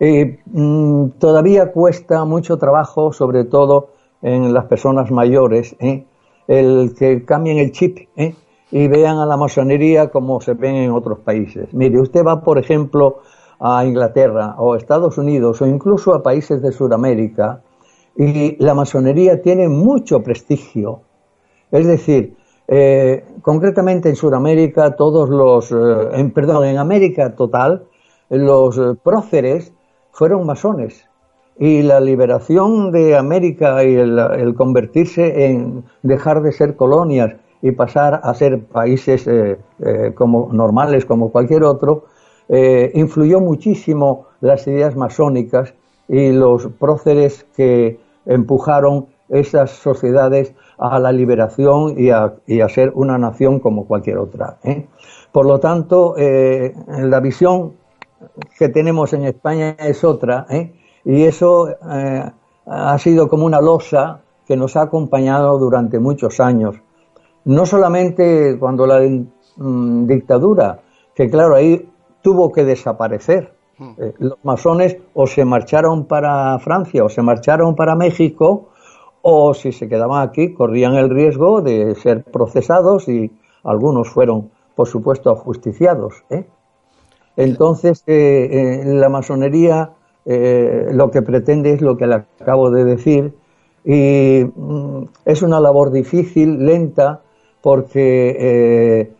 Y 0.00 0.38
mm, 0.44 1.10
todavía 1.20 1.70
cuesta 1.70 2.24
mucho 2.24 2.56
trabajo, 2.58 3.12
sobre 3.12 3.44
todo 3.44 3.90
en 4.22 4.52
las 4.52 4.64
personas 4.64 5.12
mayores, 5.12 5.76
¿eh? 5.78 6.04
el 6.48 6.96
que 6.98 7.24
cambien 7.24 7.58
el 7.58 7.70
chip 7.70 8.08
¿eh? 8.16 8.34
y 8.72 8.88
vean 8.88 9.18
a 9.18 9.26
la 9.26 9.36
masonería 9.36 10.08
como 10.10 10.40
se 10.40 10.54
ven 10.54 10.74
en 10.74 10.90
otros 10.90 11.20
países. 11.20 11.72
Mire, 11.72 12.00
usted 12.00 12.24
va, 12.24 12.42
por 12.42 12.58
ejemplo, 12.58 13.20
a 13.66 13.82
Inglaterra 13.86 14.56
o 14.58 14.76
Estados 14.76 15.16
Unidos 15.16 15.62
o 15.62 15.66
incluso 15.66 16.14
a 16.14 16.22
países 16.22 16.60
de 16.60 16.70
Sudamérica 16.70 17.62
y 18.14 18.62
la 18.62 18.74
masonería 18.74 19.40
tiene 19.40 19.70
mucho 19.70 20.22
prestigio. 20.22 21.00
Es 21.72 21.86
decir, 21.86 22.36
eh, 22.68 23.24
concretamente 23.40 24.10
en 24.10 24.16
Sudamérica 24.16 24.96
todos 24.96 25.30
los, 25.30 25.72
eh, 25.72 26.10
en, 26.12 26.30
perdón, 26.30 26.66
en 26.66 26.76
América 26.76 27.34
total, 27.34 27.84
los 28.28 28.76
eh, 28.76 28.98
próceres 29.02 29.72
fueron 30.12 30.44
masones 30.44 31.08
y 31.58 31.80
la 31.80 32.00
liberación 32.00 32.92
de 32.92 33.16
América 33.16 33.82
y 33.82 33.94
el, 33.94 34.18
el, 34.18 34.54
convertirse 34.54 35.46
en 35.46 35.84
dejar 36.02 36.42
de 36.42 36.52
ser 36.52 36.76
colonias 36.76 37.36
y 37.62 37.70
pasar 37.72 38.20
a 38.22 38.34
ser 38.34 38.62
países 38.66 39.26
como 40.14 40.50
normales 40.52 41.06
como 41.06 41.30
cualquier 41.30 41.62
otro 41.62 42.04
eh, 42.48 42.90
influyó 42.94 43.40
muchísimo 43.40 44.26
las 44.40 44.66
ideas 44.66 44.96
masónicas 44.96 45.74
y 46.08 46.32
los 46.32 46.66
próceres 46.78 47.46
que 47.56 47.98
empujaron 48.26 49.06
esas 49.28 49.70
sociedades 49.70 50.54
a 50.78 50.98
la 50.98 51.12
liberación 51.12 51.94
y 51.98 52.10
a, 52.10 52.34
ser 52.68 52.92
una 52.94 53.16
nación 53.16 53.60
como 53.60 53.86
cualquier 53.86 54.18
otra. 54.18 54.58
¿eh? 54.62 54.86
Por 55.32 55.46
lo 55.46 55.58
tanto, 55.60 56.14
eh, 56.18 56.74
la 56.88 57.20
visión 57.20 57.72
que 58.58 58.68
tenemos 58.68 59.12
en 59.12 59.24
España 59.24 59.76
es 59.78 60.04
otra, 60.04 60.46
y 61.04 61.24
eso 61.24 61.68
ha 62.66 62.98
sido 62.98 63.28
como 63.28 63.44
una 63.44 63.60
losa 63.60 64.20
que 64.46 64.56
nos 64.56 64.76
ha 64.76 64.82
acompañado 64.82 65.58
durante 65.58 65.98
muchos 65.98 66.40
años. 66.40 66.76
No 67.44 67.66
solamente 67.66 68.56
cuando 68.58 68.86
la 68.86 69.00
mm, 69.56 70.06
dictadura, 70.06 70.80
que 71.14 71.28
claro, 71.28 71.54
ahí 71.54 71.88
tuvo 72.24 72.50
que 72.50 72.64
desaparecer. 72.64 73.52
Hmm. 73.78 73.90
Eh, 73.98 74.14
los 74.18 74.38
masones 74.42 74.96
o 75.12 75.26
se 75.26 75.44
marcharon 75.44 76.06
para 76.06 76.58
Francia 76.58 77.04
o 77.04 77.08
se 77.10 77.20
marcharon 77.20 77.76
para 77.76 77.94
México 77.94 78.70
o 79.20 79.52
si 79.52 79.72
se 79.72 79.88
quedaban 79.88 80.26
aquí 80.26 80.54
corrían 80.54 80.94
el 80.94 81.10
riesgo 81.10 81.60
de 81.60 81.94
ser 81.96 82.24
procesados 82.24 83.08
y 83.08 83.30
algunos 83.62 84.08
fueron, 84.08 84.50
por 84.74 84.88
supuesto, 84.88 85.30
ajusticiados. 85.30 86.24
¿eh? 86.30 86.46
Entonces, 87.36 88.02
eh, 88.06 88.82
la 88.86 89.08
masonería 89.08 89.92
lo 90.26 91.10
que 91.10 91.20
pretende 91.20 91.74
es 91.74 91.82
lo 91.82 91.98
que 91.98 92.06
le 92.06 92.14
acabo 92.14 92.70
de 92.70 92.84
decir 92.86 93.34
y 93.84 94.42
mm, 94.56 95.04
es 95.26 95.42
una 95.42 95.60
labor 95.60 95.90
difícil, 95.90 96.64
lenta, 96.64 97.20
porque 97.60 99.10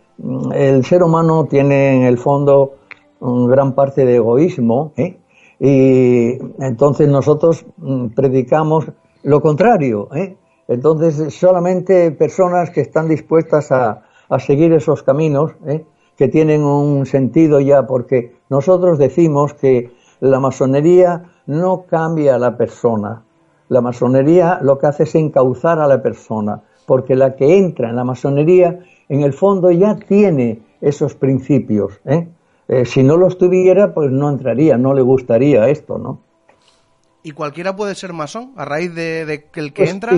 el 0.55 0.85
ser 0.85 1.03
humano 1.03 1.45
tiene 1.45 1.97
en 1.97 2.03
el 2.05 2.17
fondo 2.17 2.77
gran 3.25 3.75
parte 3.75 4.05
de 4.05 4.17
egoísmo, 4.17 4.93
¿eh? 4.97 5.17
y 5.59 6.39
entonces 6.63 7.09
nosotros 7.09 7.65
mm, 7.79 8.09
predicamos 8.09 8.87
lo 9.23 9.41
contrario. 9.41 10.09
¿eh? 10.15 10.37
Entonces, 10.69 11.35
solamente 11.35 12.11
personas 12.11 12.71
que 12.71 12.81
están 12.81 13.09
dispuestas 13.09 13.73
a, 13.73 14.03
seguir 14.39 14.73
esos 14.73 15.03
caminos, 15.05 15.53
¿eh? 15.67 15.85
que 16.17 16.29
tienen 16.29 16.63
un 16.63 17.07
sentido 17.07 17.61
ya, 17.61 17.87
porque 17.87 18.37
nosotros 18.51 18.99
decimos 18.99 19.55
que 19.55 19.93
la 20.21 20.41
masonería 20.41 21.25
no 21.47 21.85
cambia 21.89 22.35
a 22.35 22.39
la 22.39 22.57
persona. 22.57 23.23
La 23.69 23.81
masonería 23.81 24.59
lo 24.61 24.79
que 24.79 24.87
hace 24.89 25.05
es 25.05 25.15
encauzar 25.15 25.79
a 25.79 25.87
la 25.87 26.03
persona, 26.03 26.63
porque 26.87 27.15
la 27.15 27.37
que 27.37 27.59
entra 27.59 27.91
en 27.91 27.97
la 27.97 28.05
masonería, 28.05 28.81
en 29.09 29.23
el 29.23 29.33
fondo 29.33 29.71
ya 29.71 29.97
tiene 29.97 30.63
esos 30.81 31.15
principios. 31.15 32.01
¿eh? 32.05 32.29
Eh, 32.69 32.85
si 32.87 33.03
no 33.03 33.17
los 33.17 33.37
tuviera, 33.37 33.93
pues 33.93 34.11
no 34.11 34.29
entraría, 34.31 34.79
no 34.79 34.95
le 34.95 35.03
gustaría 35.03 35.69
esto, 35.69 35.99
¿no? 35.99 36.21
¿Y 37.23 37.33
cualquiera 37.33 37.77
puede 37.77 37.95
ser 37.95 38.13
masón 38.13 38.53
a 38.57 38.65
raíz 38.65 38.95
de, 38.95 39.47
que 39.53 39.61
el 39.61 39.73
que 39.73 39.83
pues 39.83 39.91
entra? 39.91 40.13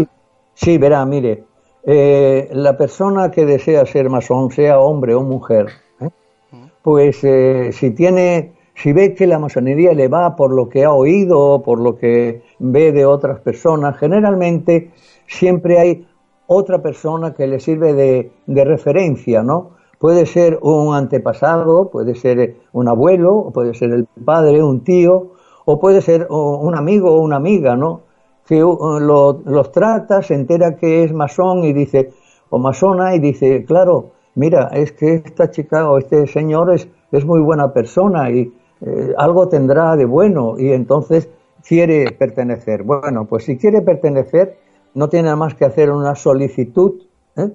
Sí. 0.54 0.78
verá, 0.78 1.04
mire, 1.04 1.44
eh, 1.84 2.48
la 2.52 2.76
persona 2.76 3.30
que 3.30 3.44
desea 3.44 3.84
ser 3.86 4.10
masón, 4.10 4.50
sea 4.50 4.78
hombre 4.80 5.14
o 5.14 5.22
mujer, 5.22 5.68
¿eh? 6.00 6.10
pues 6.82 7.18
si 7.76 7.90
tiene, 7.90 8.52
si 8.74 8.92
ve 8.92 9.14
que 9.14 9.26
la 9.26 9.38
masonería 9.38 9.92
le 9.92 10.08
va 10.08 10.34
por 10.34 10.52
lo 10.52 10.68
que 10.68 10.84
ha 10.84 10.92
oído, 10.92 11.62
por 11.62 11.80
lo 11.80 11.96
que 11.96 12.42
ve 12.58 12.92
de 12.92 13.06
otras 13.06 13.40
personas, 13.40 13.96
generalmente 13.98 14.90
siempre 15.26 15.78
hay 15.78 16.08
otra 16.46 16.82
persona 16.82 17.34
que 17.34 17.46
le 17.46 17.60
sirve 17.60 17.92
de, 17.92 18.32
de 18.46 18.64
referencia, 18.64 19.42
¿no? 19.42 19.75
Puede 19.98 20.26
ser 20.26 20.58
un 20.62 20.94
antepasado, 20.94 21.90
puede 21.90 22.14
ser 22.14 22.56
un 22.72 22.88
abuelo, 22.88 23.50
puede 23.52 23.74
ser 23.74 23.92
el 23.92 24.06
padre, 24.24 24.62
un 24.62 24.84
tío, 24.84 25.32
o 25.64 25.80
puede 25.80 26.00
ser 26.02 26.26
un 26.30 26.76
amigo 26.76 27.14
o 27.14 27.20
una 27.20 27.36
amiga, 27.36 27.76
¿no? 27.76 28.02
Que 28.46 28.60
los 28.60 29.72
trata, 29.72 30.22
se 30.22 30.34
entera 30.34 30.76
que 30.76 31.02
es 31.02 31.12
masón 31.12 31.64
y 31.64 31.72
dice, 31.72 32.12
o 32.50 32.58
masona, 32.58 33.14
y 33.14 33.18
dice, 33.18 33.64
claro, 33.64 34.10
mira, 34.34 34.68
es 34.72 34.92
que 34.92 35.14
esta 35.14 35.50
chica 35.50 35.90
o 35.90 35.98
este 35.98 36.26
señor 36.26 36.72
es, 36.72 36.88
es 37.10 37.24
muy 37.24 37.40
buena 37.40 37.72
persona 37.72 38.30
y 38.30 38.52
eh, 38.82 39.14
algo 39.16 39.48
tendrá 39.48 39.96
de 39.96 40.04
bueno, 40.04 40.54
y 40.58 40.72
entonces 40.72 41.28
quiere 41.66 42.12
pertenecer. 42.12 42.82
Bueno, 42.84 43.24
pues 43.24 43.44
si 43.44 43.56
quiere 43.56 43.80
pertenecer, 43.80 44.58
no 44.94 45.08
tiene 45.08 45.34
más 45.34 45.54
que 45.54 45.64
hacer 45.64 45.90
una 45.90 46.14
solicitud, 46.14 47.02
¿eh? 47.36 47.50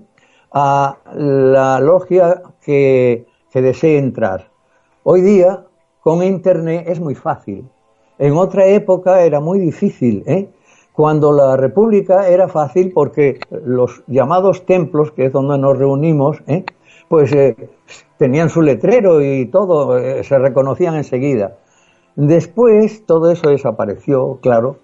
A 0.52 0.98
la 1.16 1.80
logia 1.80 2.42
que, 2.64 3.26
desee 3.54 3.98
entrar. 3.98 4.50
Hoy 5.04 5.22
día, 5.22 5.66
con 6.02 6.24
Internet 6.24 6.86
es 6.88 7.00
muy 7.00 7.16
fácil. 7.16 7.68
En 8.18 8.34
otra 8.34 8.66
época 8.68 9.22
era 9.24 9.40
muy 9.40 9.60
difícil. 9.60 10.24
¿eh? 10.28 10.50
Cuando 10.94 11.32
la 11.32 11.58
República 11.58 12.28
era 12.28 12.48
fácil 12.48 12.92
porque 12.94 13.40
los 13.66 14.04
llamados 14.08 14.66
templos, 14.66 15.12
que 15.12 15.26
es 15.26 15.34
donde 15.34 15.58
nos 15.58 15.78
reunimos, 15.78 16.42
¿eh? 16.48 16.66
pues 17.08 17.32
eh, 17.34 17.56
tenían 18.18 18.50
su 18.50 18.62
letrero 18.62 19.22
y 19.22 19.46
todo, 19.48 19.98
eh, 19.98 20.24
se 20.24 20.38
reconocían 20.38 20.96
enseguida. 20.96 21.58
Después 22.16 23.06
todo 23.06 23.32
eso 23.32 23.50
desapareció, 23.50 24.40
claro, 24.42 24.78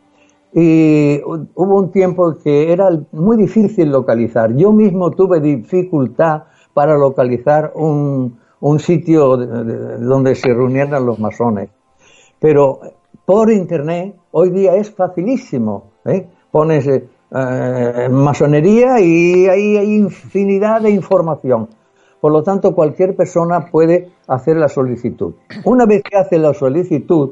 y 0.53 1.21
hubo 1.23 1.77
un 1.77 1.91
tiempo 1.91 2.35
que 2.43 2.71
era 2.71 2.89
muy 3.11 3.37
difícil 3.37 3.91
localizar. 3.91 4.55
Yo 4.55 4.71
mismo 4.71 5.11
tuve 5.11 5.39
dificultad 5.39 6.43
para 6.73 6.97
localizar 6.97 7.73
un, 7.75 8.39
sitio 8.79 9.37
donde 9.37 10.35
se 10.35 10.53
reunieran 10.53 11.05
los 11.05 11.19
masones. 11.19 11.69
Pero 12.39 12.79
por 13.25 13.51
internet, 13.51 14.15
hoy 14.31 14.49
día 14.51 14.75
es 14.75 14.91
facilísimo. 14.91 15.91
¿eh? 16.05 16.27
Pones 16.49 16.87
eh, 16.87 18.09
masonería 18.09 18.99
y 18.99 19.47
hay 19.47 19.95
infinidad 19.95 20.81
de 20.81 20.91
información. 20.91 21.67
Por 22.19 22.31
lo 22.31 22.41
tanto, 22.43 22.73
cualquier 22.73 23.15
persona 23.15 23.67
puede 23.69 24.09
hacer 24.27 24.57
la 24.57 24.69
solicitud. 24.69 25.35
Una 25.65 25.85
vez 25.85 26.03
que 26.03 26.17
hace 26.17 26.39
la 26.39 26.53
solicitud, 26.53 27.31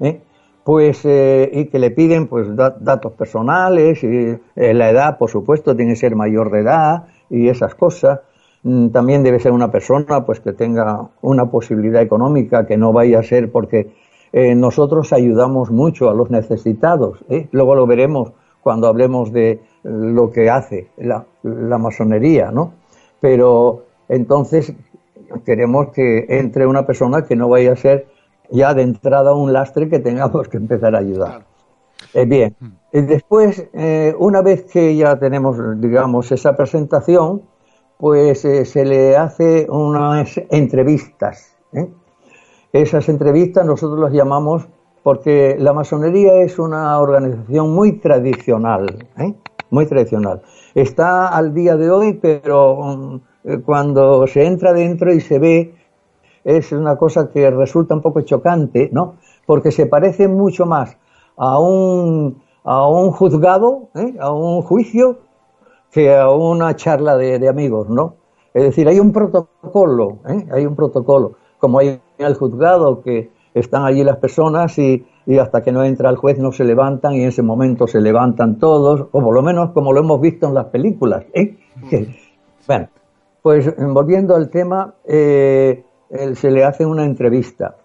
¿eh? 0.00 0.20
Pues 0.66 1.04
eh, 1.04 1.48
y 1.52 1.66
que 1.66 1.78
le 1.78 1.92
piden 1.92 2.26
pues 2.26 2.54
da- 2.56 2.76
datos 2.80 3.12
personales 3.12 4.02
y 4.02 4.08
eh, 4.56 4.74
la 4.74 4.90
edad, 4.90 5.16
por 5.16 5.30
supuesto, 5.30 5.76
tiene 5.76 5.92
que 5.92 5.96
ser 6.04 6.16
mayor 6.16 6.50
de 6.50 6.60
edad 6.60 7.04
y 7.30 7.48
esas 7.48 7.76
cosas. 7.76 8.20
Mm, 8.64 8.88
También 8.88 9.22
debe 9.22 9.38
ser 9.38 9.52
una 9.52 9.70
persona 9.70 10.24
pues 10.26 10.40
que 10.40 10.52
tenga 10.52 11.08
una 11.22 11.46
posibilidad 11.50 12.02
económica, 12.02 12.66
que 12.66 12.76
no 12.76 12.92
vaya 12.92 13.20
a 13.20 13.22
ser 13.22 13.52
porque 13.52 13.92
eh, 14.32 14.56
nosotros 14.56 15.12
ayudamos 15.12 15.70
mucho 15.70 16.10
a 16.10 16.14
los 16.14 16.30
necesitados. 16.30 17.24
¿eh? 17.30 17.46
Luego 17.52 17.76
lo 17.76 17.86
veremos 17.86 18.32
cuando 18.60 18.88
hablemos 18.88 19.32
de 19.32 19.60
lo 19.84 20.32
que 20.32 20.50
hace 20.50 20.88
la, 20.96 21.24
la 21.44 21.78
masonería, 21.78 22.50
¿no? 22.50 22.72
Pero 23.20 23.84
entonces 24.08 24.74
queremos 25.44 25.88
que 25.92 26.26
entre 26.28 26.66
una 26.66 26.86
persona 26.86 27.24
que 27.24 27.36
no 27.36 27.48
vaya 27.48 27.72
a 27.72 27.76
ser 27.76 28.06
ya 28.50 28.74
de 28.74 28.82
entrada 28.82 29.34
un 29.34 29.52
lastre 29.52 29.88
que 29.88 29.98
tengamos 29.98 30.48
que 30.48 30.56
empezar 30.56 30.94
a 30.94 30.98
ayudar. 30.98 31.44
Eh, 32.14 32.24
bien, 32.24 32.54
y 32.92 33.02
después, 33.02 33.68
eh, 33.74 34.14
una 34.18 34.42
vez 34.42 34.64
que 34.64 34.96
ya 34.96 35.18
tenemos, 35.18 35.58
digamos, 35.80 36.32
esa 36.32 36.56
presentación, 36.56 37.42
pues 37.98 38.44
eh, 38.44 38.64
se 38.64 38.84
le 38.84 39.16
hace 39.16 39.66
unas 39.68 40.40
entrevistas. 40.50 41.56
¿eh? 41.72 41.88
Esas 42.72 43.08
entrevistas 43.08 43.64
nosotros 43.66 43.98
las 43.98 44.12
llamamos 44.12 44.66
porque 45.02 45.56
la 45.58 45.72
masonería 45.72 46.42
es 46.42 46.58
una 46.58 46.98
organización 46.98 47.74
muy 47.74 47.92
tradicional, 47.98 49.06
¿eh? 49.18 49.34
muy 49.70 49.86
tradicional. 49.86 50.42
Está 50.74 51.28
al 51.28 51.54
día 51.54 51.76
de 51.76 51.90
hoy, 51.90 52.14
pero 52.14 52.76
mm, 52.76 53.20
cuando 53.64 54.26
se 54.26 54.44
entra 54.44 54.72
dentro 54.72 55.12
y 55.12 55.20
se 55.20 55.38
ve, 55.38 55.74
es 56.46 56.72
una 56.72 56.96
cosa 56.96 57.28
que 57.30 57.50
resulta 57.50 57.94
un 57.94 58.00
poco 58.02 58.20
chocante, 58.22 58.88
¿no? 58.92 59.14
Porque 59.44 59.70
se 59.72 59.86
parece 59.86 60.28
mucho 60.28 60.64
más 60.64 60.96
a 61.36 61.58
un, 61.58 62.40
a 62.64 62.88
un 62.88 63.10
juzgado, 63.10 63.88
¿eh? 63.94 64.14
a 64.20 64.30
un 64.32 64.62
juicio, 64.62 65.18
que 65.90 66.14
a 66.16 66.30
una 66.30 66.74
charla 66.76 67.16
de, 67.16 67.38
de 67.38 67.48
amigos, 67.48 67.88
¿no? 67.88 68.14
Es 68.54 68.62
decir, 68.62 68.88
hay 68.88 69.00
un 69.00 69.12
protocolo, 69.12 70.18
¿eh? 70.28 70.46
hay 70.52 70.64
un 70.66 70.74
protocolo, 70.76 71.32
como 71.58 71.78
hay 71.80 71.88
en 72.18 72.26
el 72.26 72.34
juzgado 72.34 73.02
que 73.02 73.30
están 73.52 73.84
allí 73.84 74.04
las 74.04 74.18
personas 74.18 74.78
y, 74.78 75.04
y 75.26 75.38
hasta 75.38 75.62
que 75.62 75.72
no 75.72 75.82
entra 75.82 76.10
el 76.10 76.16
juez 76.16 76.38
no 76.38 76.52
se 76.52 76.64
levantan 76.64 77.14
y 77.14 77.22
en 77.22 77.28
ese 77.28 77.42
momento 77.42 77.86
se 77.86 78.00
levantan 78.00 78.58
todos, 78.58 79.08
o 79.10 79.20
por 79.20 79.34
lo 79.34 79.42
menos 79.42 79.70
como 79.72 79.92
lo 79.92 80.00
hemos 80.00 80.20
visto 80.20 80.46
en 80.46 80.54
las 80.54 80.66
películas. 80.66 81.24
¿eh? 81.34 81.56
Que- 81.90 82.14
bueno, 82.68 82.88
pues 83.42 83.74
volviendo 83.78 84.34
al 84.34 84.48
tema, 84.50 84.94
eh, 85.04 85.84
se 86.34 86.50
le 86.50 86.64
hace 86.64 86.84
una 86.86 87.04
entrevista. 87.04 87.76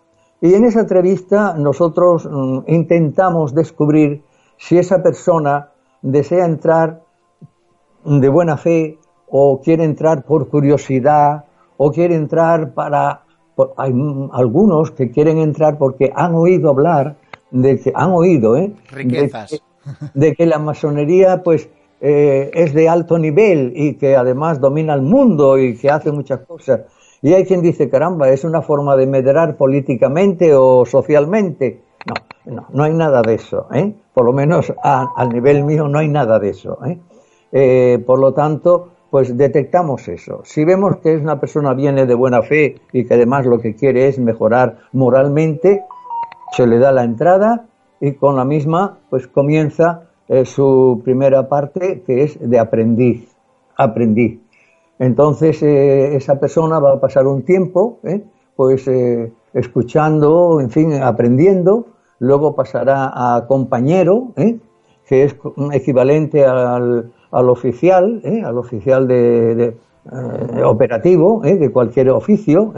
Y 0.41 0.53
en 0.53 0.65
esa 0.65 0.82
entrevista 0.82 1.53
nosotros 1.57 2.28
mm, 2.30 2.59
intentamos 2.67 3.53
descubrir 3.53 4.24
si 4.57 4.78
esa 4.78 5.01
persona 5.03 5.69
desea 6.01 6.45
entrar 6.45 7.01
de 8.03 8.30
buena 8.30 8.57
fe 8.57 8.97
o 9.28 9.61
quiere 9.61 9.84
entrar 9.84 10.24
por 10.24 10.49
curiosidad 10.49 11.45
o 11.78 11.91
quiere 11.91 12.15
entrar 12.15 12.74
para... 12.74 13.22
por- 13.55 13.74
hay 13.78 13.93
algunos 14.34 14.91
que 14.91 15.11
quieren 15.11 15.38
entrar 15.38 15.78
porque 15.78 16.11
han 16.15 16.34
oído 16.36 16.69
hablar 16.69 17.15
de 17.51 17.80
que 17.80 17.91
han 17.93 18.11
oído, 18.11 18.57
¿eh? 18.57 18.74
Riquezas. 18.91 19.51
De 19.51 19.57
que, 19.59 20.19
de 20.19 20.36
que 20.36 20.45
la 20.45 20.59
masonería 20.59 21.43
pues 21.43 21.69
eh, 22.01 22.49
es 22.53 22.74
de 22.74 22.89
alto 22.89 23.17
nivel 23.19 23.74
y 23.76 23.93
que 23.95 24.15
además 24.15 24.59
domina 24.59 24.93
el 24.93 25.01
mundo 25.01 25.57
y 25.57 25.76
que 25.78 25.89
hace 25.89 26.11
muchas 26.11 26.39
cosas. 26.41 26.82
Y 27.22 27.34
hay 27.34 27.45
quien 27.45 27.61
dice, 27.61 27.89
caramba, 27.89 28.30
es 28.30 28.43
una 28.43 28.61
forma 28.61 28.95
de 28.95 29.05
medrar 29.05 29.55
políticamente 29.55 30.55
o 30.55 30.86
socialmente. 30.86 31.82
No, 32.05 32.53
no, 32.53 32.65
no 32.74 32.84
hay 32.84 32.93
nada 32.93 33.22
de 33.22 33.36
eso. 33.36 33.67
¿eh? 33.74 33.93
Por 34.13 34.26
lo 34.26 34.34
menos 34.34 34.74
al 34.84 35.30
nivel 35.30 35.63
mío 35.63 35.88
no 35.88 35.99
hay 35.99 36.07
nada 36.07 36.39
de 36.39 36.49
eso. 36.49 36.80
¿eh? 36.86 36.97
Eh, 37.51 38.03
por 38.05 38.19
lo 38.19 38.34
tanto, 38.34 38.89
pues 39.11 39.38
detectamos 39.38 40.07
eso. 40.07 40.41
Si 40.45 40.65
vemos 40.65 40.97
que 40.97 41.13
es 41.13 41.22
una 41.22 41.39
persona 41.39 41.74
viene 41.74 42.07
de 42.07 42.15
buena 42.15 42.41
fe 42.41 42.82
y 42.91 43.05
que 43.05 43.13
además 43.13 43.45
lo 43.45 43.59
que 43.59 43.76
quiere 43.76 44.07
es 44.07 44.17
mejorar 44.17 44.80
moralmente, 44.91 45.84
se 46.53 46.65
le 46.65 46.80
da 46.80 46.91
la 46.91 47.03
entrada 47.03 47.67
y 47.99 48.13
con 48.13 48.36
la 48.36 48.45
misma 48.45 48.97
pues 49.09 49.28
comienza 49.28 50.09
eh, 50.28 50.45
su 50.45 51.01
primera 51.03 51.47
parte 51.47 52.01
que 52.07 52.24
es 52.24 52.39
de 52.39 52.57
aprendiz, 52.57 53.30
aprendiz. 53.76 54.40
Entonces 55.01 55.63
eh, 55.63 56.15
esa 56.15 56.39
persona 56.39 56.77
va 56.77 56.93
a 56.93 56.99
pasar 56.99 57.25
un 57.25 57.41
tiempo 57.41 57.97
¿eh? 58.03 58.21
pues 58.55 58.87
eh, 58.87 59.33
escuchando, 59.51 60.61
en 60.61 60.69
fin, 60.69 60.93
aprendiendo, 60.93 61.87
luego 62.19 62.55
pasará 62.55 63.11
a 63.11 63.47
compañero, 63.47 64.27
que 65.07 65.23
es 65.23 65.35
equivalente 65.73 66.45
al, 66.45 67.11
al 67.31 67.49
oficial, 67.49 68.21
al 68.45 68.57
oficial 68.59 69.07
de, 69.07 69.75
operativo 70.63 71.41
de 71.41 71.71
cualquier 71.71 72.11
oficio, 72.11 72.71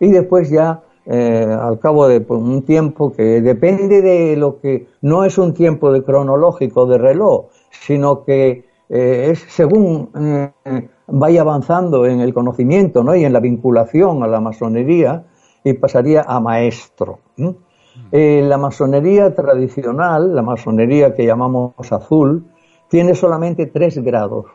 y 0.00 0.10
después 0.10 0.48
ya 0.48 0.82
al 1.06 1.78
cabo 1.78 2.08
de 2.08 2.22
pues, 2.22 2.40
un 2.40 2.62
tiempo 2.62 3.12
que 3.12 3.42
depende 3.42 4.00
de 4.00 4.34
lo 4.36 4.60
que 4.60 4.86
no 5.02 5.24
es 5.24 5.36
un 5.36 5.52
tiempo 5.52 5.92
de 5.92 6.02
cronológico 6.02 6.86
de 6.86 6.96
reloj, 6.96 7.48
sino 7.70 8.24
que 8.24 8.69
eh, 8.92 9.30
es 9.30 9.46
según 9.48 10.10
eh, 10.16 10.88
vaya 11.06 11.42
avanzando 11.42 12.06
en 12.06 12.20
el 12.20 12.34
conocimiento 12.34 13.04
¿no? 13.04 13.14
y 13.14 13.24
en 13.24 13.32
la 13.32 13.38
vinculación 13.38 14.24
a 14.24 14.26
la 14.26 14.40
masonería 14.40 15.24
y 15.62 15.74
pasaría 15.74 16.22
a 16.26 16.40
maestro. 16.40 17.20
Eh, 18.10 18.42
la 18.44 18.58
masonería 18.58 19.32
tradicional, 19.32 20.34
la 20.34 20.42
masonería 20.42 21.14
que 21.14 21.24
llamamos 21.24 21.74
azul, 21.92 22.44
tiene 22.88 23.14
solamente 23.14 23.66
tres 23.66 23.96
grados, 24.02 24.46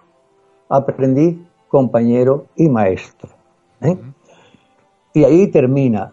aprendiz, 0.68 1.38
compañero 1.70 2.48
y 2.58 2.68
maestro. 2.68 3.30
Y 5.14 5.24
ahí 5.24 5.48
termina. 5.48 6.12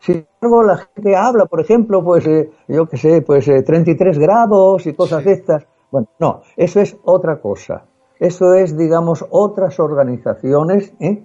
Sin 0.00 0.26
embargo, 0.40 0.62
la 0.62 0.76
gente 0.76 1.16
habla, 1.16 1.44
por 1.44 1.60
ejemplo, 1.60 2.02
pues 2.02 2.24
yo 2.68 2.88
qué 2.88 2.96
sé, 2.96 3.20
pues 3.20 3.46
eh, 3.48 3.62
33 3.62 4.18
grados 4.18 4.86
y 4.86 4.94
cosas 4.94 5.24
de 5.24 5.32
estas. 5.32 5.66
Bueno, 5.90 6.08
no, 6.18 6.42
eso 6.56 6.80
es 6.80 6.96
otra 7.04 7.40
cosa. 7.40 7.84
Eso 8.20 8.54
es, 8.54 8.76
digamos, 8.76 9.24
otras 9.30 9.78
organizaciones 9.80 10.92
¿eh? 11.00 11.22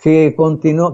que 0.00 0.34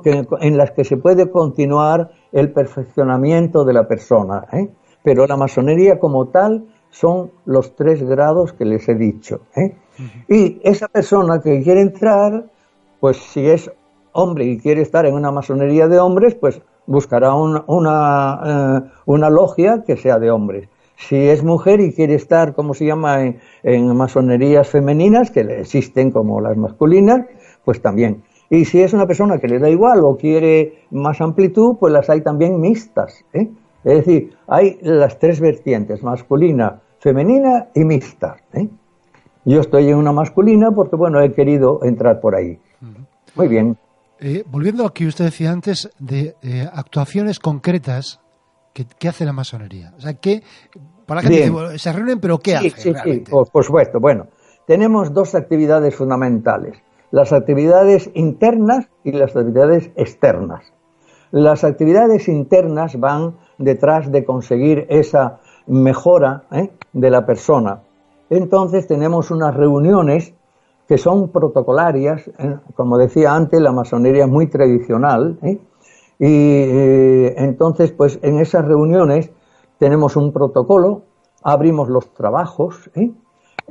que, 0.02 0.26
en 0.40 0.56
las 0.56 0.70
que 0.70 0.84
se 0.84 0.96
puede 0.96 1.30
continuar 1.30 2.10
el 2.32 2.52
perfeccionamiento 2.52 3.64
de 3.64 3.72
la 3.72 3.88
persona. 3.88 4.46
¿eh? 4.52 4.68
Pero 5.02 5.26
la 5.26 5.36
masonería 5.36 5.98
como 5.98 6.28
tal 6.28 6.66
son 6.90 7.30
los 7.44 7.74
tres 7.74 8.02
grados 8.02 8.52
que 8.52 8.64
les 8.64 8.88
he 8.88 8.94
dicho. 8.94 9.40
¿eh? 9.56 9.74
Y 10.28 10.60
esa 10.62 10.88
persona 10.88 11.40
que 11.40 11.62
quiere 11.62 11.80
entrar, 11.82 12.44
pues 13.00 13.16
si 13.18 13.46
es 13.46 13.70
hombre 14.12 14.44
y 14.44 14.58
quiere 14.58 14.82
estar 14.82 15.04
en 15.06 15.14
una 15.14 15.30
masonería 15.30 15.88
de 15.88 15.98
hombres, 15.98 16.34
pues 16.34 16.60
buscará 16.86 17.34
un- 17.34 17.62
una, 17.66 18.40
eh, 18.86 18.90
una 19.06 19.30
logia 19.30 19.82
que 19.86 19.96
sea 19.96 20.18
de 20.18 20.30
hombres. 20.30 20.68
Si 21.08 21.16
es 21.16 21.42
mujer 21.42 21.80
y 21.80 21.92
quiere 21.92 22.14
estar, 22.14 22.54
como 22.54 22.74
se 22.74 22.86
llama, 22.86 23.22
en, 23.22 23.40
en 23.62 23.96
masonerías 23.96 24.68
femeninas, 24.68 25.30
que 25.30 25.40
existen 25.40 26.10
como 26.10 26.40
las 26.40 26.56
masculinas, 26.56 27.26
pues 27.64 27.80
también. 27.80 28.22
Y 28.50 28.64
si 28.64 28.82
es 28.82 28.92
una 28.92 29.06
persona 29.06 29.38
que 29.38 29.46
le 29.46 29.60
da 29.60 29.70
igual 29.70 30.00
o 30.02 30.16
quiere 30.16 30.84
más 30.90 31.20
amplitud, 31.20 31.76
pues 31.78 31.92
las 31.92 32.10
hay 32.10 32.20
también 32.20 32.60
mixtas. 32.60 33.24
¿eh? 33.32 33.48
Es 33.84 34.04
decir, 34.04 34.36
hay 34.48 34.78
las 34.82 35.18
tres 35.20 35.40
vertientes, 35.40 36.02
masculina, 36.02 36.80
femenina 36.98 37.68
y 37.74 37.84
mixta. 37.84 38.36
¿eh? 38.52 38.68
Yo 39.44 39.60
estoy 39.60 39.88
en 39.88 39.96
una 39.96 40.12
masculina 40.12 40.72
porque, 40.72 40.96
bueno, 40.96 41.22
he 41.22 41.32
querido 41.32 41.84
entrar 41.84 42.20
por 42.20 42.34
ahí. 42.34 42.58
Muy 43.36 43.46
bien. 43.46 43.78
Eh, 44.18 44.42
volviendo 44.50 44.82
a 44.82 44.86
lo 44.86 44.92
que 44.92 45.06
usted 45.06 45.26
decía 45.26 45.52
antes 45.52 45.88
de 45.98 46.34
eh, 46.42 46.68
actuaciones 46.70 47.38
concretas 47.38 48.19
que, 48.72 48.86
que 48.86 49.08
hace 49.08 49.24
la 49.24 49.32
masonería. 49.32 49.92
O 49.96 50.00
sea, 50.00 50.14
que 50.14 50.42
para 51.06 51.22
bueno, 51.22 51.76
se 51.76 51.92
reúnen, 51.92 52.20
pero 52.20 52.38
¿qué 52.38 52.56
sí, 52.58 52.68
hacen 52.68 52.94
sí, 53.02 53.24
sí, 53.24 53.24
por 53.30 53.64
supuesto. 53.64 53.98
Bueno, 53.98 54.28
tenemos 54.66 55.12
dos 55.12 55.34
actividades 55.34 55.96
fundamentales. 55.96 56.78
Las 57.10 57.32
actividades 57.32 58.08
internas 58.14 58.88
y 59.02 59.10
las 59.10 59.34
actividades 59.34 59.90
externas. 59.96 60.72
Las 61.32 61.64
actividades 61.64 62.28
internas 62.28 62.98
van 63.00 63.34
detrás 63.58 64.12
de 64.12 64.24
conseguir 64.24 64.86
esa 64.88 65.40
mejora 65.66 66.44
¿eh? 66.52 66.70
de 66.92 67.10
la 67.10 67.26
persona. 67.26 67.80
Entonces 68.30 68.86
tenemos 68.86 69.32
unas 69.32 69.56
reuniones 69.56 70.32
que 70.86 70.98
son 70.98 71.30
protocolarias, 71.30 72.28
¿eh? 72.38 72.56
como 72.74 72.98
decía 72.98 73.34
antes, 73.34 73.60
la 73.60 73.72
masonería 73.72 74.24
es 74.24 74.30
muy 74.30 74.46
tradicional, 74.46 75.38
¿eh? 75.42 75.58
Y 76.20 76.26
eh, 76.28 77.34
entonces, 77.38 77.92
pues 77.92 78.18
en 78.22 78.38
esas 78.40 78.66
reuniones 78.66 79.30
tenemos 79.78 80.16
un 80.16 80.32
protocolo, 80.32 81.02
abrimos 81.42 81.88
los 81.88 82.12
trabajos, 82.12 82.90
¿eh? 82.94 83.10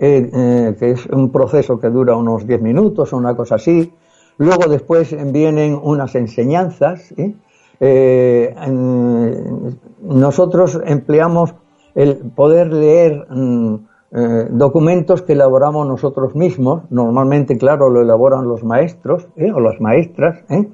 Eh, 0.01 0.75
que 0.79 0.91
es 0.91 1.05
un 1.07 1.29
proceso 1.31 1.79
que 1.79 1.89
dura 1.89 2.15
unos 2.15 2.47
10 2.47 2.61
minutos 2.61 3.13
o 3.13 3.17
una 3.17 3.35
cosa 3.35 3.55
así. 3.55 3.93
Luego 4.37 4.67
después 4.69 5.15
vienen 5.31 5.77
unas 5.81 6.15
enseñanzas. 6.15 7.13
en- 7.17 7.39
nosotros 10.01 10.79
empleamos 10.85 11.53
el 11.95 12.17
poder 12.35 12.73
leer 12.73 13.25
mm, 13.29 13.75
documentos 14.51 15.21
que 15.21 15.33
elaboramos 15.33 15.85
nosotros 15.87 16.33
mismos. 16.35 16.83
Normalmente, 16.89 17.57
claro, 17.57 17.89
lo 17.89 18.01
elaboran 18.01 18.47
los 18.47 18.63
maestros 18.63 19.27
o 19.53 19.59
las 19.59 19.79
maestras. 19.79 20.39
¿eh? 20.49 20.67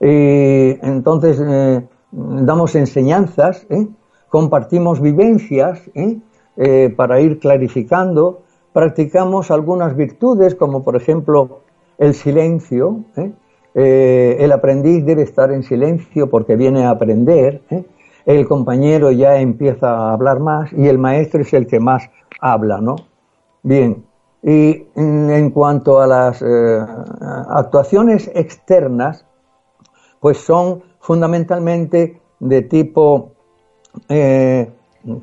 Y 0.00 0.78
entonces 0.86 1.40
eh, 1.44 1.86
damos 2.12 2.74
enseñanzas, 2.74 3.66
¿eh? 3.70 3.86
compartimos 4.28 5.00
vivencias 5.00 5.80
¿eh? 5.94 6.18
Eh, 6.56 6.92
para 6.96 7.20
ir 7.20 7.38
clarificando, 7.38 8.42
practicamos 8.72 9.50
algunas 9.50 9.96
virtudes 9.96 10.54
como 10.54 10.82
por 10.82 10.96
ejemplo 10.96 11.60
el 11.98 12.14
silencio. 12.14 13.04
¿eh? 13.16 13.32
Eh, 13.74 14.36
el 14.38 14.52
aprendiz 14.52 15.04
debe 15.04 15.22
estar 15.22 15.50
en 15.50 15.62
silencio 15.62 16.30
porque 16.30 16.56
viene 16.56 16.84
a 16.84 16.90
aprender. 16.90 17.62
¿eh? 17.70 17.84
El 18.26 18.46
compañero 18.46 19.10
ya 19.10 19.36
empieza 19.40 19.90
a 19.90 20.12
hablar 20.12 20.40
más 20.40 20.72
y 20.72 20.86
el 20.88 20.98
maestro 20.98 21.42
es 21.42 21.52
el 21.52 21.66
que 21.66 21.80
más 21.80 22.08
habla, 22.40 22.80
¿no? 22.80 22.96
Bien. 23.62 24.04
Y 24.42 24.86
en 24.94 25.50
cuanto 25.50 26.00
a 26.00 26.06
las 26.06 26.42
eh, 26.42 26.78
actuaciones 27.48 28.30
externas, 28.34 29.24
pues 30.24 30.38
son 30.38 30.82
fundamentalmente 31.00 32.18
de 32.40 32.62
tipo, 32.62 33.32
eh, 34.08 34.70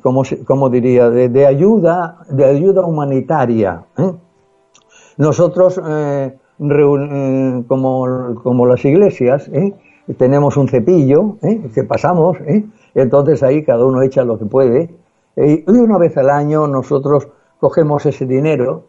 ¿cómo, 0.00 0.24
se- 0.24 0.44
cómo 0.44 0.70
diría?, 0.70 1.10
de, 1.10 1.44
ayuda, 1.44 2.18
de 2.28 2.44
ayuda 2.44 2.86
humanitaria. 2.86 3.82
¿eh? 3.98 4.12
Nosotros, 5.16 5.80
eh, 5.84 6.36
como, 7.66 8.34
como 8.44 8.64
las 8.64 8.84
iglesias, 8.84 9.50
tenemos 10.16 10.56
un 10.56 10.68
cepillo 10.68 11.34
que 11.74 11.82
pasamos, 11.82 12.38
entonces 12.94 13.42
ahí 13.42 13.64
cada 13.64 13.84
uno 13.84 14.02
echa 14.02 14.22
lo 14.22 14.38
que 14.38 14.44
puede. 14.44 14.88
Y 15.36 15.68
una 15.68 15.98
vez 15.98 16.16
al 16.16 16.30
año 16.30 16.68
nosotros 16.68 17.26
cogemos 17.58 18.06
ese 18.06 18.24
dinero, 18.24 18.84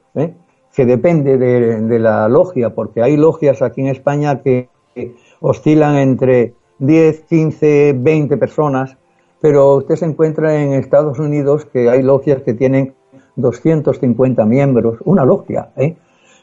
que 0.76 0.86
depende 0.86 1.40
de, 1.40 1.82
de 1.82 1.98
la 1.98 2.30
logia, 2.30 2.76
porque 2.76 3.02
hay 3.02 3.18
logias 3.18 3.64
aquí 3.64 3.82
en 3.82 3.88
España 3.88 4.44
que 4.44 4.70
oscilan 5.44 5.98
entre 5.98 6.54
10, 6.80 7.26
15, 7.26 7.94
20 7.98 8.38
personas, 8.38 8.98
pero 9.42 9.76
usted 9.76 9.96
se 9.98 10.06
encuentra 10.06 10.56
en 10.56 10.74
Estados 10.74 11.20
Unidos 11.20 11.66
que 11.66 11.90
hay 11.90 12.02
logias 12.02 12.42
que 12.44 12.54
tienen 12.54 12.94
250 13.36 14.46
miembros, 14.46 15.00
una 15.04 15.26
logia, 15.26 15.72
¿eh? 15.76 15.98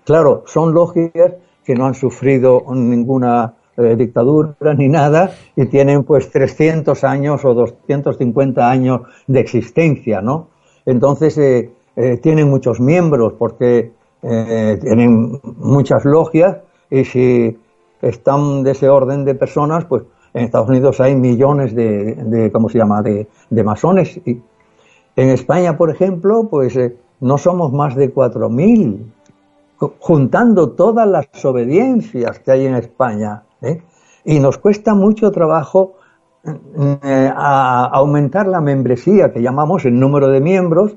Claro, 0.04 0.44
son 0.46 0.74
logias 0.74 1.32
que 1.64 1.74
no 1.74 1.86
han 1.86 1.94
sufrido 1.94 2.62
ninguna 2.74 3.54
eh, 3.78 3.96
dictadura 3.96 4.74
ni 4.76 4.88
nada 4.88 5.30
y 5.56 5.64
tienen 5.66 6.04
pues 6.04 6.30
300 6.30 7.02
años 7.04 7.42
o 7.44 7.54
250 7.54 8.70
años 8.70 9.02
de 9.26 9.40
existencia, 9.40 10.20
¿no? 10.20 10.48
Entonces 10.84 11.38
eh, 11.38 11.70
eh, 11.96 12.18
tienen 12.18 12.50
muchos 12.50 12.80
miembros 12.80 13.32
porque 13.38 13.92
tienen 14.22 15.40
muchas 15.42 16.04
logias 16.04 16.58
y 16.90 17.06
si 17.06 17.56
están 18.02 18.62
de 18.62 18.72
ese 18.72 18.88
orden 18.88 19.24
de 19.24 19.34
personas, 19.34 19.84
pues 19.84 20.02
en 20.32 20.44
Estados 20.44 20.68
Unidos 20.68 21.00
hay 21.00 21.16
millones 21.16 21.74
de, 21.74 22.50
¿cómo 22.52 22.68
se 22.68 22.78
llama?, 22.78 23.02
de, 23.02 23.26
de 23.50 23.64
masones. 23.64 24.20
Y 24.24 24.40
en 25.16 25.28
España, 25.30 25.76
por 25.76 25.90
ejemplo, 25.90 26.48
pues 26.48 26.76
eh, 26.76 26.96
no 27.20 27.36
somos 27.38 27.72
más 27.72 27.96
de 27.96 28.12
4.000, 28.12 29.12
co- 29.76 29.94
juntando 29.98 30.70
todas 30.70 31.06
las 31.08 31.26
obediencias 31.44 32.38
que 32.38 32.52
hay 32.52 32.66
en 32.66 32.74
España. 32.76 33.42
¿eh? 33.60 33.82
Y 34.24 34.38
nos 34.38 34.58
cuesta 34.58 34.94
mucho 34.94 35.30
trabajo 35.32 35.94
eh, 37.02 37.30
aumentar 37.34 38.46
la 38.46 38.60
membresía, 38.60 39.32
que 39.32 39.42
llamamos 39.42 39.84
el 39.84 39.98
número 39.98 40.28
de 40.28 40.40
miembros, 40.40 40.94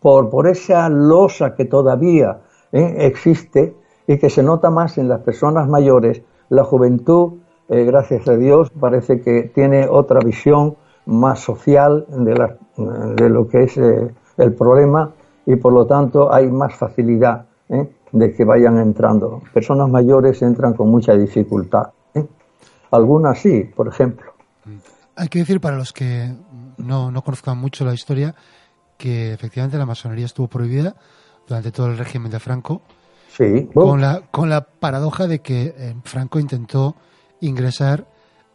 por, 0.00 0.28
por 0.28 0.46
esa 0.46 0.88
losa 0.90 1.54
que 1.54 1.64
todavía 1.64 2.40
existe 2.72 3.74
y 4.06 4.18
que 4.18 4.28
se 4.28 4.42
nota 4.42 4.68
más 4.68 4.98
en 4.98 5.08
las 5.08 5.20
personas 5.20 5.68
mayores. 5.68 6.20
La 6.48 6.64
juventud, 6.64 7.34
eh, 7.68 7.84
gracias 7.84 8.28
a 8.28 8.36
Dios, 8.36 8.70
parece 8.70 9.20
que 9.20 9.50
tiene 9.54 9.88
otra 9.88 10.20
visión 10.20 10.76
más 11.06 11.40
social 11.40 12.06
de, 12.08 12.56
de 13.16 13.28
lo 13.28 13.48
que 13.48 13.64
es 13.64 13.76
eh, 13.76 14.14
el 14.36 14.54
problema 14.54 15.12
y 15.46 15.56
por 15.56 15.72
lo 15.72 15.86
tanto 15.86 16.32
hay 16.32 16.50
más 16.50 16.74
facilidad 16.74 17.46
¿eh? 17.68 17.88
de 18.12 18.34
que 18.34 18.44
vayan 18.44 18.78
entrando. 18.78 19.42
Personas 19.52 19.88
mayores 19.88 20.40
entran 20.42 20.74
con 20.74 20.88
mucha 20.90 21.14
dificultad. 21.14 21.90
¿eh? 22.14 22.26
Algunas 22.90 23.38
sí, 23.38 23.64
por 23.64 23.88
ejemplo. 23.88 24.32
Hay 25.16 25.28
que 25.28 25.40
decir 25.40 25.60
para 25.60 25.76
los 25.76 25.92
que 25.92 26.32
no, 26.78 27.10
no 27.10 27.22
conozcan 27.22 27.58
mucho 27.58 27.84
la 27.84 27.94
historia 27.94 28.34
que 28.96 29.32
efectivamente 29.32 29.76
la 29.76 29.86
masonería 29.86 30.26
estuvo 30.26 30.48
prohibida 30.48 30.94
durante 31.46 31.70
todo 31.72 31.88
el 31.88 31.98
régimen 31.98 32.30
de 32.30 32.40
Franco. 32.40 32.82
Sí. 33.36 33.68
Con 33.74 34.00
la, 34.00 34.22
con 34.30 34.48
la 34.48 34.60
paradoja 34.62 35.26
de 35.26 35.40
que 35.40 35.74
eh, 35.76 35.94
Franco 36.04 36.38
intentó 36.38 36.94
ingresar 37.40 38.04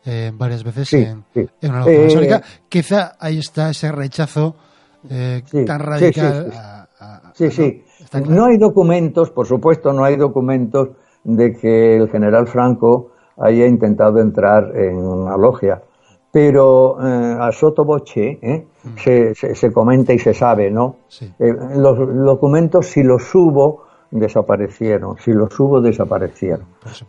eh, 0.05 0.31
varias 0.33 0.63
veces 0.63 0.87
Sí, 0.87 0.97
en, 0.97 1.23
sí. 1.33 1.45
en 1.61 1.69
una 1.71 1.79
logia 1.81 1.93
Eh, 2.01 2.05
masónica. 2.05 2.41
Quizá 2.69 3.11
ahí 3.19 3.39
está 3.39 3.69
ese 3.71 3.91
rechazo 3.91 4.55
eh, 5.09 5.41
Sí, 5.45 5.65
tan 5.65 5.79
radical. 5.81 6.45
sí, 6.45 6.51
sí. 6.51 6.57
a- 6.57 6.87
a- 6.99 7.33
Sí, 7.35 7.45
a- 7.45 7.51
sí. 7.51 7.83
Claro. 8.09 8.25
No 8.29 8.45
hay 8.45 8.57
documentos, 8.57 9.29
por 9.31 9.45
supuesto, 9.45 9.91
no 9.93 10.03
hay 10.05 10.15
documentos 10.15 10.89
de 11.25 11.53
que 11.53 11.97
el 11.97 12.09
general 12.09 12.47
Franco 12.47 13.11
haya 13.37 13.65
intentado 13.67 14.19
entrar 14.19 14.75
en 14.75 14.95
una 14.97 15.35
logia. 15.37 15.81
Pero 16.31 16.97
eh, 17.05 17.37
a 17.39 17.51
soto 17.51 17.83
voce 17.85 18.37
¿eh? 18.41 18.67
se, 18.97 19.33
se- 19.35 19.55
se 19.55 19.71
comenta 19.73 20.13
y 20.13 20.19
se 20.19 20.33
sabe, 20.33 20.69
¿no? 20.69 20.97
Sí. 21.07 21.25
Eh, 21.39 21.53
los 21.75 21.97
documentos, 22.23 22.85
si 22.87 23.01
los 23.03 23.33
hubo, 23.35 23.83
desaparecieron. 24.11 25.17
Si 25.17 25.31
los 25.33 25.57
hubo, 25.59 25.81
desaparecieron. 25.81 26.65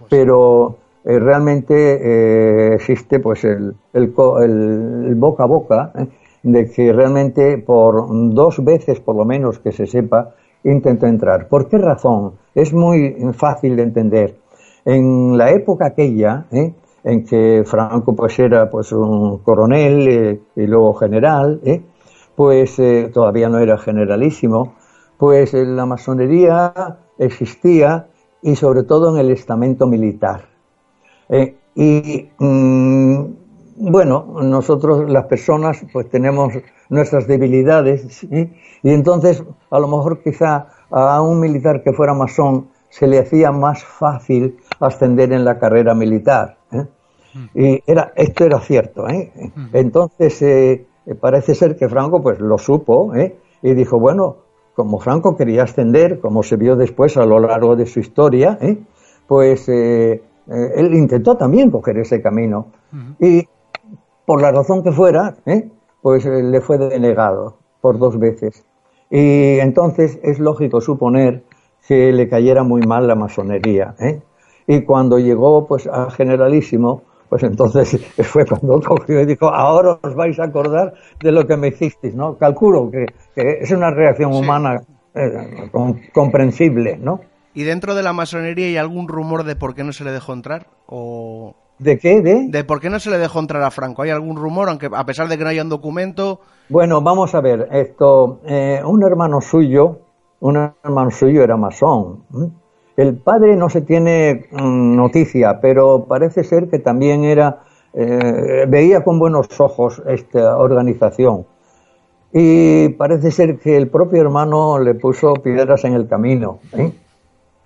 Pero 0.08 0.76
eh, 1.04 1.18
realmente 1.18 1.74
eh, 2.02 2.74
existe 2.74 3.20
pues 3.20 3.44
el, 3.44 3.74
el, 3.92 4.12
el- 4.42 5.14
boca 5.16 5.44
a 5.44 5.46
boca 5.46 5.92
¿eh? 5.96 6.06
de 6.42 6.70
que 6.70 6.92
realmente 6.92 7.58
por 7.58 8.06
dos 8.34 8.62
veces 8.64 9.00
por 9.00 9.16
lo 9.16 9.24
menos 9.24 9.58
que 9.58 9.72
se 9.72 9.86
sepa 9.86 10.34
intentó 10.64 11.06
entrar. 11.06 11.48
¿Por 11.48 11.68
qué 11.68 11.78
razón? 11.78 12.32
Es 12.54 12.72
muy 12.72 13.16
fácil 13.34 13.76
de 13.76 13.82
entender. 13.82 14.36
En 14.84 15.36
la 15.38 15.50
época 15.50 15.86
aquella, 15.86 16.44
en 16.50 17.24
que 17.24 17.62
Franco 17.66 18.14
pues 18.14 18.38
era 18.38 18.68
pues 18.70 18.92
un 18.92 19.38
coronel 19.38 20.40
y 20.56 20.66
luego 20.66 20.94
general, 20.94 21.60
pues 22.34 22.76
todavía 23.12 23.48
no 23.48 23.58
era 23.58 23.78
generalísimo, 23.78 24.74
pues 25.20 25.52
la 25.52 25.84
masonería 25.84 26.96
existía 27.18 28.06
y 28.40 28.56
sobre 28.56 28.84
todo 28.84 29.14
en 29.14 29.20
el 29.20 29.30
estamento 29.30 29.86
militar. 29.86 30.46
Eh, 31.28 31.56
y 31.74 32.30
mm, 32.38 33.24
bueno, 33.76 34.38
nosotros 34.42 35.10
las 35.10 35.26
personas 35.26 35.84
pues 35.92 36.08
tenemos 36.08 36.54
nuestras 36.88 37.26
debilidades 37.26 38.00
¿sí? 38.14 38.50
y 38.82 38.90
entonces 38.90 39.44
a 39.70 39.78
lo 39.78 39.88
mejor 39.88 40.22
quizá 40.22 40.68
a 40.90 41.20
un 41.20 41.38
militar 41.38 41.82
que 41.82 41.92
fuera 41.92 42.14
masón 42.14 42.70
se 42.88 43.06
le 43.06 43.18
hacía 43.18 43.52
más 43.52 43.84
fácil 43.84 44.56
ascender 44.80 45.34
en 45.34 45.44
la 45.44 45.58
carrera 45.58 45.94
militar. 45.94 46.56
¿eh? 46.72 46.86
Y 47.54 47.82
era, 47.86 48.14
esto 48.16 48.46
era 48.46 48.58
cierto. 48.58 49.06
¿eh? 49.06 49.30
Entonces 49.74 50.40
eh, 50.40 50.86
parece 51.20 51.54
ser 51.54 51.76
que 51.76 51.90
Franco 51.90 52.22
pues 52.22 52.40
lo 52.40 52.56
supo 52.56 53.12
y 53.62 53.74
dijo, 53.74 54.00
bueno, 54.00 54.49
como 54.80 54.98
Franco 54.98 55.36
quería 55.36 55.64
ascender, 55.64 56.20
como 56.20 56.42
se 56.42 56.56
vio 56.56 56.74
después 56.74 57.18
a 57.18 57.26
lo 57.26 57.38
largo 57.38 57.76
de 57.76 57.84
su 57.84 58.00
historia, 58.00 58.56
¿eh? 58.62 58.78
pues 59.26 59.68
eh, 59.68 60.22
eh, 60.48 60.72
él 60.74 60.94
intentó 60.94 61.36
también 61.36 61.70
coger 61.70 61.98
ese 61.98 62.22
camino. 62.22 62.68
Y 63.18 63.46
por 64.24 64.40
la 64.40 64.50
razón 64.52 64.82
que 64.82 64.90
fuera, 64.90 65.36
¿eh? 65.44 65.68
pues 66.00 66.24
le 66.24 66.60
fue 66.62 66.78
denegado 66.78 67.58
por 67.82 67.98
dos 67.98 68.18
veces. 68.18 68.64
Y 69.10 69.58
entonces 69.58 70.18
es 70.22 70.38
lógico 70.38 70.80
suponer 70.80 71.42
que 71.86 72.10
le 72.10 72.26
cayera 72.30 72.62
muy 72.62 72.80
mal 72.80 73.06
la 73.06 73.16
masonería. 73.16 73.94
Y 74.66 74.80
cuando 74.84 75.18
llegó 75.18 75.66
pues 75.66 75.86
a 75.88 76.10
generalísimo, 76.10 77.02
pues 77.30 77.42
entonces 77.44 77.98
fue 78.24 78.44
cuando 78.44 78.80
cogió 78.86 79.20
y 79.22 79.26
dijo, 79.26 79.48
ahora 79.48 79.98
os 80.02 80.14
vais 80.14 80.38
a 80.38 80.44
acordar 80.44 80.92
de 81.20 81.32
lo 81.32 81.46
que 81.46 81.56
me 81.56 81.68
hicisteis, 81.68 82.14
¿no? 82.14 82.36
Calculo 82.36 82.90
que, 82.90 83.06
que 83.34 83.58
es 83.62 83.70
una 83.70 83.90
reacción 83.90 84.34
humana 84.34 84.82
eh, 85.14 85.68
com- 85.72 85.98
comprensible, 86.12 86.98
¿no? 86.98 87.20
¿Y 87.54 87.64
dentro 87.64 87.94
de 87.94 88.02
la 88.02 88.12
masonería 88.12 88.66
hay 88.66 88.76
algún 88.76 89.08
rumor 89.08 89.44
de 89.44 89.56
por 89.56 89.74
qué 89.74 89.82
no 89.84 89.92
se 89.92 90.04
le 90.04 90.12
dejó 90.12 90.32
entrar? 90.34 90.66
¿O 90.86 91.54
¿De 91.78 91.98
qué? 91.98 92.20
¿De? 92.20 92.46
¿De 92.48 92.64
por 92.64 92.80
qué 92.80 92.90
no 92.90 93.00
se 93.00 93.10
le 93.10 93.18
dejó 93.18 93.40
entrar 93.40 93.62
a 93.62 93.70
Franco? 93.70 94.02
¿Hay 94.02 94.10
algún 94.10 94.36
rumor, 94.36 94.68
aunque 94.68 94.88
a 94.92 95.06
pesar 95.06 95.28
de 95.28 95.38
que 95.38 95.44
no 95.44 95.50
haya 95.50 95.62
un 95.62 95.68
documento? 95.70 96.40
Bueno, 96.68 97.00
vamos 97.00 97.34
a 97.34 97.40
ver, 97.40 97.68
esto, 97.72 98.40
eh, 98.44 98.80
un 98.84 99.02
hermano 99.02 99.40
suyo, 99.40 99.98
un 100.40 100.72
hermano 100.84 101.10
suyo 101.10 101.42
era 101.42 101.56
masón. 101.56 102.24
El 103.00 103.16
padre 103.16 103.56
no 103.56 103.70
se 103.70 103.80
tiene 103.80 104.44
mm, 104.50 104.94
noticia, 104.94 105.58
pero 105.58 106.04
parece 106.04 106.44
ser 106.44 106.68
que 106.68 106.80
también 106.80 107.24
era, 107.24 107.62
eh, 107.94 108.66
veía 108.68 109.02
con 109.02 109.18
buenos 109.18 109.58
ojos 109.58 110.02
esta 110.06 110.58
organización. 110.58 111.46
Y 112.30 112.90
parece 112.90 113.30
ser 113.30 113.58
que 113.58 113.78
el 113.78 113.88
propio 113.88 114.20
hermano 114.20 114.78
le 114.78 114.94
puso 114.96 115.32
piedras 115.32 115.82
en 115.86 115.94
el 115.94 116.08
camino. 116.08 116.58
¿eh? 116.74 116.92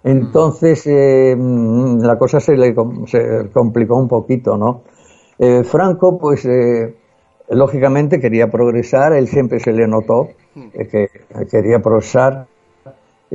Entonces 0.04 0.86
eh, 0.86 1.34
mm, 1.36 2.02
la 2.02 2.16
cosa 2.16 2.38
se 2.38 2.56
le 2.56 2.72
complicó 3.52 3.96
un 3.96 4.06
poquito, 4.06 4.56
¿no? 4.56 4.82
Franco, 5.64 6.16
pues 6.16 6.48
lógicamente 7.48 8.20
quería 8.20 8.52
progresar, 8.52 9.14
él 9.14 9.26
siempre 9.26 9.58
se 9.58 9.72
le 9.72 9.88
notó 9.88 10.28
que 10.54 11.08
quería 11.50 11.80
progresar 11.80 12.46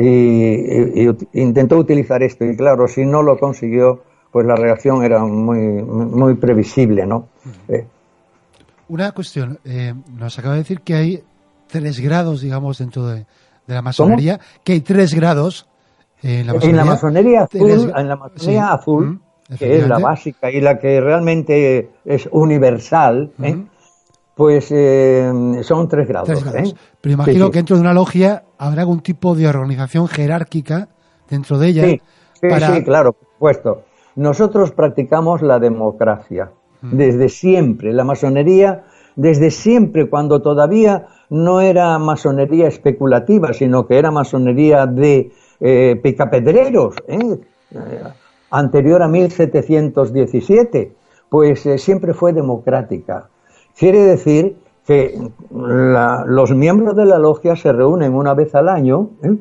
y, 0.02 0.08
y- 0.08 1.04
y 1.04 1.08
ut- 1.08 1.28
intentó 1.34 1.78
utilizar 1.78 2.24
esto. 2.24 2.46
Y 2.46 2.56
claro, 2.56 2.88
si 2.88 3.06
no 3.06 3.22
lo 3.22 3.38
consiguió, 3.38 4.02
pues 4.32 4.46
la 4.48 4.56
reacción 4.56 5.04
era 5.04 5.20
muy, 5.26 5.58
muy 5.84 6.36
previsible, 6.36 7.06
¿no? 7.06 7.28
Eh, 7.68 7.86
Una 8.88 9.12
cuestión, 9.12 9.60
eh, 9.66 9.94
nos 10.18 10.40
acaba 10.40 10.56
de 10.56 10.62
decir 10.62 10.82
que 10.82 10.96
hay 10.96 11.24
tres 11.68 12.00
grados, 12.00 12.42
digamos, 12.42 12.78
dentro 12.80 13.06
de, 13.08 13.26
de 13.68 13.74
la 13.76 13.82
masonería, 13.82 14.40
que 14.64 14.74
hay 14.74 14.82
tres 14.82 15.14
grados 15.14 15.68
en 16.24 16.48
la 16.48 16.54
masonería. 16.54 16.70
En 16.82 16.88
la 16.88 16.94
masonería 16.94 17.42
azul, 17.44 17.60
Tres- 17.68 17.92
en 17.96 18.08
la 18.08 18.16
masonería 18.16 18.62
sí, 18.62 18.74
azul, 18.80 19.06
mm, 19.50 19.56
que 19.58 19.76
es 19.78 19.88
la 19.88 19.96
básica 20.04 20.52
y 20.52 20.62
la 20.62 20.80
que 20.80 21.02
realmente 21.02 21.90
es 22.06 22.28
universal, 22.32 23.32
¿eh? 23.42 23.58
Pues 24.40 24.72
eh, 24.72 25.30
son 25.64 25.90
tres 25.90 26.08
grados. 26.08 26.30
Tres 26.30 26.46
grados. 26.46 26.70
¿eh? 26.70 26.76
Pero 27.02 27.14
imagino 27.14 27.38
Sí, 27.40 27.44
sí. 27.44 27.52
que 27.52 27.58
dentro 27.58 27.76
de 27.76 27.82
una 27.82 27.94
logia 27.94 28.44
habrá 28.58 28.84
algún 28.84 29.02
tipo 29.02 29.36
de 29.36 29.50
organización 29.50 30.08
jerárquica 30.08 30.88
dentro 31.30 31.60
de 31.60 31.68
ella. 31.68 31.84
Sí, 31.84 32.02
sí, 32.40 32.48
para... 32.48 32.74
sí, 32.74 32.84
claro, 32.86 33.12
por 33.12 33.28
supuesto. 33.34 33.82
Nosotros 34.16 34.72
practicamos 34.72 35.42
la 35.42 35.60
democracia 35.60 36.52
desde 36.82 37.28
siempre. 37.28 37.92
La 37.92 38.06
masonería, 38.06 38.86
desde 39.18 39.52
siempre, 39.52 40.10
cuando 40.10 40.42
todavía 40.42 41.08
no 41.30 41.60
era 41.60 42.00
masonería 42.00 42.70
especulativa, 42.70 43.52
sino 43.52 43.88
que 43.88 43.98
era 43.98 44.10
masonería 44.10 44.86
de 44.86 45.34
eh, 45.60 46.00
picapedreros, 46.02 46.96
¿eh? 47.10 47.40
Eh, 47.72 48.04
anterior 48.52 49.04
a 49.04 49.10
1717, 49.10 50.94
pues 51.28 51.68
siempre 51.76 52.14
fue 52.14 52.32
democrática. 52.32 53.28
Quiere 53.78 54.00
decir 54.00 54.58
que 54.86 55.20
los 55.52 56.52
miembros 56.52 56.96
de 56.96 57.06
la 57.06 57.20
logia 57.20 57.56
se 57.56 57.72
reúnen 57.72 58.14
una 58.16 58.34
vez 58.34 58.56
al 58.56 58.70
año, 58.70 59.12
¿eh? 59.24 59.36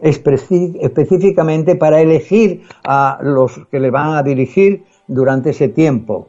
Específicamente 0.00 1.76
para 1.76 2.00
elegir 2.00 2.62
a 2.84 3.18
los 3.20 3.60
que 3.70 3.78
le 3.78 3.90
van 3.90 4.14
a 4.14 4.22
dirigir 4.22 4.84
durante 5.06 5.50
ese 5.50 5.68
tiempo. 5.68 6.28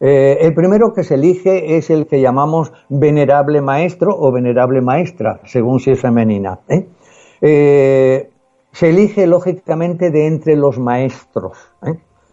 Eh, 0.00 0.38
el 0.40 0.54
primero 0.54 0.92
que 0.92 1.02
se 1.02 1.14
elige 1.14 1.76
es 1.76 1.90
el 1.90 2.06
que 2.06 2.20
llamamos 2.20 2.72
venerable 2.88 3.60
maestro 3.60 4.16
o 4.16 4.30
venerable 4.30 4.80
maestra, 4.80 5.40
según 5.44 5.80
si 5.80 5.90
es 5.90 6.00
femenina. 6.00 6.60
¿eh? 6.68 8.30
Se 8.70 8.90
elige 8.90 9.26
lógicamente 9.26 10.10
de 10.10 10.26
entre 10.26 10.54
los 10.54 10.78
maestros. 10.78 11.58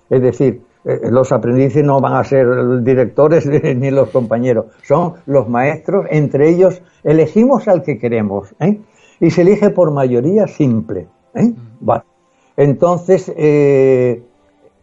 Es 0.09 0.21
decir, 0.21 0.61
los 0.85 1.31
aprendices 1.31 1.83
no 1.83 1.99
van 1.99 2.13
a 2.13 2.23
ser 2.23 2.45
directores 2.83 3.45
ni 3.75 3.89
los 3.91 4.09
compañeros, 4.09 4.67
son 4.83 5.15
los 5.25 5.49
maestros, 5.49 6.05
entre 6.09 6.49
ellos 6.49 6.81
elegimos 7.03 7.67
al 7.67 7.81
que 7.83 7.97
queremos. 7.97 8.53
¿eh? 8.59 8.79
Y 9.19 9.31
se 9.31 9.41
elige 9.41 9.69
por 9.71 9.91
mayoría 9.91 10.47
simple. 10.47 11.07
¿eh? 11.33 11.53
Vale. 11.79 12.03
Entonces, 12.57 13.31
eh, 13.35 14.23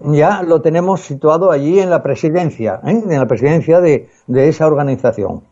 ya 0.04 0.42
lo 0.42 0.60
tenemos 0.60 1.02
situado 1.02 1.50
allí 1.50 1.78
en 1.78 1.90
la 1.90 2.02
presidencia, 2.02 2.80
¿eh? 2.84 3.02
en 3.08 3.18
la 3.18 3.26
presidencia 3.26 3.80
de, 3.80 4.08
de 4.26 4.48
esa 4.48 4.66
organización. 4.66 5.42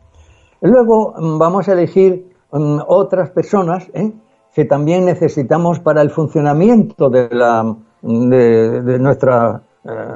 Luego 0.60 1.14
mm, 1.16 1.38
vamos 1.38 1.68
a 1.68 1.72
elegir 1.72 2.26
mm, 2.52 2.80
otras 2.86 3.30
personas 3.30 3.88
¿eh? 3.94 4.12
que 4.54 4.64
también 4.64 5.04
necesitamos 5.04 5.80
para 5.80 6.02
el 6.02 6.10
funcionamiento 6.10 7.08
de, 7.08 7.28
la, 7.30 7.76
de, 8.02 8.82
de 8.82 8.98
nuestra, 8.98 9.62
eh, 9.62 9.69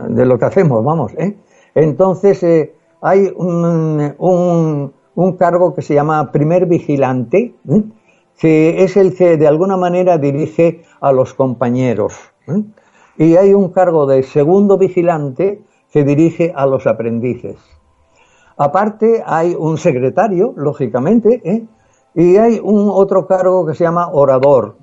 de 0.08 0.26
lo 0.26 0.38
que 0.38 0.44
hacemos, 0.44 0.84
vamos. 0.84 1.12
¿eh? 1.18 1.36
Entonces 1.74 2.42
eh, 2.42 2.74
hay 3.00 3.32
un, 3.36 4.14
un, 5.14 5.32
cargo 5.36 5.74
que 5.74 5.82
se 5.82 5.94
llama 5.94 6.30
primer 6.32 6.66
vigilante, 6.66 7.54
¿eh? 7.68 7.82
que 8.38 8.82
es 8.84 8.96
el 8.96 9.14
que 9.16 9.36
de 9.36 9.46
alguna 9.46 9.76
manera 9.76 10.18
dirige 10.18 10.82
a 11.00 11.12
los 11.12 11.34
compañeros. 11.34 12.14
Y 13.16 13.36
hay 13.36 13.54
un 13.54 13.70
cargo 13.70 14.06
de 14.06 14.22
segundo 14.22 14.76
vigilante 14.76 15.62
que 15.92 16.04
dirige 16.04 16.52
a 16.54 16.66
los 16.66 16.86
aprendices. 16.86 17.56
Aparte 18.56 19.22
hay 19.24 19.54
un 19.58 19.78
secretario, 19.78 20.52
lógicamente, 20.56 21.66
y 22.14 22.36
hay 22.36 22.60
un 22.62 22.88
otro 22.90 23.26
cargo 23.26 23.66
que 23.66 23.74
se 23.74 23.84
llama 23.84 24.08
orador. 24.12 24.76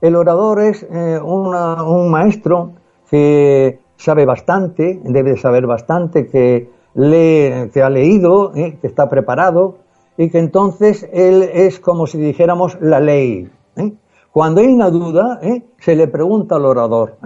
El 0.00 0.16
orador 0.16 0.60
es 0.60 0.86
una- 1.22 1.82
un 1.82 2.10
maestro 2.10 2.72
que 3.10 3.80
sabe 3.98 4.24
bastante, 4.24 5.00
debe 5.04 5.36
saber 5.36 5.66
bastante, 5.66 6.28
que 6.28 6.70
lee, 6.94 7.70
que 7.72 7.82
ha 7.82 7.90
leído, 7.90 8.52
¿eh? 8.54 8.78
que 8.80 8.86
está 8.86 9.10
preparado, 9.10 9.76
y 10.16 10.30
que 10.30 10.38
entonces 10.38 11.08
él 11.12 11.42
es 11.52 11.78
como 11.78 12.06
si 12.06 12.18
dijéramos 12.18 12.78
la 12.80 13.00
ley. 13.00 13.50
¿eh? 13.76 13.92
Cuando 14.32 14.60
hay 14.60 14.68
una 14.68 14.90
duda, 14.90 15.40
¿eh? 15.42 15.62
se 15.80 15.96
le 15.96 16.06
pregunta 16.08 16.56
al 16.56 16.64
orador, 16.64 17.16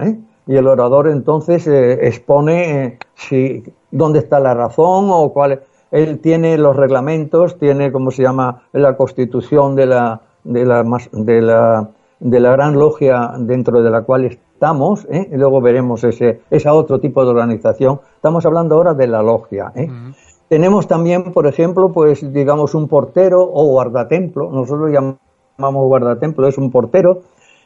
y 0.46 0.56
el 0.56 0.66
orador 0.66 1.08
entonces 1.08 1.66
expone 1.68 2.98
si, 3.14 3.62
dónde 3.90 4.18
está 4.18 4.40
la 4.40 4.54
razón 4.54 5.08
o 5.10 5.32
cuál. 5.32 5.60
Él 5.90 6.18
tiene 6.20 6.56
los 6.56 6.74
reglamentos, 6.74 7.58
tiene, 7.58 7.92
como 7.92 8.10
se 8.10 8.22
llama, 8.22 8.62
la 8.72 8.96
constitución 8.96 9.76
de 9.76 9.86
la, 9.86 10.22
de 10.42 10.64
la, 10.64 10.82
de 11.12 11.42
la, 11.42 11.90
de 12.18 12.40
la 12.40 12.52
gran 12.52 12.74
logia 12.74 13.34
dentro 13.38 13.82
de 13.82 13.90
la 13.90 14.02
cual 14.02 14.38
estamos, 14.66 15.08
¿eh? 15.10 15.28
y 15.32 15.36
luego 15.36 15.60
veremos 15.60 16.04
ese, 16.04 16.42
esa 16.48 16.72
otro 16.72 17.00
tipo 17.00 17.24
de 17.24 17.30
organización. 17.30 17.98
Estamos 18.14 18.46
hablando 18.46 18.76
ahora 18.76 18.94
de 18.94 19.08
la 19.08 19.20
logia. 19.20 19.72
¿eh? 19.74 19.88
Tenemos 20.48 20.86
también, 20.86 21.32
por 21.32 21.48
ejemplo, 21.48 21.90
pues 21.92 22.32
digamos 22.32 22.72
un 22.76 22.86
portero 22.86 23.42
o 23.42 23.64
guardatemplo. 23.66 24.52
Nosotros 24.52 24.92
llamamos 24.92 25.86
guardatemplo, 25.88 26.46
es 26.46 26.58
un 26.58 26.70
portero. 26.70 27.22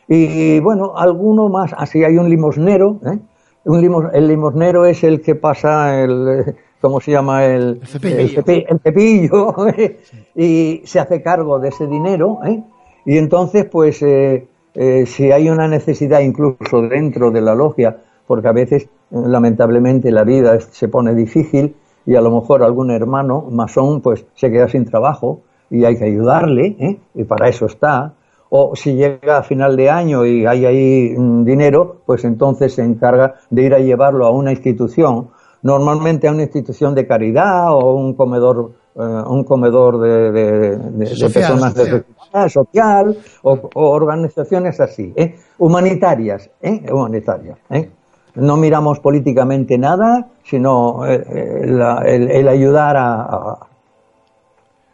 Y 0.09 0.59
bueno, 0.61 0.95
alguno 0.97 1.51
más. 1.51 1.75
Así 1.77 2.03
hay 2.03 2.17
un 2.17 2.31
limosnero. 2.31 2.97
¿eh? 3.05 3.19
Un 3.67 3.81
limos- 3.83 4.11
el 4.15 4.27
limosnero 4.27 4.87
es 4.87 5.05
el 5.05 5.21
que 5.21 5.35
pasa 5.35 6.01
el, 6.03 6.57
¿cómo 6.81 6.99
se 7.03 7.11
llama? 7.11 7.45
El, 7.45 7.83
cepillo. 7.85 8.17
el 8.17 8.35
cepi- 8.35 8.65
el 8.71 8.81
cepillo, 8.81 9.55
y 10.35 10.81
se 10.87 10.99
hace 10.99 11.21
cargo 11.21 11.59
de 11.59 11.69
ese 11.69 11.87
dinero. 11.87 12.39
¿eh? 12.47 12.63
Y 13.05 13.19
entonces, 13.19 13.67
pues, 13.67 14.01
eh, 14.03 14.47
eh, 14.77 15.05
si 15.07 15.33
hay 15.33 15.49
una 15.49 15.67
necesidad 15.69 16.21
incluso 16.21 16.83
dentro 16.83 17.31
de 17.31 17.41
la 17.41 17.55
logia, 17.55 17.97
porque 18.27 18.49
a 18.49 18.53
veces, 18.53 18.85
eh, 18.85 18.89
lamentablemente, 19.11 20.11
la 20.13 20.23
vida 20.25 20.61
se 20.61 20.89
pone 20.89 21.15
difícil 21.15 21.75
y 22.05 22.15
a 22.15 22.21
lo 22.21 22.31
mejor 22.31 22.63
algún 22.63 22.91
hermano 22.91 23.47
masón, 23.51 24.01
pues, 24.01 24.25
se 24.35 24.51
queda 24.51 24.69
sin 24.69 24.85
trabajo 24.85 25.41
y 25.71 25.85
hay 25.85 25.97
que 25.99 26.05
ayudarle, 26.05 26.77
¿eh? 26.79 26.99
y 27.15 27.25
para 27.25 27.49
eso 27.49 27.67
está. 27.67 28.15
O 28.49 28.77
si 28.77 28.95
llega 28.95 29.39
a 29.39 29.43
final 29.43 29.77
de 29.77 29.91
año 29.91 30.25
y 30.25 30.47
hay 30.47 30.65
ahí 30.67 31.15
mm, 31.19 31.45
dinero, 31.45 31.97
pues 32.07 32.25
entonces 32.25 32.75
se 32.75 32.83
encarga 32.85 33.35
de 33.51 33.63
ir 33.63 33.75
a 33.75 33.81
llevarlo 33.81 34.25
a 34.27 34.31
una 34.31 34.53
institución, 34.53 35.29
normalmente 35.63 36.29
a 36.29 36.31
una 36.33 36.43
institución 36.45 36.95
de 36.95 37.07
caridad 37.09 37.73
o 37.73 37.95
un 37.97 38.15
comedor, 38.15 38.71
eh, 38.95 39.01
un 39.01 39.43
comedor 39.43 39.99
de, 40.01 40.31
de- 40.31 40.53
de- 40.61 40.91
de 40.91 41.07
Social, 41.07 41.33
personas 41.33 41.73
social. 41.75 42.05
Social 42.49 43.17
o, 43.43 43.59
organizaciones 43.75 44.81
así, 44.81 45.13
¿eh? 45.17 45.37
humanitarias, 45.59 46.51
¿eh? 46.63 46.85
humanitarias. 46.93 47.59
¿eh? 47.71 47.91
No 48.35 48.57
miramos 48.57 49.01
políticamente 49.01 49.79
nada, 49.79 50.29
sino 50.45 51.05
el, 51.07 52.49
ayudar 52.49 52.97
a, 52.97 53.23
a- 53.23 53.59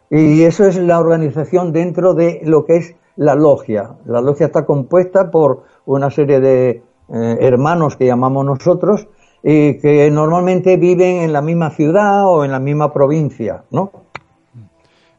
y 0.09 0.43
eso 0.43 0.65
es 0.65 0.77
la 0.77 0.99
organización 0.99 1.73
dentro 1.73 2.13
de 2.13 2.41
lo 2.45 2.65
que 2.65 2.77
es 2.77 2.95
la 3.15 3.35
logia. 3.35 3.89
La 4.05 4.21
logia 4.21 4.45
está 4.45 4.65
compuesta 4.65 5.29
por 5.31 5.63
una 5.85 6.09
serie 6.11 6.39
de 6.39 6.83
hermanos 7.09 7.95
que 7.97 8.05
llamamos 8.05 8.45
nosotros 8.45 9.07
y 9.43 9.77
que 9.79 10.09
normalmente 10.09 10.77
viven 10.77 11.17
en 11.17 11.33
la 11.33 11.41
misma 11.41 11.69
ciudad 11.71 12.25
o 12.27 12.45
en 12.45 12.51
la 12.51 12.59
misma 12.59 12.93
provincia, 12.93 13.63
¿no? 13.71 13.91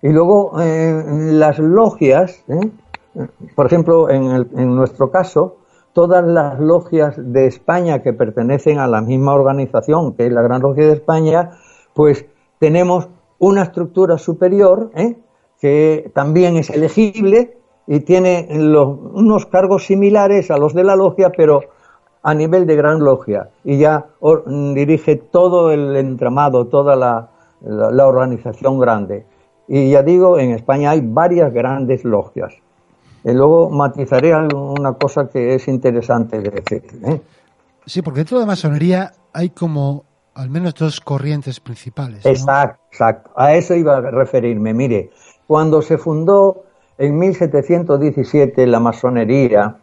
Y 0.04 0.10
luego 0.10 0.60
eh, 0.60 1.02
las 1.32 1.58
logias, 1.58 2.44
¿eh? 2.48 2.70
por 3.56 3.64
ejemplo, 3.64 4.10
en, 4.10 4.24
el- 4.24 4.48
en 4.54 4.76
nuestro 4.76 5.10
caso, 5.10 5.56
todas 5.94 6.22
las 6.22 6.60
logias 6.60 7.14
de 7.16 7.46
España 7.46 8.02
que 8.02 8.12
pertenecen 8.12 8.78
a 8.80 8.86
la 8.86 9.00
misma 9.00 9.32
organización, 9.32 10.12
que 10.12 10.26
es 10.26 10.32
la 10.32 10.42
Gran 10.42 10.60
Logia 10.60 10.86
de 10.88 10.92
España, 10.92 11.52
pues 11.94 12.26
tenemos 12.58 13.08
una 13.38 13.62
estructura 13.62 14.18
superior 14.18 14.90
¿eh? 14.94 15.16
que 15.58 16.10
también 16.14 16.58
es 16.58 16.68
elegible 16.68 17.56
y 17.86 18.00
tiene 18.00 18.46
unos 18.50 19.46
cargos 19.46 19.86
similares 19.86 20.50
a 20.50 20.58
los 20.58 20.74
de 20.74 20.84
la 20.84 20.96
logia, 20.96 21.32
pero 21.34 21.62
a 22.22 22.34
nivel 22.34 22.66
de 22.66 22.76
gran 22.76 23.00
logia 23.00 23.48
y 23.64 23.78
ya 23.78 24.06
dirige 24.74 25.16
todo 25.16 25.70
el 25.72 25.96
entramado, 25.96 26.66
toda 26.66 26.94
la, 26.96 27.30
organización 28.06 28.78
grande. 28.78 29.24
Y 29.68 29.90
ya 29.90 30.02
digo, 30.02 30.38
en 30.38 30.52
España 30.52 30.90
hay 30.90 31.00
varias 31.02 31.52
grandes 31.52 32.04
logias. 32.04 32.54
Y 33.24 33.32
luego 33.32 33.70
matizaré 33.70 34.34
una 34.34 34.92
cosa 34.94 35.28
que 35.28 35.54
es 35.54 35.66
interesante 35.68 36.40
de 36.40 36.50
decir. 36.50 36.82
¿eh? 37.06 37.20
Sí, 37.86 38.02
porque 38.02 38.20
dentro 38.20 38.38
de 38.38 38.44
la 38.44 38.48
masonería 38.48 39.12
hay 39.32 39.50
como 39.50 40.04
al 40.34 40.50
menos 40.50 40.74
dos 40.74 41.00
corrientes 41.00 41.60
principales. 41.60 42.26
Exacto, 42.26 42.82
exacto. 42.90 43.30
A 43.36 43.54
eso 43.54 43.74
iba 43.74 43.96
a 43.96 44.00
referirme. 44.00 44.74
Mire, 44.74 45.10
cuando 45.46 45.80
se 45.80 45.96
fundó 45.96 46.64
en 46.98 47.18
1717 47.18 48.66
la 48.66 48.80
masonería, 48.80 49.76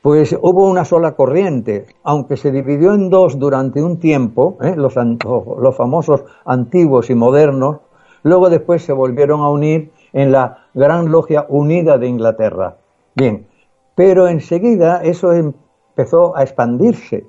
pues 0.00 0.36
hubo 0.40 0.68
una 0.68 0.84
sola 0.84 1.12
corriente, 1.12 1.86
aunque 2.02 2.36
se 2.36 2.50
dividió 2.50 2.94
en 2.94 3.08
dos 3.08 3.38
durante 3.38 3.82
un 3.82 3.98
tiempo, 3.98 4.58
¿eh? 4.60 4.74
los, 4.76 4.94
los 4.96 5.76
famosos 5.76 6.24
antiguos 6.44 7.10
y 7.10 7.14
modernos, 7.14 7.78
luego 8.22 8.50
después 8.50 8.82
se 8.84 8.92
volvieron 8.92 9.40
a 9.40 9.50
unir 9.50 9.90
en 10.12 10.32
la 10.32 10.66
Gran 10.74 11.10
Logia 11.10 11.46
Unida 11.48 11.98
de 11.98 12.06
Inglaterra. 12.06 12.76
Bien, 13.14 13.46
pero 13.94 14.28
enseguida 14.28 15.02
eso 15.02 15.32
empezó 15.32 16.36
a 16.36 16.42
expandirse. 16.42 17.26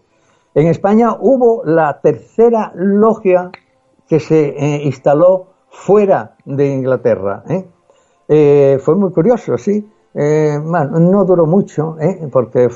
En 0.56 0.68
España 0.68 1.18
hubo 1.20 1.64
la 1.66 2.00
tercera 2.02 2.72
logia 2.76 3.52
que 4.08 4.20
se 4.20 4.50
eh, 4.50 4.84
instaló 4.84 5.48
fuera 5.70 6.36
de 6.46 6.68
Inglaterra. 6.68 7.44
¿eh? 7.50 7.66
Eh, 8.28 8.80
fue 8.82 8.96
muy 8.96 9.12
curioso, 9.12 9.58
sí. 9.58 9.90
no 10.14 11.26
duró 11.26 11.48
mucho, 11.48 11.98
porque 12.32 12.70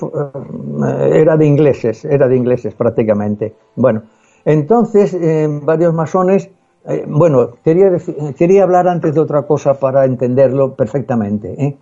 era 1.11 1.37
de 1.37 1.45
ingleses, 1.45 2.03
era 2.05 2.27
de 2.27 2.35
ingleses 2.35 2.73
prácticamente. 2.73 3.53
Bueno, 3.75 4.01
entonces 4.43 5.15
varios 5.63 5.93
masones 5.93 6.49
eh, 6.87 7.03
bueno, 7.05 7.49
quería, 7.65 7.91
quería 8.37 8.63
hablar 8.63 8.87
antes 8.87 9.13
de 9.13 9.19
otra 9.19 9.41
cosa 9.43 9.77
para 9.77 10.05
entenderlo 10.05 10.73
perfectamente. 10.73 11.53
¿eh? 11.61 11.77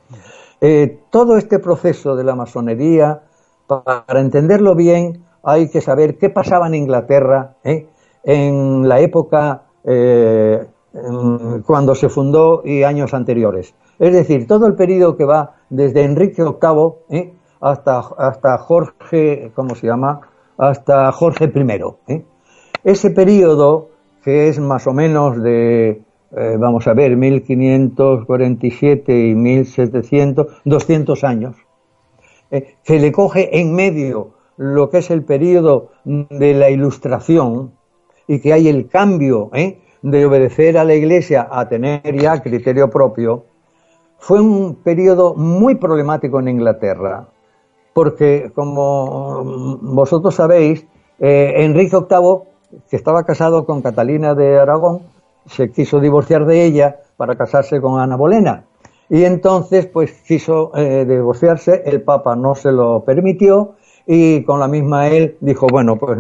Eh, 0.61 0.99
todo 1.11 1.37
este 1.37 1.59
proceso 1.59 2.15
de 2.15 2.23
la 2.23 2.35
masonería, 2.35 3.21
para 3.67 4.19
entenderlo 4.19 4.73
bien, 4.73 5.23
hay 5.43 5.69
que 5.69 5.81
saber 5.81 6.17
qué 6.17 6.31
pasaba 6.31 6.65
en 6.67 6.75
Inglaterra 6.75 7.53
en 8.23 8.87
la 8.87 8.99
época 8.99 9.61
cuando 11.65 11.93
se 11.93 12.09
fundó 12.09 12.63
y 12.65 12.81
años 12.81 13.13
anteriores. 13.13 13.75
Es 13.99 14.11
decir, 14.11 14.47
todo 14.47 14.65
el 14.65 14.73
periodo 14.73 15.15
que 15.15 15.25
va 15.25 15.57
desde 15.69 16.03
Enrique 16.03 16.43
VIII 16.43 17.33
hasta, 17.61 17.99
hasta 18.17 18.57
Jorge, 18.57 19.51
¿cómo 19.55 19.75
se 19.75 19.85
llama? 19.85 20.21
Hasta 20.57 21.11
Jorge 21.11 21.45
I. 22.07 22.23
Ese 22.83 23.11
periodo 23.11 23.89
que 24.25 24.49
es 24.49 24.59
más 24.59 24.85
o 24.87 24.93
menos 24.93 25.41
de, 25.43 26.01
eh, 26.35 26.57
vamos 26.57 26.87
a 26.87 26.95
ver, 26.95 27.15
1547 27.15 29.27
y 29.27 29.35
1700, 29.35 30.47
200 30.65 31.23
años, 31.23 31.55
eh, 32.49 32.77
que 32.83 32.99
le 32.99 33.11
coge 33.11 33.59
en 33.59 33.75
medio 33.75 34.31
lo 34.57 34.89
que 34.89 34.97
es 34.97 35.11
el 35.11 35.23
periodo 35.23 35.91
de 36.05 36.55
la 36.55 36.71
ilustración 36.71 37.73
y 38.27 38.39
que 38.39 38.51
hay 38.51 38.67
el 38.67 38.89
cambio 38.89 39.51
eh, 39.53 39.77
de 40.01 40.25
obedecer 40.25 40.79
a 40.79 40.85
la 40.85 40.95
Iglesia 40.95 41.47
a 41.51 41.69
tener 41.69 42.19
ya 42.19 42.41
criterio 42.41 42.89
propio, 42.89 43.45
fue 44.17 44.41
un 44.41 44.73
periodo 44.73 45.35
muy 45.35 45.75
problemático 45.75 46.39
en 46.39 46.47
Inglaterra, 46.47 47.27
porque 47.93 48.51
como 48.55 49.43
vosotros 49.83 50.33
sabéis, 50.33 50.87
Enrique 51.19 51.95
VIII 51.95 52.54
que 52.89 52.95
estaba 52.95 53.23
casado 53.23 53.65
con 53.65 53.81
Catalina 53.81 54.35
de 54.35 54.59
Aragón, 54.59 55.01
se 55.45 55.71
quiso 55.71 55.99
divorciar 55.99 56.45
de 56.45 56.65
ella 56.65 56.99
para 57.17 57.35
casarse 57.35 57.79
con 57.81 57.99
Ana 57.99 58.15
Bolena. 58.15 58.65
Y 59.09 59.23
entonces, 59.23 59.85
pues 59.85 60.11
quiso 60.27 60.71
eh, 60.75 61.05
divorciarse, 61.05 61.83
el 61.85 62.01
Papa 62.01 62.35
no 62.35 62.55
se 62.55 62.71
lo 62.71 63.03
permitió 63.05 63.75
y 64.07 64.43
con 64.43 64.59
la 64.59 64.67
misma 64.67 65.07
él 65.07 65.37
dijo, 65.41 65.67
bueno, 65.67 65.97
pues 65.97 66.19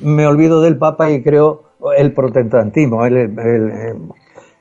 me 0.00 0.26
olvido 0.26 0.60
del 0.60 0.76
Papa 0.76 1.10
y 1.10 1.22
creo 1.22 1.62
el 1.96 2.12
protestantismo. 2.12 3.00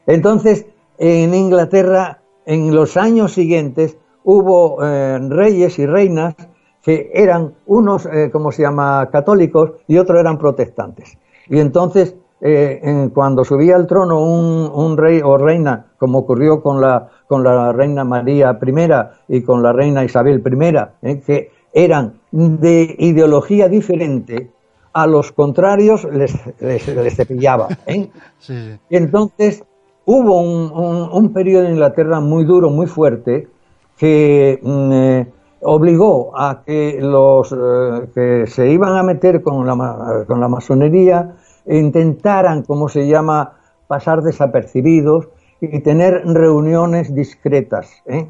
Entonces, 0.06 0.66
en 0.98 1.34
Inglaterra, 1.34 2.22
en 2.46 2.74
los 2.74 2.96
años 2.96 3.34
siguientes, 3.34 3.98
hubo 4.24 4.84
eh, 4.84 5.20
reyes 5.30 5.78
y 5.80 5.86
reinas 5.86 6.36
que 6.82 7.12
eran 7.14 7.56
unos, 7.66 8.06
eh, 8.06 8.30
como 8.32 8.52
se 8.52 8.62
llama?, 8.62 9.10
católicos 9.12 9.72
y 9.88 9.98
otros 9.98 10.20
eran 10.20 10.38
protestantes. 10.38 11.18
Y 11.48 11.60
entonces, 11.60 12.16
eh, 12.42 13.10
cuando 13.14 13.44
subía 13.44 13.76
al 13.76 13.88
trono 13.88 14.22
un, 14.24 14.98
rey 14.98 15.22
o 15.24 15.38
reina, 15.38 15.88
como 15.98 16.20
ocurrió 16.20 16.62
con 16.62 16.82
la, 16.82 17.10
con 17.28 17.44
la 17.44 17.72
reina 17.72 18.04
María 18.04 18.58
I 18.62 19.38
y 19.38 19.42
con 19.44 19.64
la 19.64 19.74
reina 19.74 20.04
Isabel 20.04 20.44
I, 20.46 21.08
eh, 21.08 21.22
que 21.26 21.52
eran 21.74 22.20
de 22.32 22.96
ideología 23.00 23.68
diferente, 23.68 24.52
a 24.94 25.08
los 25.08 25.34
contrarios 25.34 26.06
les, 26.06 26.34
les, 26.62 27.16
cepillaba. 27.16 27.68
¿eh? 27.86 28.10
Y 28.90 28.96
entonces 28.96 29.64
hubo 30.06 30.42
un, 30.42 31.10
un, 31.12 31.34
periodo 31.34 31.66
en 31.66 31.74
Inglaterra 31.74 32.22
muy 32.22 32.46
duro, 32.46 32.70
muy 32.70 32.88
fuerte, 32.88 33.50
que 33.98 34.60
mm, 34.62 35.35
obligó 35.66 36.32
a 36.38 36.64
que 36.64 37.00
los 37.02 37.52
eh, 37.52 38.08
que 38.14 38.48
se 38.48 38.70
iban 38.70 38.96
a 38.96 39.04
meter 39.04 39.42
con 39.42 39.66
la, 39.66 40.24
con 40.28 40.40
la 40.40 40.48
masonería 40.48 41.36
intentaran, 41.66 42.62
como 42.64 42.88
se 42.88 43.08
llama, 43.08 43.54
pasar 43.88 44.22
desapercibidos 44.22 45.28
y 45.60 45.80
tener 45.80 46.22
reuniones 46.26 47.14
discretas. 47.16 47.90
¿eh? 48.06 48.28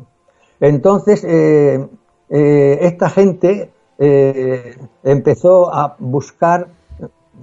Entonces, 0.62 1.26
eh, 1.28 1.88
esta 2.30 3.10
gente 3.10 3.72
empezó 3.98 5.74
a 5.74 5.96
buscar, 6.00 6.68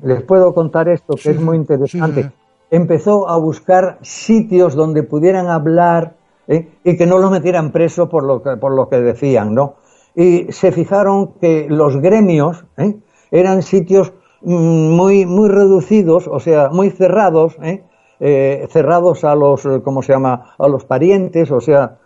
les 0.03 0.23
puedo 0.23 0.55
contar 0.55 0.89
esto 0.89 1.15
que 1.15 1.31
es 1.31 1.41
muy 1.41 1.57
interesante, 1.57 2.31
empezó 2.71 3.29
a 3.29 3.37
buscar 3.39 3.99
sitios 4.03 4.75
donde 4.75 5.03
pudieran 5.03 5.47
hablar 5.47 6.15
y 6.47 6.97
que 6.97 7.07
no 7.07 7.19
los 7.19 7.31
metieran 7.31 7.71
preso 7.71 8.09
por 8.09 8.25
lo 8.25 8.43
que, 8.43 8.57
por 8.57 8.73
lo 8.73 8.89
que 8.89 9.01
decían, 9.01 9.55
¿no? 9.55 9.77
Y 10.15 10.47
se 10.51 10.73
fijaron 10.73 11.33
que 11.41 11.67
los 11.69 11.97
gremios 12.01 12.65
¿eh? 12.77 12.97
eran 13.31 13.63
sitios 13.63 14.13
mm, 14.43 14.91
muy, 14.91 15.27
muy 15.27 15.49
reducidos, 15.49 16.29
o 16.29 16.41
sea, 16.41 16.69
muy 16.71 16.91
cerrados, 16.91 17.57
¿eh? 17.63 17.83
Eh, 18.25 18.69
cerrados 18.71 19.25
a 19.25 19.35
los, 19.35 19.67
¿cómo 19.83 20.01
se 20.03 20.13
llama?, 20.13 20.55
a 20.57 20.69
los 20.69 20.85
parientes, 20.85 21.51
o 21.51 21.61
sea, 21.61 21.99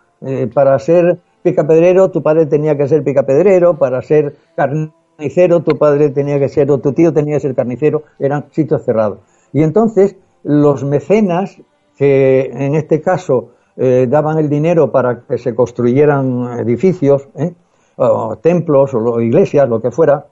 para 0.51 0.79
ser 0.79 1.19
picapedrero 1.43 2.09
tu 2.09 2.23
padre 2.23 2.47
tenía 2.47 2.75
que 2.75 2.87
ser 2.87 3.03
picapedrero, 3.03 3.77
para 3.77 4.01
ser 4.01 4.35
carnicero 4.55 5.59
tu 5.59 5.77
padre 5.77 6.09
tenía 6.09 6.39
que 6.39 6.49
ser, 6.49 6.71
o 6.71 6.79
tu 6.79 6.91
tío 6.93 7.13
tenía 7.13 7.35
que 7.35 7.41
ser 7.41 7.53
carnicero, 7.53 8.01
eran 8.17 8.45
sitios 8.49 8.83
cerrados. 8.83 9.19
Y 9.53 9.61
entonces 9.61 10.15
los 10.41 10.83
mecenas, 10.83 11.61
que 11.99 12.49
en 12.51 12.73
este 12.73 12.99
caso 12.99 13.49
daban 13.75 14.39
el 14.39 14.49
dinero 14.49 14.91
para 14.91 15.21
que 15.21 15.37
se 15.37 15.53
construyeran 15.53 16.59
edificios, 16.59 17.29
¿eh? 17.35 17.53
O 17.97 18.37
templos 18.37 18.93
o 18.93 19.19
iglesias, 19.21 19.67
lo 19.67 19.81
que 19.81 19.91
fuera, 19.91 20.27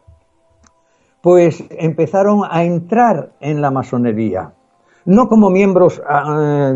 pues 1.22 1.64
empezaron 1.72 2.44
a 2.50 2.64
entrar 2.64 3.32
en 3.40 3.62
la 3.62 3.72
masonería. 3.72 4.54
No 5.06 5.28
como 5.28 5.50
miembros 5.50 6.02
ah, 6.08 6.74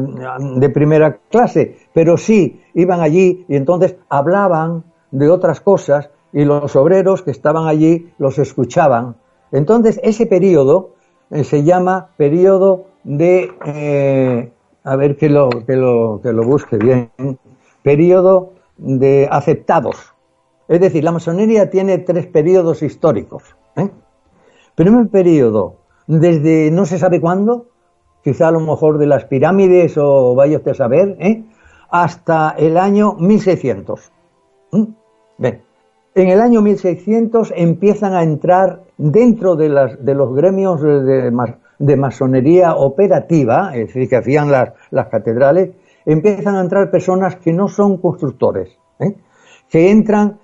de 0.55 0.69
primera 0.69 1.17
clase, 1.29 1.77
pero 1.93 2.17
sí 2.17 2.61
iban 2.73 3.01
allí 3.01 3.45
y 3.47 3.55
entonces 3.55 3.95
hablaban 4.09 4.83
de 5.11 5.29
otras 5.29 5.61
cosas 5.61 6.09
y 6.33 6.45
los 6.45 6.75
obreros 6.75 7.23
que 7.23 7.31
estaban 7.31 7.67
allí 7.67 8.11
los 8.17 8.37
escuchaban. 8.37 9.15
Entonces 9.51 9.99
ese 10.03 10.25
periodo 10.25 10.91
eh, 11.31 11.43
se 11.43 11.63
llama 11.63 12.09
periodo 12.17 12.85
de, 13.03 13.51
eh, 13.65 14.51
a 14.83 14.95
ver 14.95 15.17
que 15.17 15.29
lo, 15.29 15.49
que, 15.49 15.75
lo, 15.75 16.19
que 16.21 16.33
lo 16.33 16.43
busque 16.43 16.77
bien, 16.77 17.09
periodo 17.83 18.53
de 18.77 19.27
aceptados. 19.31 20.13
Es 20.69 20.79
decir, 20.79 21.03
la 21.03 21.11
masonería 21.11 21.71
tiene 21.71 21.97
tres 21.97 22.27
periodos 22.27 22.83
históricos. 22.83 23.43
¿eh? 23.75 23.89
Primer 24.75 25.09
periodo, 25.09 25.77
desde 26.05 26.69
no 26.69 26.85
se 26.85 26.99
sabe 26.99 27.19
cuándo, 27.19 27.65
quizá 28.23 28.49
a 28.49 28.51
lo 28.51 28.59
mejor 28.59 28.99
de 28.99 29.07
las 29.07 29.25
pirámides 29.25 29.97
o 29.97 30.35
vaya 30.35 30.57
usted 30.57 30.71
a 30.71 30.75
saber, 30.75 31.17
¿eh? 31.19 31.43
hasta 31.89 32.51
el 32.51 32.77
año 32.77 33.13
1600. 33.13 34.11
¿eh? 35.41 35.61
En 36.13 36.29
el 36.29 36.39
año 36.39 36.61
1600 36.61 37.51
empiezan 37.55 38.13
a 38.13 38.21
entrar 38.21 38.83
dentro 38.97 39.55
de, 39.55 39.69
los 39.69 40.35
gremios 40.35 40.81
de, 40.81 41.31
de, 41.79 41.95
masonería 41.95 42.75
operativa, 42.75 43.71
es 43.73 43.87
decir, 43.87 44.07
que 44.07 44.17
hacían 44.17 44.51
las, 44.51 44.73
las, 44.91 45.07
catedrales, 45.07 45.71
empiezan 46.05 46.55
a 46.55 46.61
entrar 46.61 46.91
personas 46.91 47.37
que 47.37 47.53
no 47.53 47.67
son 47.67 47.97
constructores, 47.97 48.77
¿eh? 48.99 49.15
que 49.67 49.89
entran 49.89 50.37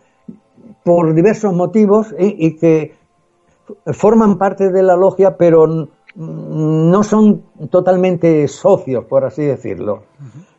por 0.86 1.15
diversos 1.15 1.51
motivos 1.51 2.13
¿eh? 2.19 2.33
y 2.38 2.57
que 2.57 2.93
forman 3.88 4.38
parte 4.38 4.71
de 4.71 4.83
la 4.83 4.95
logia, 4.95 5.36
pero 5.36 5.89
no 6.15 7.03
son 7.03 7.41
totalmente 7.71 8.47
socios, 8.47 9.03
por 9.05 9.25
así 9.25 9.43
decirlo. 9.43 10.03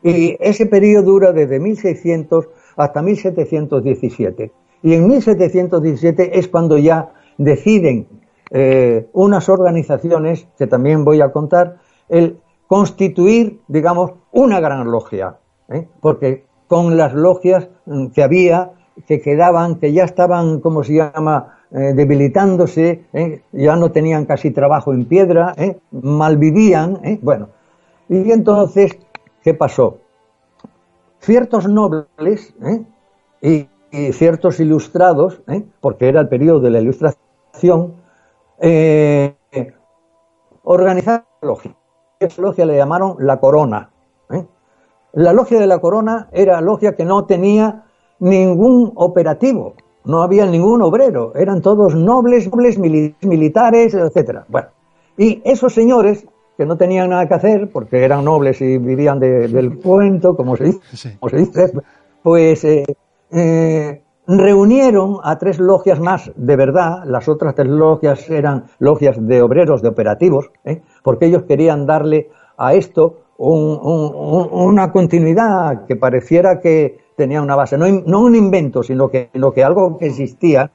Y 0.03 0.37
ese 0.41 0.67
periodo 0.67 1.05
dura 1.05 1.33
desde 1.33 1.61
1600 1.61 2.49
hasta 2.77 3.03
1717. 3.03 4.51
Y 4.83 4.95
en 4.95 5.09
1717 5.09 6.39
es 6.39 6.49
cuando 6.49 6.77
ya 6.77 7.13
deciden 7.39 8.09
eh, 8.51 9.07
unas 9.13 9.49
organizaciones, 9.49 10.49
que 10.59 10.67
también 10.67 11.05
voy 11.05 11.21
a 11.21 11.31
contar, 11.31 11.77
el 12.09 12.41
constituir, 12.67 13.61
digamos, 13.69 14.11
una 14.33 14.59
gran 14.59 14.91
logia. 14.91 15.37
¿eh? 15.69 15.87
Porque 16.01 16.45
con 16.67 16.97
las 16.97 17.15
logias 17.15 17.69
mm, 17.87 18.09
que 18.09 18.23
había, 18.23 18.73
que 19.07 19.21
quedaban, 19.21 19.77
que 19.77 19.93
ya 19.93 20.05
estaban, 20.05 20.61
¿cómo 20.61 20.85
se 20.85 20.95
llama?, 20.95 21.59
eh, 21.71 21.93
debilitándose, 21.95 23.05
ya 23.53 23.77
no 23.77 23.91
tenían 23.91 24.25
casi 24.25 24.53
trabajo 24.53 24.93
en 24.95 25.05
piedra, 25.05 25.55
malvivían, 25.91 27.01
bueno. 27.23 27.49
Y 28.09 28.31
entonces, 28.31 28.97
¿qué 29.43 29.53
pasó? 29.53 29.99
Ciertos 31.19 31.69
nobles, 31.69 32.55
y 33.41 33.69
ciertos 34.13 34.61
ilustrados, 34.61 35.41
¿eh? 35.49 35.65
porque 35.81 36.09
era 36.09 36.21
el 36.21 36.29
periodo 36.29 36.61
de 36.61 36.71
la 36.71 36.81
ilustración, 36.81 37.95
eh, 38.59 39.35
organizaron 40.63 41.25
la 41.41 41.49
logia. 41.49 41.75
Esa 42.19 42.43
logia 42.43 42.67
le 42.67 42.77
llamaron 42.77 43.17
la 43.21 43.39
corona. 43.41 43.91
¿eh? 44.31 44.45
La 45.13 45.33
logia 45.33 45.59
de 45.59 45.67
la 45.67 45.79
corona 45.79 46.29
era 46.33 46.61
logia 46.61 46.95
que 46.95 47.05
no 47.05 47.25
tenía 47.25 47.86
ningún 48.19 48.93
operativo, 48.95 49.75
no 50.05 50.23
había 50.23 50.47
ningún 50.47 50.83
obrero, 50.83 51.33
eran 51.35 51.61
todos 51.61 51.95
nobles, 51.95 52.51
nobles 52.51 52.79
militares, 52.79 53.95
etcétera. 53.95 54.45
Bueno, 54.49 54.69
y 55.19 55.43
esos 55.45 55.75
señores 55.75 56.27
que 56.57 56.65
no 56.65 56.77
tenían 56.77 57.11
nada 57.11 57.29
que 57.29 57.35
hacer 57.35 57.71
porque 57.71 58.05
eran 58.05 58.25
nobles 58.25 58.61
y 58.61 58.79
vivían 58.79 59.21
del 59.21 59.79
cuento, 59.79 60.37
como 60.37 60.57
se 60.57 60.65
dice, 60.65 61.17
como 61.19 61.31
se 61.31 61.37
dice 61.37 61.73
pues 62.23 62.65
eh, 62.65 62.85
eh, 63.31 64.03
reunieron 64.27 65.19
a 65.23 65.39
tres 65.39 65.59
logias 65.59 66.01
más 66.01 66.33
de 66.35 66.57
verdad, 66.57 67.05
las 67.05 67.29
otras 67.29 67.55
tres 67.55 67.69
logias 67.69 68.29
eran 68.31 68.65
logias 68.79 69.17
de 69.21 69.43
obreros, 69.43 69.83
de 69.83 69.89
operativos, 69.89 70.51
¿eh? 70.65 70.83
porque 71.03 71.27
ellos 71.27 71.45
querían 71.45 71.87
darle 71.87 72.31
a 72.57 72.75
esto 72.75 73.21
una 73.39 74.93
continuidad 74.93 75.85
que 75.85 75.95
pareciera 75.95 76.59
que 76.61 77.06
tenía 77.17 77.43
una 77.43 77.57
base, 77.57 77.79
no, 77.79 78.21
un 78.21 78.35
invento, 78.35 78.83
sino 78.83 79.09
que, 79.09 79.31
que 79.55 79.65
algo 79.65 79.99
existía. 80.01 80.71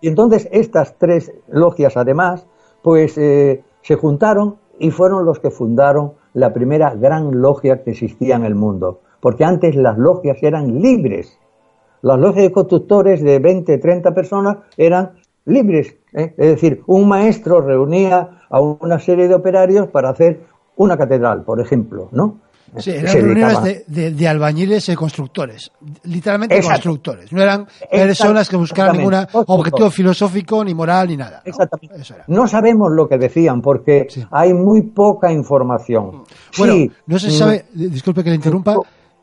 Y 0.00 0.08
entonces 0.08 0.48
estas 0.52 0.96
tres 0.98 1.32
logias, 1.48 1.96
además, 1.96 2.46
pues 2.82 3.18
eh, 3.18 3.62
se 3.82 3.96
juntaron 3.96 4.56
y 4.78 4.90
fueron 4.90 5.24
los 5.24 5.40
que 5.40 5.50
fundaron 5.50 6.12
la 6.34 6.52
primera 6.52 6.94
gran 6.94 7.40
logia 7.40 7.82
que 7.82 7.90
existía 7.90 8.36
en 8.36 8.44
el 8.44 8.54
mundo, 8.54 9.00
porque 9.20 9.44
antes 9.44 9.74
las 9.74 9.98
logias 9.98 10.42
eran 10.42 10.80
libres, 10.80 11.38
las 12.02 12.18
logias 12.18 12.44
de 12.44 12.52
constructores 12.52 13.22
de 13.22 13.38
20, 13.40 13.78
30 13.78 14.14
personas 14.14 14.58
eran 14.76 15.12
libres. 15.46 15.96
¿eh? 16.12 16.34
Es 16.36 16.48
decir, 16.48 16.82
un 16.86 17.08
maestro 17.08 17.60
reunía 17.60 18.42
a 18.48 18.60
una 18.60 19.00
serie 19.00 19.26
de 19.26 19.34
operarios 19.34 19.88
para 19.88 20.10
hacer 20.10 20.40
una 20.76 20.96
catedral, 20.96 21.42
por 21.42 21.60
ejemplo, 21.60 22.08
¿no? 22.12 22.38
Sí, 22.76 22.90
eran 22.90 23.14
reuniones 23.14 23.84
de, 23.86 24.28
albañiles 24.28 24.88
y 24.88 24.94
constructores, 24.94 25.72
literalmente 26.04 26.60
constructores. 26.60 27.32
No 27.32 27.42
eran 27.42 27.66
personas 27.90 28.48
que 28.48 28.56
buscaran 28.56 28.96
ningún 28.96 29.14
objetivo 29.32 29.90
filosófico, 29.90 30.62
ni 30.64 30.74
moral, 30.74 31.08
ni 31.08 31.16
nada. 31.16 31.42
Exactamente. 31.44 32.02
No 32.26 32.46
sabemos 32.46 32.90
lo 32.92 33.08
que 33.08 33.18
decían 33.18 33.60
porque 33.60 34.06
hay 34.30 34.52
muy 34.52 34.82
poca 34.82 35.32
información. 35.32 36.24
Bueno, 36.56 36.92
no 37.06 37.18
se 37.18 37.30
sabe, 37.30 37.66
disculpe 37.72 38.22
que 38.22 38.30
le 38.30 38.36
interrumpa, 38.36 38.76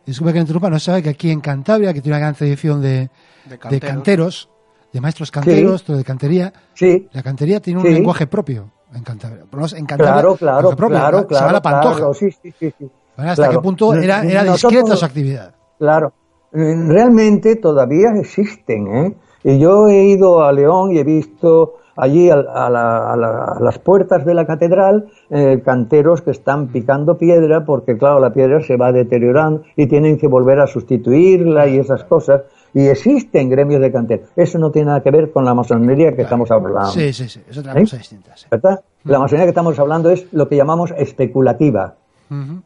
Disculpe 0.06 0.34
que 0.34 0.40
interrumpa, 0.40 0.70
no 0.70 0.80
sabe 0.80 1.02
que 1.02 1.10
aquí 1.10 1.32
en 1.32 1.42
Cantabria, 1.42 1.92
que 1.92 2.02
tiene 2.02 2.16
una 2.18 2.26
gran 2.26 2.36
tradición 2.36 2.80
de, 2.80 3.10
de, 3.46 3.80
canteros. 3.80 4.50
de 4.94 5.02
maestros 5.02 5.32
canteros, 5.32 5.84
todo 5.84 5.98
de 5.98 6.04
cantería, 6.04 6.54
sí. 6.76 7.08
la 7.12 7.24
cantería 7.24 7.60
tiene 7.60 7.80
un 7.80 7.92
lenguaje 7.92 8.28
propio 8.28 8.72
en 8.94 9.04
Cantabria. 9.04 9.44
en 9.44 9.86
Cantabria 9.86 10.14
claro, 10.14 10.36
claro, 10.36 10.76
propio, 10.76 10.98
claro, 10.98 11.28
se 11.28 11.36
llama 11.36 11.52
la 11.54 11.62
pantoja. 11.62 12.14
sí, 12.14 12.30
sí, 12.32 12.54
sí, 12.60 12.74
¿Hasta 13.18 13.50
qué 13.50 13.60
punto 13.60 13.94
era, 13.94 14.24
era 14.24 14.44
discreta 14.44 14.96
su 14.96 15.06
actividad? 15.06 15.54
Claro, 15.80 16.14
realmente 16.52 17.56
todavía 17.56 18.10
existen. 18.20 18.88
¿eh? 18.88 19.16
Y 19.44 19.60
yo 19.60 19.88
he 19.88 20.04
ido 20.06 20.44
a 20.44 20.52
León 20.52 20.92
y 20.92 21.00
he 21.00 21.04
visto 21.04 21.76
allí 21.96 22.30
a, 22.30 23.58
las 23.60 23.80
puertas 23.80 24.26
de 24.26 24.34
la 24.34 24.46
catedral 24.46 25.08
eh, 25.30 25.62
canteros 25.64 26.22
que 26.22 26.32
están 26.32 26.68
picando 26.68 27.18
piedra 27.18 27.64
porque 27.64 27.98
claro 27.98 28.20
la 28.20 28.34
piedra 28.34 28.62
se 28.62 28.76
va 28.76 28.92
deteriorando 28.92 29.64
y 29.78 29.88
tienen 29.88 30.18
que 30.18 30.28
volver 30.28 30.60
a 30.60 30.68
sustituirla 30.68 31.68
y 31.68 31.78
esas 31.78 32.04
cosas. 32.04 32.42
Y 32.74 32.88
existen 32.88 33.50
gremios 33.50 33.80
de 33.80 33.90
canteros. 33.90 34.28
Eso 34.36 34.60
no 34.60 34.70
tiene 34.70 34.88
nada 34.88 35.02
que 35.02 35.10
ver 35.10 35.32
con 35.32 35.46
la 35.46 35.54
masonería 35.54 36.14
que 36.14 36.24
estamos 36.24 36.52
hablando. 36.52 36.92
Sí 36.92 37.14
sí 37.14 37.30
sí. 37.30 37.42
Es 37.50 37.58
otra 37.58 37.74
cosa 37.74 37.98
distinta 37.98 38.36
¿verdad? 38.52 38.82
la 39.06 39.20
masonería 39.20 39.46
que 39.46 39.52
estamos 39.52 39.80
hablando 39.80 40.10
es 40.10 40.28
lo 40.34 40.50
que 40.50 40.58
llamamos 40.58 40.92
especulativa 40.98 41.96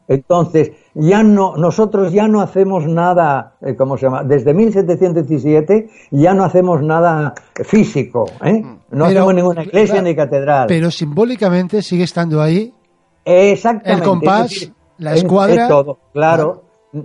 entonces, 0.08 0.72
ya 0.94 1.22
no, 1.22 1.56
nosotros 1.56 2.12
ya 2.12 2.26
no 2.28 2.40
hacemos 2.40 2.86
nada, 2.86 3.54
eh, 3.60 3.76
¿cómo 3.76 3.96
se 3.96 4.06
llama? 4.06 4.24
Desde 4.24 4.54
1717 4.54 5.88
ya 6.10 6.34
no 6.34 6.44
hacemos 6.44 6.82
nada 6.82 7.34
físico, 7.64 8.26
¿eh? 8.42 8.62
No 8.90 9.04
hacemos 9.04 9.34
ninguna 9.34 9.64
iglesia 9.64 10.02
ni 10.02 10.14
catedral. 10.16 10.66
Pero 10.66 10.90
simbólicamente 10.90 11.82
sigue 11.82 12.04
estando 12.04 12.40
ahí. 12.40 12.72
Exactamente. 13.24 14.02
El 14.02 14.08
compás, 14.08 14.72
la 14.98 15.14
escuadra. 15.14 15.68
todo, 15.68 15.98
claro. 16.12 16.64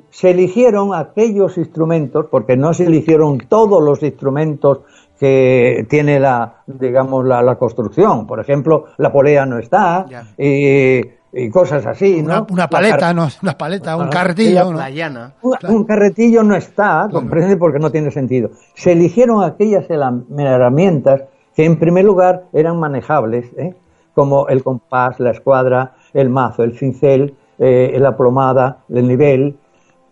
Se 0.09 0.31
eligieron 0.31 0.95
aquellos 0.95 1.57
instrumentos, 1.57 2.25
porque 2.31 2.57
no 2.57 2.73
se 2.73 2.85
eligieron 2.85 3.37
todos 3.37 3.83
los 3.83 4.01
instrumentos 4.01 4.79
que 5.19 5.85
tiene 5.89 6.19
la, 6.19 6.63
digamos, 6.65 7.25
la, 7.25 7.55
construcción. 7.55 8.25
Por 8.25 8.39
ejemplo, 8.39 8.85
la 8.97 9.11
polea 9.11 9.45
no 9.45 9.59
está, 9.59 10.05
y 10.37 11.01
y 11.37 11.49
cosas 11.49 11.85
así, 11.85 12.21
¿no? 12.21 12.47
Una, 12.49 12.69
paleta, 12.69 13.13
no, 13.13 13.27
una 13.43 13.57
paleta, 13.57 13.97
un 13.97 14.07
carretillo. 14.07 14.71
La 14.71 14.89
llana. 14.89 15.33
Un, 15.41 15.83
carretillo 15.83 16.43
no 16.43 16.55
está, 16.55 17.09
comprende, 17.11 17.57
porque 17.57 17.77
no 17.77 17.91
tiene 17.91 18.09
sentido. 18.09 18.51
Se 18.73 18.93
eligieron 18.93 19.43
aquellas 19.43 19.85
herramientas 19.89 21.23
que 21.53 21.65
en 21.65 21.77
primer 21.77 22.05
lugar 22.05 22.45
eran 22.53 22.79
manejables, 22.79 23.47
¿eh? 23.57 23.75
como 24.13 24.47
el 24.47 24.63
compás, 24.63 25.19
la 25.19 25.31
escuadra, 25.31 25.95
el 26.13 26.29
mazo, 26.29 26.63
el 26.63 26.77
cincel, 26.77 27.35
eh, 27.59 27.97
la 27.99 28.15
plomada, 28.15 28.85
el 28.87 29.05
nivel, 29.05 29.57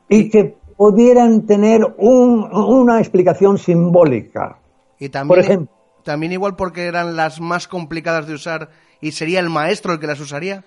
y 0.10 0.30
que 0.30 0.58
pudieran 0.76 1.44
tener 1.44 1.96
una 2.00 3.00
explicación 3.00 3.58
simbólica. 3.58 4.58
Y 5.00 5.08
también, 5.08 5.28
Por 5.30 5.40
ejemplo, 5.40 5.74
también 6.04 6.34
igual 6.34 6.58
porque 6.58 6.84
eran 6.84 7.16
las 7.16 7.40
más 7.40 7.70
complicadas 7.70 8.28
de 8.28 8.34
usar 8.34 8.70
y 9.00 9.14
sería 9.14 9.40
el 9.40 9.50
maestro 9.50 9.94
el 9.94 10.00
que 10.00 10.08
las 10.08 10.20
usaría 10.20 10.66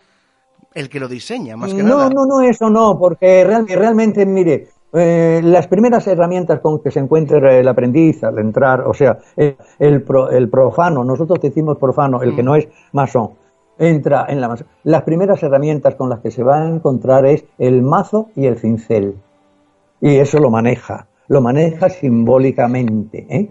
el 0.76 0.90
que 0.90 1.00
lo 1.00 1.08
diseña, 1.08 1.56
más 1.56 1.72
que 1.72 1.82
no, 1.82 1.96
nada. 1.96 2.10
No, 2.10 2.26
no, 2.26 2.42
eso 2.42 2.68
no, 2.68 2.98
porque 2.98 3.44
realmente, 3.44 4.26
mire, 4.26 4.68
eh, 4.92 5.40
las 5.42 5.66
primeras 5.68 6.06
herramientas 6.06 6.60
con 6.60 6.82
que 6.82 6.90
se 6.90 7.00
encuentra 7.00 7.56
el 7.56 7.66
aprendiz 7.66 8.22
al 8.22 8.38
entrar, 8.38 8.82
o 8.86 8.92
sea, 8.92 9.16
el, 9.36 9.56
el, 9.78 10.50
profano, 10.50 11.02
nosotros 11.02 11.40
decimos 11.40 11.78
profano, 11.78 12.22
el 12.22 12.36
que 12.36 12.42
mm. 12.42 12.46
no 12.46 12.56
es 12.56 12.68
masón, 12.92 13.30
entra 13.78 14.26
en 14.28 14.40
la 14.42 14.48
masón. 14.48 14.66
Las 14.84 15.02
primeras 15.02 15.42
herramientas 15.42 15.94
con 15.94 16.10
las 16.10 16.20
que 16.20 16.30
se 16.30 16.42
va 16.42 16.60
a 16.60 16.68
encontrar 16.68 17.24
es 17.24 17.46
el 17.56 17.82
mazo 17.82 18.28
y 18.36 18.44
el 18.44 18.58
cincel. 18.58 19.16
Y 20.02 20.16
eso 20.16 20.38
lo 20.38 20.50
maneja, 20.50 21.06
lo 21.28 21.40
maneja 21.40 21.88
simbólicamente. 21.88 23.26
¿eh? 23.30 23.50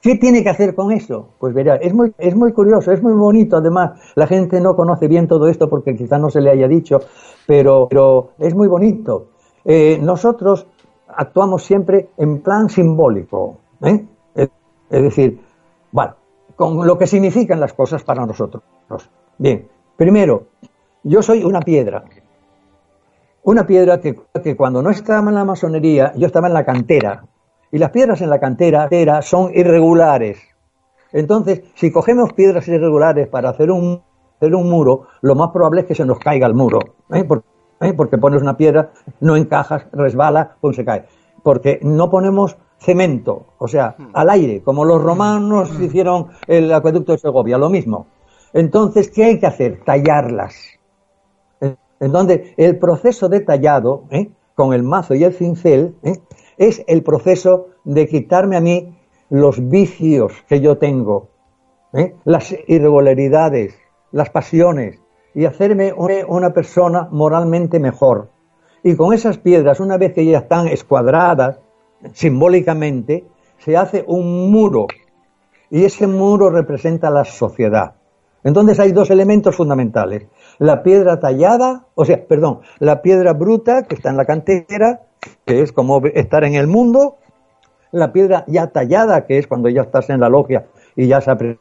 ¿Qué 0.00 0.14
tiene 0.14 0.44
que 0.44 0.48
hacer 0.48 0.74
con 0.74 0.92
eso? 0.92 1.30
Pues 1.38 1.52
verá, 1.52 1.76
es 1.76 1.92
muy, 1.92 2.14
es 2.18 2.36
muy 2.36 2.52
curioso, 2.52 2.92
es 2.92 3.02
muy 3.02 3.14
bonito. 3.14 3.56
Además, 3.56 4.00
la 4.14 4.28
gente 4.28 4.60
no 4.60 4.76
conoce 4.76 5.08
bien 5.08 5.26
todo 5.26 5.48
esto 5.48 5.68
porque 5.68 5.96
quizás 5.96 6.20
no 6.20 6.30
se 6.30 6.40
le 6.40 6.50
haya 6.50 6.68
dicho, 6.68 7.00
pero, 7.46 8.30
es 8.38 8.54
muy 8.54 8.68
bonito. 8.68 9.30
Eh, 9.64 9.98
nosotros 10.00 10.66
actuamos 11.08 11.64
siempre 11.64 12.10
en 12.16 12.40
plan 12.42 12.68
simbólico. 12.68 13.56
¿eh? 13.82 14.04
Es, 14.36 14.50
decir, 15.02 15.40
bueno, 15.90 16.14
con 16.54 16.86
lo 16.86 16.96
que 16.96 17.08
significan 17.08 17.58
las 17.58 17.72
cosas 17.72 18.04
para 18.04 18.24
nosotros. 18.24 18.62
Bien, 19.36 19.66
primero, 19.96 20.44
yo 21.02 21.22
soy 21.22 21.42
una 21.42 21.60
piedra. 21.60 22.04
Una 23.42 23.66
piedra 23.66 24.00
que, 24.00 24.14
que 24.44 24.56
cuando 24.56 24.80
no 24.80 24.90
estaba 24.90 25.28
en 25.28 25.34
la 25.34 25.44
masonería, 25.44 26.12
yo 26.16 26.26
estaba 26.26 26.46
en 26.46 26.54
la 26.54 26.64
cantera, 26.64 27.24
Y 27.70 27.78
las 27.78 27.90
piedras 27.90 28.20
en 28.20 28.30
la 28.30 28.40
cantera 28.40 28.88
son 29.22 29.50
irregulares. 29.54 30.38
Entonces, 31.12 31.62
si 31.74 31.90
cogemos 31.90 32.32
piedras 32.32 32.68
irregulares 32.68 33.28
para 33.28 33.50
hacer 33.50 33.70
un, 33.70 34.02
hacer 34.36 34.54
un 34.54 34.68
muro, 34.68 35.06
lo 35.22 35.34
más 35.34 35.50
probable 35.50 35.82
es 35.82 35.86
que 35.86 35.94
se 35.94 36.04
nos 36.04 36.18
caiga 36.18 36.46
el 36.46 36.54
muro. 36.54 36.80
¿eh? 37.12 37.26
¿eh? 37.80 37.92
porque 37.94 38.18
pones 38.18 38.42
una 38.42 38.56
piedra, 38.56 38.90
no 39.20 39.36
encajas, 39.36 39.86
resbala, 39.92 40.56
pues 40.60 40.76
se 40.76 40.84
cae. 40.84 41.04
Porque 41.42 41.78
no 41.82 42.10
ponemos 42.10 42.56
cemento, 42.78 43.46
o 43.58 43.66
sea, 43.66 43.96
al 44.12 44.30
aire, 44.30 44.62
como 44.62 44.84
los 44.84 45.02
romanos 45.02 45.78
hicieron 45.80 46.28
el 46.46 46.72
acueducto 46.72 47.12
de 47.12 47.18
Segovia, 47.18 47.58
lo 47.58 47.70
mismo. 47.70 48.06
Entonces, 48.52 49.10
¿qué 49.10 49.24
hay 49.24 49.40
que 49.40 49.46
hacer? 49.46 49.80
Tallarlas. 49.84 50.54
Entonces, 52.00 52.52
el 52.56 52.78
proceso 52.78 53.28
de 53.28 53.40
tallado, 53.40 54.04
¿eh? 54.10 54.30
con 54.54 54.72
el 54.72 54.82
mazo 54.82 55.14
y 55.14 55.24
el 55.24 55.34
cincel, 55.34 55.96
¿eh? 56.02 56.18
Es 56.58 56.84
el 56.86 57.02
proceso 57.02 57.68
de 57.84 58.06
quitarme 58.08 58.56
a 58.56 58.60
mí 58.60 58.98
los 59.30 59.68
vicios 59.68 60.32
que 60.48 60.60
yo 60.60 60.78
tengo, 60.78 61.28
¿eh? 61.92 62.14
las 62.24 62.54
irregularidades, 62.66 63.74
las 64.12 64.30
pasiones, 64.30 65.00
y 65.34 65.44
hacerme 65.44 65.92
una 65.92 66.52
persona 66.52 67.08
moralmente 67.10 67.78
mejor. 67.78 68.30
Y 68.82 68.96
con 68.96 69.12
esas 69.12 69.38
piedras, 69.38 69.80
una 69.80 69.96
vez 69.96 70.12
que 70.12 70.24
ya 70.24 70.38
están 70.38 70.66
escuadradas, 70.68 71.60
simbólicamente, 72.12 73.24
se 73.58 73.76
hace 73.76 74.04
un 74.06 74.50
muro. 74.50 74.86
Y 75.70 75.84
ese 75.84 76.06
muro 76.06 76.50
representa 76.50 77.10
la 77.10 77.24
sociedad. 77.24 77.94
Entonces 78.42 78.80
hay 78.80 78.92
dos 78.92 79.10
elementos 79.10 79.56
fundamentales. 79.56 80.26
La 80.58 80.82
piedra 80.82 81.20
tallada, 81.20 81.86
o 81.94 82.04
sea, 82.04 82.26
perdón, 82.26 82.60
la 82.78 83.02
piedra 83.02 83.32
bruta 83.32 83.82
que 83.82 83.94
está 83.94 84.10
en 84.10 84.16
la 84.16 84.24
cantera, 84.24 85.07
que 85.44 85.62
es 85.62 85.72
como 85.72 86.04
estar 86.06 86.44
en 86.44 86.54
el 86.54 86.66
mundo, 86.66 87.16
la 87.92 88.12
piedra 88.12 88.44
ya 88.46 88.68
tallada, 88.68 89.26
que 89.26 89.38
es 89.38 89.46
cuando 89.46 89.68
ya 89.68 89.82
estás 89.82 90.10
en 90.10 90.20
la 90.20 90.28
logia 90.28 90.66
y 90.94 91.06
ya 91.06 91.18
has 91.18 91.28
aprendido 91.28 91.58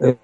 eh, 0.00 0.16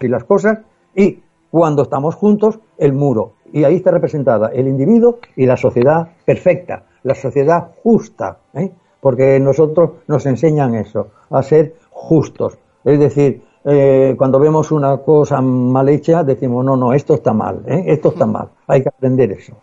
las 0.00 0.24
cosas, 0.24 0.58
y 0.94 1.20
cuando 1.50 1.82
estamos 1.82 2.14
juntos, 2.14 2.58
el 2.78 2.92
muro. 2.92 3.34
Y 3.52 3.64
ahí 3.64 3.76
está 3.76 3.92
representada 3.92 4.48
el 4.48 4.66
individuo 4.66 5.18
y 5.36 5.46
la 5.46 5.56
sociedad 5.56 6.08
perfecta, 6.24 6.84
la 7.04 7.14
sociedad 7.14 7.68
justa, 7.82 8.38
¿eh? 8.54 8.72
porque 9.00 9.38
nosotros 9.38 9.90
nos 10.08 10.26
enseñan 10.26 10.74
eso, 10.74 11.08
a 11.30 11.42
ser 11.42 11.74
justos. 11.90 12.58
Es 12.84 12.98
decir, 12.98 13.42
eh, 13.64 14.14
cuando 14.18 14.40
vemos 14.40 14.72
una 14.72 14.96
cosa 14.98 15.40
mal 15.40 15.88
hecha, 15.88 16.24
decimos, 16.24 16.64
no, 16.64 16.76
no, 16.76 16.92
esto 16.92 17.14
está 17.14 17.32
mal, 17.32 17.62
¿eh? 17.66 17.84
esto 17.86 18.08
está 18.08 18.26
mal, 18.26 18.48
hay 18.66 18.82
que 18.82 18.88
aprender 18.88 19.32
eso. 19.32 19.54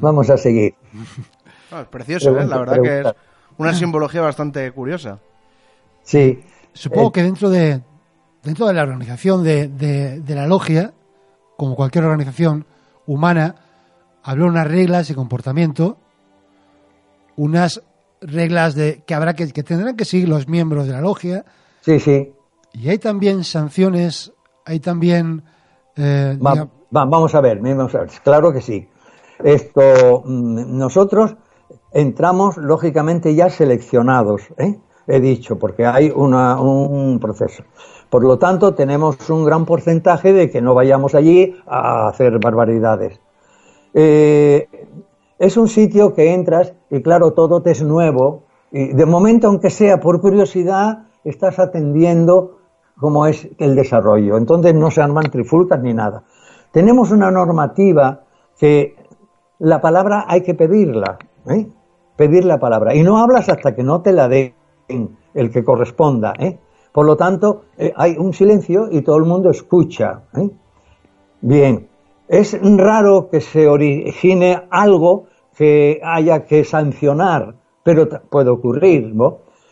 Vamos 0.00 0.30
a 0.30 0.36
seguir. 0.36 0.74
Ah, 1.70 1.82
es 1.82 1.88
precioso, 1.88 2.30
la 2.30 2.58
verdad 2.58 2.82
que 2.82 3.00
es 3.00 3.06
una 3.58 3.74
simbología 3.74 4.20
bastante 4.20 4.70
curiosa. 4.72 5.18
Sí. 6.02 6.40
Supongo 6.72 7.12
que 7.12 7.22
dentro 7.22 7.50
de, 7.50 7.80
dentro 8.42 8.66
de 8.66 8.74
la 8.74 8.82
organización 8.82 9.42
de, 9.42 9.68
de, 9.68 10.34
la 10.34 10.46
logia, 10.46 10.92
como 11.56 11.74
cualquier 11.74 12.04
organización 12.04 12.66
humana, 13.06 13.54
habrá 14.22 14.44
unas 14.44 14.66
reglas 14.66 15.08
de 15.08 15.14
comportamiento, 15.14 15.98
unas 17.36 17.82
reglas 18.20 18.74
de 18.74 19.02
que 19.06 19.14
habrá 19.14 19.34
que, 19.34 19.52
que 19.52 19.62
tendrán 19.62 19.96
que 19.96 20.04
seguir 20.04 20.28
los 20.28 20.48
miembros 20.48 20.86
de 20.86 20.92
la 20.92 21.00
logia. 21.00 21.44
Sí, 21.80 22.00
sí. 22.00 22.32
Y 22.72 22.88
hay 22.88 22.98
también 22.98 23.44
sanciones, 23.44 24.32
hay 24.64 24.80
también... 24.80 25.44
Eh, 25.96 26.36
vamos 26.38 27.34
a 27.34 27.40
ver, 27.40 27.60
vamos 27.60 27.94
a 27.94 28.00
ver, 28.00 28.10
claro 28.24 28.52
que 28.52 28.60
sí. 28.60 28.88
Esto, 29.42 30.22
mm, 30.24 30.78
nosotros 30.78 31.36
entramos 31.92 32.56
lógicamente 32.56 33.34
ya 33.34 33.50
seleccionados, 33.50 34.42
¿eh? 34.58 34.78
he 35.06 35.20
dicho, 35.20 35.58
porque 35.58 35.86
hay 35.86 36.12
una, 36.14 36.60
un 36.60 37.18
proceso. 37.20 37.64
Por 38.10 38.24
lo 38.24 38.38
tanto, 38.38 38.74
tenemos 38.74 39.28
un 39.28 39.44
gran 39.44 39.64
porcentaje 39.64 40.32
de 40.32 40.50
que 40.50 40.60
no 40.60 40.74
vayamos 40.74 41.14
allí 41.14 41.56
a 41.66 42.08
hacer 42.08 42.38
barbaridades. 42.38 43.20
Eh, 43.92 44.68
es 45.38 45.56
un 45.56 45.68
sitio 45.68 46.14
que 46.14 46.32
entras 46.32 46.72
y 46.90 47.02
claro, 47.02 47.32
todo 47.32 47.62
te 47.62 47.72
es 47.72 47.82
nuevo 47.82 48.44
y 48.70 48.92
de 48.92 49.06
momento, 49.06 49.48
aunque 49.48 49.70
sea 49.70 50.00
por 50.00 50.20
curiosidad, 50.20 51.06
estás 51.24 51.58
atendiendo 51.58 52.58
cómo 52.98 53.26
es 53.26 53.48
el 53.58 53.74
desarrollo. 53.74 54.36
Entonces 54.36 54.74
no 54.74 54.90
se 54.90 55.02
arman 55.02 55.30
trifulcas 55.30 55.80
ni 55.80 55.94
nada. 55.94 56.24
Tenemos 56.72 57.10
una 57.10 57.30
normativa 57.30 58.22
que 58.58 58.96
la 59.58 59.80
palabra 59.80 60.24
hay 60.28 60.42
que 60.42 60.54
pedirla, 60.54 61.18
¿eh? 61.48 61.66
pedir 62.16 62.44
la 62.44 62.58
palabra. 62.58 62.94
Y 62.94 63.02
no 63.02 63.18
hablas 63.18 63.48
hasta 63.48 63.74
que 63.74 63.82
no 63.82 64.02
te 64.02 64.12
la 64.12 64.28
den 64.28 64.54
el 65.34 65.50
que 65.50 65.64
corresponda. 65.64 66.34
¿eh? 66.38 66.58
Por 66.92 67.06
lo 67.06 67.16
tanto, 67.16 67.64
eh, 67.76 67.92
hay 67.96 68.16
un 68.16 68.32
silencio 68.32 68.88
y 68.90 69.02
todo 69.02 69.16
el 69.16 69.24
mundo 69.24 69.50
escucha. 69.50 70.22
Bien, 71.40 71.88
es 72.28 72.58
raro 72.62 73.28
que 73.30 73.40
se 73.40 73.68
origine 73.68 74.62
algo 74.70 75.26
que 75.56 76.00
haya 76.02 76.44
que 76.44 76.64
sancionar, 76.64 77.54
pero 77.82 78.08
puede 78.08 78.50
ocurrir. 78.50 79.14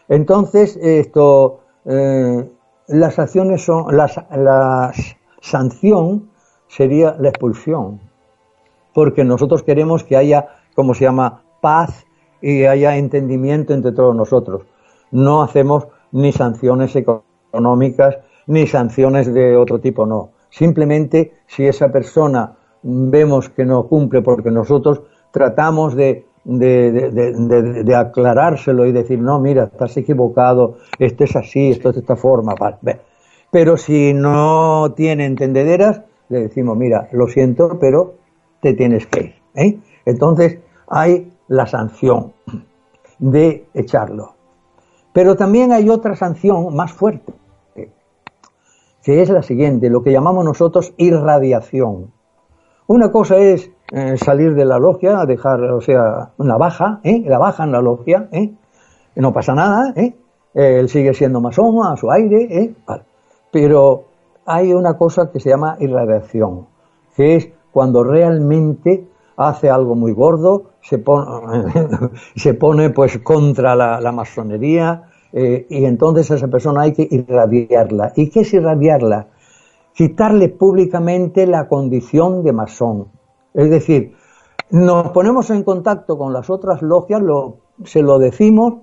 Entonces, 0.09 0.76
esto, 0.76 1.61
las 1.85 3.18
acciones 3.18 3.64
son, 3.64 3.97
la 3.97 4.93
sanción 5.41 6.30
sería 6.68 7.16
la 7.18 7.28
expulsión, 7.28 8.01
porque 8.95 9.24
nosotros 9.24 9.62
queremos 9.62 10.05
que 10.05 10.16
haya, 10.16 10.49
como 10.74 10.95
se 10.95 11.05
llama, 11.05 11.43
paz 11.61 12.07
y 12.40 12.64
haya 12.64 12.97
entendimiento 12.97 13.72
entre 13.72 13.93
todos 13.93 14.14
nosotros. 14.14 14.62
No 15.11 15.43
hacemos 15.43 15.86
ni 16.11 16.32
sanciones 16.32 16.95
económicas, 16.97 18.18
ni 18.47 18.66
sanciones 18.66 19.32
de 19.32 19.57
otro 19.57 19.78
tipo, 19.80 20.07
no. 20.07 20.30
Simplemente 20.51 21.32
si 21.47 21.66
esa 21.66 21.90
persona 21.90 22.53
vemos 22.82 23.49
que 23.49 23.64
no 23.64 23.86
cumple 23.86 24.22
porque 24.22 24.51
nosotros 24.51 25.03
tratamos 25.30 25.95
de, 25.95 26.26
aclarárselo 27.97 28.86
y 28.86 28.93
decir, 28.93 29.18
no, 29.20 29.38
mira, 29.40 29.64
estás 29.64 29.97
equivocado, 29.97 30.76
esto 30.99 31.24
es 31.24 31.36
así, 31.36 31.70
esto 31.70 31.90
es 31.90 31.95
de 31.95 32.01
esta 32.03 32.16
forma. 32.16 32.55
Pero 33.51 33.76
si 33.76 34.12
no 34.12 34.93
tiene 34.97 35.26
entendederas, 35.26 36.03
le 36.28 36.40
decimos, 36.40 36.76
mira, 36.76 37.09
lo 37.12 37.28
siento, 37.28 37.78
pero 37.78 38.14
te 38.62 38.74
tienes 38.74 39.06
que 39.06 39.20
ir. 39.20 39.34
¿eh? 39.54 39.78
Entonces 40.06 40.60
hay 40.88 41.32
la 41.48 41.66
sanción 41.66 42.32
de 43.18 43.66
echarlo. 43.74 44.34
Pero 45.12 45.36
también 45.36 45.72
hay 45.72 45.91
otra 45.91 46.16
sanción 46.16 46.74
más 46.74 46.92
fuerte, 46.92 47.34
que 49.03 49.20
es 49.20 49.28
la 49.28 49.42
siguiente, 49.42 49.91
lo 49.91 50.03
que 50.03 50.12
llamamos 50.12 50.45
nosotros 50.45 50.95
irradiación. 50.96 52.12
Una 52.87 53.12
cosa 53.12 53.37
es 53.37 53.70
eh, 53.91 54.16
salir 54.16 54.54
de 54.54 54.64
la 54.64 54.78
logia, 54.78 55.26
dejar, 55.26 55.62
o 55.64 55.80
sea, 55.82 56.30
una 56.38 56.57
baja, 56.57 57.00
¿eh? 57.04 57.22
la 57.26 57.38
baja 57.38 57.64
en 57.64 57.72
la 57.72 57.82
logia, 57.82 58.28
¿eh? 58.32 58.53
no 59.16 59.32
pasa 59.32 59.54
nada, 59.54 59.92
¿eh? 59.96 60.14
él 60.54 60.88
sigue 60.88 61.12
siendo 61.12 61.41
masón 61.41 61.76
a 61.84 61.96
su 61.96 62.11
aire, 62.11 62.49
¿eh? 62.50 62.74
pero 63.50 64.04
hay 64.46 64.72
una 64.72 64.96
cosa 64.96 65.30
que 65.30 65.41
se 65.41 65.50
llama 65.50 65.76
irradiación, 65.80 66.66
que 67.16 67.37
es 67.37 67.50
cuando 67.72 68.04
realmente 68.04 69.08
hace 69.36 69.70
algo 69.70 69.94
muy 69.94 70.12
gordo, 70.12 70.72
se 70.82 70.99
pone, 70.99 71.26
se 72.36 72.54
pone 72.54 72.90
pues 72.90 73.18
contra 73.18 73.74
la, 73.74 74.12
masonería 74.12 75.04
eh, 75.32 75.66
y 75.68 75.84
entonces 75.84 76.30
a 76.30 76.36
esa 76.36 76.49
persona 76.49 76.82
hay 76.82 76.92
que 76.92 77.08
irradiarla. 77.11 78.12
¿Y 78.14 78.28
qué 78.28 78.40
es 78.40 78.53
irradiarla? 78.53 79.28
Quitarle 79.94 80.49
públicamente 80.50 81.46
la 81.46 81.68
condición 81.68 82.44
de 82.44 82.53
masón. 82.53 83.08
Es 83.54 83.70
decir, 83.70 84.14
nos 84.70 85.11
ponemos 85.11 85.50
en 85.50 85.64
contacto 85.64 86.16
con 86.16 86.32
las 86.32 86.50
otras 86.50 86.82
logias, 86.82 87.20
lo, 87.20 87.57
se 87.84 88.03
lo 88.03 88.18
decimos, 88.18 88.74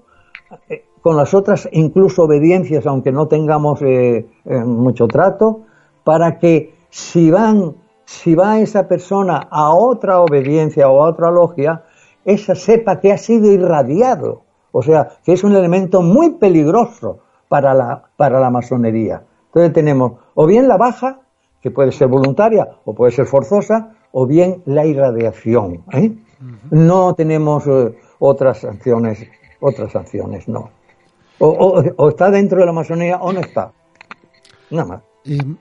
eh, 0.68 0.86
con 1.02 1.16
las 1.16 1.34
otras 1.34 1.70
incluso 1.72 2.24
obediencias, 2.24 2.86
aunque 2.86 3.11
no 3.11 3.28
tengamos 3.28 3.82
eh, 3.82 4.26
mucho 4.45 5.07
trato, 5.07 5.61
para 6.03 6.40
que 6.40 6.76
si 6.90 7.32
van 7.32 7.76
si 8.10 8.34
va 8.34 8.60
esa 8.60 8.88
persona 8.88 9.48
a 9.52 9.72
otra 9.72 10.19
obediencia 10.19 10.90
o 10.90 11.03
a 11.03 11.10
otra 11.10 11.30
logia, 11.30 11.84
esa 12.26 12.56
sepa 12.56 12.99
que 12.99 13.11
ha 13.11 13.19
sido 13.19 13.52
irradiado. 13.52 14.41
O 14.72 14.81
sea, 14.81 15.10
que 15.23 15.34
es 15.34 15.44
un 15.44 15.56
elemento 15.56 16.02
muy 16.02 16.31
peligroso 16.31 17.19
para 17.49 17.76
la, 17.76 18.10
para 18.18 18.40
la 18.40 18.49
masonería. 18.49 19.22
Entonces 19.45 19.73
tenemos 19.73 20.14
o 20.34 20.48
bien 20.48 20.68
la 20.68 20.77
baja, 20.77 21.19
que 21.61 21.69
puede 21.69 21.91
ser 21.91 22.07
voluntaria 22.07 22.68
o 22.84 22.95
puede 22.95 23.11
ser 23.11 23.27
forzosa, 23.27 23.94
o 24.11 24.26
bien 24.26 24.64
la 24.65 24.88
irradiación. 24.88 25.84
¿eh? 25.94 26.11
No 26.72 27.14
tenemos 27.14 27.68
eh, 27.68 27.95
otras 28.18 28.61
sanciones, 28.61 29.23
otras 29.60 29.91
sanciones, 29.91 30.48
no. 30.48 30.72
o 31.38 32.10
está 32.10 32.31
dentro 32.31 32.60
de 32.60 32.65
la 32.65 32.73
masonería 32.73 33.18
o 33.18 33.31
no 33.31 33.41
está. 33.41 33.72
Nada 34.72 34.88
más. 34.88 35.09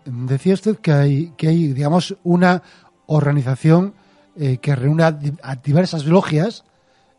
Decía 0.04 0.54
usted 0.54 0.76
que 0.76 0.92
hay, 0.92 1.32
que 1.36 1.48
hay, 1.48 1.72
digamos, 1.72 2.16
una 2.24 2.62
organización 3.06 3.94
eh, 4.36 4.58
que 4.58 4.74
reúne 4.76 5.04
a, 5.04 5.12
diversas 5.56 6.06
logias 6.06 6.64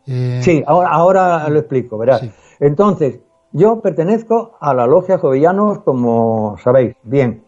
Eh, 0.06 0.40
Sí, 0.42 0.62
ahora, 0.66 0.88
ahora 0.88 1.48
lo 1.48 1.58
explico, 1.58 1.98
verás. 1.98 2.20
Sí. 2.20 2.30
Entonces, 2.58 3.20
yo 3.52 3.80
pertenezco 3.80 4.56
a 4.60 4.74
la 4.74 4.86
Logia 4.86 5.18
Jovellanos, 5.18 5.80
como 5.80 6.56
sabéis, 6.62 6.96
bien. 7.02 7.44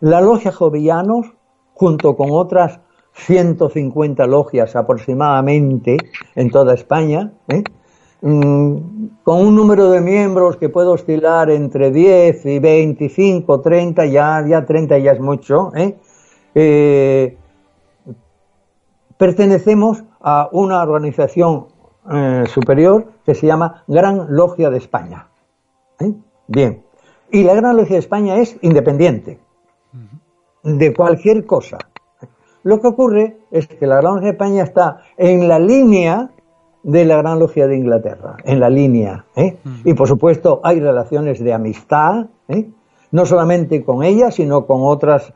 La 0.00 0.20
Logia 0.20 0.52
Jovellanos, 0.52 1.26
junto 1.74 2.16
con 2.16 2.28
otras 2.30 2.80
150 3.14 4.26
logias 4.26 4.76
aproximadamente 4.76 5.96
en 6.34 6.50
toda 6.50 6.74
España, 6.74 7.32
¿eh? 7.48 7.64
Mm, 8.22 8.76
con 9.22 9.46
un 9.46 9.54
número 9.54 9.90
de 9.90 10.00
miembros 10.00 10.56
que 10.56 10.68
puede 10.68 10.88
oscilar 10.88 11.50
entre 11.50 11.90
10 11.90 12.46
y 12.46 12.58
25, 12.58 13.60
30, 13.60 14.06
ya, 14.06 14.44
ya 14.46 14.64
30 14.64 14.98
ya 14.98 15.12
es 15.12 15.20
mucho, 15.20 15.70
¿eh? 15.74 15.96
Eh, 16.54 17.36
pertenecemos 19.18 20.02
a 20.20 20.48
una 20.52 20.82
organización 20.82 21.66
eh, 22.10 22.44
superior 22.46 23.12
que 23.26 23.34
se 23.34 23.46
llama 23.46 23.84
Gran 23.86 24.34
Logia 24.34 24.70
de 24.70 24.78
España. 24.78 25.28
¿Eh? 26.00 26.14
Bien. 26.46 26.82
Y 27.30 27.42
la 27.42 27.54
Gran 27.54 27.76
Logia 27.76 27.94
de 27.94 28.00
España 28.00 28.36
es 28.38 28.56
independiente 28.62 29.38
de 30.62 30.94
cualquier 30.94 31.44
cosa. 31.44 31.78
Lo 32.62 32.80
que 32.80 32.88
ocurre 32.88 33.36
es 33.50 33.66
que 33.66 33.86
la 33.86 33.96
Gran 33.96 34.14
Logia 34.14 34.28
de 34.28 34.32
España 34.32 34.62
está 34.62 35.02
en 35.16 35.48
la 35.48 35.58
línea 35.58 36.30
de 36.86 37.04
la 37.04 37.16
Gran 37.16 37.40
Logia 37.40 37.66
de 37.66 37.76
Inglaterra, 37.76 38.36
en 38.44 38.60
la 38.60 38.70
línea. 38.70 39.24
¿eh? 39.34 39.56
Y 39.84 39.94
por 39.94 40.06
supuesto 40.06 40.60
hay 40.62 40.78
relaciones 40.78 41.42
de 41.42 41.52
amistad, 41.52 42.26
¿eh? 42.46 42.68
no 43.10 43.26
solamente 43.26 43.84
con 43.84 44.04
ella, 44.04 44.30
sino 44.30 44.66
con 44.66 44.82
otras 44.84 45.32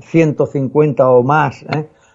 150 0.00 1.10
o 1.10 1.22
más 1.22 1.64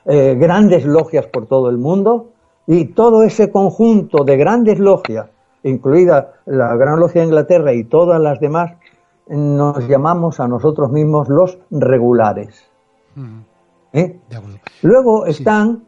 ¿eh? 0.05 0.35
Grandes 0.39 0.83
logias 0.85 1.27
por 1.27 1.45
todo 1.45 1.69
el 1.69 1.77
mundo. 1.77 2.29
Y 2.65 2.85
todo 2.85 3.21
ese 3.23 3.51
conjunto 3.51 4.23
de 4.23 4.37
grandes 4.37 4.79
logias, 4.79 5.27
incluida 5.63 6.33
la 6.45 6.75
Gran 6.75 6.99
Logia 6.99 7.21
de 7.21 7.27
Inglaterra 7.27 7.73
y 7.73 7.83
todas 7.83 8.19
las 8.19 8.39
demás, 8.39 8.73
nos 9.27 9.87
llamamos 9.87 10.39
a 10.39 10.47
nosotros 10.47 10.91
mismos 10.91 11.29
los 11.29 11.57
regulares. 11.69 12.65
acuerdo. 14.37 14.57
Luego 14.81 15.25
están 15.25 15.83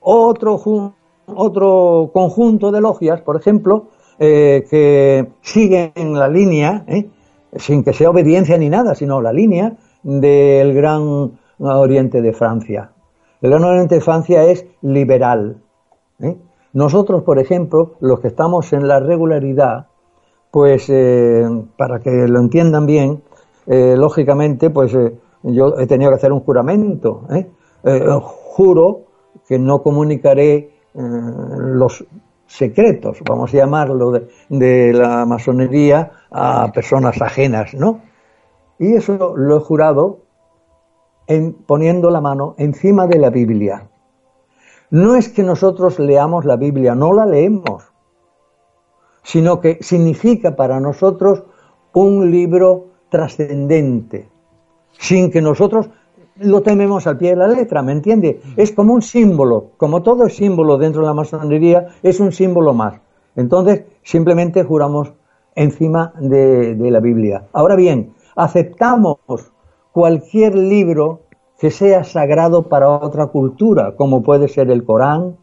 otro, 0.00 0.58
ju- 0.58 0.92
otro 1.34 2.10
conjunto 2.12 2.70
de 2.70 2.80
logias, 2.80 3.20
por 3.20 3.36
ejemplo, 3.36 3.88
eh, 4.18 4.66
que 4.68 5.28
siguen 5.42 6.14
la 6.14 6.28
línea, 6.28 6.84
¿eh? 6.88 7.08
sin 7.56 7.84
que 7.84 7.92
sea 7.92 8.10
obediencia 8.10 8.58
ni 8.58 8.68
nada, 8.68 8.94
sino 8.96 9.20
la 9.20 9.32
línea 9.32 9.76
del 10.02 10.74
Gran 10.74 11.38
Oriente 11.58 12.20
de 12.20 12.32
Francia. 12.32 12.90
El 13.40 13.50
Gran 13.50 13.62
Oriente 13.62 13.94
de 13.94 14.00
Francia 14.00 14.42
es 14.44 14.66
liberal. 14.82 15.62
¿eh? 16.20 16.36
Nosotros, 16.72 17.22
por 17.22 17.38
ejemplo, 17.38 17.94
los 18.00 18.18
que 18.20 18.28
estamos 18.28 18.72
en 18.72 18.88
la 18.88 18.98
regularidad, 18.98 19.86
pues 20.50 20.86
para 21.76 22.00
que 22.00 22.26
lo 22.26 22.40
entiendan 22.40 22.86
bien, 22.86 23.22
lógicamente, 23.66 24.70
pues 24.70 24.96
yo 25.42 25.78
he 25.78 25.86
tenido 25.86 26.10
que 26.10 26.16
hacer 26.16 26.32
un 26.32 26.40
juramento. 26.40 27.22
juro 28.22 29.02
que 29.46 29.58
no 29.58 29.82
comunicaré 29.82 30.77
los 30.94 32.04
secretos, 32.46 33.18
vamos 33.28 33.52
a 33.52 33.58
llamarlo, 33.58 34.10
de, 34.48 34.92
la 34.92 35.24
masonería 35.26 36.10
a 36.30 36.72
personas 36.72 37.20
ajenas, 37.20 37.74
¿no? 37.74 38.00
Y 38.78 38.94
eso 38.94 39.34
lo 39.36 39.56
he 39.56 39.60
jurado 39.60 40.20
en, 41.26 41.52
poniendo 41.52 42.10
la 42.10 42.20
mano 42.20 42.54
encima 42.58 43.06
de 43.06 43.18
la 43.18 43.30
Biblia. 43.30 43.88
No 44.90 45.16
es 45.16 45.28
que 45.28 45.42
nosotros 45.42 45.98
leamos 45.98 46.44
la 46.44 46.56
Biblia, 46.56 46.94
no 46.94 47.12
la 47.12 47.26
leemos, 47.26 47.84
sino 49.22 49.60
que 49.60 49.78
significa 49.82 50.56
para 50.56 50.80
nosotros 50.80 51.44
un 51.92 52.30
libro 52.30 52.86
trascendente, 53.10 54.28
sin 54.92 55.30
que 55.30 55.42
nosotros 55.42 55.90
lo 56.40 56.62
tememos 56.62 57.06
al 57.06 57.18
pie 57.18 57.30
de 57.30 57.36
la 57.36 57.48
letra, 57.48 57.82
¿me 57.82 57.92
entiende? 57.92 58.40
Es 58.56 58.72
como 58.72 58.94
un 58.94 59.02
símbolo, 59.02 59.70
como 59.76 60.02
todo 60.02 60.26
es 60.26 60.36
símbolo 60.36 60.78
dentro 60.78 61.02
de 61.02 61.08
la 61.08 61.14
masonería, 61.14 61.88
es 62.02 62.20
un 62.20 62.32
símbolo 62.32 62.74
más. 62.74 63.00
Entonces, 63.36 63.84
simplemente 64.02 64.64
juramos 64.64 65.12
encima 65.54 66.12
de, 66.20 66.76
la 66.78 67.00
Biblia. 67.00 67.44
Ahora 67.52 67.76
bien, 67.76 68.14
aceptamos 68.36 69.18
cualquier 69.92 70.54
libro 70.54 71.20
que 71.58 71.70
sea 71.70 72.04
sagrado 72.04 72.64
para 72.64 72.88
otra 72.88 73.26
cultura, 73.26 73.96
como 73.96 74.22
puede 74.22 74.48
ser 74.48 74.70
el 74.70 74.84
Corán, 74.84 75.36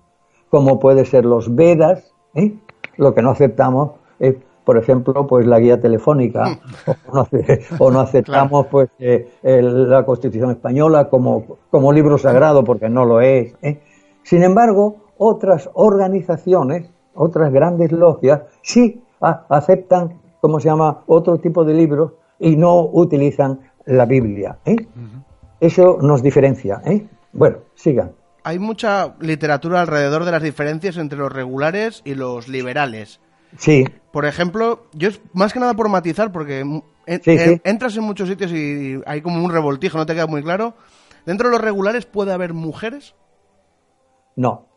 como 0.50 0.80
puede 0.80 1.06
ser 1.06 1.26
los 1.26 1.54
Vedas, 1.54 2.14
¿eh? 2.34 2.54
Lo 2.98 3.14
que 3.14 3.22
no 3.22 3.32
aceptamos 3.32 3.92
es, 4.20 4.36
por 4.66 4.78
ejemplo, 4.78 5.28
pues 5.28 5.46
la 5.46 5.60
guía 5.60 5.80
telefónica, 5.80 6.60
o 6.88 7.14
no, 7.16 7.22
ace- 7.22 7.62
o 7.80 7.92
no 7.92 8.00
aceptamos 8.08 8.66
pues 8.68 8.90
eh, 9.00 9.30
el- 9.44 9.90
la 9.90 10.04
Constitución 10.06 10.52
española 10.52 11.08
como, 11.10 11.58
como 11.70 11.94
libro 11.94 12.18
sagrado, 12.18 12.64
porque 12.64 12.90
no 12.90 13.06
lo 13.06 13.22
es. 13.22 13.54
¿eh? 13.62 13.80
Sin 14.24 14.44
embargo, 14.44 14.98
otras 15.18 15.70
organizaciones, 15.76 16.90
otras 17.14 17.52
grandes 17.54 17.92
logias, 17.92 18.42
sí 18.62 19.02
a- 19.22 19.46
aceptan, 19.50 20.20
¿cómo 20.42 20.60
se 20.60 20.68
llama?, 20.70 21.02
otro 21.08 21.38
tipo 21.38 21.64
de 21.64 21.74
libros 21.74 22.14
y 22.40 22.56
no 22.58 22.82
utilizan 22.82 23.60
la 23.86 24.06
Biblia. 24.06 24.58
¿eh? 24.66 24.76
Eso 25.60 25.98
nos 26.02 26.22
diferencia. 26.22 26.82
Bueno, 27.34 27.58
sigan. 27.76 28.12
Hay 28.44 28.60
mucha 28.60 29.16
literatura 29.20 29.82
alrededor 29.82 30.24
de 30.26 30.32
las 30.32 30.44
diferencias 30.44 30.98
entre 30.98 31.18
los 31.18 31.32
regulares 31.32 32.02
y 32.06 32.14
los 32.16 32.48
liberales. 32.48 33.20
Sí, 33.58 33.86
Por 34.12 34.26
ejemplo, 34.26 34.88
yo 34.94 35.10
es 35.10 35.20
más 35.34 35.52
que 35.52 35.60
nada 35.60 35.74
por 35.74 35.90
matizar, 35.90 36.32
porque 36.32 36.60
en- 36.62 36.84
Sí, 37.24 37.32
en- 37.32 37.40
sí. 37.56 37.62
entras 37.66 37.98
en 37.98 38.04
muchos 38.04 38.30
sitios 38.30 38.50
y 38.52 39.00
hay 39.06 39.22
como 39.22 39.44
un 39.44 39.52
revoltijo, 39.52 39.98
no 39.98 40.06
te 40.06 40.14
queda 40.14 40.26
muy 40.28 40.42
claro. 40.42 40.74
¿Dentro 41.26 41.50
de 41.50 41.54
los 41.56 41.62
regulares 41.62 42.06
puede 42.06 42.32
haber 42.32 42.54
mujeres? 42.54 43.14
no. 44.36 44.68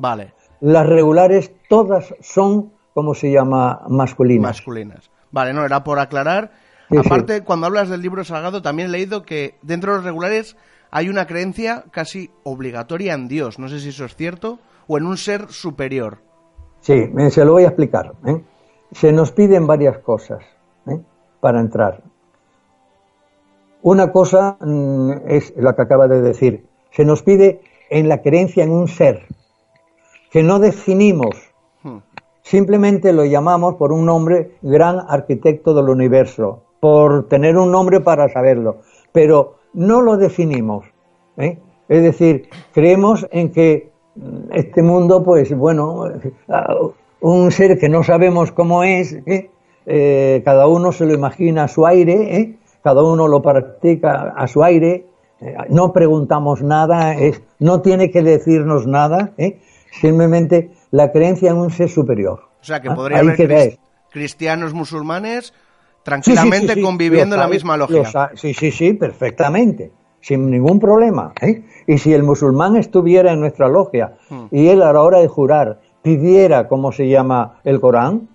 Vale, 0.00 0.32
Las 0.60 0.86
regulares 0.86 1.52
todas 1.68 2.14
son, 2.20 2.72
¿cómo 2.94 3.14
se 3.14 3.30
llama?, 3.32 3.80
masculinas. 3.88 4.42
masculinas. 4.58 5.10
Vale, 5.32 5.52
no, 5.52 5.64
era 5.64 5.82
por 5.84 5.98
aclarar. 5.98 6.52
Sí. 6.90 6.96
Aparte, 6.98 7.42
cuando 7.42 7.66
hablas 7.66 7.88
del 7.88 8.00
libro 8.02 8.22
sagrado, 8.24 8.62
también 8.62 8.88
he 8.88 8.92
leído 8.92 9.22
que 9.24 9.56
dentro 9.62 9.90
de 9.92 9.98
los 9.98 10.04
regulares 10.04 10.56
hay 10.92 11.08
una 11.08 11.26
creencia 11.26 11.84
casi 11.90 12.30
obligatoria 12.44 13.14
en 13.14 13.26
Dios. 13.28 13.58
No 13.58 13.68
sé 13.68 13.80
si 13.80 13.88
eso 13.90 14.04
es 14.04 14.14
cierto, 14.16 14.58
o 14.86 14.98
en 14.98 15.04
un 15.06 15.16
ser 15.16 15.50
superior. 15.50 16.18
Sí, 16.80 17.10
se 17.30 17.44
lo 17.44 17.52
voy 17.52 17.64
a 17.64 17.68
explicar. 17.68 18.12
¿eh? 18.26 18.42
Se 18.92 19.12
nos 19.12 19.32
piden 19.32 19.66
varias 19.66 19.98
cosas 19.98 20.42
¿eh? 20.86 20.98
para 21.40 21.60
entrar. 21.60 22.02
Una 23.82 24.10
cosa 24.12 24.56
mm, 24.60 25.12
es 25.26 25.54
la 25.56 25.74
que 25.74 25.82
acaba 25.82 26.08
de 26.08 26.20
decir. 26.20 26.66
Se 26.90 27.04
nos 27.04 27.22
pide 27.22 27.60
en 27.90 28.08
la 28.08 28.22
creencia 28.22 28.64
en 28.64 28.70
un 28.70 28.88
ser 28.88 29.26
que 30.30 30.42
no 30.42 30.58
definimos. 30.58 31.36
Simplemente 32.42 33.12
lo 33.12 33.24
llamamos 33.24 33.74
por 33.74 33.92
un 33.92 34.06
nombre 34.06 34.56
gran 34.62 35.00
arquitecto 35.06 35.74
del 35.74 35.90
universo, 35.90 36.62
por 36.80 37.28
tener 37.28 37.58
un 37.58 37.70
nombre 37.70 38.00
para 38.00 38.28
saberlo, 38.30 38.78
pero 39.12 39.56
no 39.74 40.00
lo 40.00 40.16
definimos. 40.16 40.86
¿eh? 41.36 41.58
Es 41.88 42.02
decir, 42.02 42.48
creemos 42.72 43.26
en 43.30 43.52
que 43.52 43.90
este 44.52 44.82
mundo, 44.82 45.22
pues 45.22 45.54
bueno, 45.56 46.04
un 47.20 47.50
ser 47.50 47.78
que 47.78 47.88
no 47.88 48.02
sabemos 48.02 48.52
cómo 48.52 48.82
es, 48.84 49.12
¿eh? 49.26 49.50
Eh, 49.86 50.42
cada 50.44 50.66
uno 50.66 50.92
se 50.92 51.06
lo 51.06 51.14
imagina 51.14 51.64
a 51.64 51.68
su 51.68 51.86
aire, 51.86 52.36
¿eh? 52.36 52.54
cada 52.82 53.02
uno 53.02 53.26
lo 53.26 53.40
practica 53.42 54.34
a 54.36 54.46
su 54.46 54.62
aire, 54.62 55.06
no 55.70 55.92
preguntamos 55.92 56.62
nada, 56.62 57.14
no 57.58 57.80
tiene 57.80 58.10
que 58.10 58.22
decirnos 58.22 58.86
nada, 58.86 59.32
simplemente 60.00 60.70
la 60.90 61.10
creencia 61.12 61.50
en 61.50 61.56
un 61.58 61.70
ser 61.70 61.88
superior. 61.88 62.40
O 62.60 62.64
sea, 62.64 62.80
que 62.80 62.88
Ah, 62.88 62.94
podría 62.94 63.18
haber 63.18 63.78
cristianos 64.10 64.74
musulmanes 64.74 65.46
sí, 65.46 65.52
tranquilamente 66.02 66.68
sí, 66.74 66.74
sí, 66.74 66.82
conviviendo 66.82 67.34
en 67.36 67.40
la 67.40 67.48
misma 67.48 67.76
sa- 68.04 68.30
Sí, 68.34 68.54
sí, 68.54 68.70
sí, 68.70 68.92
perfectamente, 68.94 69.90
sin 70.20 70.50
ningún 70.50 70.80
problema. 70.80 71.32
¿eh? 71.40 71.64
Y 71.86 71.98
si 71.98 72.12
el 72.12 72.22
musulmán 72.22 72.76
estuviera 72.76 73.32
en 73.32 73.40
nuestra 73.40 73.68
logia 73.68 74.16
Hmm. 74.28 74.46
y 74.50 74.68
él 74.68 74.82
a 74.82 74.92
la 74.92 75.02
hora 75.02 75.18
de 75.20 75.28
jurar 75.28 75.80
pidiera 76.02 76.68
cómo 76.68 76.92
se 76.92 77.08
llama 77.08 77.60
el 77.64 77.80
Corán, 77.80 78.28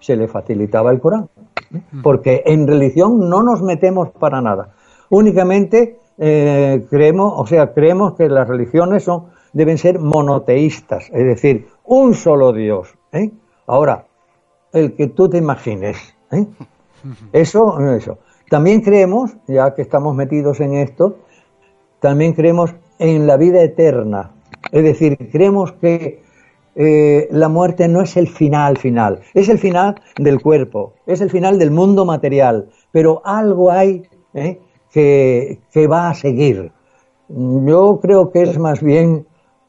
se 0.00 0.16
le 0.16 0.28
facilitaba 0.28 0.90
el 0.90 1.00
Corán. 1.00 1.28
¿eh? 1.74 1.80
Porque 2.02 2.42
en 2.46 2.66
religión 2.66 3.28
no 3.28 3.42
nos 3.42 3.62
metemos 3.62 4.10
para 4.10 4.40
nada. 4.40 4.74
Únicamente 5.10 5.98
eh, 6.18 6.86
creemos, 6.88 7.32
o 7.36 7.46
sea, 7.46 7.72
creemos 7.72 8.14
que 8.14 8.28
las 8.28 8.46
religiones 8.46 9.04
son, 9.04 9.24
deben 9.52 9.78
ser 9.78 9.98
monoteístas, 9.98 11.10
es 11.12 11.24
decir, 11.24 11.68
un 11.84 12.14
solo 12.14 12.52
Dios. 12.52 12.94
¿eh? 13.12 13.30
Ahora, 13.66 14.06
el 14.72 14.94
que 14.94 15.08
tú 15.08 15.28
te 15.28 15.38
imagines. 15.38 15.96
¿eh? 16.32 16.46
Eso, 17.32 17.80
eso. 17.94 18.18
También 18.48 18.80
creemos, 18.82 19.36
ya 19.46 19.74
que 19.74 19.82
estamos 19.82 20.14
metidos 20.14 20.60
en 20.60 20.74
esto, 20.74 21.16
también 22.00 22.34
creemos 22.34 22.74
en 22.98 23.26
la 23.26 23.36
vida 23.36 23.62
eterna. 23.62 24.32
Es 24.70 24.82
decir, 24.84 25.16
creemos 25.30 25.72
que 25.72 26.22
eh, 26.76 27.28
la 27.30 27.48
muerte 27.48 27.88
no 27.88 28.02
es 28.02 28.16
el 28.16 28.28
final 28.28 28.76
final, 28.76 29.20
es 29.32 29.48
el 29.48 29.58
final 29.58 29.94
del 30.18 30.42
cuerpo, 30.42 30.94
es 31.06 31.20
el 31.20 31.30
final 31.30 31.58
del 31.58 31.70
mundo 31.70 32.04
material, 32.04 32.68
pero 32.90 33.22
algo 33.24 33.70
hay 33.70 34.02
¿eh? 34.34 34.58
que, 34.90 35.60
que 35.72 35.86
va 35.86 36.10
a 36.10 36.14
seguir. 36.14 36.72
Yo 37.28 38.00
creo 38.02 38.30
que 38.30 38.42
es 38.42 38.58
más 38.58 38.82
bien 38.82 39.26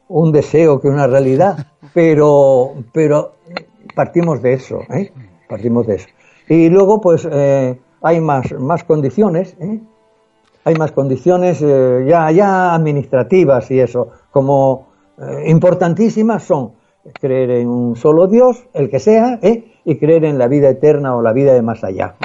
un 0.08 0.32
deseo 0.32 0.80
que 0.80 0.88
una 0.88 1.06
realidad, 1.06 1.68
pero, 1.94 2.74
pero 2.92 3.34
partimos 3.94 4.42
de 4.42 4.54
eso, 4.54 4.80
¿eh? 4.90 5.12
partimos 5.48 5.86
de 5.86 5.94
eso. 5.96 6.08
Y 6.48 6.68
luego, 6.68 7.00
pues, 7.00 7.26
hay 8.06 8.20
más, 8.20 8.52
más 8.58 8.84
condiciones, 8.84 9.56
¿eh? 9.60 9.80
hay 10.64 10.74
más 10.74 10.92
condiciones 10.92 11.60
eh, 11.62 12.04
ya, 12.08 12.30
ya 12.30 12.74
administrativas 12.74 13.70
y 13.70 13.80
eso, 13.80 14.08
como 14.30 14.88
eh, 15.18 15.44
importantísimas 15.50 16.42
son 16.44 16.72
creer 17.20 17.50
en 17.50 17.68
un 17.68 17.96
solo 17.96 18.26
Dios, 18.26 18.64
el 18.74 18.90
que 18.90 18.98
sea, 18.98 19.38
¿eh? 19.42 19.74
y 19.84 19.96
creer 19.96 20.24
en 20.24 20.38
la 20.38 20.48
vida 20.48 20.68
eterna 20.68 21.14
o 21.14 21.22
la 21.22 21.32
vida 21.32 21.52
de 21.54 21.62
más 21.62 21.84
allá. 21.84 22.16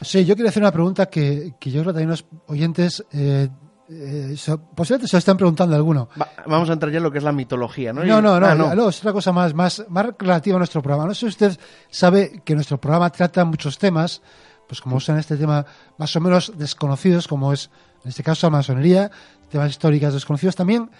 Sí, 0.00 0.24
yo 0.24 0.34
quería 0.34 0.48
hacer 0.50 0.62
una 0.62 0.72
pregunta 0.72 1.06
que, 1.06 1.54
que 1.58 1.70
yo 1.70 1.82
creo 1.82 1.92
que 1.92 2.00
también 2.00 2.10
los 2.10 2.24
oyentes 2.46 3.04
eh, 3.12 3.48
eh, 3.90 4.34
so- 4.36 4.58
posiblemente 4.74 5.08
se 5.08 5.16
lo 5.16 5.18
están 5.18 5.36
preguntando 5.36 5.76
alguno. 5.76 6.08
Va- 6.20 6.28
vamos 6.46 6.70
a 6.70 6.72
entrar 6.72 6.90
ya 6.90 6.98
en 6.98 7.02
lo 7.04 7.10
que 7.10 7.18
es 7.18 7.24
la 7.24 7.32
mitología, 7.32 7.92
¿no? 7.92 8.02
No, 8.04 8.20
no, 8.22 8.40
no, 8.40 8.46
Ah, 8.46 8.74
no, 8.74 8.88
es 8.88 8.98
otra 9.00 9.12
cosa 9.12 9.32
más, 9.32 9.52
más, 9.54 9.84
más 9.88 10.06
relativa 10.18 10.56
a 10.56 10.58
nuestro 10.58 10.80
programa. 10.82 11.06
No 11.06 11.12
sé 11.14 11.20
si 11.20 11.26
usted 11.26 11.58
sabe 11.90 12.40
que 12.44 12.54
nuestro 12.54 12.78
programa 12.78 13.10
trata 13.10 13.44
muchos 13.44 13.78
temas, 13.78 14.22
pues 14.68 14.80
como 14.80 15.00
son 15.00 15.18
este 15.18 15.36
tema 15.36 15.64
más 15.98 16.14
o 16.16 16.20
menos 16.20 16.52
desconocidos, 16.56 17.28
como 17.28 17.52
es 17.52 17.70
en 18.02 18.08
este 18.10 18.22
caso 18.22 18.46
la 18.46 18.58
masonería, 18.58 19.10
temas 19.50 19.70
históricos 19.70 20.12
desconocidos, 20.14 20.54
también 20.56 20.90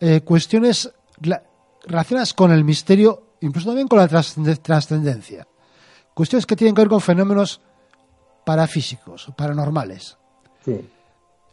eh, 0.00 0.20
cuestiones 0.22 0.90
rela- 1.20 1.42
relacionadas 1.86 2.34
con 2.34 2.50
el 2.52 2.64
misterio, 2.64 3.36
incluso 3.40 3.68
también 3.68 3.88
con 3.88 3.98
la 3.98 4.08
trascende- 4.08 4.60
trascendencia. 4.60 5.46
Cuestiones 6.12 6.46
que 6.46 6.56
tienen 6.56 6.74
que 6.74 6.82
ver 6.82 6.88
con 6.88 7.00
fenómenos 7.00 7.60
parafísicos, 8.44 9.28
paranormales. 9.36 10.16
Sí. 10.64 10.88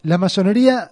¿La 0.03 0.17
masonería 0.17 0.91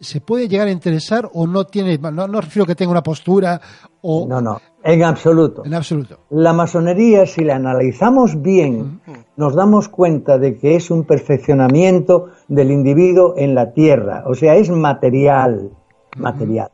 se 0.00 0.20
puede 0.20 0.48
llegar 0.48 0.66
a 0.68 0.70
interesar 0.72 1.30
o 1.32 1.46
no 1.46 1.64
tiene, 1.66 1.96
no, 1.98 2.26
no 2.26 2.40
refiero 2.40 2.66
que 2.66 2.74
tenga 2.74 2.90
una 2.92 3.02
postura 3.02 3.60
o 4.02 4.26
No, 4.28 4.40
no, 4.40 4.60
en 4.84 5.02
absoluto. 5.02 5.64
en 5.64 5.74
absoluto? 5.74 6.18
La 6.30 6.52
masonería, 6.52 7.26
si 7.26 7.42
la 7.42 7.56
analizamos 7.56 8.40
bien, 8.40 9.00
nos 9.36 9.54
damos 9.54 9.88
cuenta 9.88 10.38
de 10.38 10.56
que 10.56 10.76
es 10.76 10.90
un 10.90 11.04
perfeccionamiento 11.04 12.28
del 12.48 12.70
individuo 12.70 13.34
en 13.36 13.54
la 13.54 13.72
tierra, 13.72 14.24
o 14.26 14.34
sea, 14.34 14.54
es 14.56 14.70
material, 14.70 15.70
material. 16.18 16.68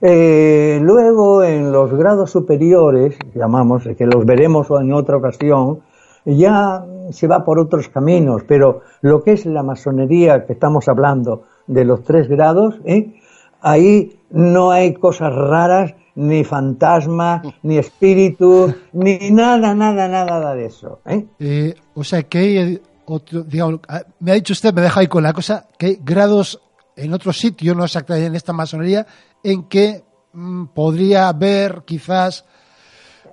Eh, 0.00 0.78
luego, 0.82 1.42
en 1.42 1.72
los 1.72 1.92
grados 1.94 2.30
superiores, 2.30 3.16
llamamos, 3.34 3.84
que 3.96 4.06
los 4.06 4.26
veremos 4.26 4.68
en 4.70 4.92
otra 4.92 5.16
ocasión, 5.16 5.80
ya 6.26 6.84
se 7.10 7.26
va 7.26 7.44
por 7.44 7.58
otros 7.58 7.88
caminos, 7.88 8.42
pero 8.46 8.82
lo 9.00 9.22
que 9.22 9.32
es 9.32 9.46
la 9.46 9.62
masonería 9.62 10.44
que 10.44 10.52
estamos 10.52 10.88
hablando 10.88 11.44
de 11.66 11.84
los 11.84 12.02
tres 12.02 12.28
grados, 12.28 12.78
¿eh? 12.84 13.14
ahí 13.60 14.18
no 14.30 14.70
hay 14.70 14.94
cosas 14.94 15.34
raras, 15.34 15.94
ni 16.16 16.42
fantasmas, 16.44 17.42
ni 17.62 17.78
espíritus, 17.78 18.74
ni 18.92 19.30
nada, 19.30 19.74
nada, 19.74 20.08
nada 20.08 20.54
de 20.54 20.66
eso. 20.66 21.00
¿eh? 21.06 21.24
Eh, 21.38 21.74
o 21.94 22.02
sea 22.04 22.22
que 22.24 22.38
hay 22.38 22.56
eh, 22.58 22.82
otro, 23.06 23.42
digamos, 23.44 23.80
ah, 23.88 24.02
me 24.20 24.32
ha 24.32 24.34
dicho 24.34 24.52
usted, 24.52 24.74
me 24.74 24.82
deja 24.82 25.00
ahí 25.00 25.06
con 25.06 25.22
la 25.22 25.32
cosa, 25.32 25.68
que 25.78 25.86
hay 25.86 25.98
grados 26.02 26.60
en 26.96 27.12
otro 27.12 27.32
sitio, 27.32 27.74
no 27.74 27.84
exactamente 27.84 28.26
en 28.26 28.34
esta 28.34 28.52
masonería, 28.52 29.06
en 29.42 29.64
que 29.64 30.02
mm, 30.32 30.66
podría 30.74 31.28
haber 31.28 31.82
quizás 31.84 32.44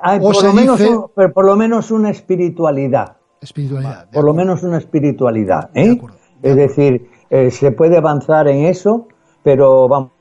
Hay 0.02 0.20
O 0.20 0.24
por, 0.32 0.44
lo 0.44 0.54
menos 0.54 0.78
dice- 0.80 0.96
un- 0.96 1.06
pero 1.16 1.32
por 1.34 1.46
lo 1.46 1.56
menos 1.56 1.90
una 1.92 2.10
espiritualidad. 2.10 3.16
espiritualidad. 3.42 4.10
por 4.12 4.26
lo 4.26 4.34
menos 4.34 4.62
una 4.64 4.78
espiritualidad. 4.78 5.70
De 5.72 5.84
¿eh? 5.86 5.92
acuerdo, 5.92 6.18
de 6.42 6.50
es 6.50 6.56
decir, 6.58 7.10
eh, 7.30 7.50
se 7.52 7.72
puede 7.72 7.98
avanzar 7.98 8.48
en 8.50 8.66
eso, 8.66 9.08
pero 9.44 9.88
vamos, 9.88 10.12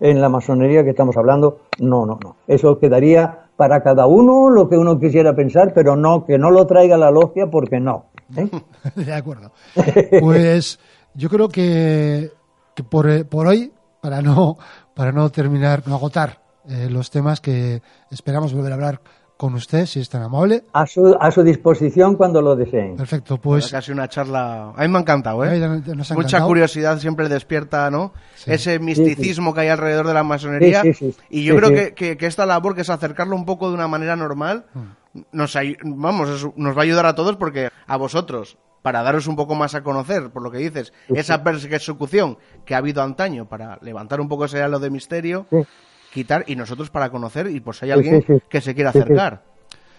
en 0.00 0.20
la 0.20 0.28
masonería 0.28 0.84
que 0.84 0.90
estamos 0.90 1.16
hablando, 1.16 1.60
no, 1.78 2.06
no, 2.06 2.18
no. 2.22 2.36
Eso 2.46 2.78
quedaría 2.78 3.46
para 3.56 3.82
cada 3.82 4.06
uno 4.06 4.50
lo 4.50 4.68
que 4.68 4.76
uno 4.76 4.98
quisiera 5.00 5.34
pensar, 5.34 5.72
pero 5.74 5.96
no, 5.96 6.24
que 6.24 6.38
no 6.38 6.50
lo 6.50 6.66
traiga 6.66 6.96
la 6.96 7.10
logia 7.10 7.46
porque 7.50 7.80
no. 7.80 8.06
¿eh? 8.36 8.48
De 8.94 9.14
acuerdo. 9.14 9.52
Pues 10.20 10.78
yo 11.14 11.28
creo 11.28 11.48
que, 11.48 12.30
por, 12.90 13.08
eh, 13.08 13.24
por 13.24 13.46
hoy, 13.46 13.72
para 14.00 14.20
no, 14.20 14.58
para 14.94 15.12
no 15.12 15.30
terminar, 15.30 15.82
no 15.86 15.94
agotar 15.94 16.38
eh, 16.68 16.88
los 16.90 17.10
temas 17.10 17.40
que 17.40 17.80
esperamos 18.10 18.52
volver 18.52 18.72
a 18.72 18.74
hablar 18.74 19.00
con 19.36 19.54
usted, 19.54 19.84
si 19.86 20.00
es 20.00 20.08
tan 20.08 20.22
amable. 20.22 20.64
A 20.72 20.86
su, 20.86 21.14
a 21.20 21.30
su 21.30 21.42
disposición 21.42 22.16
cuando 22.16 22.40
lo 22.40 22.56
deseen. 22.56 22.96
Perfecto, 22.96 23.38
Pues 23.38 23.70
casi 23.70 23.92
una 23.92 24.08
charla. 24.08 24.72
A 24.74 24.80
mí 24.82 24.88
me 24.88 24.98
ha 24.98 25.00
encantado, 25.02 25.44
¿eh? 25.44 25.50
Ay, 25.50 25.60
nos 25.60 26.10
ha 26.10 26.14
Mucha 26.14 26.28
encantado. 26.38 26.46
curiosidad 26.48 26.98
siempre 26.98 27.28
despierta, 27.28 27.90
¿no? 27.90 28.12
Sí. 28.36 28.52
Ese 28.52 28.78
misticismo 28.78 29.52
que 29.52 29.60
hay 29.60 29.68
alrededor 29.68 30.06
de 30.06 30.14
la 30.14 30.22
masonería. 30.22 30.82
Sí, 30.82 30.94
sí, 30.94 31.12
sí. 31.12 31.18
Y 31.30 31.44
yo 31.44 31.54
Sí, 31.54 31.60
creo 31.60 31.68
sí. 31.70 31.74
Que, 31.74 31.94
que- 31.94 32.16
que 32.16 32.26
esta 32.26 32.46
labor, 32.46 32.74
que 32.74 32.80
es 32.80 32.90
acercarlo 32.90 33.36
un 33.36 33.44
poco 33.44 33.68
de 33.68 33.74
una 33.74 33.88
manera 33.88 34.16
normal, 34.16 34.64
Hmm. 34.72 35.20
nos, 35.32 35.54
ay- 35.56 35.76
vamos, 35.84 36.28
es- 36.30 36.46
nos 36.56 36.74
va 36.76 36.80
a 36.80 36.84
ayudar 36.84 37.06
a 37.06 37.14
todos 37.14 37.36
porque 37.36 37.68
a 37.86 37.96
vosotros, 37.96 38.56
para 38.82 39.02
daros 39.02 39.26
un 39.26 39.34
poco 39.36 39.54
más 39.56 39.74
a 39.74 39.82
conocer, 39.82 40.30
por 40.30 40.42
lo 40.42 40.50
que 40.50 40.58
dices, 40.58 40.92
esa 41.08 41.42
persecución 41.42 42.38
que 42.64 42.74
ha 42.74 42.78
habido 42.78 43.02
antaño 43.02 43.46
para 43.48 43.78
levantar 43.82 44.20
un 44.20 44.28
poco 44.28 44.44
ese 44.44 44.62
halo 44.62 44.78
de 44.78 44.90
misterio, 44.90 45.44
Sí. 45.50 45.56
Quitar, 46.16 46.44
y 46.46 46.56
nosotros 46.56 46.88
para 46.90 47.10
conocer, 47.10 47.46
y 47.48 47.60
por 47.60 47.74
si 47.74 47.84
hay 47.84 47.90
alguien 47.92 48.22
sí, 48.22 48.34
sí. 48.34 48.42
que 48.48 48.60
se 48.62 48.74
quiera 48.74 48.88
acercar. 48.90 49.42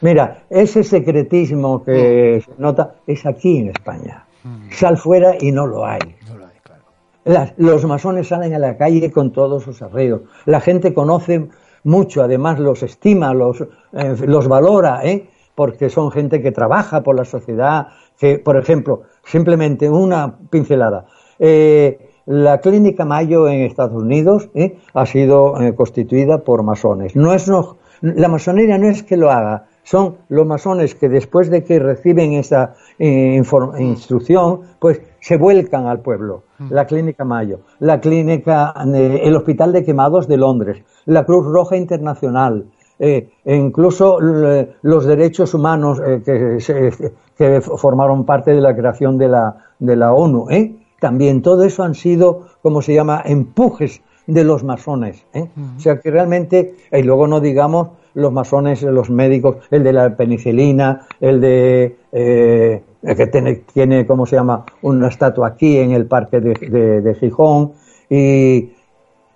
Mira, 0.02 0.44
ese 0.49 0.84
secretismo 0.84 1.84
que 1.84 2.41
se 2.44 2.52
nota 2.57 2.95
es 3.06 3.23
aquí 3.26 3.60
en 3.60 3.68
España. 3.69 4.26
Sal 4.72 4.98
fuera 4.98 5.35
y 5.39 5.52
no 5.52 5.68
lo 5.68 5.85
hay. 5.85 5.99
No 6.27 6.38
lo 6.38 6.45
hay, 6.48 6.57
claro. 6.64 6.84
Las- 7.26 7.53
los 7.57 7.85
masones 7.85 8.27
salen 8.30 8.53
a 8.56 8.60
la 8.60 8.77
calle 8.77 9.11
con 9.11 9.31
todos 9.31 9.64
sus 9.64 9.81
arreglos. 9.84 10.22
La 10.45 10.60
gente 10.60 10.94
conoce 10.94 11.48
mucho, 11.84 12.23
además 12.23 12.57
los 12.60 12.81
estima, 12.84 13.34
los, 13.34 13.61
eh, 13.61 14.15
los 14.26 14.48
valora, 14.48 15.02
¿eh? 15.03 15.30
porque 15.56 15.89
son 15.89 16.11
gente 16.11 16.41
que 16.41 16.52
trabaja 16.52 17.02
por 17.03 17.15
la 17.15 17.26
sociedad. 17.26 17.88
Que, 18.19 18.39
por 18.39 18.57
ejemplo, 18.57 19.03
simplemente 19.23 19.88
una 19.89 20.35
pincelada. 20.49 21.06
Eh, 21.38 22.06
la 22.27 22.59
Clínica 22.59 23.03
Mayo 23.05 23.47
en 23.47 23.61
Estados 23.61 23.99
Unidos 24.03 24.49
¿eh? 24.53 24.77
ha 24.93 25.05
sido 25.05 25.59
eh, 25.59 25.73
constituida 25.73 26.39
por 26.43 26.61
masones. 26.61 27.15
No 27.15 27.33
es, 27.33 27.47
no, 27.47 27.77
la 28.01 28.27
masonería 28.27 28.77
no 28.77 28.87
es 28.89 29.01
que 29.01 29.17
lo 29.17 29.31
haga, 29.31 29.65
son 29.83 30.17
los 30.29 30.45
masones 30.45 30.93
que 30.93 31.07
después 31.09 31.49
de 31.49 31.63
que 31.63 31.79
reciben 31.79 32.33
esa 32.33 32.75
eh, 32.99 33.41
instrucción, 33.79 34.61
pues 34.79 35.01
se 35.21 35.37
vuelcan 35.37 35.87
al 35.87 36.01
pueblo. 36.01 36.43
La 36.69 36.85
Clínica 36.85 37.23
Mayo, 37.23 37.59
la 37.79 37.99
Clínica, 38.01 38.73
eh, 38.93 39.21
el 39.23 39.35
Hospital 39.35 39.71
de 39.73 39.83
Quemados 39.85 40.27
de 40.27 40.37
Londres, 40.37 40.83
la 41.05 41.23
Cruz 41.25 41.45
Roja 41.45 41.77
Internacional, 41.77 42.65
eh, 42.99 43.29
e 43.45 43.55
incluso 43.55 44.19
l- 44.19 44.73
los 44.81 45.05
derechos 45.05 45.53
humanos 45.53 46.01
eh, 46.05 46.21
que, 46.25 46.59
se- 46.59 46.91
que 47.37 47.61
formaron 47.61 48.25
parte 48.25 48.53
de 48.53 48.59
la 48.61 48.75
creación 48.75 49.17
de 49.17 49.27
la, 49.29 49.55
de 49.79 49.95
la 49.95 50.13
ONU. 50.13 50.49
¿eh? 50.49 50.75
También 50.99 51.41
todo 51.41 51.63
eso 51.63 51.83
han 51.83 51.95
sido, 51.95 52.47
como 52.61 52.81
se 52.81 52.93
llama, 52.93 53.21
empujes 53.25 54.01
de 54.25 54.43
los 54.43 54.63
masones. 54.63 55.25
¿eh? 55.33 55.47
O 55.77 55.79
sea 55.79 55.99
que 55.99 56.11
realmente, 56.11 56.75
y 56.91 57.03
luego 57.03 57.27
no 57.27 57.39
digamos 57.39 57.89
los 58.13 58.33
masones, 58.33 58.81
los 58.81 59.09
médicos, 59.09 59.57
el 59.69 59.83
de 59.83 59.93
la 59.93 60.15
penicilina, 60.17 61.05
el 61.21 61.39
de 61.39 61.95
eh, 62.11 62.81
el 63.03 63.15
que 63.15 63.27
tiene, 63.27 63.55
tiene, 63.71 64.05
¿cómo 64.07 64.25
se 64.25 64.35
llama?, 64.37 64.65
una 64.81 65.07
estatua 65.07 65.47
aquí 65.49 65.77
en 65.77 65.91
el 65.91 66.07
parque 66.07 66.39
de, 66.41 66.53
de- 66.55 67.01
de 67.01 67.15
Gijón 67.15 67.73
y 68.09 68.71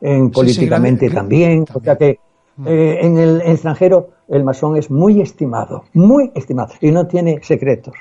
en, 0.02 0.26
sí, 0.26 0.32
políticamente 0.34 1.10
también. 1.12 1.66
O 1.74 1.80
sea 1.80 1.96
que 1.96 2.20
eh, 2.66 3.00
en 3.02 3.18
el 3.20 3.42
extranjero 3.42 4.10
el 4.28 4.44
masón 4.44 4.78
es 4.78 4.90
muy 4.90 5.22
estimado, 5.22 5.84
muy 5.94 6.32
estimado 6.36 6.74
y 6.82 6.92
no 6.92 7.06
tiene 7.08 7.40
secretos. 7.44 7.94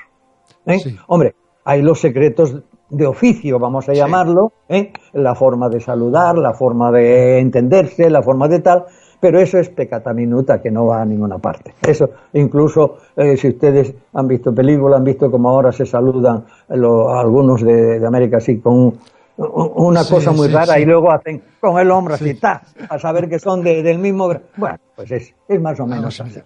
Sí. 0.79 0.97
Hombre, 1.07 1.35
hay 1.63 1.81
los 1.83 1.99
secretos 2.01 2.55
de 2.91 3.07
oficio, 3.07 3.57
vamos 3.57 3.87
a 3.89 3.93
llamarlo, 3.93 4.51
¿eh? 4.69 4.91
la 5.13 5.33
forma 5.33 5.69
de 5.69 5.79
saludar, 5.79 6.37
la 6.37 6.53
forma 6.53 6.91
de 6.91 7.39
entenderse, 7.39 8.09
la 8.09 8.21
forma 8.21 8.47
de 8.47 8.59
tal, 8.59 8.85
pero 9.19 9.39
eso 9.39 9.57
es 9.59 9.69
pecata 9.69 10.13
minuta 10.13 10.61
que 10.61 10.69
no 10.71 10.85
va 10.87 11.01
a 11.01 11.05
ninguna 11.05 11.37
parte. 11.37 11.73
Eso, 11.87 12.09
incluso 12.33 12.97
eh, 13.15 13.37
si 13.37 13.47
ustedes 13.49 13.93
han 14.13 14.27
visto 14.27 14.53
películas, 14.53 14.97
han 14.99 15.05
visto 15.05 15.31
como 15.31 15.49
ahora 15.49 15.71
se 15.71 15.85
saludan 15.85 16.43
lo- 16.69 17.09
algunos 17.17 17.61
de, 17.61 17.99
de 17.99 18.05
América 18.07 18.37
así 18.37 18.59
con 18.59 18.73
un- 18.73 18.99
un- 19.37 19.71
una 19.75 20.03
Sí, 20.03 20.13
cosa 20.13 20.31
muy 20.31 20.47
sí, 20.47 20.53
rara 20.53 20.77
y 20.79 20.85
luego 20.85 21.11
hacen 21.11 21.41
con 21.61 21.79
el 21.79 21.89
hombro 21.91 22.17
Sí. 22.17 22.31
así, 22.31 22.39
ta, 22.39 22.61
a 22.89 22.99
saber 22.99 23.29
que 23.29 23.39
son 23.39 23.63
de- 23.63 23.81
del 23.83 23.99
mismo... 23.99 24.27
Bueno, 24.57 24.77
pues 24.95 25.11
es, 25.11 25.33
es 25.47 25.61
más 25.61 25.79
o 25.79 25.85
menos 25.87 26.19
así. 26.19 26.39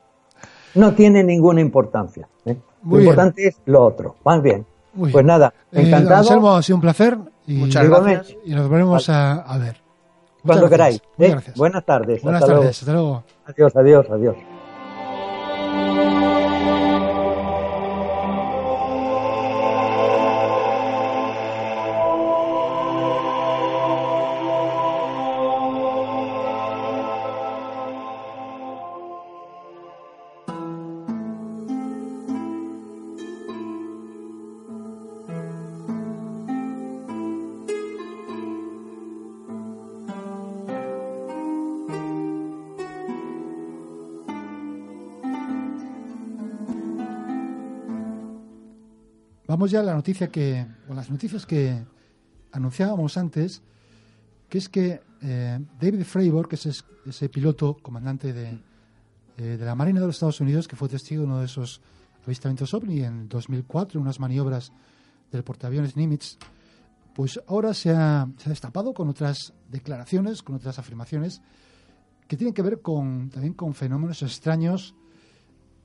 No 0.75 0.93
tiene 0.93 1.23
ninguna 1.23 1.61
importancia. 1.61 2.27
¿eh? 2.45 2.55
Lo 2.83 2.89
bien. 2.89 3.01
importante 3.03 3.47
es 3.47 3.61
lo 3.65 3.83
otro. 3.83 4.15
Más 4.25 4.41
bien. 4.41 4.65
Pues 5.11 5.25
nada, 5.25 5.53
Eh, 5.71 5.81
encantado. 5.87 6.15
Anselmo, 6.19 6.55
ha 6.55 6.61
sido 6.63 6.75
un 6.77 6.81
placer 6.81 7.17
y, 7.47 7.53
Muchas 7.55 7.87
gracias. 7.89 8.35
y 8.45 8.55
nos 8.55 8.69
volvemos 8.69 9.09
a, 9.09 9.33
a 9.41 9.57
ver. 9.57 9.77
Cuando 10.43 10.65
Muchas 10.65 10.69
queráis. 10.71 11.01
gracias. 11.17 11.47
¿eh? 11.49 11.53
Buenas 11.57 11.85
tardes. 11.85 12.21
Buenas 12.23 12.41
hasta 12.43 12.53
tardes, 12.53 12.79
hasta 12.79 12.91
luego. 12.93 13.23
Adiós, 13.47 13.75
adiós, 13.75 14.05
adiós. 14.09 14.35
Vamos 49.55 49.71
ya 49.71 49.79
a 49.79 49.83
la 49.83 49.93
noticia 49.93 50.27
que, 50.29 50.67
o 50.89 50.93
las 50.93 51.09
noticias 51.09 51.45
que 51.45 51.81
anunciábamos 52.51 53.15
antes, 53.15 53.61
que 54.49 54.57
es 54.57 54.67
que 54.67 54.99
eh, 55.21 55.59
David 55.79 56.03
Fravor, 56.03 56.49
que 56.49 56.55
es 56.55 56.65
es- 56.65 56.85
ese 57.05 57.29
piloto 57.29 57.77
comandante 57.81 58.33
de, 58.33 58.59
eh, 59.37 59.55
de 59.55 59.65
la 59.65 59.73
Marina 59.73 60.01
de 60.01 60.07
los 60.07 60.17
Estados 60.17 60.41
Unidos, 60.41 60.67
que 60.67 60.75
fue 60.75 60.89
testigo 60.89 61.21
de 61.21 61.27
uno 61.27 61.39
de 61.39 61.45
esos 61.45 61.79
avistamientos 62.25 62.73
OVNI 62.73 63.03
en 63.03 63.29
2004, 63.29 63.97
en 63.97 64.01
unas 64.01 64.19
maniobras 64.19 64.73
del 65.31 65.45
portaaviones 65.45 65.95
Nimitz, 65.95 66.37
pues 67.13 67.39
ahora 67.47 67.73
se 67.73 67.91
ha, 67.91 68.27
se 68.35 68.49
ha 68.49 68.51
destapado 68.51 68.93
con 68.93 69.07
otras 69.07 69.53
declaraciones, 69.71 70.43
con 70.43 70.55
otras 70.55 70.79
afirmaciones 70.79 71.41
que 72.27 72.35
tienen 72.35 72.53
que 72.53 72.61
ver 72.61 72.81
con, 72.81 73.29
también 73.29 73.53
con 73.53 73.73
fenómenos 73.73 74.21
extraños 74.21 74.95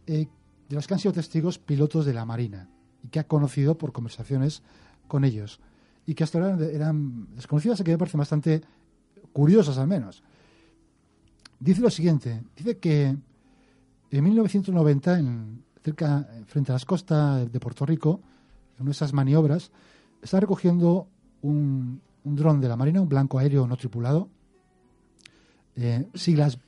eh, 0.08 0.26
de 0.68 0.74
los 0.74 0.88
que 0.88 0.94
han 0.94 0.98
sido 0.98 1.12
testigos 1.14 1.60
pilotos 1.60 2.04
de 2.04 2.14
la 2.14 2.24
Marina 2.24 2.68
y 3.02 3.08
que 3.08 3.20
ha 3.20 3.26
conocido 3.26 3.76
por 3.78 3.92
conversaciones 3.92 4.62
con 5.08 5.24
ellos. 5.24 5.60
Y 6.06 6.14
que 6.14 6.24
hasta 6.24 6.38
ahora 6.38 6.66
eran, 6.66 7.28
desconocidas 7.34 7.82
que 7.82 7.90
me 7.92 7.98
parecen 7.98 8.18
bastante 8.18 8.62
curiosas 9.32 9.78
al 9.78 9.86
menos. 9.86 10.22
Dice 11.58 11.80
lo 11.82 11.90
siguiente, 11.90 12.42
dice 12.56 12.78
que 12.78 13.16
en 14.10 14.24
1990, 14.24 15.18
en, 15.18 15.62
cerca, 15.84 16.26
frente 16.46 16.72
a 16.72 16.74
las 16.74 16.84
costas 16.84 17.50
de 17.52 17.60
Puerto 17.60 17.84
Rico, 17.86 18.20
en 18.76 18.82
una 18.82 18.90
esas 18.92 19.12
maniobras, 19.12 19.70
está 20.22 20.40
recogiendo 20.40 21.06
un, 21.42 22.00
un 22.24 22.36
dron 22.36 22.60
de 22.60 22.68
la 22.68 22.76
Marina, 22.76 23.00
un 23.02 23.08
blanco 23.08 23.38
aéreo 23.38 23.66
no 23.66 23.76
tripulado, 23.76 24.28
eh, 25.76 26.08
siglas, 26.14 26.58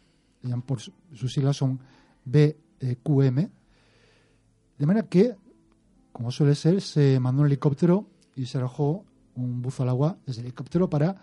por 0.66 0.80
su- 0.80 0.92
sus 1.14 1.32
siglas 1.32 1.56
son 1.56 1.80
BQM, 2.24 3.48
de 4.78 4.86
manera 4.86 5.06
que, 5.08 5.34
como 6.12 6.30
suele 6.30 6.54
ser, 6.54 6.80
se 6.80 7.18
mandó 7.20 7.42
un 7.42 7.48
helicóptero 7.48 8.06
y 8.36 8.46
se 8.46 8.58
arrojó 8.58 9.04
un 9.34 9.62
buzo 9.62 9.82
al 9.82 9.88
agua 9.88 10.18
desde 10.26 10.40
el 10.40 10.46
helicóptero 10.46 10.90
para 10.90 11.16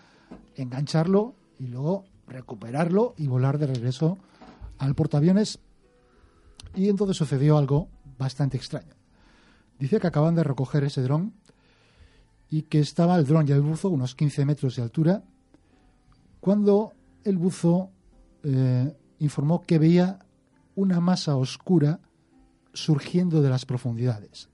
engancharlo 0.55 1.35
y 1.59 1.67
luego 1.67 2.05
recuperarlo 2.27 3.13
y 3.17 3.27
volar 3.27 3.57
de 3.57 3.67
regreso 3.67 4.17
al 4.77 4.95
portaaviones. 4.95 5.59
Y 6.75 6.89
entonces 6.89 7.17
sucedió 7.17 7.57
algo 7.57 7.89
bastante 8.17 8.57
extraño. 8.57 8.93
Dice 9.79 9.99
que 9.99 10.07
acaban 10.07 10.35
de 10.35 10.43
recoger 10.43 10.83
ese 10.83 11.01
dron 11.01 11.33
y 12.49 12.63
que 12.63 12.79
estaba 12.79 13.15
el 13.15 13.25
dron 13.25 13.47
y 13.47 13.51
el 13.51 13.61
buzo 13.61 13.89
unos 13.89 14.15
15 14.15 14.45
metros 14.45 14.75
de 14.75 14.81
altura 14.81 15.23
cuando 16.39 16.93
el 17.23 17.37
buzo 17.37 17.91
eh, 18.43 18.95
informó 19.19 19.61
que 19.61 19.77
veía 19.77 20.19
una 20.75 20.99
masa 20.99 21.35
oscura 21.35 21.99
surgiendo 22.73 23.41
de 23.41 23.49
las 23.49 23.65
profundidades. 23.65 24.49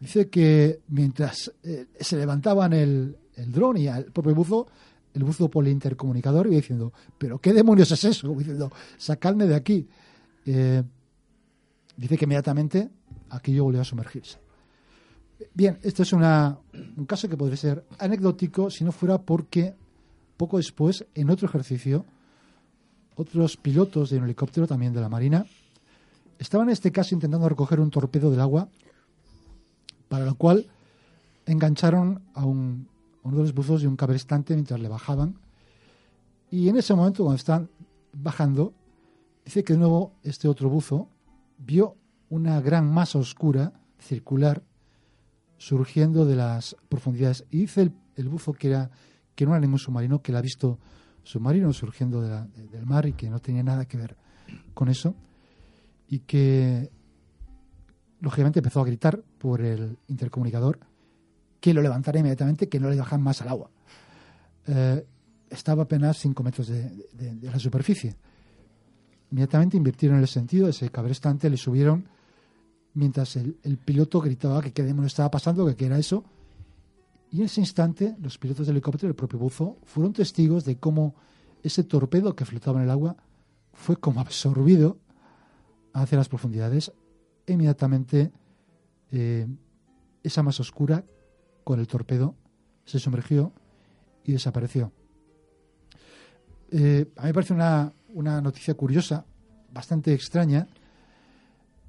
Dice 0.00 0.28
que 0.28 0.80
mientras 0.88 1.52
eh, 1.62 1.86
se 1.98 2.16
levantaban 2.16 2.72
el, 2.72 3.16
el 3.34 3.52
dron 3.52 3.76
y 3.76 3.88
el 3.88 4.06
propio 4.06 4.34
buzo, 4.34 4.66
el 5.14 5.24
buzo 5.24 5.48
por 5.48 5.66
el 5.66 5.72
iba 5.72 6.42
diciendo, 6.42 6.92
pero 7.16 7.38
¿qué 7.38 7.54
demonios 7.54 7.90
es 7.90 8.04
eso? 8.04 8.28
Diciendo, 8.34 8.70
sacadme 8.98 9.46
de 9.46 9.54
aquí. 9.54 9.88
Eh, 10.44 10.82
dice 11.96 12.18
que 12.18 12.24
inmediatamente 12.26 12.90
aquello 13.30 13.64
volvió 13.64 13.80
a 13.80 13.84
sumergirse. 13.84 14.38
Bien, 15.54 15.78
esto 15.82 16.02
es 16.02 16.12
una, 16.12 16.58
un 16.96 17.06
caso 17.06 17.28
que 17.28 17.36
podría 17.36 17.56
ser 17.56 17.84
anecdótico 17.98 18.70
si 18.70 18.84
no 18.84 18.92
fuera 18.92 19.22
porque 19.22 19.74
poco 20.36 20.58
después, 20.58 21.06
en 21.14 21.30
otro 21.30 21.48
ejercicio, 21.48 22.04
otros 23.16 23.56
pilotos 23.56 24.10
de 24.10 24.18
un 24.18 24.24
helicóptero, 24.24 24.66
también 24.66 24.92
de 24.92 25.00
la 25.00 25.08
Marina, 25.08 25.46
estaban 26.38 26.68
en 26.68 26.74
este 26.74 26.92
caso 26.92 27.14
intentando 27.14 27.48
recoger 27.48 27.80
un 27.80 27.90
torpedo 27.90 28.30
del 28.30 28.40
agua, 28.40 28.68
para 30.08 30.24
lo 30.24 30.34
cual 30.36 30.66
engancharon 31.46 32.22
a, 32.34 32.44
un, 32.44 32.88
uno 33.22 33.36
de 33.36 33.42
los 33.42 33.54
buzos 33.54 33.82
de 33.82 33.88
un 33.88 33.96
cabrestante 33.96 34.54
mientras 34.54 34.80
le 34.80 34.88
bajaban. 34.88 35.38
Y 36.50 36.68
en 36.68 36.76
ese 36.76 36.94
momento, 36.94 37.24
cuando 37.24 37.36
están 37.36 37.68
bajando, 38.12 38.72
dice 39.44 39.62
que 39.64 39.72
de 39.74 39.78
nuevo 39.80 40.12
este 40.22 40.48
otro 40.48 40.68
buzo 40.68 41.08
vio 41.58 41.96
una 42.30 42.60
gran 42.60 42.92
masa 42.92 43.18
oscura, 43.18 43.72
circular, 43.98 44.62
surgiendo 45.58 46.24
de 46.26 46.36
las 46.36 46.76
profundidades. 46.88 47.44
Y 47.50 47.58
dice 47.58 47.82
el, 47.82 47.92
el 48.16 48.28
buzo 48.28 48.52
que, 48.52 48.68
era, 48.68 48.90
que 49.34 49.44
no 49.46 49.52
era 49.52 49.60
ningún 49.60 49.78
submarino, 49.78 50.20
que 50.22 50.32
él 50.32 50.36
ha 50.36 50.42
visto 50.42 50.78
submarinos 51.22 51.76
surgiendo 51.76 52.20
de 52.20 52.28
la- 52.30 52.46
de- 52.46 52.68
del 52.68 52.86
mar 52.86 53.06
y 53.06 53.12
que 53.14 53.28
no 53.30 53.40
tenía 53.40 53.62
nada 53.62 53.86
que 53.86 53.96
ver 53.96 54.16
con 54.74 54.88
eso. 54.88 55.14
Y 56.08 56.20
que, 56.20 56.90
lógicamente, 58.20 58.60
empezó 58.60 58.80
a 58.80 58.84
gritar 58.84 59.22
por 59.46 59.60
el 59.60 59.96
intercomunicador 60.08 60.80
que 61.60 61.72
lo 61.72 61.80
levantara 61.80 62.18
inmediatamente, 62.18 62.68
que 62.68 62.80
no 62.80 62.90
le 62.90 62.96
bajan 62.96 63.22
más 63.22 63.40
al 63.42 63.48
agua. 63.50 63.70
Eh, 64.66 65.06
estaba 65.48 65.84
apenas 65.84 66.18
5 66.18 66.42
metros 66.42 66.66
de, 66.66 66.90
de- 67.12 67.36
de 67.36 67.48
la 67.48 67.60
superficie. 67.60 68.16
Inmediatamente 69.30 69.76
invirtieron 69.76 70.18
el 70.18 70.26
sentido, 70.26 70.68
ese 70.68 70.90
cabrestante 70.90 71.48
le 71.48 71.56
subieron 71.56 72.08
mientras 72.94 73.36
el, 73.36 73.56
el 73.62 73.78
piloto 73.78 74.20
gritaba 74.20 74.60
que 74.62 74.72
qué 74.72 74.82
demonios 74.82 75.12
estaba 75.12 75.30
pasando, 75.30 75.64
que 75.64 75.76
qué 75.76 75.86
era 75.86 75.96
eso. 75.98 76.24
Y 77.30 77.38
en 77.38 77.44
ese 77.44 77.60
instante, 77.60 78.16
los 78.20 78.38
pilotos 78.38 78.66
del 78.66 78.74
helicóptero 78.76 79.06
y 79.08 79.10
el 79.12 79.14
propio 79.16 79.38
buzo 79.38 79.76
fueron 79.84 80.12
testigos 80.12 80.64
de 80.64 80.76
cómo 80.78 81.14
ese 81.62 81.84
torpedo 81.84 82.34
que 82.34 82.44
flotaba 82.44 82.78
en 82.80 82.84
el 82.86 82.90
agua 82.90 83.16
fue 83.72 83.96
como 83.96 84.18
absorbido 84.20 84.98
hacia 85.92 86.18
las 86.18 86.28
profundidades. 86.28 86.90
E 87.46 87.52
inmediatamente, 87.52 88.32
eh, 89.12 89.46
esa 90.22 90.42
masa 90.42 90.62
oscura 90.62 91.04
con 91.64 91.80
el 91.80 91.86
torpedo 91.86 92.34
se 92.84 92.98
sumergió 92.98 93.52
y 94.24 94.32
desapareció. 94.32 94.92
Eh, 96.70 97.12
a 97.16 97.22
mí 97.22 97.28
me 97.28 97.34
parece 97.34 97.54
una, 97.54 97.92
una 98.08 98.40
noticia 98.40 98.74
curiosa, 98.74 99.24
bastante 99.72 100.12
extraña, 100.12 100.66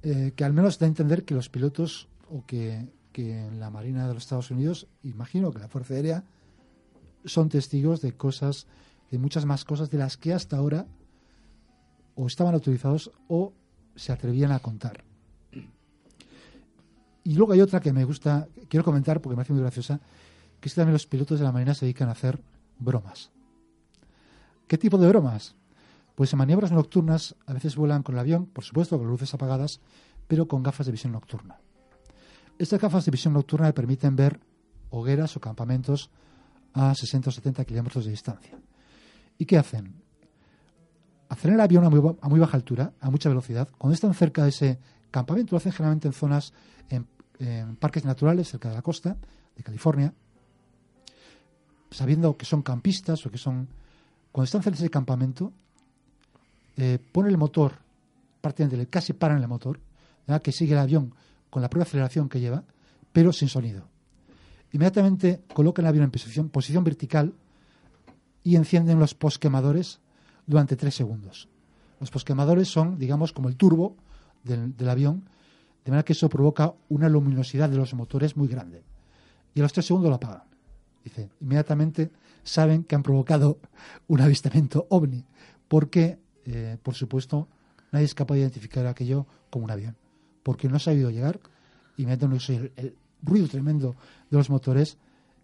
eh, 0.03 0.33
que 0.35 0.43
al 0.43 0.53
menos 0.53 0.77
da 0.77 0.85
a 0.85 0.89
entender 0.89 1.25
que 1.25 1.33
los 1.33 1.49
pilotos 1.49 2.09
o 2.29 2.45
que, 2.45 2.87
que 3.11 3.45
en 3.45 3.59
la 3.59 3.69
Marina 3.69 4.07
de 4.07 4.13
los 4.13 4.23
Estados 4.23 4.51
Unidos, 4.51 4.87
imagino 5.03 5.51
que 5.51 5.59
la 5.59 5.67
Fuerza 5.67 5.95
Aérea, 5.95 6.23
son 7.25 7.49
testigos 7.49 8.01
de 8.01 8.13
cosas, 8.13 8.67
de 9.11 9.17
muchas 9.17 9.45
más 9.45 9.65
cosas 9.65 9.89
de 9.89 9.97
las 9.97 10.17
que 10.17 10.33
hasta 10.33 10.57
ahora 10.57 10.85
o 12.15 12.27
estaban 12.27 12.53
autorizados 12.53 13.11
o 13.27 13.53
se 13.95 14.11
atrevían 14.11 14.51
a 14.51 14.59
contar. 14.59 15.03
Y 17.27 17.33
luego 17.33 17.51
hay 17.51 17.59
otra 17.59 17.81
que 17.81 17.91
me 17.91 18.05
gusta, 18.05 18.47
quiero 18.69 18.85
comentar 18.85 19.19
porque 19.19 19.33
me 19.33 19.35
parece 19.35 19.51
muy 19.51 19.61
graciosa, 19.61 19.99
que 20.61 20.69
es 20.69 20.73
que 20.73 20.79
también 20.79 20.93
los 20.93 21.07
pilotos 21.07 21.39
de 21.39 21.43
la 21.43 21.51
Marina 21.51 21.73
se 21.73 21.85
dedican 21.85 22.07
a 22.07 22.13
hacer 22.13 22.41
bromas. 22.79 23.31
¿Qué 24.65 24.77
tipo 24.77 24.97
de 24.97 25.09
bromas? 25.09 25.53
Pues 26.15 26.31
en 26.31 26.39
maniobras 26.39 26.71
nocturnas 26.71 27.35
a 27.45 27.51
veces 27.51 27.75
vuelan 27.75 28.01
con 28.01 28.15
el 28.15 28.19
avión, 28.19 28.45
por 28.45 28.63
supuesto 28.63 28.97
con 28.97 29.09
luces 29.09 29.33
apagadas, 29.33 29.81
pero 30.25 30.47
con 30.47 30.63
gafas 30.63 30.85
de 30.85 30.93
visión 30.93 31.11
nocturna. 31.11 31.59
Estas 32.57 32.79
gafas 32.79 33.03
de 33.03 33.11
visión 33.11 33.33
nocturna 33.33 33.67
le 33.67 33.73
permiten 33.73 34.15
ver 34.15 34.39
hogueras 34.89 35.35
o 35.35 35.41
campamentos 35.41 36.09
a 36.71 36.95
60 36.95 37.29
o 37.29 37.33
70 37.33 37.65
kilómetros 37.65 38.05
de 38.05 38.11
distancia. 38.11 38.57
¿Y 39.37 39.43
qué 39.43 39.57
hacen? 39.57 40.01
Hacen 41.27 41.51
el 41.51 41.59
avión 41.59 41.83
a 41.83 41.89
muy, 41.89 41.99
a 42.21 42.29
muy 42.29 42.39
baja 42.39 42.55
altura, 42.55 42.93
a 43.01 43.09
mucha 43.09 43.27
velocidad. 43.27 43.67
Cuando 43.77 43.95
están 43.95 44.13
cerca 44.13 44.43
de 44.43 44.49
ese 44.49 44.79
campamento, 45.11 45.51
lo 45.51 45.57
hacen 45.57 45.73
generalmente 45.73 46.07
en 46.07 46.13
zonas, 46.13 46.53
en, 46.87 47.05
en 47.39 47.75
parques 47.75 48.05
naturales, 48.05 48.49
cerca 48.49 48.69
de 48.69 48.75
la 48.75 48.81
costa 48.81 49.17
de 49.55 49.63
California, 49.63 50.13
sabiendo 51.91 52.37
que 52.37 52.45
son 52.45 52.61
campistas 52.61 53.25
o 53.25 53.31
que 53.31 53.37
son... 53.37 53.67
Cuando 54.31 54.45
están 54.45 54.61
cerca 54.61 54.81
de 54.81 54.89
campamento, 54.89 55.51
eh, 56.75 56.99
pone 57.11 57.29
el 57.29 57.37
motor, 57.37 57.73
casi 58.89 59.13
paran 59.13 59.41
el 59.41 59.47
motor, 59.47 59.79
que 60.43 60.51
sigue 60.51 60.73
el 60.73 60.79
avión 60.79 61.13
con 61.49 61.61
la 61.61 61.69
propia 61.69 61.83
aceleración 61.83 62.29
que 62.29 62.39
lleva, 62.39 62.63
pero 63.11 63.31
sin 63.31 63.47
sonido. 63.47 63.87
Inmediatamente 64.73 65.41
colocan 65.53 65.85
el 65.85 65.89
avión 65.89 66.03
en 66.03 66.11
posición, 66.11 66.49
posición 66.49 66.83
vertical 66.83 67.33
y 68.43 68.55
encienden 68.55 68.99
los 68.99 69.13
posquemadores 69.15 69.99
durante 70.45 70.75
tres 70.75 70.95
segundos. 70.95 71.47
Los 71.99 72.11
posquemadores 72.11 72.67
son, 72.67 72.99
digamos, 72.99 73.33
como 73.33 73.49
el 73.49 73.55
turbo 73.55 73.95
del, 74.43 74.75
del 74.75 74.89
avión, 74.89 75.23
de 75.87 75.91
manera 75.91 76.03
que 76.03 76.11
eso 76.11 76.27
provoca 76.27 76.73
una 76.89 77.07
luminosidad 77.07 77.69
de 77.69 77.77
los 77.77 77.93
motores 77.93 78.35
muy 78.35 78.49
grande. 78.49 78.83
Y 79.55 79.61
a 79.61 79.63
los 79.63 79.71
tres 79.71 79.85
segundos 79.85 80.09
lo 80.09 80.15
apagan. 80.15 80.43
Dice, 81.01 81.29
inmediatamente 81.39 82.11
saben 82.43 82.83
que 82.83 82.95
han 82.95 83.03
provocado 83.03 83.59
un 84.07 84.19
avistamiento 84.19 84.85
ovni, 84.89 85.23
porque, 85.69 86.19
eh, 86.43 86.77
por 86.83 86.95
supuesto, 86.95 87.47
nadie 87.93 88.03
es 88.03 88.13
capaz 88.13 88.33
de 88.33 88.41
identificar 88.41 88.85
aquello 88.85 89.27
como 89.49 89.63
un 89.63 89.71
avión, 89.71 89.95
porque 90.43 90.67
no 90.67 90.75
ha 90.75 90.79
sabido 90.79 91.09
llegar 91.09 91.39
y 91.95 92.05
meten 92.05 92.33
el, 92.33 92.71
el 92.75 92.95
ruido 93.21 93.47
tremendo 93.47 93.95
de 94.29 94.37
los 94.37 94.49
motores 94.49 94.97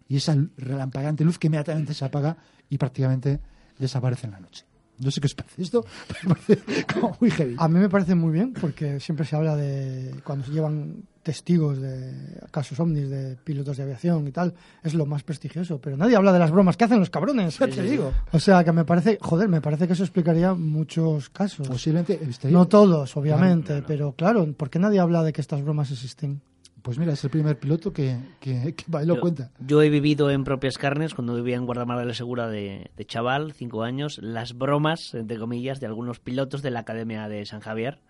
y 0.08 0.16
esa 0.16 0.36
relampagante 0.58 1.24
luz 1.24 1.38
que 1.38 1.46
inmediatamente 1.46 1.94
se 1.94 2.04
apaga 2.04 2.36
y 2.68 2.76
prácticamente 2.76 3.40
desaparece 3.78 4.26
en 4.26 4.32
la 4.32 4.40
noche. 4.40 4.66
No 4.98 5.10
sé 5.10 5.20
qué 5.20 5.26
os 5.26 5.34
parece 5.34 5.62
esto, 5.62 5.84
me 6.22 6.34
parece 6.34 6.84
como 6.92 7.16
muy 7.20 7.30
heavy. 7.30 7.56
A 7.58 7.68
mí 7.68 7.78
me 7.78 7.88
parece 7.88 8.14
muy 8.14 8.32
bien 8.32 8.52
porque 8.52 9.00
siempre 9.00 9.26
se 9.26 9.36
habla 9.36 9.56
de 9.56 10.14
cuando 10.24 10.44
se 10.44 10.52
llevan 10.52 11.04
testigos 11.24 11.80
de 11.80 12.12
casos 12.50 12.78
ovnis 12.78 13.08
de 13.08 13.36
pilotos 13.36 13.78
de 13.78 13.82
aviación 13.82 14.28
y 14.28 14.30
tal, 14.30 14.54
es 14.82 14.94
lo 14.94 15.06
más 15.06 15.22
prestigioso, 15.22 15.80
pero 15.80 15.96
nadie 15.96 16.14
habla 16.14 16.32
de 16.32 16.38
las 16.38 16.50
bromas 16.50 16.76
que 16.76 16.84
hacen 16.84 17.00
los 17.00 17.10
cabrones, 17.10 17.58
ya 17.58 17.66
te 17.66 17.82
digo. 17.82 18.12
O 18.32 18.38
sea, 18.38 18.62
que 18.62 18.72
me 18.72 18.84
parece, 18.84 19.18
joder, 19.20 19.48
me 19.48 19.60
parece 19.60 19.86
que 19.86 19.94
eso 19.94 20.04
explicaría 20.04 20.54
muchos 20.54 21.30
casos. 21.30 21.66
Posiblemente, 21.66 22.20
no 22.50 22.68
todos, 22.68 23.16
obviamente, 23.16 23.82
pero 23.86 24.12
claro, 24.12 24.52
¿por 24.52 24.70
qué 24.70 24.78
nadie 24.78 25.00
habla 25.00 25.24
de 25.24 25.32
que 25.32 25.40
estas 25.40 25.62
bromas 25.62 25.90
existen? 25.90 26.42
Pues 26.84 26.98
mira, 26.98 27.14
es 27.14 27.24
el 27.24 27.30
primer 27.30 27.58
piloto 27.58 27.94
que, 27.94 28.18
que, 28.40 28.74
que 28.74 28.84
lo 28.90 29.14
yo, 29.14 29.20
cuenta. 29.22 29.50
Yo 29.58 29.80
he 29.80 29.88
vivido 29.88 30.30
en 30.30 30.44
propias 30.44 30.76
carnes, 30.76 31.14
cuando 31.14 31.34
vivía 31.34 31.56
en 31.56 31.64
Guardamar 31.64 31.98
de 31.98 32.04
la 32.04 32.12
Segura 32.12 32.46
de, 32.46 32.90
de, 32.94 33.06
chaval, 33.06 33.54
cinco 33.54 33.84
años, 33.84 34.18
las 34.18 34.52
bromas, 34.52 35.14
entre 35.14 35.38
comillas, 35.38 35.80
de 35.80 35.86
algunos 35.86 36.20
pilotos 36.20 36.60
de 36.60 36.70
la 36.70 36.80
Academia 36.80 37.26
de 37.26 37.46
San 37.46 37.60
Javier, 37.60 38.00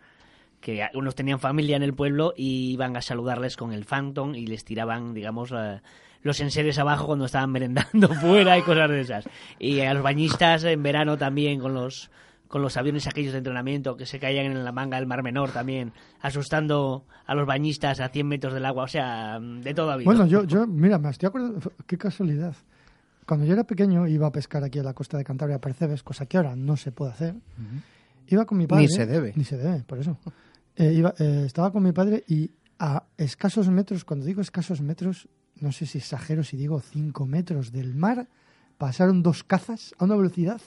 que 0.61 0.85
unos 0.93 1.15
tenían 1.15 1.39
familia 1.39 1.77
en 1.77 1.85
el 1.85 1.95
pueblo 1.95 2.35
y 2.37 2.73
iban 2.73 2.97
a 2.97 3.01
saludarles 3.01 3.57
con 3.57 3.73
el 3.73 3.85
Phantom 3.85 4.35
y 4.35 4.49
les 4.49 4.65
tiraban, 4.65 5.15
digamos, 5.15 5.53
uh, 5.53 5.79
los 6.23 6.41
enseres 6.41 6.77
abajo 6.81 7.07
cuando 7.07 7.27
estaban 7.27 7.53
merendando 7.53 8.09
fuera 8.21 8.59
y 8.59 8.63
cosas 8.63 8.91
de 8.91 9.01
esas. 9.03 9.29
Y 9.61 9.83
a 9.83 9.95
los 9.95 10.03
bañistas 10.03 10.65
en 10.65 10.83
verano 10.83 11.17
también 11.17 11.61
con 11.61 11.75
los 11.75 12.11
con 12.55 12.63
los 12.63 12.77
aviones 12.77 13.09
aquellos 13.09 13.33
de 13.33 13.39
entrenamiento 13.39 13.97
que 13.97 14.07
se 14.07 14.21
caían 14.21 14.47
en 14.47 14.63
la 14.63 14.71
manga 14.71 14.97
del 14.97 15.09
Mar 15.09 15.25
Menor 15.25 15.51
también, 15.51 15.93
asustando 16.21 17.05
a 17.27 17.35
los 17.35 17.49
bañistas 17.49 17.99
a 17.99 18.11
100 18.11 18.29
metros 18.29 18.55
del 18.55 18.65
agua, 18.65 18.85
o 18.85 18.87
sea, 18.87 19.41
de 19.41 19.75
todo 19.75 19.91
habido. 19.91 20.05
Bueno, 20.05 20.25
yo, 20.29 20.45
yo 20.45 20.65
mira, 20.65 20.97
me 21.01 21.11
estoy 21.11 21.27
acordando, 21.27 21.59
qué 21.85 21.99
casualidad. 21.99 22.55
Cuando 23.27 23.45
yo 23.45 23.55
era 23.55 23.65
pequeño 23.65 24.07
iba 24.07 24.29
a 24.29 24.31
pescar 24.31 24.63
aquí 24.63 24.79
a 24.79 24.85
la 24.85 24.95
costa 24.95 25.19
de 25.19 25.25
Cantabria 25.25 25.57
a 25.57 25.61
Percebes, 25.61 26.05
cosa 26.05 26.27
que 26.27 26.37
ahora 26.37 26.55
no 26.55 26.77
se 26.77 26.93
puede 26.93 27.11
hacer. 27.11 27.35
Uh 27.35 27.39
-huh. 27.39 27.83
Iba 28.29 28.45
con 28.45 28.59
mi 28.59 28.69
padre. 28.69 28.85
Ni 28.85 28.89
se 28.89 29.05
debe. 29.05 29.33
Ni 29.35 29.43
se 29.43 29.57
debe, 29.57 29.83
por 29.83 29.99
eso. 29.99 30.17
Eh, 30.77 30.93
iba, 30.93 31.13
eh, 31.19 31.43
estaba 31.47 31.73
con 31.73 31.83
mi 31.83 31.91
padre 31.91 32.23
y 32.29 32.53
a 32.79 33.03
escasos 33.19 33.69
metros, 33.69 34.05
cuando 34.05 34.27
digo 34.27 34.41
escasos 34.41 34.81
metros, 34.81 35.29
no 35.61 35.73
sé 35.73 35.87
si 35.87 35.99
exagero 35.99 36.45
si 36.45 36.57
digo 36.57 36.79
5 36.79 37.27
metros 37.27 37.73
del 37.73 37.97
mar, 37.97 38.29
pasaron 38.79 39.25
dos 39.25 39.43
cazas 39.43 39.93
a 39.99 40.05
una 40.05 40.15
velocidad 40.15 40.61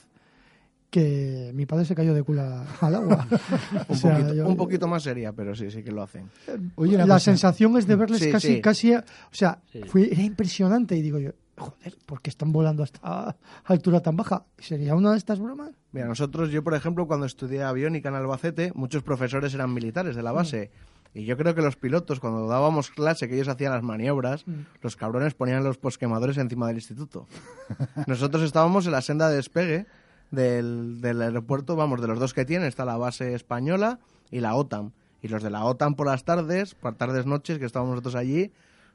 que 0.89 1.51
mi 1.53 1.65
padre 1.65 1.85
se 1.85 1.95
cayó 1.95 2.13
de 2.13 2.23
culo 2.23 2.43
al 2.81 2.95
agua. 2.95 3.27
un, 3.31 3.85
o 3.87 3.95
sea, 3.95 4.17
poquito, 4.17 4.33
yo, 4.33 4.47
un, 4.47 4.55
poquito, 4.55 4.87
más 4.87 5.03
sería, 5.03 5.33
pero 5.33 5.55
sí, 5.55 5.69
sí 5.69 5.83
que 5.83 5.91
lo 5.91 6.01
hacen. 6.01 6.29
Oye, 6.75 6.97
la 6.97 7.03
cosa. 7.03 7.19
sensación 7.19 7.77
es 7.77 7.87
de 7.87 7.95
verles 7.95 8.19
sí, 8.19 8.31
casi, 8.31 8.55
sí. 8.55 8.61
casi, 8.61 8.95
o 8.95 9.03
sea, 9.31 9.59
sí. 9.71 9.81
fue, 9.85 10.11
era 10.11 10.21
impresionante 10.21 10.95
y 10.95 11.01
digo 11.01 11.19
yo, 11.19 11.31
joder, 11.57 11.95
¿por 12.05 12.21
qué 12.21 12.29
están 12.29 12.51
volando 12.51 12.83
hasta 12.83 13.35
altura 13.65 14.01
tan 14.01 14.15
baja? 14.15 14.45
¿Sería 14.57 14.95
una 14.95 15.11
de 15.11 15.17
estas 15.17 15.39
bromas? 15.39 15.71
Mira, 15.91 16.07
nosotros, 16.07 16.51
yo 16.51 16.63
por 16.63 16.73
ejemplo, 16.73 17.07
cuando 17.07 17.25
estudié 17.25 17.63
aviónica 17.63 18.09
en 18.09 18.15
Albacete, 18.15 18.71
muchos 18.75 19.03
profesores 19.03 19.53
eran 19.53 19.73
militares 19.73 20.15
de 20.15 20.23
la 20.23 20.31
base. 20.31 20.71
Mm. 20.73 21.19
Y 21.19 21.25
yo 21.25 21.35
creo 21.35 21.55
que 21.55 21.61
los 21.61 21.77
pilotos, 21.77 22.19
cuando 22.19 22.47
dábamos 22.47 22.91
clase, 22.91 23.27
que 23.27 23.35
ellos 23.35 23.47
hacían 23.47 23.71
las 23.71 23.81
maniobras, 23.81 24.45
mm. 24.45 24.53
los 24.81 24.95
cabrones 24.95 25.33
ponían 25.33 25.63
los 25.63 25.77
posquemadores 25.77 26.37
encima 26.37 26.67
del 26.67 26.75
instituto. 26.75 27.27
Nosotros 28.07 28.43
estábamos 28.43 28.85
en 28.85 28.91
la 28.91 29.01
senda 29.01 29.29
de 29.29 29.37
despegue 29.37 29.87
del, 30.31 31.01
del, 31.01 31.21
aeropuerto, 31.21 31.75
vamos, 31.75 32.01
de 32.01 32.07
los 32.07 32.19
dos 32.19 32.33
que 32.33 32.45
tiene, 32.45 32.67
está 32.67 32.85
la 32.85 32.97
base 32.97 33.33
española 33.33 33.99
y 34.31 34.39
la 34.39 34.55
OTAN. 34.55 34.93
Y 35.21 35.29
los 35.29 35.43
de 35.43 35.49
la 35.49 35.63
OTAN 35.65 35.95
por 35.95 36.07
las 36.07 36.23
tardes, 36.23 36.75
por 36.75 36.95
tardes, 36.95 37.25
noches, 37.25 37.59
que 37.59 37.65
estábamos 37.65 37.91
nosotros 37.91 38.15
allí, 38.15 38.51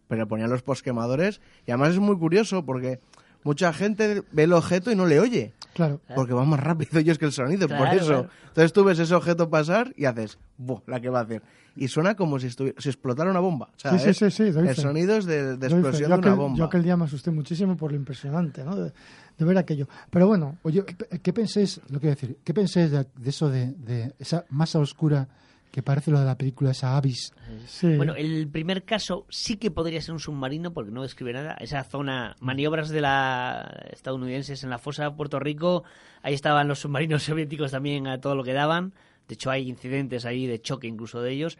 pero 0.09 0.29
ponían 0.29 0.51
los 0.51 0.63
posquemadores. 0.63 1.41
Y 1.67 1.71
además 1.71 1.91
es 1.91 1.99
muy 1.99 2.17
curioso 2.17 2.65
porque 2.65 3.01
mucha 3.45 3.73
gente 3.73 4.23
ve 4.33 4.43
el 4.45 4.53
objeto 4.53 4.91
y 4.91 4.97
no 4.97 5.07
le 5.07 5.21
oye. 5.21 5.53
Claro. 5.75 6.01
Porque 6.15 6.35
va 6.35 6.45
más 6.45 6.61
rápido 6.61 6.99
ellos 7.01 7.19
que 7.19 7.25
el 7.25 7.33
sonido, 7.33 7.67
Claro, 7.67 7.85
por 7.85 7.95
eso. 7.95 8.07
claro. 8.07 8.29
Entonces 8.49 8.73
tú 8.75 8.85
ves 8.85 8.99
ese 8.99 9.15
objeto 9.15 9.49
pasar 9.49 9.93
y 9.97 10.05
haces, 10.05 10.39
¡buah! 10.59 10.81
La 10.87 11.01
que 11.01 11.09
va 11.09 11.21
a 11.21 11.23
hacer. 11.23 11.43
Y 11.75 11.89
suena 11.89 12.15
como 12.15 12.39
si, 12.39 12.51
si 12.51 12.69
explotara 12.89 13.31
una 13.31 13.41
bomba. 13.41 13.71
O 13.75 13.79
sea, 13.79 13.99
Sí, 13.99 14.13
sí, 14.13 14.31
sí, 14.31 14.43
el 14.43 14.53
fe. 14.69 14.75
sonido 14.75 15.17
es 15.17 15.25
de, 15.25 15.53
explosión 15.55 15.93
yo 15.93 15.99
de 16.01 16.07
una 16.07 16.17
aquel, 16.17 16.35
bomba. 16.35 16.59
Yo 16.59 16.65
aquel 16.67 16.83
día 16.83 16.97
me 16.99 17.05
asusté 17.07 17.31
muchísimo 17.31 17.75
por 17.79 17.91
lo 17.93 17.97
impresionante, 17.97 18.63
¿no? 18.63 18.77
De, 18.77 18.93
de 19.39 19.45
ver 19.47 19.57
aquello. 19.57 19.89
Pero 20.11 20.27
bueno, 20.27 20.59
Oye, 20.65 20.85
¿qué, 20.85 21.19
qué 21.21 21.33
pensáis, 21.33 21.81
lo 21.89 21.99
que 21.99 22.09
decir, 22.09 22.37
qué 22.45 22.53
pensáis 22.53 22.91
de, 22.91 23.07
de 23.17 23.31
eso 23.31 23.49
de, 23.49 23.73
de 23.73 24.13
esa 24.19 24.45
masa 24.51 24.79
oscura 24.79 25.27
que 25.73 25.83
parece 25.83 26.11
lo 26.11 26.21
de 26.21 26.27
la 26.27 26.37
película, 26.37 26.71
esa 26.71 26.97
Abyss? 26.97 27.33
sí. 27.67 27.97
Bueno, 27.97 28.15
el 28.15 28.47
primer 28.49 28.85
caso 28.85 29.27
sí 29.31 29.57
que 29.57 29.71
podría 29.71 30.03
ser 30.03 30.13
un 30.13 30.21
submarino 30.21 30.73
porque 30.75 30.93
no 30.93 31.03
describe 31.03 31.33
nada. 31.33 31.57
Esa 31.59 31.83
zona, 31.83 32.37
maniobras 32.41 32.91
de 32.91 33.01
la 33.01 33.89
estadounidenses 33.91 34.63
en 34.63 34.71
la 34.71 34.79
fosa 34.79 35.05
de 35.05 35.11
Puerto 35.13 35.41
Rico, 35.41 35.83
ahí 36.23 36.35
estaban 36.35 36.69
los 36.69 36.81
submarinos 36.81 37.23
soviéticos 37.25 37.71
también 37.71 38.07
a 38.07 38.21
todo 38.21 38.37
lo 38.37 38.45
que 38.45 38.53
daban. 38.53 38.93
De 39.27 39.35
hecho, 39.35 39.51
hay 39.51 39.67
incidentes 39.67 40.27
ahí 40.27 40.47
de 40.47 40.61
choque 40.61 40.87
incluso 40.87 41.23
de 41.23 41.33
ellos. 41.33 41.59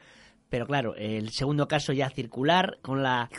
Pero 0.51 0.67
claro, 0.67 0.95
el 0.97 1.31
segundo 1.31 1.67
caso 1.67 1.95
ya 1.95 2.11
circular, 2.11 2.79
con 2.83 3.03
la 3.03 3.31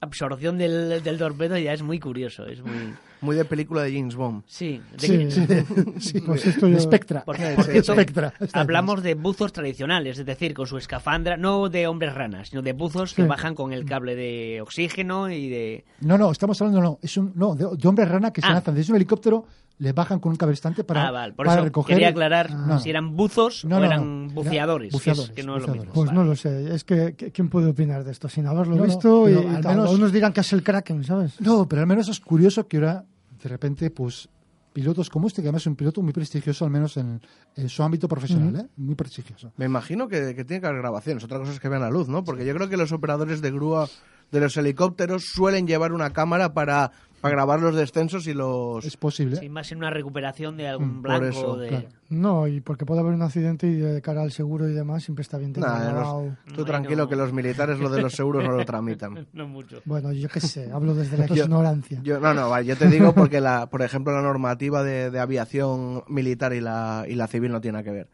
absorción 0.00 0.56
del, 0.56 1.02
del 1.02 1.18
torpedo, 1.18 1.58
ya 1.58 1.74
es 1.74 1.82
muy 1.82 2.00
curioso. 2.00 2.46
Es 2.46 2.62
muy. 2.62 2.94
Muy 3.22 3.36
de 3.36 3.44
película 3.44 3.82
de 3.82 3.92
James 3.96 4.14
Bond. 4.14 4.42
Sí, 4.46 4.80
de- 5.00 5.30
Sí, 5.30 5.46
Sí, 6.00 6.20
Pues 6.20 6.44
esto 6.46 6.66
de 6.66 6.72
yo- 6.72 6.80
Spectra. 6.80 7.24
Por, 7.24 7.36
por 7.36 7.64
cierto, 7.64 7.82
sí. 7.82 7.92
Spectra. 7.92 8.34
Está 8.40 8.60
hablamos 8.60 9.02
de 9.02 9.14
buzos 9.14 9.52
tradicionales, 9.52 10.18
es 10.18 10.26
decir, 10.26 10.52
con 10.54 10.66
su 10.66 10.76
escafandra, 10.76 11.36
no 11.36 11.68
de 11.68 11.86
hombres 11.86 12.14
ranas, 12.14 12.48
sino 12.50 12.62
de 12.62 12.72
buzos 12.72 13.14
que 13.14 13.22
bajan 13.24 13.54
con 13.54 13.72
el 13.72 13.84
cable 13.84 14.14
de 14.16 14.60
oxígeno 14.60 15.30
y 15.30 15.48
de... 15.48 15.84
No, 16.00 16.18
no, 16.18 16.30
estamos 16.30 16.60
hablando, 16.60 16.80
no, 16.82 16.98
es 17.00 17.16
un, 17.16 17.32
no, 17.34 17.54
de, 17.54 17.66
de 17.76 17.88
hombres 17.88 18.08
rana 18.08 18.32
que 18.32 18.40
se 18.40 18.46
Ah. 18.48 18.54
lanzan 18.54 18.74
desde 18.74 18.92
un 18.92 18.96
helicóptero, 18.96 19.46
le 19.78 19.92
bajan 19.92 20.20
con 20.20 20.30
un 20.32 20.36
cabrestante 20.36 20.84
para, 20.84 21.08
ah, 21.08 21.10
vale, 21.10 21.32
por 21.32 21.46
para 21.46 21.58
eso 21.58 21.64
recoger. 21.64 21.94
quería 21.96 22.08
aclarar 22.10 22.50
No. 22.52 22.78
si 22.78 22.90
eran 22.90 23.16
buzos 23.16 23.64
No, 23.64 23.78
o 23.78 23.84
eran 23.84 24.28
buceadores, 24.34 24.90
que 24.92 24.96
es- 24.96 25.16
Buceadores, 25.16 25.30
que, 25.34 25.42
no 25.42 25.56
es 25.56 25.66
lo 25.66 25.74
mismo. 25.74 25.92
Pues 25.92 26.06
Vale. 26.08 26.18
no 26.18 26.24
lo 26.24 26.36
sé. 26.36 26.74
Es 26.74 26.84
que, 26.84 27.14
¿quién 27.32 27.48
puede 27.48 27.68
opinar 27.70 28.04
de 28.04 28.12
esto 28.12 28.28
sin 28.28 28.46
haberlo 28.46 28.74
No, 28.76 28.82
no, 28.82 28.86
visto? 28.86 29.28
y 29.28 29.34
al 29.34 29.62
menos- 29.64 29.90
Unos 29.92 30.12
dirán 30.12 30.32
que 30.32 30.40
es 30.42 30.52
el 30.52 30.62
Kraken, 30.62 31.02
¿sabes? 31.04 31.40
No, 31.40 31.68
pero 31.68 31.82
al 31.82 31.88
menos 31.88 32.08
es 32.08 32.20
curioso 32.20 32.68
que 32.68 32.76
ahora, 32.76 33.04
de 33.42 33.48
repente, 33.48 33.90
pues, 33.90 34.28
pilotos 34.72 35.10
como 35.10 35.26
este, 35.26 35.42
que 35.42 35.48
además 35.48 35.62
es 35.62 35.66
un 35.66 35.76
piloto 35.76 36.00
muy 36.02 36.12
prestigioso, 36.12 36.64
al 36.64 36.70
menos 36.70 36.96
en, 36.96 37.20
en 37.56 37.68
su 37.68 37.82
ámbito 37.82 38.08
profesional, 38.08 38.56
¿eh? 38.56 38.68
Muy 38.76 38.94
prestigioso. 38.94 39.52
Me 39.56 39.66
imagino 39.66 40.08
que, 40.08 40.34
que 40.34 40.44
tiene 40.44 40.60
que 40.60 40.66
haber 40.66 40.80
grabaciones. 40.80 41.22
Otra 41.24 41.38
cosa 41.38 41.52
es 41.52 41.60
que 41.60 41.68
vean 41.68 41.82
la 41.82 41.90
luz, 41.90 42.08
¿no? 42.08 42.24
Porque 42.24 42.46
yo 42.46 42.54
creo 42.54 42.68
que 42.68 42.76
los 42.76 42.92
operadores 42.92 43.42
de 43.42 43.50
grúa 43.50 43.88
de 44.32 44.40
los 44.40 44.56
helicópteros 44.56 45.26
suelen 45.26 45.66
llevar 45.66 45.92
una 45.92 46.10
cámara 46.12 46.52
para, 46.54 46.90
para 47.20 47.34
grabar 47.34 47.60
los 47.60 47.76
descensos 47.76 48.26
y 48.26 48.34
los... 48.34 48.84
Es 48.84 48.96
posible. 48.96 49.36
Sí, 49.36 49.48
más 49.48 49.70
en 49.70 49.78
una 49.78 49.90
recuperación 49.90 50.56
de 50.56 50.66
algún 50.68 50.98
Mm, 50.98 51.02
por 51.02 51.18
blanco. 51.20 51.26
eso, 51.26 51.56
de... 51.58 51.68
claro. 51.68 51.88
No, 52.12 52.46
y 52.46 52.60
porque 52.60 52.84
puede 52.84 53.00
haber 53.00 53.14
un 53.14 53.22
accidente 53.22 53.66
y 53.66 53.74
de 53.76 54.02
cara 54.02 54.20
al 54.20 54.32
seguro 54.32 54.68
y 54.68 54.74
demás 54.74 55.02
siempre 55.02 55.22
está 55.22 55.38
bien 55.38 55.54
Nah, 55.56 55.92
los- 55.92 56.34
tú 56.54 56.62
tranquilo 56.62 57.08
que 57.08 57.16
los 57.16 57.32
militares 57.32 57.78
lo 57.78 57.88
de 57.88 58.02
los 58.02 58.12
seguros 58.12 58.44
no 58.44 58.52
lo 58.52 58.64
tramitan. 58.66 59.26
No 59.32 59.48
mucho. 59.48 59.80
Bueno, 59.86 60.12
yo 60.12 60.28
qué 60.28 60.40
sé, 60.40 60.70
hablo 60.70 60.94
desde 60.94 61.16
la 61.16 61.24
Yo- 61.34 61.44
ignorancia. 61.44 62.00
Yo, 62.02 62.20
no, 62.20 62.34
no, 62.34 62.50
vale, 62.50 62.66
yo 62.66 62.76
te 62.76 62.88
digo 62.88 63.14
porque, 63.14 63.40
la, 63.40 63.64
por 63.66 63.80
ejemplo, 63.80 64.12
la 64.12 64.20
normativa 64.20 64.82
de, 64.82 65.10
de 65.10 65.20
aviación 65.20 66.04
militar 66.06 66.52
y 66.52 66.60
la, 66.60 67.06
y 67.08 67.14
la 67.14 67.28
civil 67.28 67.50
no 67.50 67.62
tiene 67.62 67.78
nada 67.78 67.84
que 67.84 67.90
ver. 67.92 68.08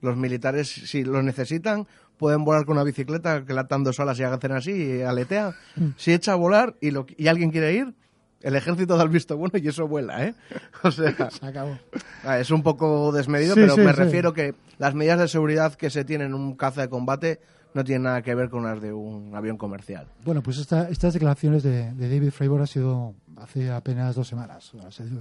Los 0.00 0.16
militares, 0.16 0.68
si 0.68 1.04
lo 1.04 1.22
necesitan, 1.22 1.86
pueden 2.22 2.44
volar 2.44 2.64
con 2.64 2.76
una 2.76 2.84
bicicleta 2.84 3.44
que 3.44 3.52
la 3.52 3.62
atan 3.62 3.82
dos 3.84 3.98
olas 4.00 4.18
y 4.18 4.22
hacen 4.22 4.52
así 4.52 4.70
y 4.72 5.02
aletea. 5.02 5.54
Si 5.96 6.12
echa 6.12 6.32
a 6.32 6.36
volar 6.36 6.76
y, 6.80 6.92
lo, 6.92 7.04
y 7.18 7.26
alguien 7.26 7.50
quiere 7.50 7.74
ir, 7.74 7.94
el 8.40 8.56
ejército 8.56 8.96
da 8.96 9.02
el 9.02 9.08
visto 9.08 9.36
bueno 9.36 9.58
y 9.58 9.66
eso 9.68 9.86
vuela, 9.88 10.24
¿eh? 10.24 10.34
O 10.84 10.90
sea, 10.90 11.30
Se 11.30 11.44
acabó. 11.46 11.78
ah, 12.24 12.38
es 12.38 12.50
un 12.50 12.62
poco 12.62 13.10
desmedido, 13.12 13.54
Sí, 13.54 13.60
pero 13.60 13.74
sí, 13.74 13.80
me 13.82 13.92
sí. 13.92 13.96
refiero 13.98 14.32
que 14.32 14.54
las 14.78 14.94
medidas 14.94 15.18
de 15.18 15.28
seguridad 15.28 15.74
que 15.74 15.90
se 15.90 16.04
tienen 16.04 16.28
en 16.28 16.34
un 16.34 16.54
caza 16.56 16.80
de 16.82 16.88
combate 16.88 17.40
no 17.74 17.84
tienen 17.84 18.02
nada 18.02 18.20
que 18.22 18.34
ver 18.34 18.50
con 18.50 18.64
las 18.64 18.80
de 18.82 18.92
un 18.92 19.34
avión 19.34 19.56
comercial. 19.56 20.06
Bueno, 20.24 20.42
pues 20.42 20.58
esta- 20.58 20.88
estas 20.90 21.14
declaraciones 21.14 21.62
de, 21.62 21.90
de 21.92 22.08
David 22.08 22.30
Fravor 22.30 22.60
ha 22.62 22.66
sido 22.66 23.14
hace 23.38 23.70
apenas 23.70 24.14
dos 24.14 24.28
semanas. 24.28 24.72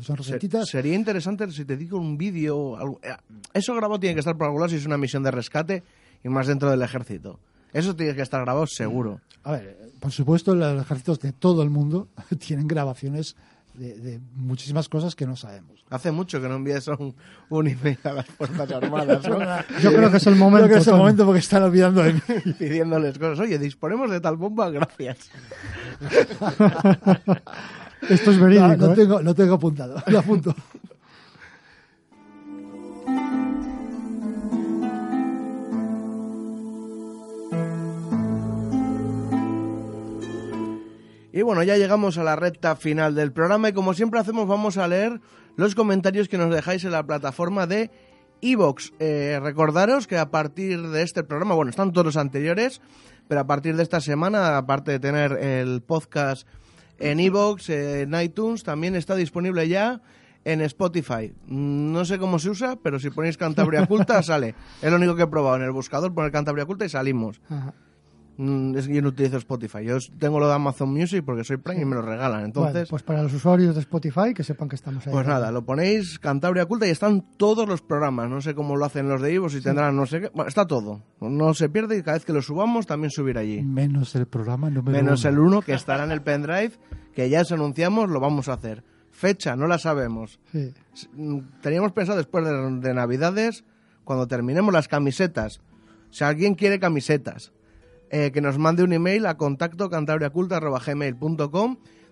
Son 0.01 0.17
recetitas. 0.17 0.67
sería 0.67 0.93
interesante 0.95 1.49
si 1.51 1.63
te 1.63 1.77
digo 1.77 1.97
un 1.97 2.17
vídeo. 2.17 2.77
eh, 3.03 3.15
Eso 3.53 3.73
grabado 3.73 3.99
tiene 4.01 4.15
que 4.15 4.19
estar 4.19 4.35
por 4.37 4.47
algún 4.47 4.59
lado 4.59 4.69
si 4.69 4.75
es 4.75 4.85
una 4.85 4.97
misión 4.97 5.23
de 5.23 5.31
rescate 5.31 5.83
y 6.23 6.29
más 6.29 6.47
dentro 6.47 6.69
del 6.69 6.81
ejército. 6.81 7.39
Eso 7.73 7.95
tiene 7.95 8.15
que 8.15 8.21
estar 8.21 8.41
grabado 8.41 8.67
seguro. 8.67 9.21
A 9.43 9.51
ver, 9.53 9.77
por 9.99 10.11
supuesto, 10.11 10.53
los 10.55 10.81
ejércitos 10.81 11.19
de 11.19 11.31
todo 11.31 11.63
el 11.63 11.69
mundo 11.69 12.09
tienen 12.39 12.67
grabaciones 12.67 13.35
de, 13.73 13.97
de 13.97 14.19
muchísimas 14.35 14.89
cosas 14.89 15.15
que 15.15 15.25
no 15.25 15.35
sabemos. 15.37 15.85
Hace 15.89 16.11
mucho 16.11 16.41
que 16.41 16.47
no 16.49 16.55
envías 16.55 16.87
un, 16.89 17.15
un 17.49 17.67
email 17.67 17.97
a 18.03 18.13
las 18.13 18.25
Fuerzas 18.27 18.69
Armadas, 18.73 19.27
¿no? 19.27 19.39
Yo 19.81 19.93
creo 19.93 20.11
que 20.11 20.17
es 20.17 20.27
el 20.27 20.35
momento. 20.35 20.65
Creo 20.67 20.75
que 20.77 20.81
es 20.81 20.87
el 20.87 20.91
Tony. 20.91 20.99
momento 20.99 21.25
porque 21.25 21.39
están 21.39 21.63
olvidando 21.63 22.03
de 22.03 22.13
mí. 22.13 22.19
Pidiéndoles 22.59 23.17
cosas. 23.17 23.39
Oye, 23.39 23.57
disponemos 23.57 24.11
de 24.11 24.19
tal 24.19 24.35
bomba, 24.37 24.69
gracias. 24.69 25.29
Esto 28.09 28.31
es 28.31 28.37
No, 28.37 28.43
verídico. 28.45 28.75
no 28.87 28.91
¿eh? 28.91 28.95
tengo, 28.95 29.21
no 29.21 29.35
tengo 29.35 29.53
apuntado, 29.55 30.03
lo 30.07 30.19
apunto. 30.19 30.55
Y 41.33 41.41
bueno, 41.43 41.63
ya 41.63 41.77
llegamos 41.77 42.17
a 42.17 42.23
la 42.23 42.35
recta 42.35 42.75
final 42.75 43.15
del 43.15 43.31
programa 43.31 43.69
y 43.69 43.73
como 43.73 43.93
siempre 43.93 44.19
hacemos 44.19 44.47
vamos 44.47 44.77
a 44.77 44.87
leer 44.87 45.21
los 45.55 45.75
comentarios 45.75 46.27
que 46.27 46.37
nos 46.37 46.53
dejáis 46.53 46.83
en 46.83 46.91
la 46.91 47.05
plataforma 47.05 47.67
de 47.67 47.89
Evox. 48.41 48.91
recordaros 48.99 50.07
que 50.07 50.17
a 50.17 50.29
partir 50.31 50.81
de 50.89 51.03
este 51.03 51.23
programa, 51.23 51.55
bueno, 51.55 51.69
están 51.69 51.91
todos 51.93 52.05
los 52.05 52.17
anteriores, 52.17 52.81
pero 53.27 53.41
a 53.41 53.47
partir 53.47 53.75
de 53.77 53.83
esta 53.83 54.01
semana, 54.01 54.57
aparte 54.57 54.91
de 54.91 54.99
tener 54.99 55.31
el 55.33 55.81
podcast 55.81 56.47
en 56.99 57.19
Evox, 57.19 57.69
en 57.69 58.13
iTunes, 58.19 58.63
también 58.63 58.95
está 58.95 59.15
disponible 59.15 59.67
ya 59.67 60.01
en 60.43 60.59
Spotify. 60.61 61.33
Mm, 61.45 61.91
No 61.93 62.03
sé 62.03 62.17
cómo 62.17 62.39
se 62.39 62.49
usa, 62.49 62.75
pero 62.83 62.99
si 62.99 63.09
ponéis 63.09 63.37
Cantabria 63.37 63.85
Culta 63.85 64.21
sale. 64.23 64.55
Es 64.81 64.89
lo 64.89 64.97
único 64.97 65.15
que 65.15 65.23
he 65.23 65.27
probado 65.27 65.55
en 65.55 65.61
el 65.63 65.71
buscador, 65.71 66.13
poner 66.13 66.31
Cantabria 66.31 66.65
Culta 66.65 66.83
y 66.85 66.89
salimos. 66.89 67.39
Ajá. 67.49 67.73
Mm, 68.43 68.75
Es 68.75 68.87
que 68.87 68.95
yo 68.95 69.01
no 69.03 69.09
utilizo 69.09 69.37
Spotify. 69.37 69.83
Yo 69.85 69.97
tengo 70.17 70.39
lo 70.39 70.47
de 70.47 70.53
Amazon 70.55 70.91
Music 70.91 71.23
porque 71.23 71.43
soy 71.43 71.57
Prime 71.57 71.81
y 71.81 71.85
me 71.85 71.95
lo 71.95 72.01
regalan. 72.01 72.31
Bueno, 72.31 72.45
Entonces, 72.45 72.89
pues 72.89 73.03
para 73.03 73.21
los 73.21 73.33
usuarios 73.33 73.75
de 73.75 73.81
Spotify 73.81 74.33
que 74.33 74.43
sepan 74.43 74.67
que 74.67 74.75
estamos 74.75 75.05
ahí. 75.05 75.13
pues 75.13 75.27
nada, 75.27 75.51
lo 75.51 75.63
ponéis 75.63 76.17
Cantabria 76.17 76.65
Culta 76.65 76.87
y 76.87 76.89
están 76.89 77.23
todos 77.37 77.67
los 77.67 77.81
programas. 77.81 78.29
No 78.29 78.41
sé 78.41 78.55
cómo 78.55 78.75
lo 78.75 78.85
hacen 78.85 79.07
los 79.07 79.21
de 79.21 79.33
Ivo, 79.33 79.49
si 79.49 79.61
tendrán 79.61 79.95
no 79.95 80.05
sé 80.07 80.21
qué. 80.21 80.31
Bueno, 80.33 80.49
está 80.49 80.65
todo. 80.65 81.03
No 81.19 81.53
se 81.53 81.69
pierde 81.69 81.97
y 81.97 82.01
cada 82.01 82.17
vez 82.17 82.25
que 82.25 82.33
lo 82.33 82.41
subamos 82.41 82.87
también 82.87 83.11
subir 83.11 83.37
allí. 83.37 83.61
Menos 83.61 84.15
el 84.15 84.25
programa 84.25 84.69
número 84.71 84.97
Menos 84.97 85.21
uno. 85.25 85.29
el 85.29 85.39
uno 85.39 85.61
que 85.61 85.73
estará 85.73 86.03
en 86.03 86.11
el 86.11 86.21
pendrive, 86.23 86.71
que 87.13 87.29
ya 87.29 87.41
os 87.41 87.51
anunciamos, 87.51 88.09
lo 88.09 88.19
vamos 88.19 88.49
a 88.49 88.53
hacer. 88.53 88.83
Fecha, 89.11 89.55
no 89.55 89.67
la 89.67 89.77
sabemos. 89.77 90.39
Sí. 90.51 90.73
Mm, 91.13 91.39
Teníamos 91.61 91.91
pensado 91.91 92.17
después 92.17 92.43
de, 92.43 92.51
de 92.79 92.93
Navidades, 92.95 93.65
cuando 94.03 94.25
terminemos 94.27 94.73
las 94.73 94.87
camisetas. 94.87 95.61
Si 96.09 96.23
alguien 96.23 96.55
quiere 96.55 96.79
camisetas, 96.79 97.51
eh, 98.13 98.31
que 98.31 98.41
nos 98.41 98.57
mande 98.59 98.83
un 98.83 98.91
email 98.93 99.25
a 99.25 99.37
contacto 99.37 99.89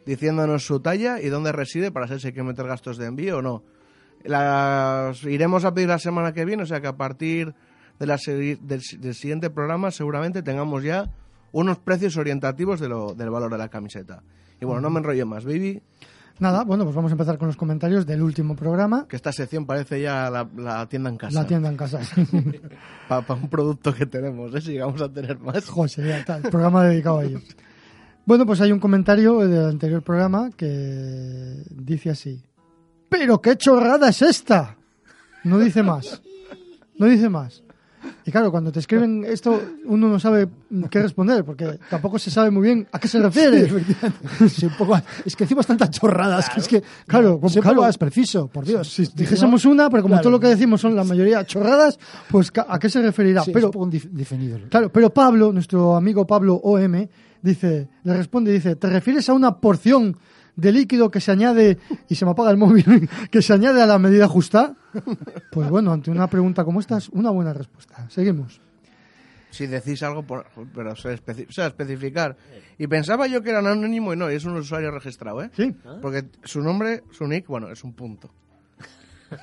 diciéndonos 0.05 0.65
su 0.65 0.79
talla 0.79 1.21
y 1.21 1.27
dónde 1.29 1.51
reside 1.51 1.91
para 1.91 2.07
saber 2.07 2.21
si 2.21 2.27
hay 2.27 2.33
que 2.33 2.41
meter 2.43 2.65
gastos 2.65 2.97
de 2.97 3.05
envío 3.05 3.37
o 3.39 3.41
no. 3.41 3.63
Las 4.23 5.23
iremos 5.23 5.65
a 5.65 5.73
pedir 5.73 5.87
la 5.89 5.99
semana 5.99 6.33
que 6.33 6.45
viene, 6.45 6.63
o 6.63 6.65
sea 6.65 6.81
que 6.81 6.87
a 6.87 6.97
partir 6.97 7.53
de 7.99 8.05
la 8.05 8.17
del, 8.17 8.59
del 8.99 9.13
siguiente 9.13 9.49
programa 9.49 9.91
seguramente 9.91 10.41
tengamos 10.41 10.83
ya 10.83 11.09
unos 11.51 11.79
precios 11.79 12.15
orientativos 12.17 12.79
de 12.79 12.87
lo- 12.89 13.13
del 13.13 13.29
valor 13.29 13.51
de 13.51 13.57
la 13.57 13.69
camiseta. 13.69 14.23
Y 14.61 14.65
bueno, 14.65 14.81
no 14.81 14.89
me 14.89 14.99
enrollo 14.99 15.25
más, 15.25 15.45
baby, 15.45 15.81
Nada, 16.39 16.63
bueno, 16.63 16.85
pues 16.85 16.95
vamos 16.95 17.11
a 17.11 17.15
empezar 17.15 17.37
con 17.37 17.47
los 17.47 17.57
comentarios 17.57 18.05
del 18.05 18.21
último 18.21 18.55
programa. 18.55 19.05
que 19.09 19.17
esta 19.17 19.31
sección 19.33 19.65
parece 19.65 20.01
ya 20.01 20.29
la, 20.29 20.47
la 20.55 20.87
tienda 20.87 21.09
en 21.09 21.17
casa. 21.17 21.41
La 21.41 21.47
tienda 21.47 21.69
en 21.69 21.75
casa. 21.75 21.99
Para 23.09 23.33
un 23.33 23.49
producto 23.49 23.93
que 23.93 24.05
tenemos, 24.05 24.55
¿eh? 24.55 24.61
si 24.61 24.71
llegamos 24.71 25.01
a 25.01 25.09
tener 25.09 25.37
más. 25.39 25.67
Joder, 25.67 25.89
sería 25.89 26.23
tal, 26.23 26.43
programa 26.43 26.85
dedicado 26.85 27.19
a 27.19 27.25
ellos. 27.25 27.43
Bueno, 28.25 28.45
pues 28.45 28.61
hay 28.61 28.71
un 28.71 28.79
comentario 28.79 29.39
del 29.39 29.69
anterior 29.69 30.01
programa 30.01 30.51
que 30.55 31.63
dice 31.71 32.11
así. 32.11 32.41
Pero 33.09 33.41
qué 33.41 33.57
chorrada 33.57 34.09
es 34.09 34.21
esta. 34.21 34.77
No 35.43 35.59
dice 35.59 35.83
más. 35.83 36.21
No 36.97 37.07
dice 37.07 37.27
más. 37.27 37.63
Y 38.25 38.31
claro, 38.31 38.51
cuando 38.51 38.71
te 38.71 38.79
escriben 38.79 39.25
esto, 39.27 39.61
uno 39.85 40.07
no 40.07 40.19
sabe 40.19 40.47
qué 40.89 41.01
responder, 41.01 41.43
porque 41.43 41.79
tampoco 41.89 42.19
se 42.19 42.29
sabe 42.29 42.51
muy 42.51 42.63
bien 42.63 42.87
a 42.91 42.99
qué 42.99 43.07
se 43.07 43.19
refiere. 43.19 43.67
Sí, 44.49 44.65
un 44.67 44.77
poco- 44.77 44.99
es 45.25 45.35
que 45.35 45.43
decimos 45.45 45.65
tantas 45.65 45.89
chorradas 45.91 46.49
que 46.49 46.59
es 46.59 46.67
que, 46.67 46.83
Claro, 47.07 47.39
como- 47.39 47.53
claro. 47.61 47.81
más 47.81 47.97
preciso, 47.97 48.47
por 48.47 48.65
Dios. 48.65 48.87
Si 48.91 49.07
dijésemos 49.15 49.65
una, 49.65 49.89
pero 49.89 50.03
como 50.03 50.13
Claro. 50.13 50.23
todo 50.23 50.31
lo 50.31 50.39
que 50.39 50.47
decimos 50.47 50.81
son 50.81 50.95
la 50.95 51.03
mayoría 51.03 51.45
chorradas, 51.45 51.97
pues 52.29 52.51
¿a 52.67 52.77
qué 52.79 52.89
se 52.89 53.01
referirá? 53.01 53.43
Sí, 53.43 53.51
es 53.51 53.53
pero, 53.53 53.67
un 53.67 53.71
poco 53.73 53.87
dif- 53.87 54.09
definido. 54.11 54.59
Claro, 54.69 54.91
pero 54.91 55.09
Pablo, 55.11 55.51
nuestro 55.51 55.95
amigo 55.95 56.25
Pablo 56.27 56.55
OM, 56.55 57.07
dice, 57.41 57.87
le 58.03 58.13
responde, 58.13 58.51
dice, 58.51 58.75
¿te 58.75 58.87
refieres 58.89 59.27
a 59.29 59.33
una 59.33 59.57
porción 59.59 60.17
de 60.59 60.71
líquido 60.71 61.09
que 61.11 61.19
se 61.21 61.31
añade, 61.31 61.77
y 62.07 62.15
se 62.15 62.25
me 62.25 62.31
apaga 62.31 62.51
el 62.51 62.57
móvil, 62.57 63.09
que 63.31 63.41
se 63.41 63.53
añade 63.53 63.81
a 63.81 63.85
la 63.87 63.97
medida 63.99 64.27
justa? 64.27 64.75
Pues 65.51 65.69
bueno, 65.69 65.91
ante 65.93 66.11
una 66.11 66.27
pregunta 66.27 66.63
como 66.65 66.79
esta 66.79 66.97
es 66.97 67.09
una 67.09 67.29
buena 67.31 67.53
respuesta. 67.53 68.07
Seguimos. 68.09 68.61
Si 69.51 69.65
decís 69.65 70.03
algo, 70.03 70.21
por- 70.23 70.45
pero 70.75 70.95
se 70.95 71.15
especi- 71.17 71.47
o 71.49 71.51
sea, 71.51 71.67
especificar. 71.67 72.37
Y 72.77 72.85
pensaba 72.87 73.25
yo 73.27 73.41
que 73.41 73.49
era 73.49 73.59
anónimo 73.59 74.13
y 74.13 74.17
no, 74.17 74.29
es 74.29 74.45
un 74.45 74.55
usuario 74.57 74.91
registrado, 74.91 75.41
¿eh? 75.43 75.49
Sí. 75.55 75.75
Porque 76.01 76.25
su 76.43 76.61
nombre, 76.61 77.03
su 77.11 77.25
nick, 77.27 77.47
bueno, 77.47 77.69
es 77.71 77.83
un 77.83 77.93
punto. 77.93 78.29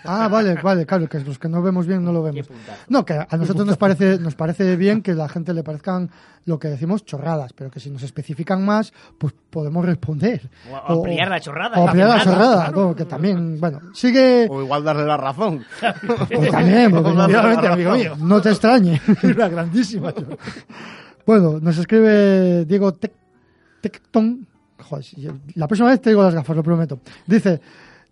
Ah, 0.05 0.29
vale, 0.29 0.55
vale, 0.63 0.87
claro, 0.87 1.09
que 1.09 1.21
los 1.21 1.39
que 1.39 1.49
no 1.49 1.63
vemos 1.63 1.87
bien 1.87 2.05
no 2.05 2.13
lo 2.13 2.23
vemos. 2.23 2.49
No, 2.89 3.05
que 3.05 3.15
a 3.15 3.37
nosotros 3.37 3.67
nos 3.67 3.77
parece, 3.77 4.19
nos 4.19 4.35
parece 4.35 4.77
bien 4.77 5.03
que 5.03 5.15
la 5.15 5.29
gente 5.29 5.53
le 5.55 5.63
parezcan 5.63 6.11
lo 6.45 6.59
que 6.59 6.69
decimos 6.69 7.05
chorradas, 7.05 7.53
pero 7.53 7.71
que 7.71 7.81
si 7.81 7.91
nos 7.91 8.03
especifican 8.03 8.65
más, 8.65 8.93
pues 9.19 9.35
podemos 9.51 9.85
responder. 9.85 10.49
O 10.89 10.99
ampliar 11.01 11.29
la 11.29 11.41
chorrada. 11.41 11.79
O 11.79 11.87
ampliar 11.89 12.09
la 12.09 12.23
chorrada, 12.23 12.65
claro. 12.67 12.89
¿no? 12.89 12.95
que 12.97 13.05
también, 13.05 13.59
bueno, 13.61 13.81
sigue... 13.95 14.47
O 14.51 14.63
igual 14.63 14.85
darle 14.85 15.05
la 15.05 15.17
razón. 15.17 15.65
Pues 16.29 16.51
también, 16.51 16.91
porque 16.91 17.11
Obviamente, 17.11 17.67
amigo 17.69 17.93
mío. 17.93 18.15
no 18.19 18.41
te 18.41 18.51
extrañe. 18.51 19.01
Una 19.23 19.49
grandísima 19.49 20.13
chorrada. 20.13 20.37
Bueno, 21.27 21.59
nos 21.61 21.77
escribe 21.79 22.65
Diego 22.65 22.93
Tec- 22.95 23.11
Tecton. 23.81 24.47
Joder, 24.79 25.05
la 25.55 25.67
próxima 25.67 25.89
vez 25.91 26.01
te 26.01 26.11
digo 26.11 26.23
las 26.23 26.35
gafas, 26.35 26.55
lo 26.57 26.63
prometo. 26.63 27.01
Dice, 27.27 27.61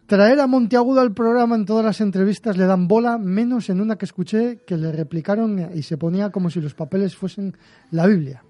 traer 0.07 0.41
a 0.41 0.47
Monteagudo 0.47 1.01
al 1.01 1.13
programa 1.13 1.57
en 1.57 1.65
todas 1.65 1.85
las 1.85 2.01
entrevistas 2.01 2.57
le 2.57 2.67
dan 2.67 2.89
bola, 2.89 3.19
menos 3.19 3.71
en 3.71 3.81
una 3.81 3.97
que 3.97 4.05
escuché 4.05 4.61
que 4.67 4.77
le 4.77 4.93
replicaron 4.93 5.71
y 5.75 5.83
se 5.83 5.97
ponía 5.97 6.31
como 6.31 6.51
si 6.51 6.61
los 6.61 6.75
papeles 6.75 7.17
fuesen 7.17 7.57
la 7.91 8.07
Biblia. 8.07 8.43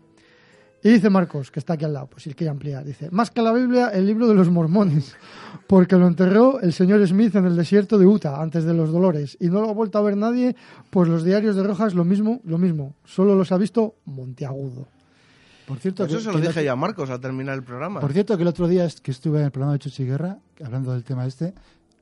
Y 0.82 0.90
dice 0.90 1.08
Marcos, 1.08 1.50
que 1.50 1.60
está 1.60 1.74
aquí 1.74 1.86
al 1.86 1.94
lado, 1.94 2.08
pues 2.08 2.24
si 2.24 2.34
quiere 2.34 2.50
ampliar, 2.50 2.84
dice, 2.84 3.08
más 3.10 3.30
que 3.30 3.40
la 3.40 3.54
Biblia, 3.54 3.88
el 3.88 4.06
libro 4.06 4.28
de 4.28 4.34
los 4.34 4.50
mormones, 4.50 5.16
porque 5.66 5.96
lo 5.96 6.06
enterró 6.06 6.60
el 6.60 6.74
señor 6.74 7.06
Smith 7.06 7.34
en 7.36 7.46
el 7.46 7.56
desierto 7.56 7.96
de 7.96 8.04
Utah, 8.04 8.42
antes 8.42 8.64
de 8.64 8.74
los 8.74 8.92
dolores, 8.92 9.34
y 9.40 9.46
no 9.46 9.62
lo 9.62 9.70
ha 9.70 9.72
vuelto 9.72 9.96
a 9.96 10.02
ver 10.02 10.14
nadie, 10.14 10.54
pues 10.90 11.08
los 11.08 11.24
diarios 11.24 11.56
de 11.56 11.62
Rojas 11.62 11.94
lo 11.94 12.04
mismo, 12.04 12.42
lo 12.44 12.58
mismo, 12.58 12.94
solo 13.06 13.34
los 13.34 13.50
ha 13.50 13.56
visto 13.56 13.94
Monteagudo. 14.04 14.86
Por 15.66 15.78
cierto, 15.78 16.04
Eso 16.04 16.16
que- 16.16 16.22
se 16.22 16.32
lo 16.32 16.40
que 16.40 16.48
dije 16.48 16.64
ya 16.64 16.72
a 16.72 16.76
Marcos 16.76 17.08
al 17.10 17.20
terminar 17.20 17.54
el 17.54 17.62
programa. 17.62 18.00
Por 18.00 18.12
cierto, 18.12 18.36
que 18.36 18.42
el 18.42 18.48
otro 18.48 18.68
día 18.68 18.84
es- 18.84 19.00
que 19.00 19.10
estuve 19.10 19.38
en 19.38 19.46
el 19.46 19.50
programa 19.50 19.72
de 19.74 19.78
Chuchi 19.78 20.04
Guerra, 20.04 20.38
hablando 20.64 20.92
del 20.92 21.04
tema 21.04 21.24
este, 21.26 21.54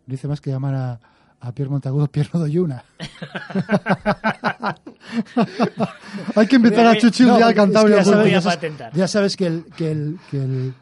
no 0.07 0.15
hice 0.15 0.27
más 0.29 0.41
que 0.41 0.51
llamar 0.51 0.75
a, 0.75 1.01
a 1.41 1.53
Pierre 1.53 1.71
Montagudo 1.71 2.07
Pierre 2.09 2.31
Doyuna. 2.33 2.85
Hay 6.37 6.47
que 6.47 6.57
invitar 6.57 6.87
a 6.87 6.97
Chuchi 6.99 7.25
un 7.25 7.37
día 7.37 7.47
al 7.47 7.55
Cantabria. 7.55 8.03
Voy 8.03 8.15
a 8.15 8.29
ya 8.29 8.41
sabes- 8.41 8.93
ya 8.95 9.09
sabes 9.09 9.37
que 9.37 9.47
el, 9.47 9.65
que 9.77 9.91
el, 9.93 10.19
que 10.31 10.37
el, 10.43 10.75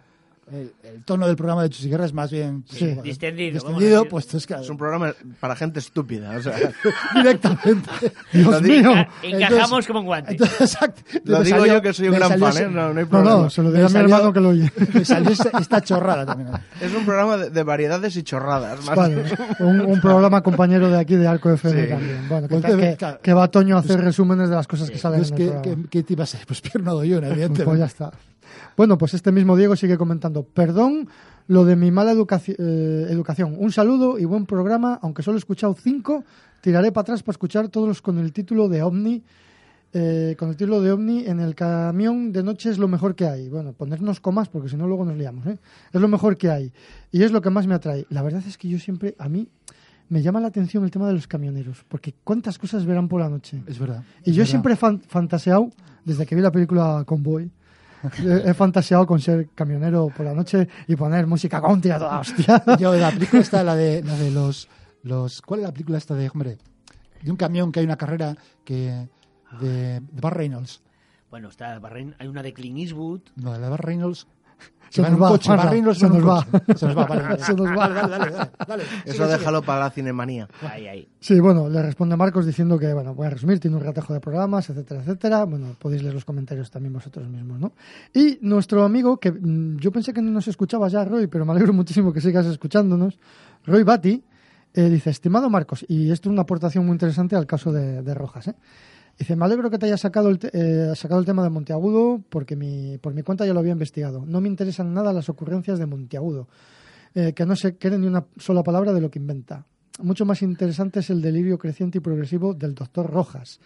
el- 0.53 0.73
el 0.85 1.05
tono 1.05 1.27
del 1.27 1.37
programa 1.37 1.63
de 1.63 1.71
Chuchi 1.71 1.89
Guerra 1.89 2.05
es 2.07 2.13
más 2.13 2.31
bien 2.31 2.63
pues, 2.63 2.79
Sí. 2.79 2.85
bueno, 2.87 3.03
Distendido, 3.03 3.53
distendido, 3.55 4.05
pues 4.07 4.25
entonces, 4.27 4.47
claro, 4.47 4.63
Es 4.63 4.71
un 4.71 4.77
programa 4.77 5.15
para 5.41 5.57
gente 5.57 5.79
estúpida. 5.79 6.37
O 6.37 6.43
sea, 6.43 6.55
directamente. 7.15 7.91
Dios 8.33 8.63
digo- 8.63 8.95
mío. 8.95 9.07
Encajamos 9.23 9.63
Entonces- 9.63 9.87
como 9.87 10.01
un 10.01 10.07
guante. 10.07 10.33
Entonces, 10.33 10.61
exacto. 10.61 11.03
lo 11.25 11.43
digo 11.43 11.59
salió- 11.59 11.75
yo 11.75 11.83
que 11.83 11.93
soy 11.93 12.09
un 12.09 12.15
gran 12.15 12.39
fan, 12.39 12.49
ese- 12.51 12.63
¿eh? 12.65 12.69
No, 12.69 12.93
no 12.93 12.99
hay 12.99 13.05
No, 13.05 13.09
problema. 13.11 13.37
no, 13.43 13.51
se 13.51 13.63
lo 13.63 13.71
diré 13.71 13.83
Me 13.85 13.87
a 13.87 13.91
mi 13.91 13.99
hermano 14.01 14.33
que 14.33 14.41
lo 14.41 14.49
oye. 14.51 14.73
Me 14.95 15.05
salió 15.05 15.31
esta, 15.31 15.81
chorrada 15.83 16.27
también. 16.27 16.51
Es 16.81 16.93
un 16.95 17.05
programa 17.05 17.37
de, 17.37 17.51
de 17.51 17.63
variedades 17.63 18.17
y 18.17 18.23
chorradas. 18.23 18.85
más. 18.85 18.97
Vale, 18.97 19.25
un, 19.61 19.81
un 19.81 20.01
programa 20.01 20.43
compañero 20.43 20.89
de 20.91 20.99
aquí 20.99 21.17
de 21.17 21.27
Arco 21.27 21.51
FM 21.51 21.83
Sí. 21.85 21.89
también. 21.89 22.29
Bueno, 22.29 22.49
que, 22.49 22.57
Pues, 22.59 22.77
que- 22.77 22.97
claro. 22.97 23.21
que 23.23 23.33
va 23.33 23.49
Toño 23.49 23.77
a 23.77 23.81
hacer 23.81 24.01
resúmenes 24.01 24.49
de 24.49 24.57
las 24.57 24.67
cosas 24.67 24.91
que 24.91 24.99
salen 24.99 25.21
en 25.21 25.25
el 25.27 25.35
¿qué, 25.35 25.47
programa. 25.51 25.85
qué, 25.91 26.03
te 26.03 26.13
iba 26.13 26.25
a 26.25 26.27
ser? 26.27 26.41
Pues 26.47 26.61
Pierre 26.61 26.83
Doyuna, 26.85 27.21
Pues, 27.29 27.33
evidentemente. 27.33 27.65
pues 27.65 27.79
ya 27.79 27.87
está. 27.87 28.11
Bueno, 28.77 28.97
pues 28.99 29.15
este 29.15 29.33
mismo 29.33 29.57
Diego 29.57 29.77
sigue 29.77 29.97
comentando. 29.99 30.43
Perdón 30.45 31.09
lo 31.49 31.65
de 31.65 31.77
mi 31.77 31.91
mala 31.91 32.13
educaci- 32.15 32.57
eh, 32.59 33.07
educación. 33.11 33.57
Un 33.59 33.73
saludo 33.73 34.19
y 34.19 34.25
buen 34.25 34.47
programa. 34.47 34.99
Aunque 35.03 35.23
solo 35.23 35.37
he 35.37 35.41
escuchado 35.41 35.75
cinco, 35.75 36.25
tiraré 36.61 36.93
para 36.93 37.03
atrás 37.03 37.23
para 37.23 37.33
escuchar 37.35 37.69
todos 37.69 37.89
los 37.89 38.03
con 38.03 38.19
el 38.19 38.33
título 38.33 38.69
de 38.69 38.83
OVNI. 38.83 39.23
eh, 39.93 40.37
con 40.39 40.51
el 40.51 40.57
título 40.57 40.81
de 40.81 40.93
OVNI 40.93 41.27
en 41.27 41.41
el 41.41 41.57
camión 41.57 42.31
de 42.33 42.45
noche 42.45 42.71
es 42.71 42.79
lo 42.79 42.87
mejor 42.87 43.17
que 43.17 43.27
hay. 43.27 43.49
Bueno, 43.49 43.73
ponernos 43.73 44.21
comas 44.21 44.49
porque 44.49 44.69
si 44.69 44.77
no 44.77 44.87
luego 44.87 45.05
nos 45.05 45.17
liamos. 45.17 45.45
¿eh? 45.49 45.59
Es 45.93 46.01
lo 46.01 46.07
mejor 46.07 46.37
que 46.37 46.49
hay. 46.49 46.73
Y 47.11 47.25
es 47.25 47.33
lo 47.33 47.41
que 47.43 47.51
más 47.51 47.67
me 47.67 47.75
atrae. 47.75 48.07
La 48.11 48.23
verdad 48.23 48.41
es 48.47 48.57
que 48.57 48.69
yo 48.69 48.79
siempre, 48.79 49.17
a 49.19 49.29
mí, 49.29 49.49
me 50.09 50.23
llama 50.23 50.39
la 50.41 50.47
atención 50.47 50.85
el 50.85 50.93
tema 50.93 51.09
de 51.09 51.15
los 51.15 51.27
camioneros. 51.27 51.85
Porque 51.89 52.15
cuántas 52.23 52.57
cosas 52.57 52.87
verán 52.87 53.09
por 53.09 53.21
la 53.21 53.29
noche. 53.29 53.65
Es 53.67 53.81
verdad. 53.81 54.05
Y 54.25 54.31
es 54.31 54.37
yo 54.37 54.41
verdad. 54.43 54.51
siempre 54.51 54.73
he 54.75 54.77
fan- 54.77 55.01
fantaseado, 55.01 55.71
desde 56.05 56.25
que 56.25 56.37
vi 56.37 56.41
la 56.41 56.53
película 56.53 57.03
Convoy, 57.05 57.51
He, 58.25 58.55
fantaseado 58.55 59.07
con 59.07 59.21
ser 59.21 59.49
camionero 59.55 60.09
por 60.15 60.25
la 60.25 60.35
noche 60.35 60.69
y 60.89 60.97
poner 60.97 61.27
música 61.27 61.61
country 61.61 61.91
a 61.91 61.99
toda 61.99 62.21
hostia. 62.21 62.63
Yo, 62.79 62.95
la 62.95 63.11
película 63.11 63.43
está, 63.43 63.63
la 63.63 63.77
de, 63.77 64.03
la 64.03 64.17
de 64.17 64.31
los, 64.31 64.69
los... 65.03 65.43
¿Cuál 65.43 65.61
es 65.61 65.67
la 65.67 65.73
película 65.73 65.99
esta 65.99 66.15
de, 66.15 66.29
hombre? 66.29 66.59
De 67.23 67.31
un 67.31 67.37
camión 67.37 67.73
que 67.73 67.81
hay 67.81 67.87
una 67.87 67.97
carrera 67.97 68.37
que... 68.65 69.09
De, 69.61 70.01
de 70.01 70.21
Bar 70.21 70.37
Reynolds. 70.37 70.81
Bueno, 71.29 71.49
está 71.49 71.79
Barrein, 71.79 72.15
hay 72.19 72.29
una 72.29 72.43
de 72.43 72.53
Clint 72.53 72.79
Eastwood. 72.79 73.21
No, 73.37 73.51
la 73.53 73.59
de 73.59 73.69
Bar 73.69 73.85
Reynolds... 73.85 74.27
Se 74.91 75.03
nos 75.03 75.23
va, 75.23 75.29
coche, 75.29 75.45
se 75.45 76.09
nos 76.09 76.29
va. 76.29 76.45
Se 76.75 76.87
nos 76.87 76.97
va. 76.97 77.39
Se 77.39 77.55
nos 77.55 77.69
va. 77.69 77.89
Dale, 77.89 77.95
dale, 77.95 78.31
dale, 78.33 78.51
dale. 78.67 78.83
Eso 79.05 79.13
Sigue, 79.13 79.27
déjalo 79.27 79.63
para 79.63 79.81
la 79.81 79.91
cinemanía. 79.91 80.49
Ahí, 80.69 80.89
ahí. 80.89 81.09
Sí, 81.21 81.39
bueno, 81.39 81.69
le 81.69 81.81
responde 81.81 82.17
Marcos 82.17 82.45
diciendo 82.45 82.77
que, 82.77 82.93
bueno, 82.93 83.15
voy 83.15 83.29
a 83.29 83.31
resumir, 83.31 83.61
tiene 83.61 83.77
un 83.77 83.85
ratejo 83.85 84.13
de 84.13 84.19
programas, 84.19 84.69
etcétera, 84.69 85.01
etcétera. 85.03 85.45
Bueno, 85.45 85.77
podéis 85.79 86.03
leer 86.03 86.15
los 86.15 86.25
comentarios 86.25 86.73
también 86.73 86.93
vosotros 86.93 87.29
mismos, 87.29 87.61
¿no? 87.61 87.73
Y 88.13 88.41
nuestro 88.43 88.83
amigo, 88.83 89.19
que 89.19 89.31
mm, 89.31 89.77
yo 89.79 89.93
pensé 89.93 90.13
que 90.13 90.23
no 90.23 90.33
nos 90.33 90.49
escuchaba 90.49 90.89
ya, 90.89 91.05
Roy, 91.05 91.29
pero 91.29 91.45
me 91.45 91.53
alegro 91.53 91.73
muchísimo 91.73 92.13
que 92.13 92.21
sigas 92.21 92.47
escuchándonos, 92.47 93.17
Roy 93.67 93.85
Bati, 93.85 94.25
eh, 94.75 94.89
dice, 94.89 95.11
estimado 95.11 95.49
Marcos, 95.49 95.85
y 95.87 96.11
esto 96.11 96.29
es 96.29 96.33
una 96.33 96.43
aportación 96.43 96.85
muy 96.85 96.95
interesante 96.95 97.37
al 97.37 97.47
caso 97.47 97.73
de, 97.73 98.03
de 98.03 98.15
Rojas, 98.15 98.49
¿eh? 98.49 98.55
Dice, 99.21 99.37
me 99.37 99.45
alegro 99.45 99.69
que 99.69 99.77
te 99.77 99.85
hayas 99.85 100.01
sacado 100.01 100.31
el, 100.31 100.39
eh, 100.55 100.95
sacado 100.95 101.21
el 101.21 101.27
tema 101.27 101.43
de 101.43 101.51
Monteagudo 101.51 102.25
porque 102.31 102.57
mi, 102.57 102.97
por 102.97 103.13
mi 103.13 103.23
cuenta 103.23 103.45
ya 103.45 103.53
lo 103.53 103.61
había 103.61 103.75
investigado. 103.75 104.25
No 104.25 104.41
me 104.41 104.49
interesan 104.49 104.95
nada 104.95 105.13
las 105.13 105.29
ocurrencias 105.29 105.79
de 105.79 105.85
Monteagudo, 105.85 106.49
eh, 107.15 107.35
que 107.35 107.45
no 107.45 107.55
se 107.55 107.77
quede 107.77 107.99
ni 107.99 108.07
una 108.07 108.25
sola 108.39 108.63
palabra 108.63 108.95
de 108.95 109.03
lo 109.03 109.11
que 109.11 109.19
inventa. 109.19 109.67
Mucho 110.03 110.25
más 110.25 110.41
interesante 110.41 111.01
es 111.01 111.11
el 111.11 111.21
delirio 111.21 111.59
creciente 111.59 111.99
y 111.99 112.01
progresivo 112.01 112.55
del 112.55 112.75
doctor 112.75 113.11
Rojas, 113.11 113.61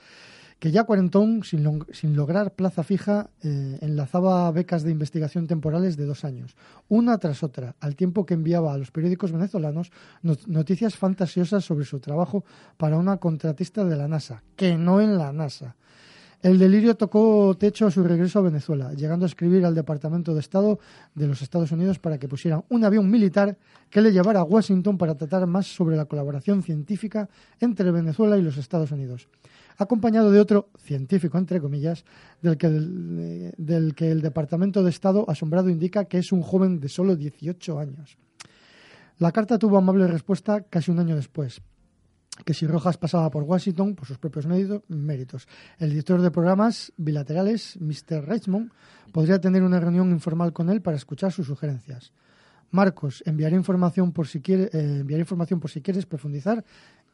que 0.64 0.70
ya 0.72 0.84
cuarentón, 0.84 1.42
sin, 1.44 1.62
log- 1.62 1.92
sin 1.92 2.16
lograr 2.16 2.54
plaza 2.54 2.82
fija, 2.82 3.28
eh, 3.42 3.76
enlazaba 3.82 4.50
becas 4.50 4.82
de 4.82 4.90
investigación 4.92 5.46
temporales 5.46 5.98
de 5.98 6.06
dos 6.06 6.24
años, 6.24 6.56
una 6.88 7.18
tras 7.18 7.42
otra, 7.42 7.76
al 7.80 7.96
tiempo 7.96 8.24
que 8.24 8.32
enviaba 8.32 8.72
a 8.72 8.78
los 8.78 8.90
periódicos 8.90 9.30
venezolanos 9.30 9.92
not- 10.22 10.46
noticias 10.46 10.96
fantasiosas 10.96 11.66
sobre 11.66 11.84
su 11.84 12.00
trabajo 12.00 12.46
para 12.78 12.96
una 12.96 13.18
contratista 13.18 13.84
de 13.84 13.94
la 13.94 14.08
NASA, 14.08 14.42
que 14.56 14.78
no 14.78 15.02
en 15.02 15.18
la 15.18 15.34
NASA. 15.34 15.76
El 16.40 16.58
delirio 16.58 16.94
tocó 16.96 17.54
techo 17.58 17.86
a 17.86 17.90
su 17.90 18.02
regreso 18.02 18.38
a 18.38 18.42
Venezuela, 18.42 18.94
llegando 18.94 19.26
a 19.26 19.28
escribir 19.28 19.66
al 19.66 19.74
Departamento 19.74 20.32
de 20.32 20.40
Estado 20.40 20.78
de 21.14 21.26
los 21.26 21.42
Estados 21.42 21.72
Unidos 21.72 21.98
para 21.98 22.16
que 22.18 22.26
pusieran 22.28 22.64
un 22.70 22.84
avión 22.84 23.10
militar 23.10 23.58
que 23.90 24.00
le 24.00 24.12
llevara 24.12 24.40
a 24.40 24.44
Washington 24.44 24.96
para 24.96 25.14
tratar 25.14 25.46
más 25.46 25.66
sobre 25.66 25.96
la 25.96 26.06
colaboración 26.06 26.62
científica 26.62 27.28
entre 27.60 27.90
Venezuela 27.90 28.38
y 28.38 28.42
los 28.42 28.56
Estados 28.56 28.92
Unidos, 28.92 29.28
acompañado 29.78 30.30
de 30.30 30.40
otro 30.40 30.70
científico, 30.78 31.38
entre 31.38 31.60
comillas, 31.60 32.04
del 32.42 32.56
que 32.56 32.66
el, 32.66 33.16
eh, 33.20 33.52
del 33.56 33.94
que 33.94 34.10
el 34.10 34.20
Departamento 34.20 34.82
de 34.82 34.90
Estado 34.90 35.24
asombrado 35.28 35.68
indica 35.70 36.04
que 36.04 36.18
es 36.18 36.32
un 36.32 36.42
joven 36.42 36.80
de 36.80 36.88
solo 36.88 37.16
18 37.16 37.78
años. 37.78 38.16
La 39.18 39.32
carta 39.32 39.58
tuvo 39.58 39.78
amable 39.78 40.06
respuesta 40.06 40.62
casi 40.62 40.90
un 40.90 40.98
año 40.98 41.14
después, 41.16 41.60
que 42.44 42.52
si 42.54 42.66
Rojas 42.66 42.98
pasaba 42.98 43.30
por 43.30 43.44
Washington 43.44 43.94
por 43.94 44.06
sus 44.06 44.18
propios 44.18 44.46
mérito- 44.46 44.82
méritos. 44.88 45.46
El 45.78 45.90
director 45.90 46.20
de 46.20 46.30
programas 46.32 46.92
bilaterales, 46.96 47.78
Mr. 47.80 48.28
Richmond, 48.28 48.72
podría 49.12 49.40
tener 49.40 49.62
una 49.62 49.78
reunión 49.78 50.10
informal 50.10 50.52
con 50.52 50.68
él 50.68 50.82
para 50.82 50.96
escuchar 50.96 51.30
sus 51.30 51.46
sugerencias. 51.46 52.12
Marcos, 52.72 53.22
enviaré 53.24 53.54
información 53.54 54.10
por 54.10 54.26
si 54.26 54.40
quiere, 54.40 54.64
eh, 54.72 54.98
enviaré 55.00 55.20
información 55.20 55.60
por 55.60 55.70
si 55.70 55.80
quieres 55.80 56.06
profundizar 56.06 56.64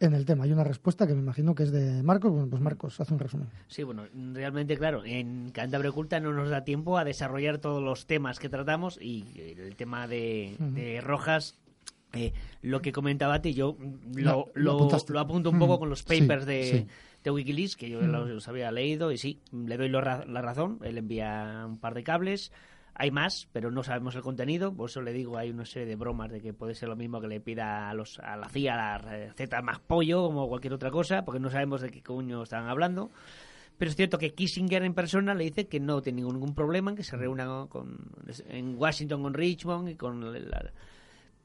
en 0.00 0.14
el 0.14 0.24
tema. 0.24 0.44
Hay 0.44 0.52
una 0.52 0.64
respuesta 0.64 1.06
que 1.06 1.14
me 1.14 1.20
imagino 1.20 1.54
que 1.54 1.62
es 1.62 1.70
de 1.72 2.02
Marcos. 2.02 2.32
Bueno, 2.32 2.48
pues 2.48 2.60
Marcos, 2.62 2.98
haz 3.00 3.10
un 3.10 3.18
resumen. 3.18 3.48
Sí, 3.68 3.82
bueno, 3.82 4.04
realmente, 4.32 4.76
claro, 4.76 5.04
en 5.04 5.50
Cantabria 5.50 5.90
Oculta 5.90 6.18
no 6.20 6.32
nos 6.32 6.48
da 6.50 6.64
tiempo 6.64 6.98
a 6.98 7.04
desarrollar 7.04 7.58
todos 7.58 7.82
los 7.82 8.06
temas 8.06 8.38
que 8.38 8.48
tratamos 8.48 8.98
y 9.00 9.24
el 9.58 9.76
tema 9.76 10.08
de, 10.08 11.00
Rojas, 11.04 11.58
eh, 12.14 12.32
lo 12.62 12.82
que 12.82 12.92
comentaba 12.92 13.40
ti, 13.42 13.54
yo 13.54 13.76
Lo- 14.14 14.50
lo, 14.54 14.88
apunto 15.18 15.50
un 15.50 15.58
poco 15.58 15.78
con 15.78 15.90
los 15.90 16.00
Sí, 16.00 16.20
papers 16.22 16.46
de, 16.46 16.64
sí. 16.64 16.86
de 17.22 17.30
Wikileaks, 17.30 17.76
que 17.76 17.90
yo 17.90 18.00
los 18.00 18.48
había 18.48 18.72
leído 18.72 19.12
y 19.12 19.18
sí, 19.18 19.38
le 19.52 19.76
doy 19.76 19.88
ra- 19.92 20.24
la 20.26 20.40
razón, 20.42 20.78
él 20.82 20.98
envía 20.98 21.64
un 21.68 21.78
par 21.78 21.94
de 21.94 22.02
cables. 22.02 22.50
Hay 23.02 23.10
más, 23.10 23.48
pero 23.50 23.70
no 23.70 23.82
sabemos 23.82 24.14
el 24.14 24.20
contenido. 24.20 24.74
Por 24.74 24.90
eso 24.90 25.00
le 25.00 25.14
digo, 25.14 25.38
hay 25.38 25.48
una 25.48 25.64
serie 25.64 25.88
de 25.88 25.96
bromas 25.96 26.30
de 26.30 26.42
que 26.42 26.52
puede 26.52 26.74
ser 26.74 26.90
lo 26.90 26.96
mismo 26.96 27.18
que 27.18 27.28
le 27.28 27.40
pida 27.40 27.88
a, 27.88 27.94
los, 27.94 28.18
a 28.18 28.36
la 28.36 28.46
CIA 28.50 28.76
la 28.76 28.98
receta 28.98 29.62
más 29.62 29.78
pollo, 29.80 30.22
como 30.26 30.46
cualquier 30.48 30.74
otra 30.74 30.90
cosa, 30.90 31.24
porque 31.24 31.40
no 31.40 31.48
sabemos 31.48 31.80
de 31.80 31.90
qué 31.90 32.02
coño 32.02 32.42
están 32.42 32.68
hablando. 32.68 33.10
Pero 33.78 33.90
es 33.90 33.96
cierto 33.96 34.18
que 34.18 34.34
Kissinger 34.34 34.82
en 34.82 34.92
persona 34.92 35.32
le 35.32 35.44
dice 35.44 35.66
que 35.66 35.80
no 35.80 36.02
tiene 36.02 36.20
ningún, 36.20 36.54
problema, 36.54 36.90
en 36.90 36.96
que 36.98 37.02
se 37.02 37.16
reúna 37.16 37.64
con, 37.70 37.96
en 38.50 38.76
Washington 38.76 39.22
con 39.22 39.32
Richmond 39.32 39.88
y 39.88 39.94
con... 39.94 40.32
la- 40.50 40.70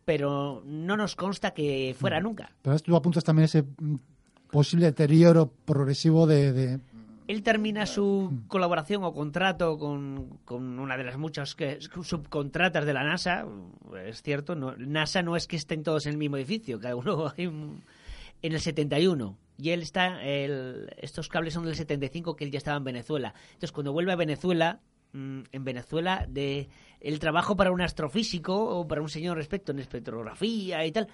pero 0.04 0.62
no 0.66 0.98
nos 0.98 1.16
consta 1.16 1.52
que 1.52 1.96
fuera 1.98 2.20
nunca. 2.20 2.52
Pero 2.64 2.78
tú 2.80 2.98
apuntas 2.98 3.24
también 3.24 3.46
ese 3.46 3.64
posible 4.52 4.88
deterioro 4.88 5.50
progresivo 5.64 6.28
de... 6.28 6.52
de- 6.52 6.80
Él 7.28 7.42
termina 7.42 7.86
su 7.86 8.44
colaboración 8.48 9.04
o 9.04 9.14
contrato 9.14 9.78
con, 9.78 10.40
con 10.46 10.80
una 10.80 10.96
de 10.96 11.04
las 11.04 11.18
muchas 11.18 11.56
que, 11.56 11.80
subcontratas 11.82 12.86
de 12.86 12.94
la 12.94 13.04
NASA. 13.04 13.46
Es 14.06 14.22
cierto, 14.22 14.56
no, 14.56 14.76
NASA 14.78 15.24
no 15.24 15.36
es 15.36 15.48
que 15.48 15.56
estén 15.56 15.84
todos 15.84 16.06
en 16.06 16.14
el 16.14 16.18
mismo 16.18 16.38
edificio, 16.38 16.80
cada 16.80 16.96
uno 16.96 17.34
hay 17.38 17.46
en 17.46 18.54
el 18.54 18.60
71. 18.60 19.38
Y 19.58 19.70
él 19.70 19.82
está, 19.82 20.22
el, 20.24 20.94
estos 20.98 21.30
cables 21.30 21.54
son 21.54 21.66
del 21.66 21.76
75, 21.76 22.36
que 22.36 22.44
él 22.44 22.52
ya 22.52 22.58
estaba 22.58 22.78
en 22.78 22.84
Venezuela. 22.84 23.34
Entonces, 23.48 23.72
cuando 23.72 23.94
vuelve 23.94 24.12
a 24.12 24.18
Venezuela, 24.18 24.82
mm, 25.14 25.42
en 25.52 25.64
Venezuela, 25.64 26.26
de 26.28 26.70
el 27.00 27.20
trabajo 27.20 27.56
para 27.56 27.72
un 27.72 27.82
astrofísico 27.82 28.54
o 28.56 28.88
para 28.88 29.02
un 29.02 29.10
señor 29.10 29.38
respecto 29.38 29.72
en 29.72 29.80
espectrografía 29.80 30.86
y 30.86 30.92
tal, 30.92 31.08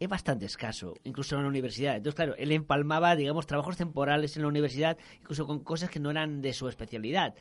es 0.00 0.08
bastante 0.08 0.46
escaso, 0.46 0.94
incluso 1.04 1.36
en 1.36 1.42
la 1.42 1.48
universidad. 1.48 1.96
Entonces, 1.96 2.14
claro, 2.14 2.34
él 2.36 2.52
empalmaba, 2.52 3.16
digamos, 3.16 3.46
trabajos 3.46 3.76
temporales 3.76 4.36
en 4.36 4.42
la 4.42 4.48
universidad, 4.48 4.96
incluso 5.20 5.46
con 5.46 5.60
cosas 5.60 5.90
que 5.90 6.00
no 6.00 6.10
eran 6.10 6.40
de 6.40 6.52
su 6.52 6.68
especialidad. 6.68 7.34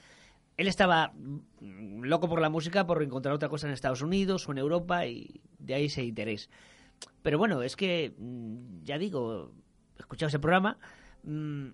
Él 0.57 0.67
estaba 0.67 1.13
mm, 1.13 2.03
loco 2.03 2.27
por 2.27 2.41
la 2.41 2.49
música, 2.49 2.87
por 2.87 3.01
encontrar 3.03 3.35
otra 3.35 3.49
cosa 3.49 3.67
en 3.67 3.73
Estados 3.73 4.01
Unidos 4.01 4.47
o 4.47 4.51
en 4.51 4.57
Europa, 4.57 5.05
y 5.05 5.39
de 5.59 5.75
ahí 5.75 5.85
ese 5.85 6.03
interés. 6.03 6.49
Pero 7.21 7.37
bueno, 7.37 7.61
es 7.61 7.75
que, 7.75 8.15
mm, 8.17 8.83
ya 8.83 8.97
digo, 8.97 9.51
escuchado 9.99 10.29
ese 10.29 10.39
programa, 10.39 10.79
mm, 11.23 11.67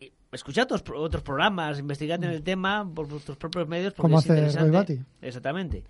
y 0.00 0.12
escuchad 0.32 0.64
otros, 0.64 0.82
otros 0.96 1.22
programas, 1.22 1.78
investigad 1.78 2.22
en 2.24 2.30
el 2.30 2.42
tema 2.42 2.90
por 2.92 3.06
vuestros 3.06 3.36
propios 3.36 3.68
medios. 3.68 3.92
Porque 3.94 4.02
Como 4.02 4.18
es 4.18 4.28
hace 4.28 4.40
interesante. 4.40 5.04
Exactamente. 5.20 5.84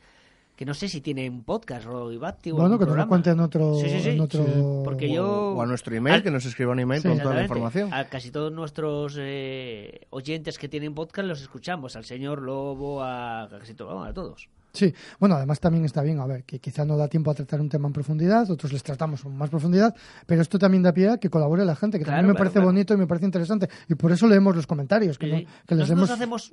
Que 0.62 0.66
no 0.66 0.74
sé 0.74 0.88
si 0.88 1.00
tiene 1.00 1.28
un 1.28 1.42
podcast, 1.42 1.84
Roy 1.86 2.18
Batty, 2.18 2.52
o 2.52 2.54
Bueno, 2.54 2.78
que 2.78 2.86
nos 2.86 2.96
lo 2.96 3.08
cuente 3.08 3.30
en 3.30 3.40
otro... 3.40 3.74
Sí, 3.80 3.88
sí, 3.90 4.00
sí. 4.00 4.08
en 4.10 4.20
otro- 4.20 4.46
Porque 4.84 5.12
yo... 5.12 5.54
O 5.56 5.60
a 5.60 5.66
nuestro 5.66 5.92
email, 5.96 6.14
Al- 6.14 6.22
que 6.22 6.30
nos 6.30 6.44
escriba 6.44 6.70
un 6.70 6.78
email 6.78 7.02
Sí. 7.02 7.08
con 7.08 7.18
toda 7.18 7.34
la 7.34 7.42
información. 7.42 7.92
A 7.92 8.04
casi 8.04 8.30
todos 8.30 8.52
nuestros 8.52 9.16
eh, 9.18 10.06
oyentes 10.10 10.58
que 10.58 10.68
tienen 10.68 10.94
podcast 10.94 11.26
los 11.26 11.40
escuchamos. 11.42 11.96
Al 11.96 12.04
señor 12.04 12.40
Lobo, 12.42 13.02
a, 13.02 13.42
a 13.42 13.48
casi 13.58 13.74
todo, 13.74 14.04
a 14.04 14.12
todos. 14.14 14.48
Sí, 14.74 14.94
bueno, 15.20 15.34
además 15.36 15.60
también 15.60 15.84
está 15.84 16.00
bien, 16.02 16.18
a 16.18 16.26
ver, 16.26 16.44
que 16.44 16.58
quizá 16.58 16.84
no 16.86 16.96
da 16.96 17.06
tiempo 17.08 17.30
a 17.30 17.34
tratar 17.34 17.60
un 17.60 17.68
tema 17.68 17.88
en 17.88 17.92
profundidad, 17.92 18.50
otros 18.50 18.72
les 18.72 18.82
tratamos 18.82 19.22
con 19.22 19.36
más 19.36 19.50
profundidad, 19.50 19.94
pero 20.26 20.40
esto 20.40 20.58
también 20.58 20.82
da 20.82 20.92
pie 20.94 21.10
a 21.10 21.18
que 21.18 21.28
colabore 21.28 21.64
la 21.66 21.76
gente, 21.76 21.98
que 21.98 22.04
Claro, 22.04 22.16
también 22.18 22.28
me 22.28 22.32
claro, 22.34 22.38
parece 22.44 22.54
claro. 22.54 22.66
bonito 22.68 22.94
y 22.94 22.96
me 22.96 23.06
parece 23.06 23.26
interesante. 23.26 23.68
Y 23.88 23.94
por 23.96 24.12
eso 24.12 24.26
leemos 24.26 24.56
los 24.56 24.66
comentarios, 24.66 25.18
que, 25.18 25.26
no- 25.26 25.36
Sí. 25.38 25.46
que 25.66 25.74
les 25.74 25.90
Nosotros 25.90 26.18
demos... 26.18 26.50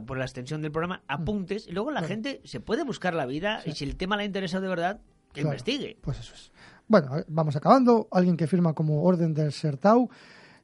mm, 0.00 0.04
por 0.06 0.16
la 0.16 0.24
extensión 0.24 0.62
del 0.62 0.70
programa, 0.70 1.02
apuntes 1.08 1.66
y 1.66 1.72
luego 1.72 1.90
la 1.90 2.02
gente 2.02 2.40
se 2.44 2.60
puede 2.60 2.84
buscar 2.84 3.14
la 3.14 3.26
vida 3.26 3.60
y 3.66 3.72
si 3.72 3.84
el 3.84 3.96
tema 3.96 4.16
le 4.16 4.22
ha 4.22 4.26
interesado 4.26 4.62
de 4.62 4.68
verdad, 4.68 5.00
que 5.32 5.40
investigue. 5.40 5.98
Pues 6.02 6.20
eso 6.20 6.34
es. 6.34 6.52
Bueno, 6.86 7.10
vamos 7.26 7.56
acabando. 7.56 8.06
Alguien 8.12 8.36
que 8.36 8.46
firma 8.46 8.74
como 8.74 9.02
Orden 9.02 9.34
del 9.34 9.50
Sertau 9.52 10.08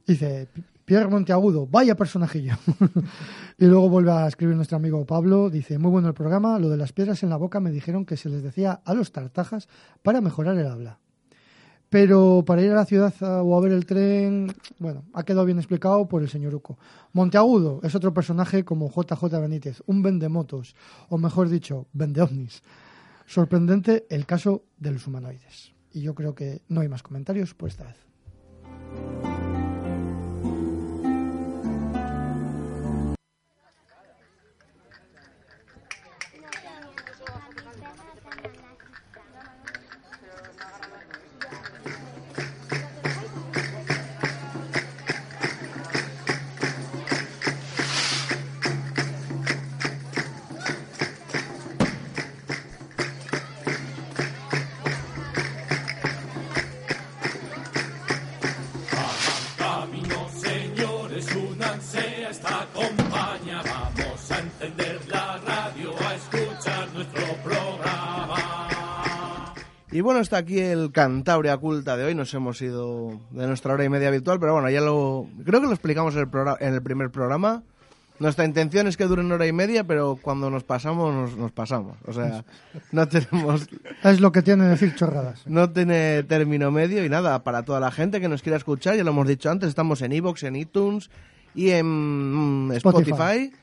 dice: 0.07 0.47
Pierre 0.85 1.07
Monteagudo, 1.09 1.65
vaya 1.67 1.95
personajillo. 1.95 2.55
y 3.57 3.65
luego 3.65 3.89
vuelve 3.89 4.11
a 4.11 4.27
escribir 4.27 4.55
nuestro 4.55 4.77
amigo 4.77 5.05
Pablo. 5.05 5.49
Dice: 5.49 5.77
Muy 5.77 5.91
bueno 5.91 6.07
el 6.09 6.13
programa. 6.13 6.59
Lo 6.59 6.69
de 6.69 6.77
las 6.77 6.91
piedras 6.93 7.23
en 7.23 7.29
la 7.29 7.37
boca 7.37 7.59
me 7.59 7.71
dijeron 7.71 8.05
que 8.05 8.17
se 8.17 8.29
les 8.29 8.43
decía 8.43 8.81
a 8.83 8.93
los 8.93 9.11
tartajas 9.11 9.69
para 10.01 10.19
mejorar 10.21 10.57
el 10.57 10.67
habla. 10.67 10.99
Pero 11.89 12.43
para 12.45 12.63
ir 12.63 12.71
a 12.71 12.75
la 12.75 12.85
ciudad 12.85 13.13
a- 13.21 13.43
o 13.43 13.55
a 13.55 13.61
ver 13.61 13.71
el 13.71 13.85
tren, 13.85 14.51
bueno, 14.79 15.03
ha 15.13 15.23
quedado 15.23 15.45
bien 15.45 15.59
explicado 15.59 16.07
por 16.07 16.23
el 16.23 16.29
señor 16.29 16.55
Uco. 16.55 16.77
Monteagudo 17.13 17.79
es 17.83 17.93
otro 17.93 18.13
personaje 18.13 18.65
como 18.65 18.89
JJ 18.89 19.39
Benítez, 19.39 19.83
un 19.85 20.01
vendemotos, 20.01 20.75
o 21.09 21.17
mejor 21.19 21.49
dicho, 21.49 21.87
vende 21.93 22.21
ovnis. 22.21 22.63
Sorprendente 23.27 24.05
el 24.09 24.25
caso 24.25 24.63
de 24.77 24.91
los 24.91 25.05
humanoides. 25.07 25.71
Y 25.93 26.01
yo 26.01 26.15
creo 26.15 26.33
que 26.33 26.63
no 26.67 26.81
hay 26.81 26.89
más 26.89 27.03
comentarios 27.03 27.53
por 27.53 27.69
esta 27.69 27.83
vez. 27.85 27.95
Y 69.93 70.01
bueno, 70.01 70.21
está 70.21 70.37
aquí 70.37 70.59
el 70.59 70.91
Cantabria 70.91 71.55
Culta 71.57 71.95
de 71.95 72.05
hoy. 72.05 72.15
Nos 72.15 72.33
hemos 72.33 72.59
ido 72.63 73.11
de 73.29 73.45
nuestra 73.45 73.75
hora 73.75 73.85
y 73.85 73.89
media 73.89 74.07
habitual, 74.07 74.39
pero 74.39 74.53
bueno, 74.53 74.67
ya 74.71 74.81
lo. 74.81 75.27
Creo 75.45 75.61
que 75.61 75.67
lo 75.67 75.73
explicamos 75.73 76.15
en 76.15 76.21
el, 76.21 76.27
programa, 76.27 76.57
en 76.59 76.73
el 76.73 76.81
primer 76.81 77.11
programa. 77.11 77.61
Nuestra 78.17 78.43
intención 78.43 78.87
es 78.87 78.97
que 78.97 79.05
duren 79.05 79.31
hora 79.31 79.45
y 79.45 79.51
media, 79.51 79.83
pero 79.83 80.17
cuando 80.19 80.49
nos 80.49 80.63
pasamos, 80.63 81.13
nos, 81.13 81.37
nos 81.37 81.51
pasamos. 81.51 81.95
O 82.07 82.13
sea, 82.13 82.43
no 82.91 83.07
tenemos. 83.07 83.67
Es 84.03 84.19
lo 84.19 84.31
que 84.31 84.41
tiene 84.41 84.65
decir 84.65 84.95
chorradas. 84.95 85.45
No 85.45 85.69
tiene 85.69 86.23
término 86.23 86.71
medio 86.71 87.05
y 87.05 87.09
nada, 87.09 87.43
para 87.43 87.61
toda 87.61 87.79
la 87.79 87.91
gente 87.91 88.19
que 88.19 88.27
nos 88.27 88.41
quiera 88.41 88.57
escuchar, 88.57 88.95
ya 88.95 89.03
lo 89.03 89.11
hemos 89.11 89.27
dicho 89.27 89.51
antes, 89.51 89.69
estamos 89.69 90.01
en 90.01 90.13
Evox, 90.13 90.41
en 90.41 90.55
iTunes 90.55 91.11
y 91.53 91.69
en 91.69 91.85
mm, 91.85 92.71
Spotify, 92.71 93.11
Spotify. 93.11 93.53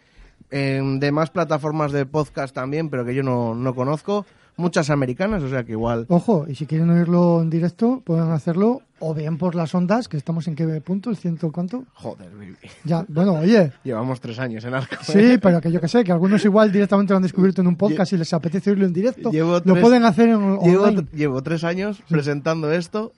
en 0.53 1.01
demás 1.01 1.31
plataformas 1.31 1.91
de 1.91 2.07
podcast 2.07 2.55
también, 2.55 2.89
pero 2.89 3.05
que 3.05 3.17
yo 3.17 3.25
no, 3.25 3.57
no 3.57 3.75
conozco. 3.75 4.27
Muchas 4.57 4.91
americanas, 4.91 5.43
o 5.43 5.49
sea 5.49 5.65
que 5.65 5.73
igual. 5.73 6.05
Ojo, 6.09 6.45
y 6.49 6.55
si 6.55 6.67
quieren 6.67 6.91
oírlo 6.91 7.41
en 7.41 7.49
directo, 7.51 8.03
pueden 8.05 8.31
hacerlo 8.31 8.83
o 8.99 9.15
bien 9.15 9.39
por 9.39 9.55
las 9.55 9.75
ondas, 9.75 10.09
que 10.09 10.19
estamos 10.19 10.47
en 10.49 10.55
qué 10.55 10.67
punto, 10.83 11.09
el 11.09 11.17
ciento 11.17 11.51
cuánto. 11.51 11.85
Joder, 11.95 12.29
baby. 12.37 12.55
Ya, 12.85 13.05
bueno, 13.09 13.33
oye. 13.35 13.73
Llevamos 13.85 14.21
tres 14.21 14.39
años 14.39 14.63
en 14.67 14.75
Arco. 14.75 14.97
Sí, 15.03 15.39
pero 15.41 15.61
que 15.63 15.73
yo 15.73 15.81
que 15.81 15.89
sé, 15.89 16.05
que 16.05 16.13
algunos 16.13 16.45
igual 16.45 16.71
directamente 16.71 17.13
lo 17.15 17.17
han 17.17 17.23
descubierto 17.23 17.63
en 17.63 17.69
un 17.69 17.77
podcast 17.77 18.13
y 18.13 18.19
les 18.19 18.33
apetece 18.35 18.71
oírlo 18.71 18.85
en 18.87 18.93
directo. 18.93 19.31
Llevo 19.31 19.53
lo 19.53 19.61
tres- 19.63 19.81
pueden 19.81 20.05
hacer 20.05 20.29
en 20.29 20.59
Llevo, 20.61 20.83
online. 20.85 21.07
llevo 21.15 21.43
tres 21.43 21.65
años 21.65 22.03
presentando 22.09 22.71
esto 22.71 23.13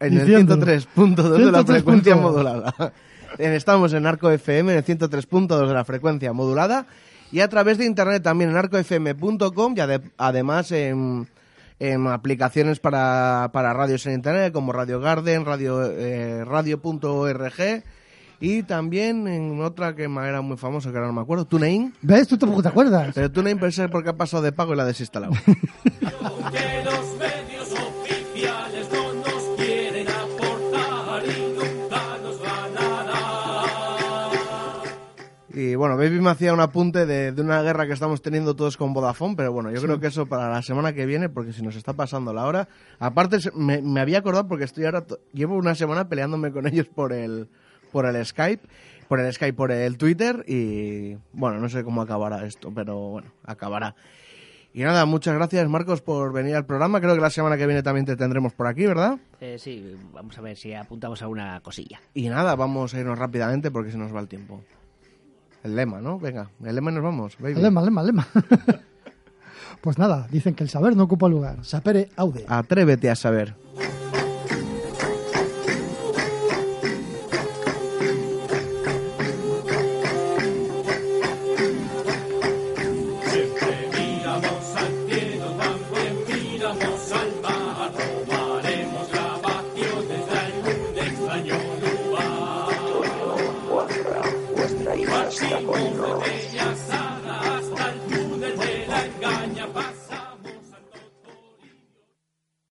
en 0.00 0.12
el 0.18 0.26
Diciéndolo. 0.26 0.66
103.2 0.66 1.28
de 1.30 1.38
la 1.52 1.60
103.2. 1.62 1.66
frecuencia 1.66 2.16
modulada. 2.16 2.74
Estamos 3.38 3.92
en 3.94 4.06
Arco 4.06 4.30
FM 4.30 4.72
en 4.72 4.78
el 4.78 4.84
103.2 4.84 5.66
de 5.66 5.74
la 5.74 5.84
frecuencia 5.84 6.32
modulada 6.32 6.86
y 7.32 7.40
a 7.40 7.48
través 7.48 7.78
de 7.78 7.86
internet 7.86 8.22
también 8.22 8.50
en 8.50 8.56
arcofm.com 8.56 9.74
y 9.76 9.80
ade- 9.80 10.10
además 10.18 10.70
en, 10.72 11.28
en 11.80 12.06
aplicaciones 12.06 12.80
para, 12.80 13.50
para 13.52 13.72
radios 13.72 14.04
en 14.06 14.14
internet 14.14 14.52
como 14.52 14.72
Radio 14.72 15.00
Garden, 15.00 15.44
radio, 15.44 15.84
eh, 15.90 16.44
radio.org 16.44 17.82
y 18.40 18.62
también 18.64 19.26
en 19.28 19.62
otra 19.62 19.94
que 19.94 20.02
era 20.04 20.40
muy 20.42 20.56
famosa 20.56 20.90
que 20.90 20.96
ahora 20.96 21.06
no 21.08 21.14
me 21.14 21.20
acuerdo, 21.22 21.46
TuneIn. 21.46 21.94
¿Ves? 22.02 22.28
¿Tú 22.28 22.36
tampoco 22.36 22.62
te 22.62 22.68
acuerdas? 22.68 23.12
Pero 23.14 23.30
TuneIn 23.30 23.58
pensé 23.58 23.88
porque 23.88 24.10
ha 24.10 24.16
pasado 24.16 24.42
de 24.42 24.52
pago 24.52 24.74
y 24.74 24.76
la 24.76 24.82
ha 24.82 24.86
desinstalado. 24.86 25.32
Y 35.74 35.76
bueno, 35.76 35.96
Baby 35.96 36.20
me 36.20 36.30
hacía 36.30 36.54
un 36.54 36.60
apunte 36.60 37.04
de, 37.04 37.32
de 37.32 37.42
una 37.42 37.60
guerra 37.60 37.84
que 37.84 37.94
estamos 37.94 38.22
teniendo 38.22 38.54
todos 38.54 38.76
con 38.76 38.92
Vodafone, 38.94 39.34
pero 39.34 39.52
bueno, 39.52 39.72
yo 39.72 39.82
creo 39.82 39.98
que 39.98 40.06
eso 40.06 40.24
para 40.26 40.48
la 40.48 40.62
semana 40.62 40.92
que 40.92 41.04
viene, 41.04 41.28
porque 41.28 41.52
si 41.52 41.62
nos 41.62 41.74
está 41.74 41.94
pasando 41.94 42.32
la 42.32 42.46
hora. 42.46 42.68
Aparte, 43.00 43.40
se- 43.40 43.50
me, 43.50 43.82
me 43.82 44.00
había 44.00 44.18
acordado 44.18 44.46
porque 44.46 44.62
estoy 44.66 44.84
ahora, 44.84 45.04
llevo 45.32 45.56
una 45.56 45.74
semana 45.74 46.08
peleándome 46.08 46.52
con 46.52 46.66
ellos 46.68 46.86
por 46.86 47.12
el, 47.12 47.48
por 47.90 48.06
el 48.06 48.24
Skype, 48.24 48.62
por 49.08 49.18
el 49.18 49.32
Skype, 49.32 49.54
por 49.54 49.72
el 49.72 49.98
Twitter, 49.98 50.44
y 50.46 51.16
bueno, 51.32 51.58
no 51.58 51.68
sé 51.68 51.82
cómo 51.82 52.02
acabará 52.02 52.46
esto, 52.46 52.70
pero 52.72 52.96
bueno, 53.10 53.32
acabará. 53.44 53.96
Y 54.72 54.82
nada, 54.84 55.06
muchas 55.06 55.34
gracias 55.34 55.68
Marcos 55.68 56.02
por 56.02 56.32
venir 56.32 56.54
al 56.54 56.66
programa. 56.66 57.00
Creo 57.00 57.16
que 57.16 57.20
la 57.20 57.30
semana 57.30 57.56
que 57.56 57.66
viene 57.66 57.82
también 57.82 58.06
te 58.06 58.14
tendremos 58.16 58.52
por 58.52 58.68
aquí, 58.68 58.86
¿verdad? 58.86 59.18
Eh, 59.40 59.56
sí, 59.58 59.96
vamos 60.12 60.38
a 60.38 60.40
ver 60.40 60.56
si 60.56 60.72
apuntamos 60.72 61.20
a 61.22 61.26
una 61.26 61.60
cosilla. 61.62 62.00
Y 62.12 62.28
nada, 62.28 62.54
vamos 62.54 62.94
a 62.94 63.00
irnos 63.00 63.18
rápidamente 63.18 63.72
porque 63.72 63.90
se 63.90 63.98
nos 63.98 64.14
va 64.14 64.20
el 64.20 64.28
tiempo. 64.28 64.62
El 65.64 65.76
lema, 65.76 65.98
¿no? 65.98 66.18
Venga, 66.18 66.50
el 66.62 66.74
lema 66.74 66.90
nos 66.90 67.02
vamos. 67.02 67.38
baby. 67.38 67.54
Lema, 67.54 67.80
lema, 67.80 68.02
lema. 68.02 68.28
pues 69.80 69.96
nada, 69.98 70.28
dicen 70.30 70.54
que 70.54 70.62
el 70.62 70.68
saber 70.68 70.94
no 70.94 71.04
ocupa 71.04 71.26
lugar. 71.26 71.64
Sapere 71.64 72.10
aude. 72.16 72.44
Atrévete 72.46 73.08
a 73.08 73.16
saber. 73.16 73.54